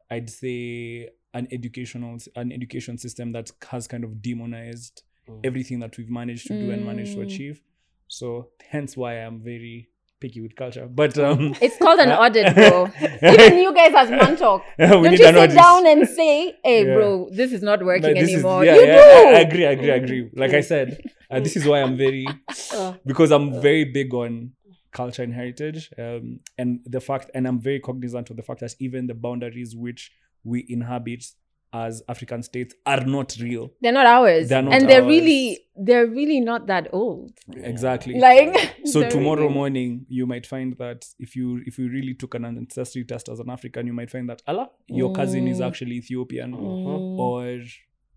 I'd 0.10 0.30
say 0.30 1.10
an 1.34 1.48
educational 1.52 2.18
an 2.36 2.52
education 2.52 2.98
system 2.98 3.32
that 3.34 3.52
has 3.72 3.88
kind 3.88 4.04
of 4.04 4.22
demonized 4.22 5.04
Mm. 5.30 5.42
everything 5.46 5.80
that 5.80 5.98
we've 5.98 6.10
managed 6.10 6.48
to 6.48 6.54
do 6.58 6.72
and 6.72 6.86
managed 6.86 7.12
to 7.16 7.20
Mm. 7.20 7.26
achieve. 7.26 7.62
So 8.08 8.48
hence 8.70 8.96
why 8.96 9.16
I'm 9.16 9.42
very 9.44 9.90
picky 10.22 10.40
with 10.40 10.56
culture. 10.56 10.88
But 10.88 11.18
um 11.20 11.54
it's 11.62 11.78
called 11.78 12.00
an 12.00 12.12
uh, 12.12 12.18
audit, 12.18 12.56
bro. 12.56 12.90
Even 13.34 13.58
you 13.58 13.74
guys 13.74 13.94
as 13.94 14.10
man 14.10 14.38
talk. 14.38 14.64
Don't 14.80 15.04
you 15.12 15.18
sit 15.18 15.36
audit. 15.36 15.54
down 15.56 15.86
and 15.86 16.08
say, 16.08 16.56
"Hey, 16.64 16.86
Yeah. 16.88 16.94
bro, 16.96 17.28
this 17.30 17.52
is 17.52 17.62
not 17.62 17.84
working 17.84 18.04
But 18.04 18.16
this 18.16 18.30
is- 18.30 18.36
anymore." 18.36 18.64
yeah, 18.64 18.76
you 18.76 18.82
yeah, 18.86 18.96
do. 18.96 19.28
I, 19.28 19.34
I 19.34 19.40
agree, 19.42 19.66
I 19.66 19.72
agree, 19.72 19.92
I 19.92 19.96
agree. 19.96 20.30
Like 20.34 20.54
I 20.54 20.62
said, 20.62 20.88
uh, 21.30 21.40
this 21.42 21.58
is 21.58 21.66
why 21.68 21.82
I'm 21.82 21.98
very 21.98 22.26
Uh, 22.74 22.94
because 23.06 23.32
I'm 23.32 23.62
very 23.62 23.84
big 23.84 24.14
on 24.14 24.54
culture 24.94 25.24
and 25.24 25.34
heritage, 25.34 25.92
um, 26.00 26.40
and 26.58 26.80
the 26.86 27.02
fact, 27.02 27.30
and 27.36 27.46
I'm 27.48 27.60
very 27.60 27.80
cognizant 27.82 28.30
of 28.30 28.38
the 28.38 28.44
fact 28.44 28.62
that 28.62 28.74
even 28.80 29.08
the 29.08 29.14
boundaries 29.14 29.76
which 29.76 30.12
we 30.44 30.66
inhabit 30.70 31.26
as 31.74 32.02
African 32.08 32.42
states 32.44 32.74
are 32.86 33.02
not 33.06 33.36
real. 33.42 33.72
They're 33.82 33.92
not 33.92 34.06
ours. 34.06 34.48
They're 34.50 34.62
not 34.62 34.74
and 34.74 34.90
they're 34.90 35.02
ours. 35.02 35.10
really 35.10 35.60
they're 35.76 36.08
really 36.08 36.40
not 36.40 36.68
that 36.68 36.88
old. 36.94 37.34
Exactly. 37.56 38.18
Like 38.20 38.78
so 38.86 39.08
tomorrow 39.16 39.42
really- 39.44 39.54
morning 39.54 40.06
you 40.08 40.26
might 40.26 40.48
find 40.48 40.76
that 40.78 41.06
if 41.20 41.36
you 41.36 41.62
if 41.66 41.78
you 41.78 41.90
really 41.90 42.14
took 42.14 42.36
an 42.36 42.46
ancestry 42.46 43.04
test 43.04 43.28
as 43.30 43.40
an 43.40 43.50
african 43.50 43.86
you 43.86 43.94
might 43.94 44.10
find 44.10 44.30
that 44.30 44.42
allah 44.48 44.70
your 44.88 45.14
cousin 45.14 45.48
is 45.48 45.60
Mm. 45.60 45.68
actually 45.68 45.96
ethiopian 45.98 46.54
Mm. 46.54 47.20
or 47.20 47.60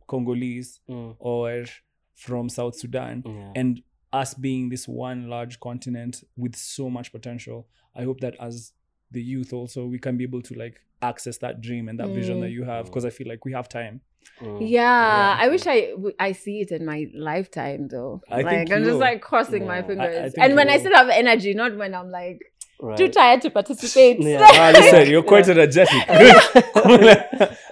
congolese 0.06 0.80
Mm. 0.88 1.16
or 1.18 1.64
from 2.14 2.48
south 2.48 2.76
sudan 2.76 3.22
Yeah. 3.26 3.52
and 3.56 3.82
us 4.12 4.34
being 4.34 4.68
this 4.68 4.86
one 4.88 5.28
large 5.28 5.60
continent 5.60 6.24
with 6.36 6.56
so 6.56 6.90
much 6.90 7.12
potential 7.12 7.66
i 7.94 8.02
hope 8.04 8.20
that 8.20 8.34
as 8.40 8.72
the 9.10 9.22
youth 9.22 9.52
also 9.52 9.86
we 9.86 9.98
can 9.98 10.16
be 10.16 10.24
able 10.24 10.42
to 10.42 10.54
like 10.54 10.80
access 11.02 11.38
that 11.38 11.60
dream 11.60 11.88
and 11.88 11.98
that 12.00 12.08
vision 12.08 12.36
Mm. 12.38 12.42
that 12.42 12.50
you 12.50 12.64
have 12.64 12.84
because 12.86 13.04
i 13.04 13.10
feel 13.10 13.28
like 13.28 13.44
we 13.44 13.52
have 13.52 13.68
time 13.68 14.00
Mm. 14.42 14.58
Yeah, 14.70 15.36
I 15.44 15.48
wish 15.48 15.64
I 15.66 15.92
I 16.18 16.32
see 16.32 16.56
it 16.64 16.70
in 16.76 16.84
my 16.86 17.00
lifetime 17.14 17.88
though. 17.88 18.22
I 18.30 18.36
like 18.36 18.48
think 18.48 18.72
I'm 18.72 18.84
just 18.84 18.98
like 18.98 19.20
crossing 19.20 19.62
Yeah. 19.64 19.68
I- 19.68 19.74
my 19.74 19.78
I 19.78 19.82
fingers, 19.88 20.34
and 20.42 20.54
when 20.56 20.68
you 20.68 20.74
I 20.74 20.78
still 20.78 20.94
have 21.00 21.08
energy, 21.10 21.52
not 21.62 21.76
when 21.76 21.94
I'm 21.94 22.10
like 22.10 22.38
Right. 22.82 22.96
too 22.96 23.08
tired 23.08 23.40
to 23.42 23.50
participate. 23.50 24.16
Yeah. 24.22 24.38
ah, 24.62 24.70
listen, 24.74 25.08
you're 25.10 25.22
quite 25.34 25.46
energetic. 25.48 26.02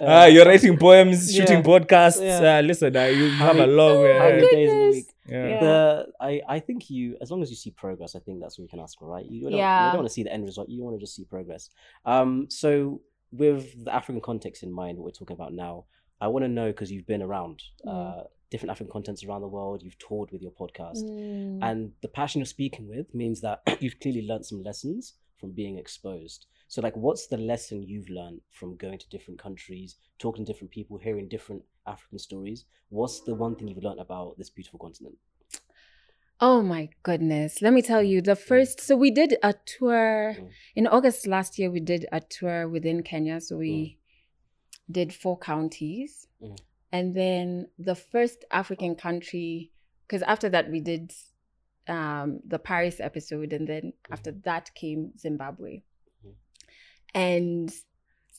Ah, 0.01 0.25
you're 0.33 0.45
writing 0.45 0.77
poems, 0.77 1.33
shooting 1.33 1.57
Yeah. 1.57 1.63
podcasts. 1.71 2.21
Yeah. 2.21 2.57
Uh, 2.59 2.61
listen, 2.61 2.95
uh, 2.95 3.03
you 3.05 3.29
How 3.31 3.47
have 3.47 3.57
a 3.59 3.67
long. 3.67 3.97
How 4.05 4.27
Uh, 4.27 4.39
days 4.39 4.43
in 4.53 4.59
a 4.59 4.65
goodness. 4.65 4.95
week? 4.95 5.05
yeah. 5.27 5.47
Yeah. 5.47 5.59
The 5.59 6.05
I, 6.19 6.41
I 6.55 6.59
think 6.59 6.89
you 6.89 7.17
as 7.21 7.31
long 7.31 7.41
as 7.43 7.49
you 7.49 7.55
see 7.63 7.71
progress, 7.71 8.15
I 8.15 8.19
think 8.19 8.41
that's 8.41 8.57
what 8.57 8.63
we 8.65 8.69
can 8.69 8.79
ask 8.79 8.97
for, 8.99 9.07
right? 9.07 9.25
You 9.25 9.39
don't, 9.43 9.53
Yeah. 9.53 9.85
you 9.87 9.91
don't 9.93 9.99
want 10.01 10.07
to 10.09 10.13
see 10.13 10.23
the 10.23 10.33
end 10.33 10.45
result. 10.45 10.69
You 10.69 10.83
want 10.83 10.95
to 10.97 10.99
just 11.05 11.15
see 11.15 11.25
progress. 11.25 11.69
Um, 12.05 12.47
so 12.49 13.01
with 13.31 13.85
the 13.85 13.93
African 13.93 14.21
context 14.21 14.63
in 14.63 14.71
mind, 14.71 14.97
what 14.97 15.05
we're 15.05 15.11
talking 15.11 15.35
about 15.35 15.53
now, 15.53 15.85
I 16.21 16.27
want 16.27 16.43
to 16.43 16.49
know 16.49 16.67
because 16.71 16.91
you've 16.91 17.07
been 17.07 17.21
around 17.21 17.61
Mm. 17.85 17.89
uh, 17.89 18.23
different 18.49 18.71
African 18.71 18.91
contents 18.91 19.23
around 19.23 19.41
the 19.41 19.47
world. 19.47 19.83
You've 19.83 19.97
toured 19.99 20.31
with 20.31 20.41
your 20.41 20.51
podcast, 20.51 21.03
Mm. 21.05 21.59
and 21.61 21.93
the 22.01 22.07
passion 22.07 22.39
you're 22.39 22.45
speaking 22.47 22.87
with 22.87 23.13
means 23.13 23.41
that 23.41 23.61
you've 23.81 23.99
clearly 23.99 24.23
learned 24.23 24.45
some 24.45 24.63
lessons 24.63 25.13
from 25.37 25.51
being 25.51 25.77
exposed. 25.77 26.47
So, 26.67 26.81
like, 26.81 26.95
what's 26.97 27.27
the 27.27 27.37
lesson 27.37 27.83
you've 27.83 28.09
learned 28.09 28.41
from 28.51 28.75
going 28.75 28.99
to 28.99 29.09
different 29.09 29.39
countries, 29.39 29.95
talking 30.17 30.45
to 30.45 30.51
different 30.51 30.71
people, 30.71 30.97
hearing 30.97 31.27
different 31.27 31.63
African 31.87 32.19
stories? 32.19 32.65
What's 32.89 33.21
the 33.21 33.33
one 33.35 33.55
thing 33.55 33.67
you've 33.67 33.83
learned 33.83 33.99
about 33.99 34.37
this 34.37 34.49
beautiful 34.49 34.79
continent? 34.79 35.17
Oh 36.41 36.61
my 36.61 36.89
goodness. 37.03 37.61
Let 37.61 37.73
me 37.73 37.81
tell 37.81 38.01
you, 38.01 38.21
the 38.21 38.35
first, 38.35 38.79
so 38.79 38.95
we 38.95 39.11
did 39.11 39.35
a 39.43 39.53
tour 39.65 40.35
Mm. 40.37 40.49
in 40.75 40.87
August 40.87 41.27
last 41.27 41.59
year. 41.59 41.69
We 41.69 41.81
did 41.81 42.05
a 42.11 42.21
tour 42.21 42.67
within 42.69 43.03
Kenya. 43.03 43.41
So 43.41 43.57
we 43.57 43.97
did 44.89 45.13
four 45.13 45.37
counties. 45.37 46.27
Mm. 46.41 46.57
And 46.91 47.13
then 47.15 47.67
the 47.77 47.95
first 47.95 48.45
African 48.51 48.95
country, 48.95 49.71
because 50.07 50.21
after 50.23 50.47
that 50.49 50.71
we 50.71 50.79
did 50.79 51.11
um, 51.87 52.39
the 52.47 52.59
Paris 52.59 52.99
episode. 53.01 53.51
And 53.51 53.67
then 53.67 53.93
after 54.09 54.31
that 54.45 54.73
came 54.75 55.11
Zimbabwe. 55.19 55.81
Mm. 56.25 56.33
And 57.13 57.73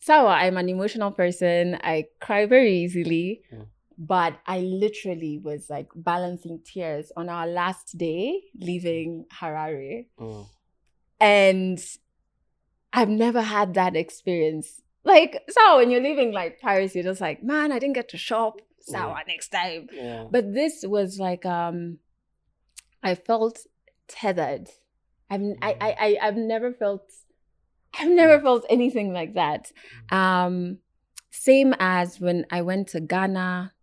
so 0.01 0.27
I'm 0.27 0.57
an 0.57 0.71
emotional 0.71 1.11
person. 1.11 1.77
I 1.83 2.07
cry 2.19 2.47
very 2.47 2.79
easily. 2.79 3.43
Mm. 4.01 4.07
But 4.07 4.39
I 4.47 4.61
literally 4.61 5.39
was 5.39 5.69
like 5.69 5.89
balancing 5.95 6.61
tears 6.65 7.13
on 7.17 7.29
our 7.29 7.47
last 7.47 7.99
day 7.99 8.43
leaving 8.59 9.27
Harare. 9.41 10.07
Mm. 10.19 10.47
And 11.21 11.79
I've 12.93 13.09
never 13.09 13.43
had 13.43 13.75
that 13.75 13.95
experience. 13.97 14.81
Like, 15.05 15.43
so 15.49 15.79
when 15.79 15.91
you're 15.91 16.03
leaving 16.03 16.33
like 16.33 16.61
Paris, 16.61 16.95
you're 16.95 17.05
just 17.05 17.21
like, 17.21 17.43
man, 17.43 17.73
I 17.73 17.79
didn't 17.79 17.95
get 17.95 18.09
to 18.11 18.17
shop. 18.19 18.61
Sour 18.83 19.17
Yeah. 19.19 19.23
next 19.29 19.49
time. 19.51 19.89
Yeah. 19.93 20.25
But 20.31 20.55
this 20.55 20.83
was 20.87 21.19
like 21.19 21.45
um 21.45 21.99
I 23.03 23.15
felt 23.15 23.59
tethered. 24.09 24.69
I've 25.29 25.43
I, 25.61 25.77
I 25.81 25.97
I 26.01 26.17
I've 26.23 26.37
never 26.37 26.73
felt 26.73 27.03
I've 27.99 28.11
never 28.11 28.41
felt 28.41 28.65
anything 28.71 29.13
like 29.13 29.35
that. 29.35 29.71
Um 30.11 30.79
same 31.31 31.75
as 31.79 32.19
when 32.21 32.47
I 32.51 32.63
went 32.63 32.89
to 32.89 33.01
Ghana. 33.01 33.75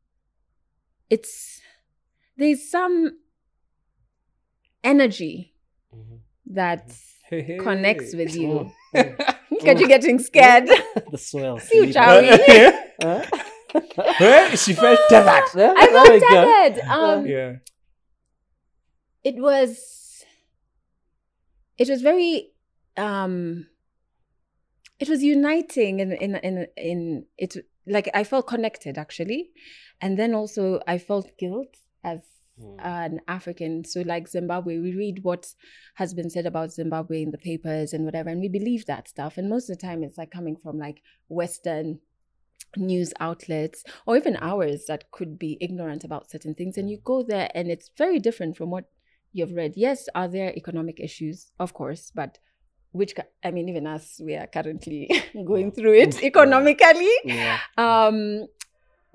It's 1.09 1.61
there's 2.37 2.69
some 2.69 3.17
energy 4.83 5.53
Mhm. 5.93 6.19
that 6.47 6.93
Hey, 7.29 7.41
hey. 7.41 7.57
connects 7.57 8.13
with 8.15 8.35
you. 8.35 8.71
Because 8.93 9.19
you're 9.79 9.87
getting 9.89 10.19
scared. 10.19 10.67
the 11.11 11.17
soil. 11.17 11.59
See. 11.67 11.91
Charlie. 11.93 12.29
Huh? 13.01 14.55
She 14.55 14.73
felt 14.73 14.99
tethered. 15.09 15.43
Yeah, 15.55 15.73
I 15.77 15.87
felt 15.87 16.21
tethered. 16.21 16.87
Um, 16.89 17.25
Yeah. 17.27 17.53
it 19.23 19.35
was 19.35 20.23
it 21.77 21.89
was 21.89 22.01
very 22.01 22.49
um 22.95 23.67
it 24.99 25.09
was 25.09 25.21
uniting 25.21 25.99
in 25.99 26.11
in 26.13 26.35
in 26.37 26.67
in 26.77 27.25
it 27.37 27.55
like 27.85 28.09
i 28.13 28.23
felt 28.23 28.47
connected 28.47 28.97
actually 28.97 29.49
and 30.01 30.17
then 30.19 30.33
also 30.33 30.79
i 30.87 30.97
felt 30.97 31.37
guilt 31.37 31.75
as 32.03 32.19
Mm. 32.59 32.75
an 32.83 33.21
african. 33.27 33.83
So 33.85 34.01
like 34.01 34.27
zimbabwe 34.27 34.79
we 34.79 34.91
read 34.95 35.23
what 35.23 35.53
has 35.93 36.15
been 36.15 36.27
said 36.31 36.47
about 36.47 36.71
zimbabwe 36.71 37.21
in 37.21 37.29
the 37.29 37.37
papers 37.37 37.93
and 37.93 38.03
whatever 38.03 38.29
and 38.31 38.41
we 38.41 38.49
believe 38.49 38.87
that 38.87 39.07
stuff. 39.07 39.37
And 39.37 39.47
most 39.47 39.69
of 39.69 39.77
the 39.77 39.85
time 39.87 40.01
it's 40.01 40.17
like 40.17 40.31
coming 40.31 40.55
from 40.63 40.79
like 40.79 41.03
western 41.29 41.99
news 42.75 43.13
outlets 43.19 43.83
or 44.07 44.17
even 44.17 44.37
ours 44.41 44.85
that 44.87 45.11
could 45.11 45.37
be 45.37 45.59
ignorant 45.61 46.03
about 46.03 46.31
certain 46.31 46.55
things. 46.55 46.79
And 46.79 46.89
you 46.89 46.97
go 47.03 47.21
there 47.21 47.49
and 47.53 47.69
it's 47.69 47.91
very 47.95 48.17
different 48.17 48.57
from 48.57 48.71
what 48.71 48.85
you've 49.33 49.53
read. 49.53 49.73
Yes 49.75 50.09
are 50.15 50.27
there 50.27 50.51
economic 50.57 50.99
issues? 50.99 51.51
Of 51.59 51.75
course 51.75 52.11
but 52.15 52.39
which 52.91 53.13
i 53.43 53.51
mean 53.51 53.69
even 53.69 53.85
us 53.85 54.19
we 54.25 54.33
are 54.33 54.47
currently 54.47 55.11
going 55.45 55.71
through 55.71 55.93
it 55.93 56.23
economically. 56.23 57.13
Yeah. 57.23 57.59
um 57.77 58.47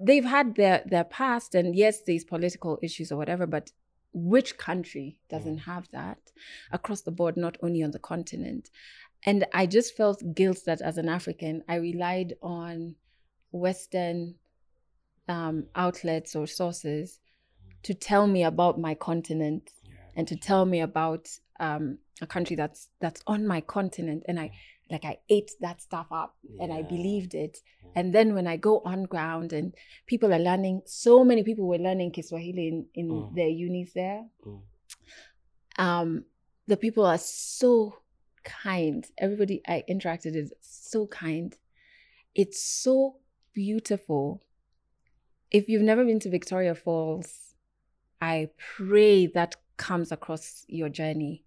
they've 0.03 0.24
had 0.24 0.55
their 0.57 0.82
their 0.86 1.05
past 1.05 1.55
and 1.55 1.74
yes 1.74 2.03
there's 2.07 2.24
political 2.24 2.78
issues 2.82 3.12
or 3.12 3.16
whatever 3.16 3.46
but 3.46 3.70
which 4.14 4.59
country 4.59 5.18
doesn't 5.30 5.59
have 5.59 5.88
that 5.92 6.18
across 6.70 7.00
the 7.00 7.11
board 7.11 7.36
not 7.36 7.57
only 7.62 7.82
on 7.82 7.92
the 7.92 7.98
continent? 7.98 8.70
And 9.24 9.46
i 9.55 9.66
just 9.66 9.96
felt 9.96 10.34
guilt 10.34 10.59
that 10.66 10.80
as 10.80 10.98
an 10.98 11.09
african 11.09 11.62
i 11.68 11.76
relied 11.76 12.34
on 12.42 12.96
western 13.53 14.34
um, 15.28 15.66
outlets 15.76 16.34
or 16.34 16.46
sources 16.48 17.20
to 17.84 17.94
tell 17.94 18.26
me 18.26 18.42
about 18.42 18.80
my 18.80 18.94
continent 18.94 19.70
and 20.16 20.26
to 20.26 20.36
tell 20.36 20.64
me 20.64 20.80
about 20.80 21.28
um, 21.61 21.98
a 22.20 22.26
country 22.26 22.57
that's 22.57 22.88
that's 23.00 23.22
on 23.28 23.46
my 23.46 23.61
continent 23.61 24.24
and 24.26 24.40
i 24.40 24.50
like 24.93 25.05
i 25.05 25.16
ate 25.28 25.51
that 25.61 25.80
stuff 25.80 26.07
up 26.11 26.36
and 26.61 26.72
i 26.72 26.82
believed 26.82 27.34
it. 27.34 27.59
And 27.95 28.14
then 28.14 28.34
when 28.34 28.47
i 28.47 28.57
go 28.57 28.80
on 28.84 29.05
ground 29.05 29.53
and 29.53 29.74
people 30.07 30.32
are 30.32 30.38
learning 30.38 30.82
so 30.86 31.24
many 31.24 31.43
people 31.43 31.66
were 31.66 31.78
learning 31.88 32.11
kiswahili 32.12 32.68
in, 32.68 32.86
in 32.95 33.09
Mm. 33.11 33.34
their 33.34 33.49
unis 33.49 33.93
there. 33.95 34.22
Mm. 34.47 34.61
um 35.78 36.24
the 36.68 36.76
people 36.76 37.05
are 37.05 37.18
so 37.18 37.97
kind. 38.45 39.05
Everybody 39.18 39.62
i 39.66 39.82
interacted 39.88 40.34
with 40.34 40.53
is 40.53 40.53
so 40.61 41.07
kind. 41.07 41.57
It's 42.34 42.62
so 42.84 43.16
beautiful. 43.53 44.43
If 45.51 45.68
you've 45.68 45.82
never 45.82 46.05
been 46.05 46.20
to 46.20 46.30
victoria 46.30 46.74
falls 46.74 47.55
i 48.20 48.49
pray 48.76 49.26
that 49.26 49.57
comes 49.76 50.12
across 50.12 50.64
your 50.68 50.88
journey. 50.88 51.45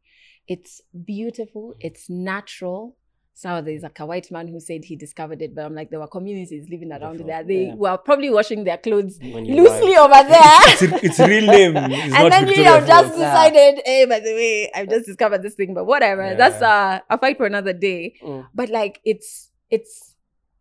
It's 0.47 0.81
beautiful. 1.05 1.73
It's 1.79 2.09
natural 2.09 2.97
so 3.37 3.61
there's 3.61 3.83
like 3.83 3.99
a 3.99 4.05
white 4.05 4.31
man 4.31 4.47
who 4.47 4.59
said 4.61 4.85
he 4.85 4.95
discovered 4.95 5.41
it 5.41 5.53
but 5.53 5.65
i'm 5.65 5.75
like 5.75 5.89
there 5.89 5.99
were 5.99 6.07
communities 6.07 6.69
living 6.69 6.91
around 6.91 7.19
there 7.19 7.43
they 7.43 7.65
yeah. 7.65 7.75
were 7.75 7.97
probably 7.97 8.29
washing 8.29 8.63
their 8.63 8.77
clothes 8.77 9.19
loosely 9.21 9.95
over 9.97 10.23
there 10.27 10.59
It's, 10.69 10.81
its 11.03 11.19
real 11.19 11.45
name 11.45 11.75
is 11.91 12.13
and 12.13 12.31
then 12.31 12.47
you 12.47 12.55
Victoria 12.55 12.71
have 12.79 12.87
just 12.87 13.13
decided, 13.15 13.81
hey, 13.85 14.05
by 14.05 14.19
the 14.19 14.33
way, 14.33 14.71
I've 14.73 14.89
just 14.89 15.05
discovered 15.05 15.41
this 15.43 15.55
thing, 15.55 15.73
but 15.73 15.85
whatever. 15.85 16.25
Yeah. 16.25 16.35
That's 16.35 16.61
uh, 16.61 16.99
a 17.09 17.17
fight 17.17 17.37
for 17.37 17.45
another 17.45 17.73
day. 17.73 18.15
Mm. 18.23 18.47
But 18.53 18.69
like, 18.69 19.01
it's 19.03 19.51
it's 19.69 20.15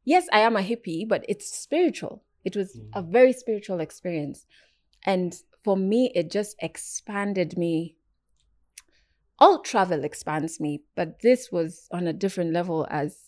yes, 0.05 0.27
I 0.33 0.41
am 0.41 0.57
a 0.57 0.61
hippie, 0.61 1.09
but 1.09 1.25
it's 1.29 1.47
spiritual. 1.47 2.23
It 2.45 2.57
was 2.57 2.77
Mm. 2.77 2.89
a 2.95 3.03
very 3.03 3.33
spiritual 3.33 3.81
experience, 3.81 4.47
and 5.05 5.35
for 5.63 5.77
me, 5.77 6.11
it 6.15 6.31
just 6.31 6.57
expanded 6.61 7.57
me. 7.57 7.97
All 9.39 9.61
travel 9.61 10.05
expands 10.05 10.61
me, 10.61 10.83
but 10.95 11.21
this 11.21 11.51
was 11.51 11.89
on 11.91 12.07
a 12.07 12.13
different 12.13 12.53
level 12.53 12.87
as 12.91 13.19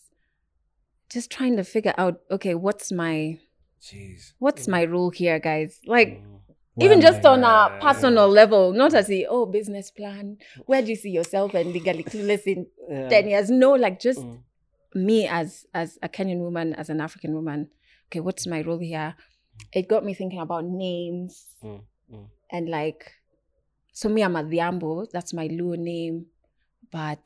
just 1.09 1.31
trying 1.31 1.55
to 1.57 1.63
figure 1.63 1.93
out, 1.97 2.21
okay, 2.31 2.55
what's 2.55 2.91
my 2.91 3.39
Jeez. 3.81 4.33
what's 4.39 4.67
my 4.67 4.83
role 4.85 5.09
here, 5.11 5.39
guys? 5.39 5.79
Like 5.85 6.09
Mm. 6.09 6.39
even 6.79 6.99
Well, 6.99 7.11
just 7.11 7.25
on 7.25 7.43
a 7.43 7.69
personal 7.81 8.27
level, 8.27 8.71
not 8.73 8.93
as 8.93 9.09
a 9.09 9.25
oh 9.27 9.45
business 9.45 9.91
plan. 9.91 10.37
Where 10.65 10.81
do 10.81 10.89
you 10.89 10.95
see 10.95 11.09
yourself 11.11 11.53
and 11.53 11.73
legally 11.73 12.03
clueless 12.03 12.43
in 12.45 12.67
Yeah. 12.89 13.09
ten 13.09 13.27
years? 13.27 13.49
No, 13.49 13.73
like 13.73 13.99
just 13.99 14.19
Mm. 14.19 14.43
me 14.95 15.27
as 15.27 15.65
as 15.73 15.97
a 16.01 16.09
Kenyan 16.09 16.39
woman, 16.39 16.73
as 16.73 16.89
an 16.89 17.01
African 17.01 17.33
woman, 17.33 17.69
okay, 18.07 18.19
what's 18.19 18.47
my 18.47 18.61
role 18.61 18.79
here? 18.79 19.15
It 19.73 19.87
got 19.87 20.05
me 20.05 20.13
thinking 20.13 20.39
about 20.39 20.65
names 20.65 21.55
Mm, 21.63 21.81
mm. 22.11 22.27
and 22.51 22.69
like, 22.69 23.11
so 23.97 24.09
me, 24.09 24.21
I'm 24.21 24.35
Adhiambo, 24.35 25.09
that's 25.11 25.33
my 25.33 25.47
Luo 25.47 25.75
name. 25.75 26.27
But 26.91 27.25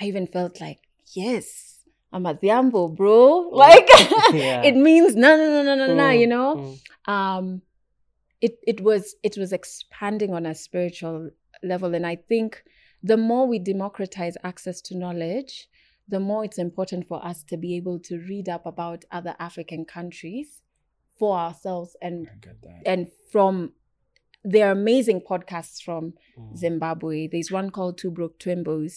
I 0.00 0.06
even 0.06 0.26
felt 0.26 0.60
like, 0.60 0.80
yes, 1.14 1.84
I'm 2.12 2.24
Adhiambo, 2.24 2.96
bro. 2.96 3.48
Like, 3.52 3.88
Yeah. 4.32 4.62
it 4.64 4.74
means 4.74 5.14
no, 5.14 5.36
no, 5.36 5.46
no, 5.56 5.62
no, 5.62 5.74
no, 5.86 5.94
no, 5.94 6.02
Mm, 6.02 6.20
you 6.20 6.26
know? 6.26 6.50
mm. 6.56 7.12
um 7.16 7.62
it 8.40 8.54
it 8.72 8.80
was 8.80 9.14
it 9.22 9.36
was 9.38 9.52
expanding 9.52 10.34
on 10.34 10.44
a 10.46 10.54
spiritual 10.66 11.30
level 11.72 11.94
and 11.98 12.06
i 12.06 12.16
think 12.30 12.62
the 13.10 13.16
more 13.16 13.44
we 13.52 13.58
democratize 13.58 14.36
access 14.50 14.80
to 14.80 14.96
knowledge 15.02 15.68
the 16.14 16.20
more 16.20 16.44
it's 16.44 16.58
important 16.58 17.02
for 17.10 17.18
us 17.30 17.42
to 17.50 17.56
be 17.56 17.70
able 17.76 17.98
to 18.08 18.14
read 18.30 18.48
up 18.48 18.64
about 18.66 19.04
other 19.18 19.34
african 19.48 19.84
countries 19.84 20.62
for 21.18 21.36
ourselves 21.36 21.96
and 22.06 22.28
I 22.32 22.36
get 22.46 22.60
that. 22.62 22.82
and 22.92 23.08
from 23.32 23.72
there 24.52 24.66
are 24.68 24.72
amazing 24.72 25.20
podcasts 25.30 25.78
from 25.86 26.02
Mm. 26.38 26.56
zimbabwe 26.62 27.16
there's 27.32 27.50
one 27.60 27.68
called 27.76 27.94
two 28.02 28.10
broke 28.10 28.36
twimbos 28.44 28.92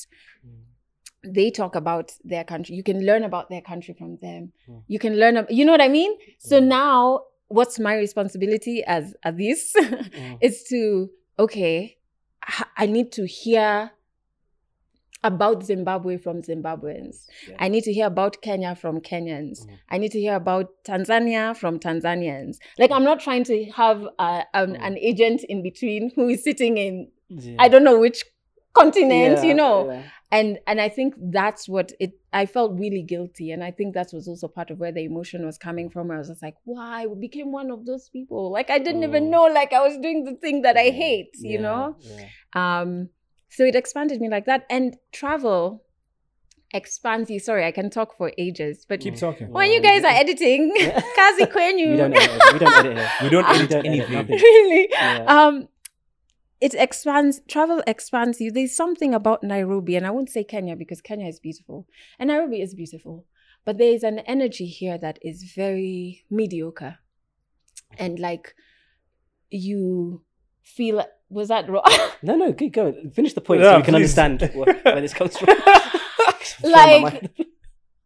Mm. 0.46 1.34
they 1.38 1.50
talk 1.52 1.74
about 1.76 2.08
their 2.32 2.44
country 2.52 2.76
you 2.80 2.84
can 2.84 3.00
learn 3.10 3.24
about 3.24 3.50
their 3.50 3.62
country 3.72 3.94
from 4.00 4.12
them 4.26 4.42
Mm. 4.68 4.84
you 4.94 5.00
can 5.06 5.14
learn 5.22 5.36
you 5.50 5.64
know 5.66 5.72
what 5.78 5.82
i 5.90 5.92
mean 6.00 6.12
so 6.50 6.56
Mm. 6.60 6.68
now 6.68 7.22
what's 7.58 7.78
my 7.88 7.96
responsibility 8.06 8.76
as 8.98 9.06
as 9.24 9.36
this 9.36 9.62
Mm. 9.76 10.38
is 10.42 10.64
to 10.72 10.82
okay 11.46 11.98
I 12.84 12.86
need 12.88 13.12
to 13.18 13.24
hear 13.28 13.92
about 15.24 15.64
zimbabwe 15.64 16.18
from 16.18 16.42
zimbabweans. 16.42 17.26
Yeah. 17.48 17.56
i 17.60 17.68
need 17.70 17.84
to 17.84 17.94
hear 17.94 18.08
about 18.08 18.42
kenya 18.42 18.76
from 18.76 19.00
kenyans. 19.02 19.66
Mhm. 19.66 19.78
i 19.90 19.98
need 19.98 20.12
to 20.12 20.20
hear 20.20 20.36
about 20.36 20.68
tanzania 20.84 21.56
from 21.56 21.80
tanzanians. 21.80 22.58
Like 22.80 22.92
i'm 22.92 23.04
not 23.04 23.20
trying 23.20 23.44
to 23.46 23.66
have 23.82 24.08
a, 24.20 24.44
an, 24.54 24.70
Mm. 24.74 24.88
an 24.88 24.98
agent 24.98 25.44
in 25.44 25.62
between 25.64 26.12
who 26.16 26.30
is 26.30 26.44
sitting 26.44 26.78
in 26.78 27.08
Yeah. 27.30 27.56
i 27.60 27.68
don't 27.70 27.84
know 27.84 28.00
which 28.00 28.24
continent 28.74 29.38
Yeah, 29.38 29.44
you 29.50 29.54
know? 29.54 30.02
and 30.32 30.60
and 30.66 30.80
i 30.80 30.88
think 30.90 31.14
that's 31.32 31.68
what 31.68 31.92
it 32.00 32.12
i 32.34 32.46
felt 32.46 32.72
really 32.80 33.02
guilty. 33.04 33.52
And 33.52 33.62
i 33.64 33.72
think 33.72 33.94
that 33.96 34.10
was 34.14 34.28
also 34.30 34.48
part 34.48 34.70
of 34.72 34.80
where 34.80 34.94
the 34.94 35.04
emotion 35.04 35.46
was 35.46 35.58
coming 35.58 35.90
from. 35.90 36.10
I 36.10 36.18
was 36.18 36.30
just 36.30 36.42
like 36.42 36.56
why? 36.64 37.06
We 37.06 37.16
became 37.28 37.52
one 37.52 37.70
of 37.70 37.86
those 37.86 38.08
people. 38.10 38.50
Like 38.58 38.70
i 38.70 38.80
didn't 38.80 39.04
even 39.04 39.26
Mm. 39.26 39.30
know 39.36 39.44
like 39.60 39.74
i 39.74 39.82
was 39.88 39.98
doing 39.98 40.24
the 40.24 40.36
thing 40.36 40.62
that 40.62 40.78
i 40.78 40.90
hate 41.04 41.34
you 41.54 41.60
know? 41.60 41.96
um 42.54 43.10
so 43.52 43.64
it 43.66 43.76
expanded 43.76 44.20
me 44.22 44.30
like 44.30 44.46
that. 44.46 44.66
And 44.70 44.98
travel 45.12 45.84
expands 46.74 47.30
you. 47.30 47.38
Sorry 47.40 47.66
i 47.68 47.72
can 47.72 47.90
talk 47.90 48.16
for 48.18 48.32
ages 48.38 48.86
but 48.88 49.02
Keep 49.02 49.18
talking. 49.18 49.52
when 49.52 49.70
you 49.72 49.82
guys 49.82 50.04
are 50.06 50.16
editing 50.24 50.72
Yeah. 50.76 51.02
kazi 51.18 51.46
kwenyu. 51.46 51.92
We 51.92 51.98
don't 51.98 52.16
edit, 52.16 52.42
we 52.54 52.60
don't 52.60 52.78
edit 52.80 52.98
here. 52.98 53.10
We 53.24 53.30
don't 53.30 53.48
We 53.50 53.56
edit 53.58 53.70
don't 53.70 53.86
edit 53.86 54.10
anything. 54.10 54.40
really? 54.48 54.88
Yeah. 54.92 55.26
um 55.28 55.68
it 56.62 56.74
expands 56.76 57.42
travel 57.50 57.84
expands 57.88 58.40
you. 58.40 58.52
There's 58.52 58.76
something 58.76 59.14
about 59.14 59.44
nairobi 59.44 59.98
and 59.98 60.06
i 60.08 60.12
won't 60.12 60.30
say 60.30 60.44
kenya 60.46 60.76
because 60.78 61.02
kenya 61.02 61.28
is 61.28 61.40
beautiful. 61.42 61.88
And 62.20 62.30
nairobi 62.30 62.62
is 62.62 62.74
beautiful 62.74 63.26
but 63.66 63.78
there 63.78 63.92
is 63.94 64.04
an 64.04 64.20
energy 64.20 64.66
here 64.66 64.98
that 64.98 65.20
is 65.22 65.44
very 65.56 66.24
mediocre. 66.30 66.94
And 68.00 68.18
like 68.20 68.56
you 69.50 70.22
feel 70.64 71.04
was 71.32 71.48
that 71.48 71.70
wrong 71.70 71.84
No, 72.22 72.36
no, 72.36 72.54
keep 72.54 72.74
going. 72.74 73.12
Finish 73.12 73.34
the 73.34 73.42
point 73.42 73.62
Yeah, 73.62 73.72
so 73.74 73.78
we 73.78 73.84
can 73.84 73.94
please. 73.94 74.18
understand 74.18 74.42
wh- 74.54 74.86
where 74.86 75.02
this 75.06 75.14
comes 75.14 75.38
from. 75.38 75.56
From 76.60 76.72
Like- 76.72 77.32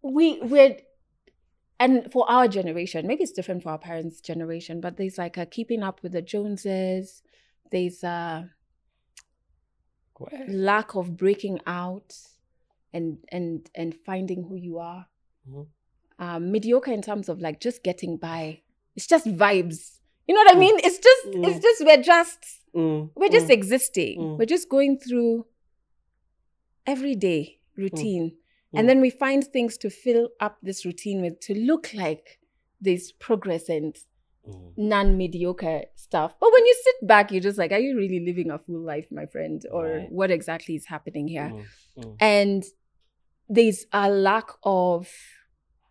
we 0.02 0.40
we're 0.42 0.78
and 1.80 2.10
for 2.12 2.30
our 2.32 2.48
generation 2.48 3.06
maybe 3.08 3.24
it's 3.24 3.32
different 3.34 3.64
for 3.64 3.70
our 3.72 3.78
parents 3.80 4.22
generation 4.22 4.80
but 4.80 4.96
there's 4.98 5.18
like 5.18 5.36
a 5.36 5.46
keeping 5.46 5.82
up 5.84 6.02
with 6.04 6.12
the 6.14 6.22
joneses 6.22 7.22
there's 7.72 8.04
a 8.04 8.50
lack 10.48 10.96
of 10.96 11.18
breaking 11.18 11.60
out 11.68 12.16
and 12.94 13.18
and 13.32 13.70
and 13.76 13.94
finding 14.06 14.44
who 14.44 14.56
you 14.56 14.78
are 14.80 15.08
Mhm. 15.50 15.68
um 16.20 16.52
mediocre 16.52 16.92
in 16.92 17.02
terms 17.02 17.28
of 17.28 17.42
like 17.42 17.60
just 17.60 17.84
getting 17.84 18.16
by 18.18 18.62
it's 18.96 19.08
just 19.08 19.26
vibes 19.26 19.98
you 20.28 20.34
know 20.34 20.40
what 20.42 20.52
i 20.52 20.56
Mm. 20.56 20.60
mean 20.60 20.76
it's 20.80 21.00
just 21.00 21.26
it's 21.26 21.60
Mm. 21.60 21.62
just 21.62 21.86
we're 21.86 22.02
just 22.04 22.40
Mm, 22.76 23.10
we're 23.16 23.30
just 23.30 23.48
mm, 23.48 23.58
existing 23.60 24.20
Mm. 24.20 24.38
we're 24.38 24.46
just 24.46 24.68
going 24.70 25.00
through 25.00 25.46
everyday 26.86 27.60
routine 27.78 28.32
Mm. 28.74 28.80
and 28.80 28.90
then 28.90 29.00
we 29.02 29.10
find 29.10 29.44
things 29.46 29.78
to 29.78 29.90
fill 29.90 30.30
up 30.40 30.58
this 30.62 30.86
routine 30.86 31.22
with 31.22 31.40
to 31.42 31.54
look 31.70 31.94
like 31.94 32.40
there's 32.82 33.12
progress 33.14 33.70
and 33.70 33.96
mm, 34.48 34.72
non-mediocre 34.76 35.84
stuff 35.96 36.36
but 36.40 36.52
when 36.52 36.66
you 36.66 36.76
sit 36.84 37.08
back 37.08 37.32
you're 37.32 37.42
just 37.50 37.58
like 37.58 37.72
are 37.72 37.80
you 37.80 37.96
really 37.96 38.20
living 38.26 38.52
a 38.52 38.60
full 38.60 38.82
life 38.82 39.08
my 39.12 39.26
friend 39.26 39.66
or 39.72 39.84
Right. 39.86 40.12
what 40.12 40.30
exactly 40.32 40.76
is 40.76 40.86
happening 40.86 41.28
here 41.28 41.52
mm, 41.54 41.66
mm. 42.04 42.16
and 42.20 42.64
there's 43.48 43.86
a 43.94 44.10
lack 44.10 44.50
of 44.64 45.10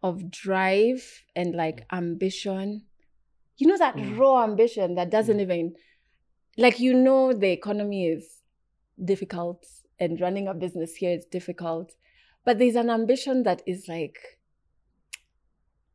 of 0.02 0.30
drive 0.30 1.02
and 1.34 1.54
like 1.54 1.86
ambition 1.92 2.82
you 3.56 3.66
know 3.68 3.78
that 3.78 3.96
Mm. 3.96 4.18
raw 4.18 4.44
ambition 4.44 4.96
that 4.96 5.10
doesn't 5.10 5.38
Mm. 5.38 5.42
even 5.42 5.74
like 6.56 6.80
you 6.80 6.94
know 6.94 7.32
the 7.32 7.50
economy 7.50 8.06
is 8.06 8.40
difficult 9.02 9.66
and 9.98 10.20
running 10.20 10.48
a 10.48 10.54
business 10.54 10.96
here 10.96 11.10
is 11.10 11.24
difficult 11.26 11.92
but 12.44 12.58
there's 12.58 12.76
an 12.76 12.90
ambition 12.90 13.42
that 13.42 13.62
is 13.66 13.88
like 13.88 14.18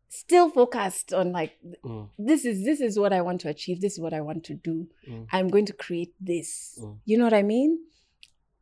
still 0.09 0.49
focused 0.49 1.13
on 1.13 1.31
like 1.31 1.53
Mm, 1.85 2.09
this 2.17 2.43
is 2.43 2.65
this 2.65 2.81
is 2.81 2.97
what 2.99 3.13
i 3.13 3.21
want 3.21 3.39
to 3.41 3.49
achieve 3.49 3.79
this 3.79 3.93
is 3.93 3.99
what 3.99 4.13
i 4.13 4.21
want 4.21 4.43
to 4.45 4.53
do. 4.53 4.87
Mm, 5.07 5.27
i'm 5.31 5.47
going 5.49 5.65
to 5.65 5.73
create 5.73 6.13
this. 6.19 6.79
Mm. 6.81 6.97
you 7.05 7.17
know 7.17 7.23
what 7.23 7.33
i 7.33 7.43
mean? 7.43 7.79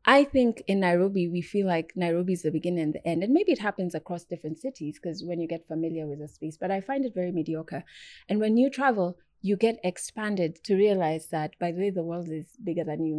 I 0.05 0.23
think 0.23 0.63
in 0.67 0.81
nairobi 0.81 1.27
we 1.27 1.41
feel 1.41 1.67
like 1.67 1.93
nairobi 1.95 2.33
is 2.33 2.43
the 2.43 2.51
beginning 2.51 2.83
and 2.83 2.93
the 2.93 3.07
end 3.07 3.23
and 3.23 3.33
maybe 3.33 3.51
it 3.53 3.59
happens 3.59 3.95
across 3.95 4.23
different 4.25 4.59
cities 4.59 4.99
because 5.01 5.23
when 5.23 5.39
you 5.39 5.47
get 5.47 5.67
familiar 5.67 6.05
with 6.05 6.21
a 6.21 6.27
space 6.27 6.57
but 6.57 6.69
i 6.71 6.79
find 6.81 7.05
it 7.05 7.13
very 7.15 7.31
mediocre. 7.31 7.83
And 8.29 8.39
when 8.39 8.57
you 8.57 8.69
travel 8.69 9.17
you 9.47 9.55
get 9.65 9.75
expanded 9.91 10.51
to 10.67 10.75
realize 10.75 11.25
that 11.35 11.51
by 11.59 11.69
the 11.71 11.79
way 11.83 11.91
the 11.91 12.03
world 12.09 12.29
is 12.39 12.47
bigger 12.67 12.85
than 12.89 13.01
you 13.09 13.17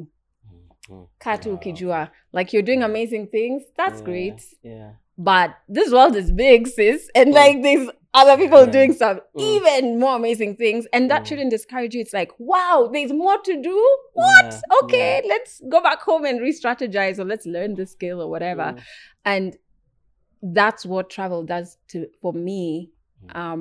mm, 0.53 0.95
mm. 0.95 1.07
katu 1.25 1.49
Wow. 1.49 1.57
ukijua 1.57 2.01
like 2.37 2.49
you're 2.53 2.67
doing 2.71 2.83
amazing 2.83 3.25
things 3.37 3.63
that's 3.81 4.01
Yeah, 4.01 4.05
great 4.11 4.41
Yeah. 4.63 4.91
but 5.31 5.51
this 5.77 5.91
world 5.93 6.15
is 6.17 6.29
big, 6.33 6.67
sis, 6.77 7.11
and 7.15 7.29
Mm. 7.31 7.35
like 7.41 7.57
there's 7.67 7.89
other 8.21 8.37
people 8.43 8.63
Yeah. 8.65 8.73
doing 8.77 8.93
some 9.03 9.19
Mm. 9.35 9.43
even 9.57 9.99
more 10.03 10.15
amazing 10.17 10.53
things, 10.57 10.87
and 10.93 11.11
that 11.11 11.23
Mm. 11.23 11.27
shouldn't 11.29 11.51
discourage 11.51 11.93
you. 11.97 12.01
It's 12.05 12.13
like, 12.21 12.33
wow, 12.39 12.89
there's 12.93 13.13
more 13.13 13.39
to 13.49 13.55
do. 13.71 13.79
What? 14.15 14.45
Yeah, 14.45 14.77
Okay, 14.83 15.13
let's 15.33 15.53
go 15.69 15.79
back 15.89 16.01
home 16.09 16.25
and 16.29 16.41
re-strategize, 16.41 17.19
or 17.19 17.27
let's 17.33 17.47
learn 17.47 17.75
the 17.75 17.87
skill 17.87 18.19
or 18.23 18.29
whatever. 18.35 18.67
Mm, 18.77 18.83
And 19.35 19.49
that's 20.43 20.87
what 20.87 21.11
travel 21.11 21.43
does 21.55 21.79
to 21.89 22.07
for 22.23 22.33
me, 22.33 22.91
um, 23.35 23.61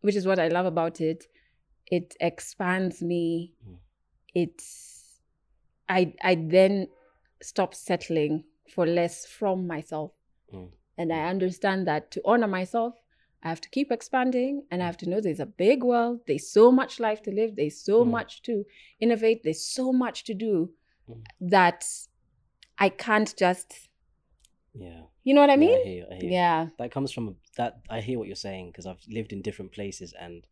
which 0.00 0.16
is 0.16 0.26
what 0.26 0.38
I 0.38 0.48
love 0.48 0.66
about 0.66 1.00
it. 1.00 1.26
It 1.90 2.14
expands 2.20 3.02
me. 3.02 3.52
Mm. 3.68 3.76
It's 4.34 5.20
I 5.88 6.14
I 6.22 6.34
then 6.34 6.88
stop 7.40 7.74
settling 7.74 8.44
for 8.74 8.86
less 8.86 9.24
from 9.26 9.66
myself. 9.66 10.12
Mm. 10.52 10.68
And 10.98 11.12
I 11.12 11.28
understand 11.28 11.86
that 11.86 12.10
to 12.12 12.20
honor 12.24 12.48
myself, 12.48 12.94
I 13.42 13.48
have 13.48 13.60
to 13.62 13.68
keep 13.70 13.90
expanding 13.92 14.64
and 14.70 14.82
I 14.82 14.86
have 14.86 14.96
to 14.98 15.08
know 15.08 15.20
there's 15.20 15.40
a 15.40 15.46
big 15.46 15.82
world. 15.84 16.20
There's 16.26 16.50
so 16.50 16.70
much 16.72 16.98
life 17.00 17.22
to 17.22 17.30
live. 17.30 17.54
There's 17.56 17.80
so 17.80 18.04
Mm. 18.04 18.10
much 18.10 18.42
to 18.42 18.64
innovate. 19.00 19.42
There's 19.44 19.64
so 19.64 19.92
much 19.92 20.24
to 20.24 20.34
do 20.34 20.70
that 21.40 21.84
I 22.78 22.88
can't 22.90 23.34
just, 23.36 23.88
Yeah. 24.74 25.02
you 25.24 25.34
know 25.34 25.40
what 25.40 25.50
I 25.50 25.54
Yeah, 25.54 25.58
mean? 25.60 25.82
hear 25.84 25.94
you, 26.00 26.06
I 26.10 26.14
hear 26.14 26.24
you. 26.24 26.30
Yeah. 26.30 26.68
that 26.78 26.90
comes 26.92 27.10
from 27.12 27.36
that 27.56 27.80
i 27.88 28.00
hear 28.00 28.18
what 28.18 28.28
you're 28.28 28.36
saying 28.48 28.70
because 28.70 28.86
i've 28.86 29.02
lived 29.08 29.32
in 29.32 29.42
different 29.42 29.72
places 29.72 30.12
and 30.12 30.46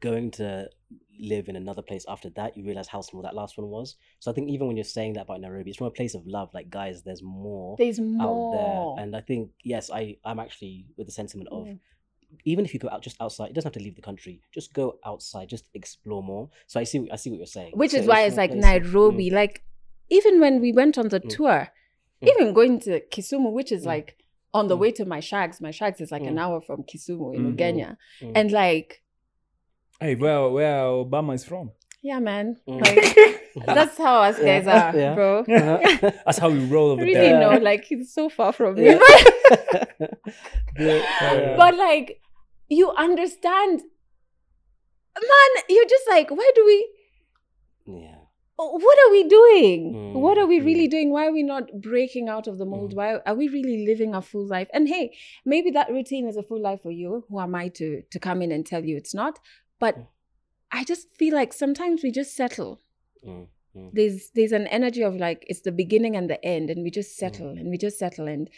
going 0.00 0.30
to 0.32 0.68
live 1.18 1.48
in 1.48 1.56
another 1.56 1.80
place 1.82 2.04
after 2.08 2.28
that 2.30 2.56
you 2.56 2.64
realize 2.64 2.88
how 2.88 3.00
small 3.00 3.22
that 3.22 3.34
last 3.34 3.56
one 3.56 3.68
was 3.68 3.96
so 4.18 4.30
i 4.30 4.34
think 4.34 4.50
even 4.50 4.66
when 4.66 4.76
you're 4.76 4.84
saying 4.84 5.12
that 5.14 5.22
about 5.22 5.40
nairobi 5.40 5.70
it's 5.70 5.78
from 5.78 5.86
a 5.86 5.90
place 5.90 6.14
of 6.14 6.26
love 6.26 6.50
like 6.52 6.68
guys 6.68 7.02
there's 7.02 7.22
more 7.22 7.74
There's 7.78 7.98
out 7.98 8.04
more. 8.04 8.52
there 8.96 9.02
and 9.04 9.16
i 9.16 9.20
think 9.20 9.50
yes 9.64 9.90
i 9.90 10.16
i'm 10.24 10.38
actually 10.38 10.86
with 10.96 11.06
the 11.06 11.12
sentiment 11.12 11.48
of 11.50 11.64
Mm. 11.66 11.78
even 12.44 12.64
if 12.64 12.74
you 12.74 12.80
go 12.80 12.88
out 12.90 13.02
just 13.02 13.16
outside 13.20 13.50
it 13.50 13.54
doesn't 13.54 13.68
have 13.72 13.78
to 13.80 13.84
leave 13.86 13.94
the 13.96 14.02
country 14.02 14.40
just 14.52 14.74
go 14.74 14.98
outside 15.06 15.48
just 15.48 15.68
explore 15.74 16.22
more 16.22 16.50
so 16.66 16.78
i 16.80 16.84
see 16.84 17.08
i 17.12 17.16
see 17.16 17.30
what 17.30 17.38
you're 17.38 17.46
saying 17.46 17.72
Which 17.76 17.92
So 17.92 17.98
is 17.98 18.06
why 18.06 18.22
it's 18.26 18.36
like 18.36 18.50
of- 18.50 18.56
mm, 18.56 18.62
Nairobi. 18.62 19.30
Like, 19.30 19.62
even 20.10 20.40
when 20.40 20.60
we 20.60 20.72
went 20.72 20.98
on 20.98 21.08
the 21.08 21.20
Mm. 21.20 21.28
tour, 21.36 21.68
Mm. 22.22 22.28
even 22.30 22.52
going 22.52 22.80
to 22.80 23.00
Kisumu, 23.12 23.50
which 23.52 23.70
is 23.72 23.82
Mm. 23.84 23.86
like 23.94 24.08
on 24.52 24.68
the 24.68 24.76
Mm. 24.76 24.80
way 24.80 24.90
to 24.98 25.04
my 25.04 25.20
shags, 25.20 25.60
my 25.60 25.70
shags 25.70 26.00
is 26.00 26.10
like 26.12 26.22
an 26.32 26.38
hour 26.38 26.60
from 26.60 26.82
Kisumu 26.82 27.34
in 27.34 27.40
Mm. 27.42 27.56
Ugenya. 27.56 27.96
Mm. 28.20 28.32
And 28.38 28.52
like, 28.52 29.02
Hey, 30.00 30.14
where 30.14 30.48
where 30.48 30.82
Obama 30.82 31.34
is 31.34 31.44
from? 31.44 31.70
yeah, 32.06 32.20
man. 32.20 32.56
Mm. 32.68 32.80
Like, 32.86 33.66
that's 33.66 33.98
how 33.98 34.22
us 34.22 34.38
Yeah. 34.38 34.60
guys 34.60 34.66
are, 34.68 34.98
Yeah. 34.98 35.14
bro. 35.14 35.38
Uh-huh. 35.40 36.10
That's 36.24 36.38
how 36.38 36.50
we 36.50 36.64
roll 36.66 36.90
over 36.92 37.02
really 37.02 37.14
there. 37.14 37.40
know, 37.40 37.58
like 37.58 37.84
he's 37.84 38.12
so 38.14 38.28
far 38.28 38.52
from 38.52 38.74
me. 38.74 38.94
Yeah. 40.78 41.02
Yeah. 41.32 41.56
but 41.56 41.74
like 41.76 42.20
you 42.68 42.90
understand. 42.90 43.82
Man, 45.16 45.50
you're 45.70 45.88
just 45.88 46.06
like, 46.10 46.30
why 46.30 46.50
do 46.54 46.62
we? 46.66 46.78
Yeah. 47.86 48.18
What 48.56 48.98
are 49.06 49.10
we 49.10 49.24
doing? 49.28 49.94
Mm, 49.94 50.12
what 50.20 50.38
are 50.38 50.46
we 50.46 50.60
mm. 50.60 50.64
really 50.64 50.88
doing? 50.88 51.10
Why 51.10 51.26
are 51.26 51.32
we 51.32 51.42
not 51.42 51.64
breaking 51.80 52.28
out 52.28 52.46
of 52.46 52.58
the 52.58 52.64
mold? 52.66 52.92
Mm. 52.92 52.96
Why 52.96 53.08
are 53.26 53.34
we 53.34 53.48
really 53.48 53.86
living 53.86 54.14
a 54.14 54.22
full 54.22 54.46
life? 54.46 54.68
And 54.72 54.88
hey, 54.88 55.14
maybe 55.44 55.70
that 55.72 55.90
routine 55.90 56.26
is 56.28 56.36
a 56.36 56.42
full 56.42 56.60
life 56.60 56.82
for 56.82 56.90
you. 56.90 57.24
Who 57.28 57.40
am 57.40 57.54
I 57.54 57.68
to 57.80 58.02
to 58.10 58.18
come 58.18 58.42
in 58.42 58.52
and 58.52 58.66
tell 58.66 58.84
you 58.84 58.96
it's 58.96 59.14
not? 59.14 59.38
But 59.78 59.96
Mm. 59.96 60.06
I 60.72 60.84
just 60.84 61.14
feel 61.14 61.34
like 61.34 61.52
sometimes 61.52 62.02
we 62.02 62.10
just 62.10 62.34
settle. 62.34 62.80
Mm, 63.24 63.46
mm. 63.76 63.90
There's 63.92 64.30
there's 64.34 64.52
an 64.52 64.66
energy 64.68 65.02
of 65.02 65.14
like 65.16 65.44
it's 65.48 65.60
the 65.60 65.72
beginning 65.72 66.16
and 66.16 66.28
the 66.28 66.44
end, 66.44 66.70
and 66.70 66.82
we 66.82 66.90
just 66.90 67.12
Mm. 67.12 67.18
settle 67.20 67.48
and 67.50 67.70
we 67.70 67.78
just 67.78 67.98
settle. 67.98 68.26
And 68.28 68.50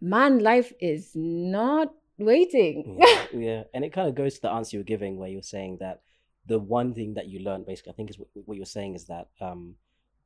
man, 0.00 0.38
life 0.38 0.72
is 0.80 1.12
not 1.14 1.92
waiting. 2.18 2.98
yeah, 3.04 3.26
yeah. 3.32 3.62
and 3.74 3.84
it 3.84 3.92
kind 3.92 4.08
of 4.08 4.14
goes 4.14 4.34
to 4.36 4.42
the 4.42 4.50
answer 4.50 4.76
you 4.76 4.80
were 4.80 4.84
giving 4.84 5.16
where 5.18 5.28
you're 5.28 5.42
saying 5.42 5.78
that 5.80 6.02
the 6.46 6.58
one 6.58 6.94
thing 6.94 7.14
that 7.14 7.26
you 7.26 7.40
learned 7.40 7.64
basically 7.66 7.90
i 7.90 7.96
think 7.96 8.10
is 8.10 8.18
what, 8.18 8.28
what 8.44 8.56
you're 8.56 8.66
saying 8.66 8.94
is 8.94 9.06
that 9.06 9.28
um 9.40 9.74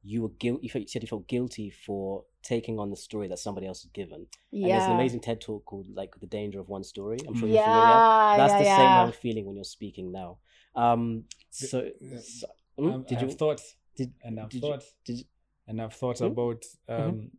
you 0.05 0.22
were 0.22 0.28
guilty 0.30 0.62
you, 0.64 0.70
felt- 0.70 0.82
you 0.82 0.88
said 0.88 1.03
you 1.03 1.09
felt 1.09 1.26
guilty 1.28 1.70
for 1.70 2.24
taking 2.42 2.78
on 2.78 2.88
the 2.90 2.96
story 2.96 3.26
that 3.28 3.38
somebody 3.38 3.66
else 3.66 3.82
had 3.82 3.92
given 3.92 4.26
and 4.53 4.64
there's 4.64 4.84
an 4.84 4.92
amazing 4.92 5.20
ted 5.20 5.40
talk 5.40 5.64
called 5.64 5.86
like 5.94 6.12
the 6.20 6.26
danger 6.26 6.61
of 6.61 6.68
one 6.68 6.84
story 6.84 7.18
i'm 7.26 7.34
sure 7.34 7.49
you're 7.49 7.62
familiar 7.62 7.86
yeah, 7.88 8.34
that's 8.36 8.53
yeah, 8.53 8.59
the 8.59 8.64
yeah. 8.64 8.76
same 8.76 8.86
way 8.94 9.01
i'm 9.07 9.12
feeling 9.12 9.44
when 9.46 9.57
you're 9.57 9.64
speaking 9.64 10.12
now 10.12 10.38
um 10.76 11.24
so, 11.51 11.88
so 12.22 12.46
mm, 12.78 12.94
Um, 12.94 13.05
did 13.09 13.18
I've 13.18 13.24
you 13.24 13.30
thought 13.30 13.61
did, 13.96 14.12
and 14.22 14.38
I've 14.40 14.49
did 14.51 14.62
you- 14.62 14.68
thought 14.70 14.84
did 15.05 15.18
you- 15.18 15.24
and 15.66 15.82
I've 15.82 15.92
thought 15.94 16.18
Hmm? 16.20 16.24
about 16.26 16.64
um, 16.88 17.30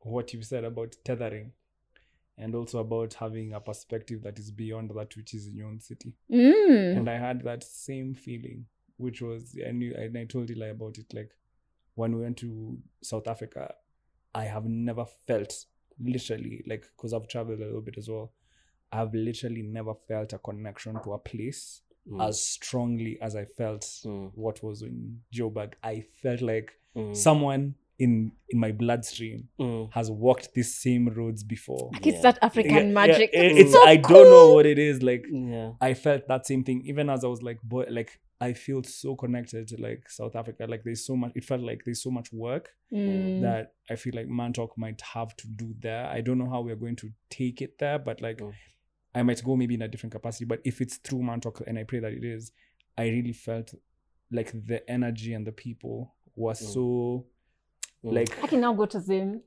what 0.00 0.32
you 0.34 0.42
said 0.42 0.64
about 0.64 0.94
tethering, 1.04 1.52
and 2.36 2.54
also 2.54 2.80
about 2.80 3.14
having 3.14 3.54
a 3.54 3.60
perspective 3.60 4.22
that 4.24 4.38
is 4.38 4.50
beyond 4.50 4.90
that 4.90 5.16
which 5.16 5.32
is 5.34 5.46
in 5.46 5.56
your 5.56 5.68
own 5.68 5.80
city. 5.80 6.12
Mm. 6.30 6.98
And 6.98 7.08
I 7.10 7.16
had 7.18 7.42
that 7.44 7.64
same 7.64 8.14
feeling, 8.14 8.66
which 8.98 9.22
was 9.22 9.56
I 9.66 9.70
knew 9.72 9.94
and 9.94 10.16
I 10.18 10.24
told 10.26 10.50
Eli 10.50 10.66
about 10.68 10.98
it. 10.98 11.14
Like 11.14 11.30
when 11.96 12.14
we 12.14 12.22
went 12.22 12.36
to 12.38 12.78
South 13.02 13.26
Africa, 13.26 13.74
I 14.34 14.44
have 14.44 14.64
never 14.66 15.04
felt 15.26 15.64
literally 15.98 16.62
like 16.68 16.84
because 16.96 17.12
I've 17.12 17.26
traveled 17.26 17.60
a 17.60 17.64
little 17.64 17.80
bit 17.80 17.98
as 17.98 18.08
well. 18.08 18.32
I've 18.92 19.12
literally 19.14 19.62
never 19.62 19.94
felt 19.94 20.32
a 20.32 20.38
connection 20.38 21.00
to 21.02 21.14
a 21.14 21.18
place 21.18 21.80
mm, 22.10 22.22
as 22.26 22.40
strongly 22.40 23.18
as 23.20 23.34
I 23.34 23.44
felt 23.44 23.80
mm, 24.04 24.30
what 24.34 24.62
was 24.62 24.82
in 24.82 25.20
Joburg. 25.34 25.72
I 25.82 26.04
felt 26.22 26.40
like 26.42 26.72
mm, 26.96 27.16
someone 27.16 27.74
in 27.98 28.30
in 28.50 28.60
my 28.60 28.72
bloodstream 28.72 29.48
mm. 29.58 29.90
has 29.92 30.10
walked 30.10 30.52
these 30.54 30.74
same 30.74 31.08
roads 31.08 31.42
before. 31.42 31.90
Like 31.94 32.06
it's 32.06 32.16
Yeah. 32.18 32.22
that 32.32 32.38
African 32.42 32.74
Yeah, 32.74 32.82
yeah, 32.82 32.92
magic. 32.92 33.30
it- 33.32 33.52
it's 33.52 33.60
it's 33.60 33.72
so 33.72 33.82
I 33.82 33.96
don't 33.96 34.30
know 34.30 34.52
what 34.52 34.66
it 34.66 34.78
is. 34.78 35.02
Like 35.02 35.24
yeah 35.32 35.72
I 35.80 35.94
felt 35.94 36.28
that 36.28 36.46
same 36.46 36.62
thing 36.62 36.82
even 36.84 37.08
as 37.08 37.24
I 37.24 37.28
was 37.28 37.42
like 37.42 37.60
boy 37.62 37.86
like 37.90 38.20
I 38.40 38.52
feel 38.52 38.82
so 38.82 39.16
connected 39.16 39.66
to 39.68 39.80
like 39.80 40.10
South 40.10 40.36
Africa. 40.36 40.66
Like 40.68 40.84
there's 40.84 41.06
so 41.06 41.16
much 41.16 41.32
it 41.34 41.44
felt 41.44 41.62
like 41.62 41.82
there's 41.84 42.02
so 42.02 42.10
much 42.10 42.32
work 42.32 42.70
Mm. 42.92 43.40
that 43.42 43.72
I 43.90 43.96
feel 43.96 44.14
like 44.14 44.28
Mantalk 44.28 44.70
might 44.76 45.00
have 45.00 45.34
to 45.38 45.48
do 45.48 45.74
there. 45.80 46.06
I 46.06 46.20
don't 46.20 46.38
know 46.38 46.48
how 46.48 46.60
we're 46.60 46.76
going 46.76 46.96
to 46.96 47.10
take 47.30 47.62
it 47.62 47.78
there, 47.78 47.98
but 47.98 48.20
like 48.20 48.38
Mm. 48.38 48.52
I 49.14 49.22
might 49.22 49.42
go 49.42 49.56
maybe 49.56 49.74
in 49.74 49.82
a 49.82 49.88
different 49.88 50.12
capacity. 50.12 50.44
But 50.44 50.60
if 50.64 50.80
it's 50.82 50.98
through 50.98 51.20
Mantalk, 51.20 51.62
and 51.66 51.78
I 51.78 51.84
pray 51.84 52.00
that 52.00 52.12
it 52.12 52.22
is, 52.24 52.52
I 52.98 53.04
really 53.08 53.32
felt 53.32 53.74
like 54.30 54.52
the 54.66 54.88
energy 54.90 55.32
and 55.32 55.46
the 55.46 55.52
people 55.52 56.14
were 56.36 56.52
Mm. 56.52 56.56
so 56.74 57.26
Mm. 58.04 58.12
like 58.12 58.44
I 58.44 58.46
can 58.46 58.60
now 58.60 58.74
go 58.74 58.86
to 58.86 59.00
Zim. 59.00 59.40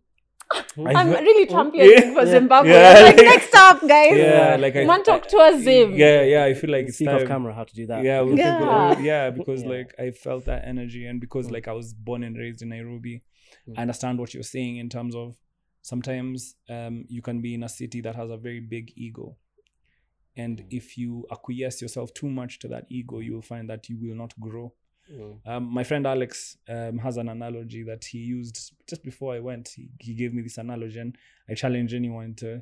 I 0.51 0.93
I'm 0.93 1.09
really 1.11 1.45
championing 1.47 1.91
Yeah. 1.91 2.13
for 2.13 2.25
Yeah. 2.25 2.31
Zimbabwe. 2.31 2.71
Yeah. 2.71 2.93
I'm 2.97 3.05
like, 3.05 3.15
next 3.17 3.53
up, 3.55 3.81
guys. 3.87 4.17
yeah, 4.17 4.55
like 4.59 4.75
I 4.75 4.79
Mantalk 4.85 5.23
to 5.23 5.29
tour 5.29 5.61
Zim. 5.61 5.93
Yeah, 5.95 6.23
yeah. 6.23 6.43
I 6.45 6.53
feel 6.55 6.71
like 6.71 6.87
it's 6.87 6.95
speak 6.95 7.09
off 7.09 7.25
camera 7.27 7.53
how 7.53 7.63
to 7.65 7.73
do 7.75 7.85
that 7.87 8.03
Yeah, 8.03 8.21
we'll 8.21 8.37
Yeah. 8.37 8.57
about- 8.57 9.03
yeah, 9.03 9.29
because 9.29 9.61
Yeah. 9.63 9.69
like 9.69 9.93
I 9.99 10.11
felt 10.11 10.45
that 10.45 10.61
energy, 10.65 11.05
and 11.05 11.19
because 11.21 11.47
Mm. 11.47 11.51
like 11.51 11.67
I 11.67 11.73
was 11.73 11.93
born 11.93 12.23
and 12.23 12.35
raised 12.37 12.61
in 12.63 12.69
Nairobi, 12.69 13.21
Mm. 13.67 13.73
I 13.77 13.81
understand 13.81 14.19
what 14.19 14.33
you're 14.33 14.43
saying 14.43 14.77
in 14.77 14.89
terms 14.89 15.15
of 15.15 15.35
sometimes 15.81 16.55
um, 16.69 17.05
you 17.07 17.21
can 17.21 17.41
be 17.41 17.53
in 17.53 17.63
a 17.63 17.69
city 17.69 18.01
that 18.01 18.15
has 18.15 18.29
a 18.31 18.37
very 18.37 18.59
big 18.59 18.91
ego, 18.95 19.37
and 20.35 20.59
Mm. 20.61 20.65
if 20.71 20.97
you 20.97 21.25
acquiesce 21.31 21.81
yourself 21.81 22.13
too 22.13 22.29
much 22.29 22.57
to 22.59 22.67
that 22.69 22.85
ego, 22.89 23.19
you 23.19 23.33
will 23.33 23.41
find 23.53 23.69
that 23.69 23.87
you 23.89 23.97
will 24.01 24.15
not 24.15 24.33
grow. 24.39 24.73
Mm, 25.11 25.39
Um, 25.45 25.63
my 25.73 25.83
friend 25.83 26.05
Alex 26.05 26.57
um, 26.67 26.97
has 26.99 27.17
an 27.17 27.29
analogy 27.29 27.83
that 27.83 28.05
he 28.05 28.19
used 28.19 28.73
just 28.87 29.03
before 29.03 29.33
I 29.33 29.39
went. 29.39 29.69
He, 29.75 29.89
he 29.99 30.13
gave 30.13 30.33
me 30.33 30.41
this 30.41 30.57
analogy, 30.57 30.99
and 30.99 31.15
I 31.49 31.53
challenge 31.55 31.93
anyone 31.93 32.35
to 32.35 32.61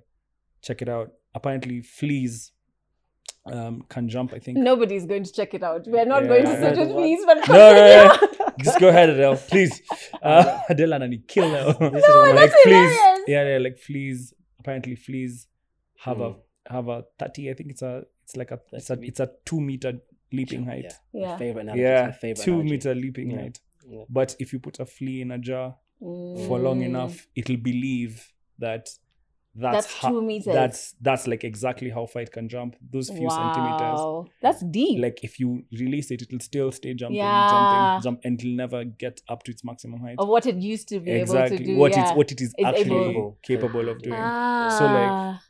check 0.61 0.81
it 0.81 0.89
out. 0.89 1.11
Apparently, 1.35 1.81
fleas 1.81 2.51
um, 3.45 3.83
can 3.89 4.07
jump. 4.09 4.33
I 4.33 4.39
think. 4.39 4.57
Nobody's 4.57 5.05
going 5.05 5.23
to 5.23 5.31
check 5.31 5.53
it 5.53 5.63
out. 5.63 5.85
We're 5.87 6.05
not 6.05 6.23
Yeah. 6.23 6.27
going 6.29 6.45
to 6.45 6.51
Yeah. 6.51 6.59
sit 6.73 6.77
with 6.77 6.91
please, 6.91 7.25
but 7.25 7.47
No, 7.49 7.73
no, 7.73 8.17
continue. 8.17 8.53
Just 8.63 8.79
go 8.79 8.87
ahead, 8.89 9.09
Adelle, 9.09 9.37
please. 9.37 9.81
Uh, 10.21 10.59
Adelle 10.69 10.93
and 10.95 11.03
Annie, 11.03 11.23
kill 11.27 11.49
her. 11.49 11.73
This 11.91 12.03
is 12.03 12.15
one 12.15 12.29
of 12.29 12.35
like 12.35 12.49
that's 12.49 12.61
fleas. 12.63 12.97
Yeah, 13.27 13.47
yeah, 13.49 13.57
like 13.59 13.77
fleas. 13.77 14.33
Apparently, 14.59 14.95
fleas 14.95 15.47
have 15.99 16.17
Mm. 16.17 16.35
a 16.69 16.73
have 16.73 16.87
a 16.87 17.03
thirty. 17.19 17.49
I 17.49 17.53
think 17.53 17.71
it's 17.71 17.81
a 17.81 18.03
it's 18.23 18.35
like 18.35 18.51
a 18.51 18.59
it's 18.73 18.89
a 18.89 18.97
it's 19.01 19.19
a 19.19 19.29
two 19.45 19.61
meter 19.61 19.99
leaping 20.31 20.65
height. 20.65 20.93
yeah. 21.13 21.21
Yeah. 21.21 21.31
My 21.33 21.37
favorite 21.37 21.61
analogy. 21.61 21.81
Yeah, 21.83 22.05
my 22.07 22.11
favorite 22.11 22.43
two 22.43 22.51
analogy. 22.53 22.69
meter 22.71 22.95
leaping 22.95 23.31
Yeah. 23.31 23.41
height. 23.41 23.59
Yeah. 23.89 24.03
But 24.09 24.35
if 24.39 24.53
you 24.53 24.59
put 24.59 24.79
a 24.79 24.85
flea 24.85 25.21
in 25.21 25.31
a 25.31 25.37
jar 25.37 25.75
for 25.99 26.59
Mm. 26.59 26.63
long 26.63 26.81
enough, 26.83 27.27
it'll 27.35 27.57
believe 27.57 28.33
that 28.59 28.89
that's, 29.59 29.87
That's 29.87 29.93
how, 30.01 30.09
two 30.11 30.21
meters. 30.21 30.53
That's 30.53 30.93
that's 31.01 31.25
like 31.25 31.43
exactly 31.43 31.89
how 31.89 32.05
far 32.05 32.21
it 32.21 32.31
can 32.31 32.47
jump. 32.47 32.75
Those 32.91 33.09
few 33.09 33.27
centimeters. 33.27 33.97
Wow. 33.97 34.27
That's 34.39 34.61
deep. 34.63 35.01
Like 35.01 35.23
if 35.23 35.39
you 35.39 35.63
release 35.71 36.11
it, 36.11 36.21
it'll 36.21 36.39
still 36.41 36.71
stay 36.71 36.93
jumping, 36.93 37.17
Yeah. 37.17 37.49
jumping, 37.49 38.03
jump, 38.03 38.19
and 38.23 38.39
it'll 38.39 38.55
never 38.55 38.83
get 38.83 39.19
up 39.27 39.41
to 39.43 39.51
its 39.51 39.63
maximum 39.63 39.99
height. 40.01 40.15
of 40.19 40.27
what 40.27 40.45
it 40.45 40.57
used 40.57 40.89
to 40.89 40.99
be 40.99 41.09
exactly 41.09 41.55
able 41.55 41.65
to 41.65 41.71
do. 41.71 41.77
what 41.77 41.91
yeah. 41.93 42.03
it's 42.07 42.15
what 42.15 42.31
it 42.31 42.39
is 42.39 42.53
It's 42.55 42.67
actually 42.67 43.09
able- 43.09 43.37
capable 43.41 43.89
of 43.89 43.99
doing. 44.03 44.15
Ah, 44.19 44.75
So, 44.77 44.85
like, 44.85 45.41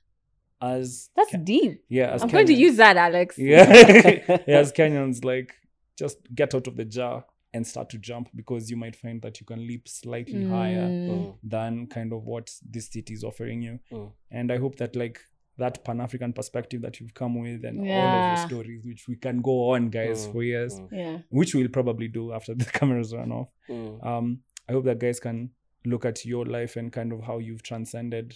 As 0.61 1.09
that's 1.15 1.31
Ke- 1.35 1.43
deep. 1.43 1.83
yeah, 1.87 2.11
as 2.13 2.23
I'm 2.23 2.29
going 2.29 2.47
to 2.47 2.53
use 2.53 2.77
that, 2.77 2.97
Alex. 2.97 3.37
yeah, 3.51 3.67
yeah, 4.47 4.57
as 4.57 4.71
Kenyans, 4.71 5.23
like 5.23 5.53
just 5.97 6.17
get 6.33 6.55
out 6.55 6.67
of 6.67 6.75
the 6.75 6.85
jar 6.85 7.25
and 7.53 7.65
start 7.65 7.89
to 7.91 7.97
jump 7.97 8.29
because 8.35 8.69
you 8.69 8.77
might 8.77 8.95
find 8.95 9.21
that 9.21 9.39
you 9.39 9.45
can 9.45 9.59
leap 9.65 9.87
slightly 9.87 10.43
higher 10.45 10.87
Mm. 10.87 11.09
Mm, 11.09 11.35
than 11.43 11.87
kind 11.87 12.11
of 12.13 12.23
what 12.23 12.51
this 12.67 12.89
city 12.91 13.13
is 13.13 13.23
offering 13.23 13.61
you. 13.61 13.79
mm. 13.91 14.11
And 14.31 14.51
I 14.51 14.57
hope 14.57 14.75
that 14.77 14.95
like 14.95 15.19
that 15.57 15.83
Pan 15.83 16.01
African 16.01 16.33
perspective 16.33 16.81
that 16.83 16.99
you've 16.99 17.13
come 17.15 17.39
with 17.41 17.63
and 17.65 17.79
all 17.79 17.85
of 17.87 18.37
your 18.37 18.47
stories, 18.47 18.85
which 18.85 19.07
we 19.07 19.15
can 19.15 19.41
go 19.41 19.71
on, 19.71 19.89
guys, 19.89 20.27
Mm, 20.27 20.31
for 20.31 20.43
years, 20.43 20.79
mm, 20.79 20.87
Yeah. 20.91 21.17
which 21.29 21.55
we'll 21.55 21.67
probably 21.69 22.07
do 22.07 22.31
after 22.33 22.53
the 22.61 22.65
cameras 22.65 23.13
run 23.13 23.31
off. 23.31 23.49
mm. 23.69 24.05
um 24.05 24.39
i 24.69 24.73
hope 24.73 24.83
that 24.85 24.99
guys 24.99 25.19
can 25.19 25.49
look 25.85 26.03
at 26.03 26.25
your 26.25 26.45
life 26.45 26.75
and 26.75 26.91
kind 26.91 27.13
of 27.13 27.21
how 27.23 27.37
you've 27.37 27.63
transcended 27.63 28.35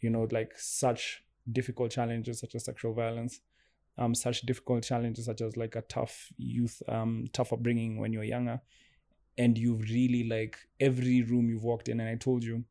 you 0.00 0.08
know 0.08 0.26
like 0.32 0.52
such 0.56 1.22
difficult 1.52 1.90
challenges 1.90 2.40
such 2.40 2.54
as 2.54 2.64
sexual 2.64 2.92
violence 2.92 3.40
um 3.98 4.14
such 4.14 4.42
difficult 4.42 4.82
challenges 4.82 5.24
such 5.26 5.40
as 5.40 5.56
like 5.56 5.76
a 5.76 5.82
tough 5.82 6.32
youth 6.36 6.82
um 6.88 7.26
tough 7.32 7.52
upbringing 7.52 7.98
when 7.98 8.12
you're 8.12 8.24
younger. 8.24 8.60
And 9.38 9.56
you've 9.56 9.82
really 9.82 10.24
like 10.28 10.58
every 10.80 11.22
room 11.22 11.48
you've 11.48 11.64
walked 11.64 11.88
in 11.88 12.00
and 12.00 12.08
i 12.08 12.14
told 12.14 12.44
you 12.44 12.64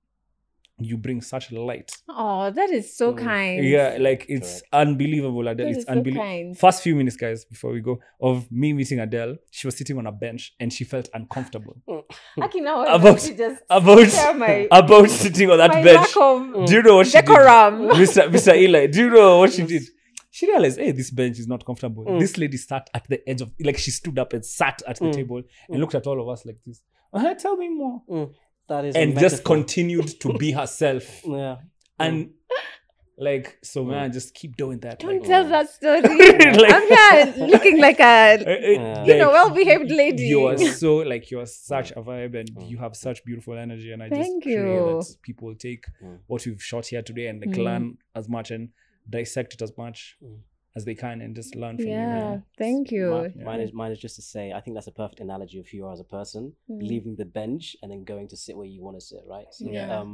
you 0.80 0.98
bring 0.98 1.22
such 1.22 1.52
light 1.52 1.92
Oh, 2.10 2.50
that 2.52 2.70
is 2.70 2.96
so 2.98 3.14
Mm. 3.14 3.18
kind. 3.18 3.66
yeah 3.66 3.98
like 4.00 4.26
it's 4.30 4.62
Correct. 4.62 4.74
unbelievable 4.74 5.42
Adelle 5.48 5.58
That 5.58 5.68
it's 5.70 5.78
is 5.80 5.86
so 5.86 5.92
unbelievable 5.92 6.24
kind. 6.26 6.58
first 6.58 6.82
few 6.84 6.96
minutes 6.96 7.16
guys 7.18 7.46
before 7.46 7.72
we 7.72 7.82
go 7.82 8.00
of 8.22 8.52
me 8.52 8.74
meeting 8.74 9.00
Adelle 9.00 9.38
she 9.52 9.68
was 9.68 9.76
sitting 9.78 9.98
on 9.98 10.08
a 10.08 10.12
bench 10.12 10.54
and 10.60 10.72
she 10.72 10.84
felt 10.84 11.10
uncomfortable 11.14 11.76
I 12.42 12.48
can 12.48 12.64
now 12.64 12.84
About- 12.86 13.20
just 13.20 13.62
about 13.70 14.38
my, 14.38 14.68
about 14.72 15.10
sitting 15.10 15.50
on 15.52 15.58
that 15.58 15.72
my 15.74 15.84
bench. 15.84 16.16
lack 16.16 16.18
of 16.18 16.66
Do 16.68 16.74
you 16.74 16.82
know 16.84 16.96
what 16.98 17.08
she 17.08 17.20
decorum. 17.20 17.88
did? 17.88 17.96
Mr. 17.98 18.30
Mr. 18.30 18.56
Eli, 18.58 18.88
do 18.88 19.00
you 19.06 19.10
know 19.10 19.40
what 19.40 19.54
she 19.54 19.64
did? 19.64 19.84
She 20.32 20.46
realized, 20.48 20.80
hey, 20.80 20.92
this 20.92 21.10
bench 21.12 21.40
is 21.40 21.48
not 21.48 21.66
comfortable. 21.66 22.06
Mm. 22.06 22.20
This 22.20 22.38
lady 22.38 22.56
sat 22.58 22.88
at 22.94 23.04
the 23.10 23.20
edge 23.28 23.42
of, 23.42 23.52
like, 23.60 23.78
she 23.80 23.90
stood 23.92 24.18
up 24.20 24.32
and 24.34 24.46
sat 24.46 24.82
at 24.88 24.98
the 25.00 25.06
Mm. 25.06 25.14
table 25.14 25.38
and 25.38 25.78
Mm. 25.78 25.80
looked 25.82 25.96
at 25.96 26.06
all 26.08 26.22
of 26.22 26.30
us 26.30 26.46
like 26.46 26.58
this. 26.66 26.82
Uh-huh, 27.12 27.34
tell 27.34 27.58
me 27.58 27.68
more. 27.70 28.02
Mm. 28.10 28.30
That 28.70 28.86
is 28.86 28.96
And 28.96 29.18
just 29.20 29.44
continued 29.44 30.20
to 30.22 30.34
be 30.34 30.52
herself. 30.52 31.06
Yeah. 31.26 31.58
And, 32.00 32.32
like, 33.18 33.58
so, 33.62 33.84
Mm. 33.84 33.90
man, 33.90 34.12
just 34.14 34.34
keep 34.34 34.56
doing 34.56 34.80
that. 34.80 35.00
Don't 35.00 35.20
Like, 35.20 35.28
tell 35.28 35.46
that 35.50 35.70
story. 35.70 36.02
Like- 36.64 36.74
I'm 36.78 36.88
here 36.88 37.48
looking 37.48 37.78
like 37.88 38.00
a 38.00 38.04
uh, 38.06 38.38
uh, 38.38 38.46
Yeah. 38.46 39.06
you 39.06 39.18
know 39.18 39.32
well-behaved 39.32 39.92
lady. 39.92 40.24
You 40.24 40.46
are 40.48 40.58
so 40.58 40.98
like 40.98 41.30
you 41.32 41.40
are 41.42 41.46
such 41.46 41.92
a 41.92 42.02
vibe 42.02 42.36
and 42.40 42.50
Mm. 42.56 42.70
you 42.70 42.78
have 42.78 42.96
such 42.96 43.26
beautiful 43.26 43.58
energy 43.58 43.92
and 43.92 44.02
I 44.04 44.10
Thank 44.10 44.44
just 44.44 44.56
pray 44.56 44.78
that 44.78 45.16
people 45.22 45.54
take 45.56 45.84
Mm. 46.02 46.20
what 46.28 46.46
we've 46.46 46.64
shot 46.72 46.86
here 46.88 47.02
today 47.02 47.28
and 47.28 47.42
like 47.46 47.56
Mm. 47.58 47.64
learn 47.66 47.98
as 48.16 48.30
much 48.30 48.52
and 48.52 48.70
dissect 49.10 49.54
it 49.56 49.62
as 49.62 49.74
much 49.78 50.16
Mm. 50.24 50.38
As 50.80 50.86
they 50.90 50.96
can 51.06 51.18
and 51.24 51.32
just 51.42 51.52
learn 51.64 51.76
from 51.78 51.88
you. 51.88 52.10
yeah, 52.16 52.38
thank 52.64 52.84
you. 52.96 53.06
Mi- 53.14 53.34
Yeah. 53.40 53.46
Mine 53.50 53.62
is 53.66 53.72
mine 53.82 53.92
is 53.96 54.00
just 54.06 54.16
to 54.20 54.26
say 54.34 54.44
I 54.58 54.60
think 54.62 54.74
that's 54.76 54.92
a 54.96 54.98
perfect 55.04 55.20
analogy 55.28 55.58
of 55.60 55.66
who 55.68 55.76
you 55.80 55.86
are 55.88 55.94
as 55.98 56.04
a 56.08 56.12
person, 56.20 56.44
Mm. 56.70 56.82
leaving 56.92 57.14
the 57.22 57.30
bench 57.42 57.66
and 57.82 57.88
then 57.92 58.02
going 58.14 58.28
to 58.34 58.38
sit 58.44 58.54
where 58.60 58.72
you 58.76 58.82
want 58.88 58.96
to 59.00 59.06
sit, 59.12 59.24
right? 59.36 59.50
So, 59.60 59.66
Yeah. 59.78 59.88
um, 60.00 60.12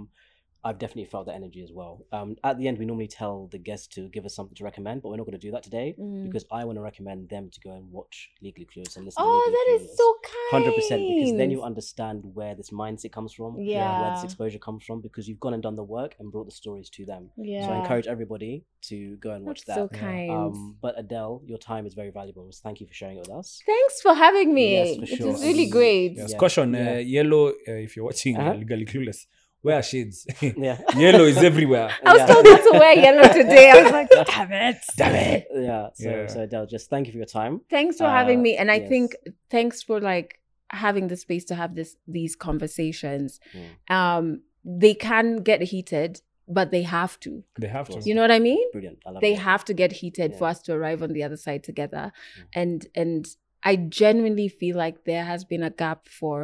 I've 0.67 0.79
definitely 0.79 1.05
felt 1.05 1.25
that 1.27 1.35
energy 1.35 1.61
as 1.67 1.71
well. 1.71 1.93
Um, 2.11 2.35
at 2.43 2.57
the 2.57 2.67
end, 2.67 2.79
we 2.79 2.85
normally 2.85 3.07
tell 3.07 3.47
the 3.51 3.59
guests 3.69 3.87
to 3.95 4.09
give 4.15 4.25
us 4.25 4.33
something 4.35 4.55
to 4.55 4.63
recommend, 4.63 5.01
but 5.03 5.09
we're 5.09 5.17
not 5.21 5.27
going 5.29 5.39
to 5.39 5.45
do 5.47 5.51
that 5.55 5.63
today 5.69 5.95
Mm. 5.99 6.23
because 6.27 6.43
I 6.51 6.65
want 6.67 6.77
to 6.79 6.81
recommend 6.81 7.29
them 7.29 7.49
to 7.55 7.59
go 7.67 7.71
and 7.77 7.85
watch 7.91 8.15
Legally 8.41 8.65
Clueless 8.71 8.95
and 8.97 9.05
listen. 9.05 9.21
Oh, 9.25 9.41
to 9.45 9.51
that 9.51 9.65
Legally 9.71 9.91
is 9.91 9.97
so 10.01 10.07
kind. 10.23 10.51
Hundred 10.55 10.73
percent, 10.75 11.01
because 11.07 11.37
then 11.37 11.51
you 11.51 11.61
understand 11.71 12.17
where 12.33 12.53
this 12.59 12.71
mindset 12.71 13.11
comes 13.11 13.31
from, 13.37 13.51
yeah. 13.59 14.01
where 14.01 14.11
this 14.15 14.23
exposure 14.23 14.57
comes 14.67 14.83
from, 14.83 15.01
because 15.01 15.27
you've 15.27 15.39
gone 15.39 15.53
and 15.53 15.61
done 15.61 15.75
the 15.75 15.83
work 15.83 16.15
and 16.19 16.31
brought 16.31 16.47
the 16.51 16.57
stories 16.63 16.89
to 16.97 17.05
them. 17.05 17.29
Yeah. 17.37 17.67
So 17.67 17.73
I 17.73 17.79
encourage 17.81 18.07
everybody 18.07 18.53
to 18.89 18.97
go 19.17 19.31
and 19.35 19.45
watch 19.45 19.61
That's 19.65 19.79
that. 19.79 19.89
so 19.91 19.97
kind. 20.05 20.31
Um, 20.31 20.77
but 20.81 20.97
Adelle, 20.97 21.41
your 21.45 21.57
time 21.59 21.85
is 21.85 21.93
very 21.93 22.09
valuable. 22.09 22.51
So 22.51 22.59
thank 22.63 22.81
you 22.81 22.87
for 22.87 22.93
sharing 22.93 23.17
it 23.17 23.27
with 23.27 23.31
us. 23.39 23.61
Thanks 23.65 24.01
for 24.01 24.13
having 24.15 24.53
me. 24.53 24.67
Yes, 24.73 24.97
for 24.99 25.05
sure. 25.05 25.27
It 25.27 25.31
was 25.31 25.43
really 25.43 25.67
great. 25.77 26.13
Yes, 26.15 26.31
Yeah. 26.31 26.37
caution, 26.37 26.73
Yeah. 26.73 26.93
Uh, 26.95 26.97
yellow. 27.17 27.43
Uh, 27.49 27.83
if 27.87 27.95
you're 27.95 28.05
watching 28.05 28.35
uh 28.37 28.41
Uh-huh. 28.45 28.53
Legally 28.63 28.85
Clueless, 28.85 29.25
wear 29.65 29.81
shades. 29.83 30.25
Yeah. 30.41 30.77
yellow 30.95 31.25
is 31.25 31.37
everywhere. 31.37 31.89
I 32.05 32.13
was 32.13 32.21
Yeah. 32.21 32.27
told 32.33 32.45
not 32.45 32.61
to 32.67 32.71
wear 32.79 32.93
yellow 33.07 33.27
today. 33.41 33.71
I 33.71 33.81
was 33.83 33.91
like, 33.91 34.09
damn 34.27 34.51
it. 34.51 34.77
Damn 34.95 35.15
it. 35.15 35.47
Yeah. 35.53 35.87
So, 35.95 36.09
Yeah. 36.09 36.27
so 36.27 36.39
Adelle, 36.45 36.67
just 36.75 36.89
thank 36.89 37.07
you 37.07 37.11
for 37.15 37.17
your 37.17 37.25
time. 37.41 37.61
Thanks 37.69 37.97
for 37.97 38.05
Uh, 38.05 38.11
having 38.19 38.41
me. 38.41 38.55
And 38.59 38.67
I 38.71 38.75
yes. 38.75 38.89
think 38.89 39.15
thanks 39.49 39.77
for 39.87 39.99
like 39.99 40.39
having 40.71 41.07
the 41.07 41.17
space 41.25 41.45
to 41.45 41.55
have 41.55 41.75
this 41.75 41.91
these 42.07 42.35
conversations. 42.35 43.39
Mm. 43.53 43.95
Um, 43.97 44.41
they 44.63 44.93
can 44.93 45.37
get 45.49 45.61
heated, 45.61 46.21
but 46.47 46.71
they 46.71 46.81
have 46.83 47.19
to. 47.21 47.43
They 47.59 47.67
have 47.67 47.87
to. 47.89 47.99
You 48.07 48.15
know 48.15 48.21
what 48.21 48.31
I 48.31 48.39
mean? 48.39 48.63
Brilliant. 48.71 48.99
I 49.05 49.11
love 49.11 49.21
they 49.21 49.33
it. 49.33 49.39
have 49.39 49.63
to 49.65 49.73
get 49.73 49.91
heated 50.01 50.35
for 50.35 50.45
us 50.47 50.61
to 50.63 50.73
arrive 50.73 51.01
on 51.03 51.13
the 51.13 51.23
other 51.23 51.37
side 51.37 51.63
together 51.63 52.11
Mm. 52.39 52.43
and 52.61 52.87
and 52.95 53.25
i 53.71 53.75
genuinely 53.75 54.47
feel 54.47 54.75
like 54.77 55.05
there 55.05 55.25
has 55.25 55.41
been 55.43 55.63
a 55.63 55.71
gap 55.83 56.07
for 56.07 56.37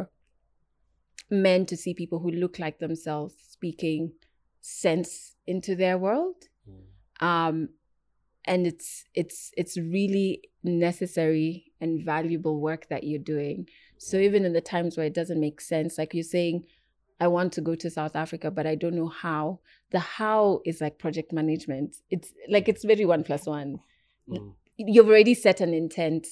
men 1.32 1.66
to 1.66 1.76
see 1.76 1.94
people 1.94 2.18
who 2.18 2.30
look 2.30 2.58
like 2.58 2.78
themselves 2.78 3.34
speaking 3.48 4.12
sense 4.60 5.34
into 5.46 5.74
their 5.74 5.98
world. 5.98 6.48
Mm. 6.68 7.26
um 7.26 7.68
and 8.44 8.66
it's 8.66 9.04
it's 9.14 9.52
it's 9.56 9.76
really 9.76 10.42
necessary 10.64 11.72
and 11.80 12.04
valuable 12.04 12.60
work 12.60 12.88
that 12.88 13.04
you're 13.04 13.18
doing. 13.18 13.68
So 13.98 14.16
even 14.16 14.44
in 14.44 14.52
the 14.52 14.60
times 14.60 14.96
where 14.96 15.06
it 15.06 15.14
doesn't 15.14 15.40
make 15.40 15.60
sense 15.60 15.98
like 15.98 16.14
you're 16.14 16.24
saying 16.24 16.64
i 17.20 17.28
want 17.28 17.52
to 17.52 17.60
go 17.60 17.74
to 17.76 17.88
south 17.88 18.16
africa 18.16 18.50
but 18.50 18.66
i 18.66 18.74
don't 18.74 18.94
know 18.94 19.08
how. 19.08 19.60
The 19.90 20.00
how 20.00 20.60
is 20.64 20.80
like 20.80 20.98
project 20.98 21.32
management. 21.32 21.96
It's 22.10 22.32
like 22.48 22.68
it's 22.68 22.84
very 22.84 23.04
one 23.04 23.24
plus 23.24 23.46
one. 23.46 23.80
Mm. 24.28 24.54
you've 24.76 25.08
already 25.08 25.34
set 25.34 25.60
an 25.60 25.74
intent 25.74 26.26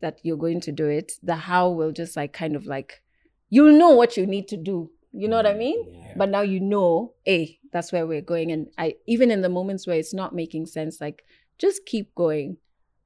that 0.00 0.20
you're 0.22 0.36
going 0.36 0.60
to 0.60 0.72
do 0.72 0.86
it. 0.86 1.12
The 1.22 1.36
how 1.36 1.70
will 1.70 1.92
just 1.92 2.16
like 2.16 2.32
kind 2.32 2.54
of 2.56 2.66
like 2.66 3.02
you'll 3.50 3.78
know 3.78 3.90
what 3.90 4.16
you 4.16 4.26
need 4.26 4.48
to 4.48 4.56
do 4.56 4.90
you 5.12 5.28
know 5.28 5.36
what 5.36 5.46
i 5.46 5.54
mean 5.54 5.78
Yeah. 5.92 6.12
but 6.16 6.28
now 6.28 6.40
you 6.42 6.60
know 6.60 7.14
hey 7.24 7.58
that's 7.72 7.92
where 7.92 8.06
we're 8.06 8.20
going 8.22 8.50
and 8.52 8.68
i 8.78 8.94
even 9.06 9.30
in 9.30 9.40
the 9.42 9.48
moments 9.48 9.86
where 9.86 9.96
it's 9.96 10.12
not 10.14 10.34
making 10.34 10.66
sense 10.66 11.00
like 11.00 11.24
just 11.58 11.86
keep 11.86 12.14
going 12.14 12.56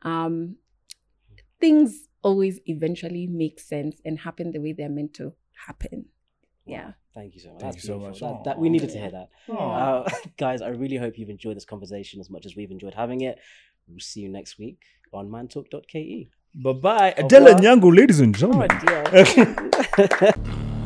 um 0.03 0.57
things 1.61 2.09
always 2.23 2.61
eventually 2.67 3.27
make 3.27 3.61
sense 3.61 4.01
and 4.05 4.19
happen 4.21 4.51
the 4.51 4.59
way 4.61 4.73
they're 4.73 4.89
meant 4.89 5.15
to 5.15 5.33
happen 5.67 6.07
yeah 6.67 6.93
Thank 7.13 7.35
you 7.35 7.41
so 7.41 7.49
much. 7.51 7.61
Thank 7.61 7.73
That's 7.75 7.85
you 7.85 7.89
so 7.89 7.99
beautiful. 7.99 8.29
much. 8.29 8.45
That, 8.45 8.51
that- 8.51 8.59
we 8.61 8.69
needed 8.69 8.91
to 8.91 8.99
hear 9.01 9.11
that. 9.11 9.31
Uh, 9.53 10.09
guys, 10.39 10.63
I 10.63 10.69
really 10.69 10.97
hope 10.97 11.19
you've 11.19 11.29
enjoyed 11.29 11.57
this 11.57 11.65
conversation 11.65 12.21
as 12.21 12.31
much 12.31 12.47
as 12.47 12.55
we've 12.55 12.71
enjoyed 12.71 12.95
having 12.95 13.23
it. 13.23 13.37
We'll 13.89 13.99
see 13.99 14.21
you 14.21 14.29
next 14.29 14.61
week 14.61 14.79
on 15.13 15.29
mantalk.ke. 15.29 16.29
Bye 16.55 16.73
bye. 16.73 17.15
Adelle 17.17 17.55
Onyango, 17.55 17.91
ladies 17.95 18.21
and 18.21 18.35
oh 18.35 18.39
gentlemen. 18.39 18.71
Okay. 19.15 20.33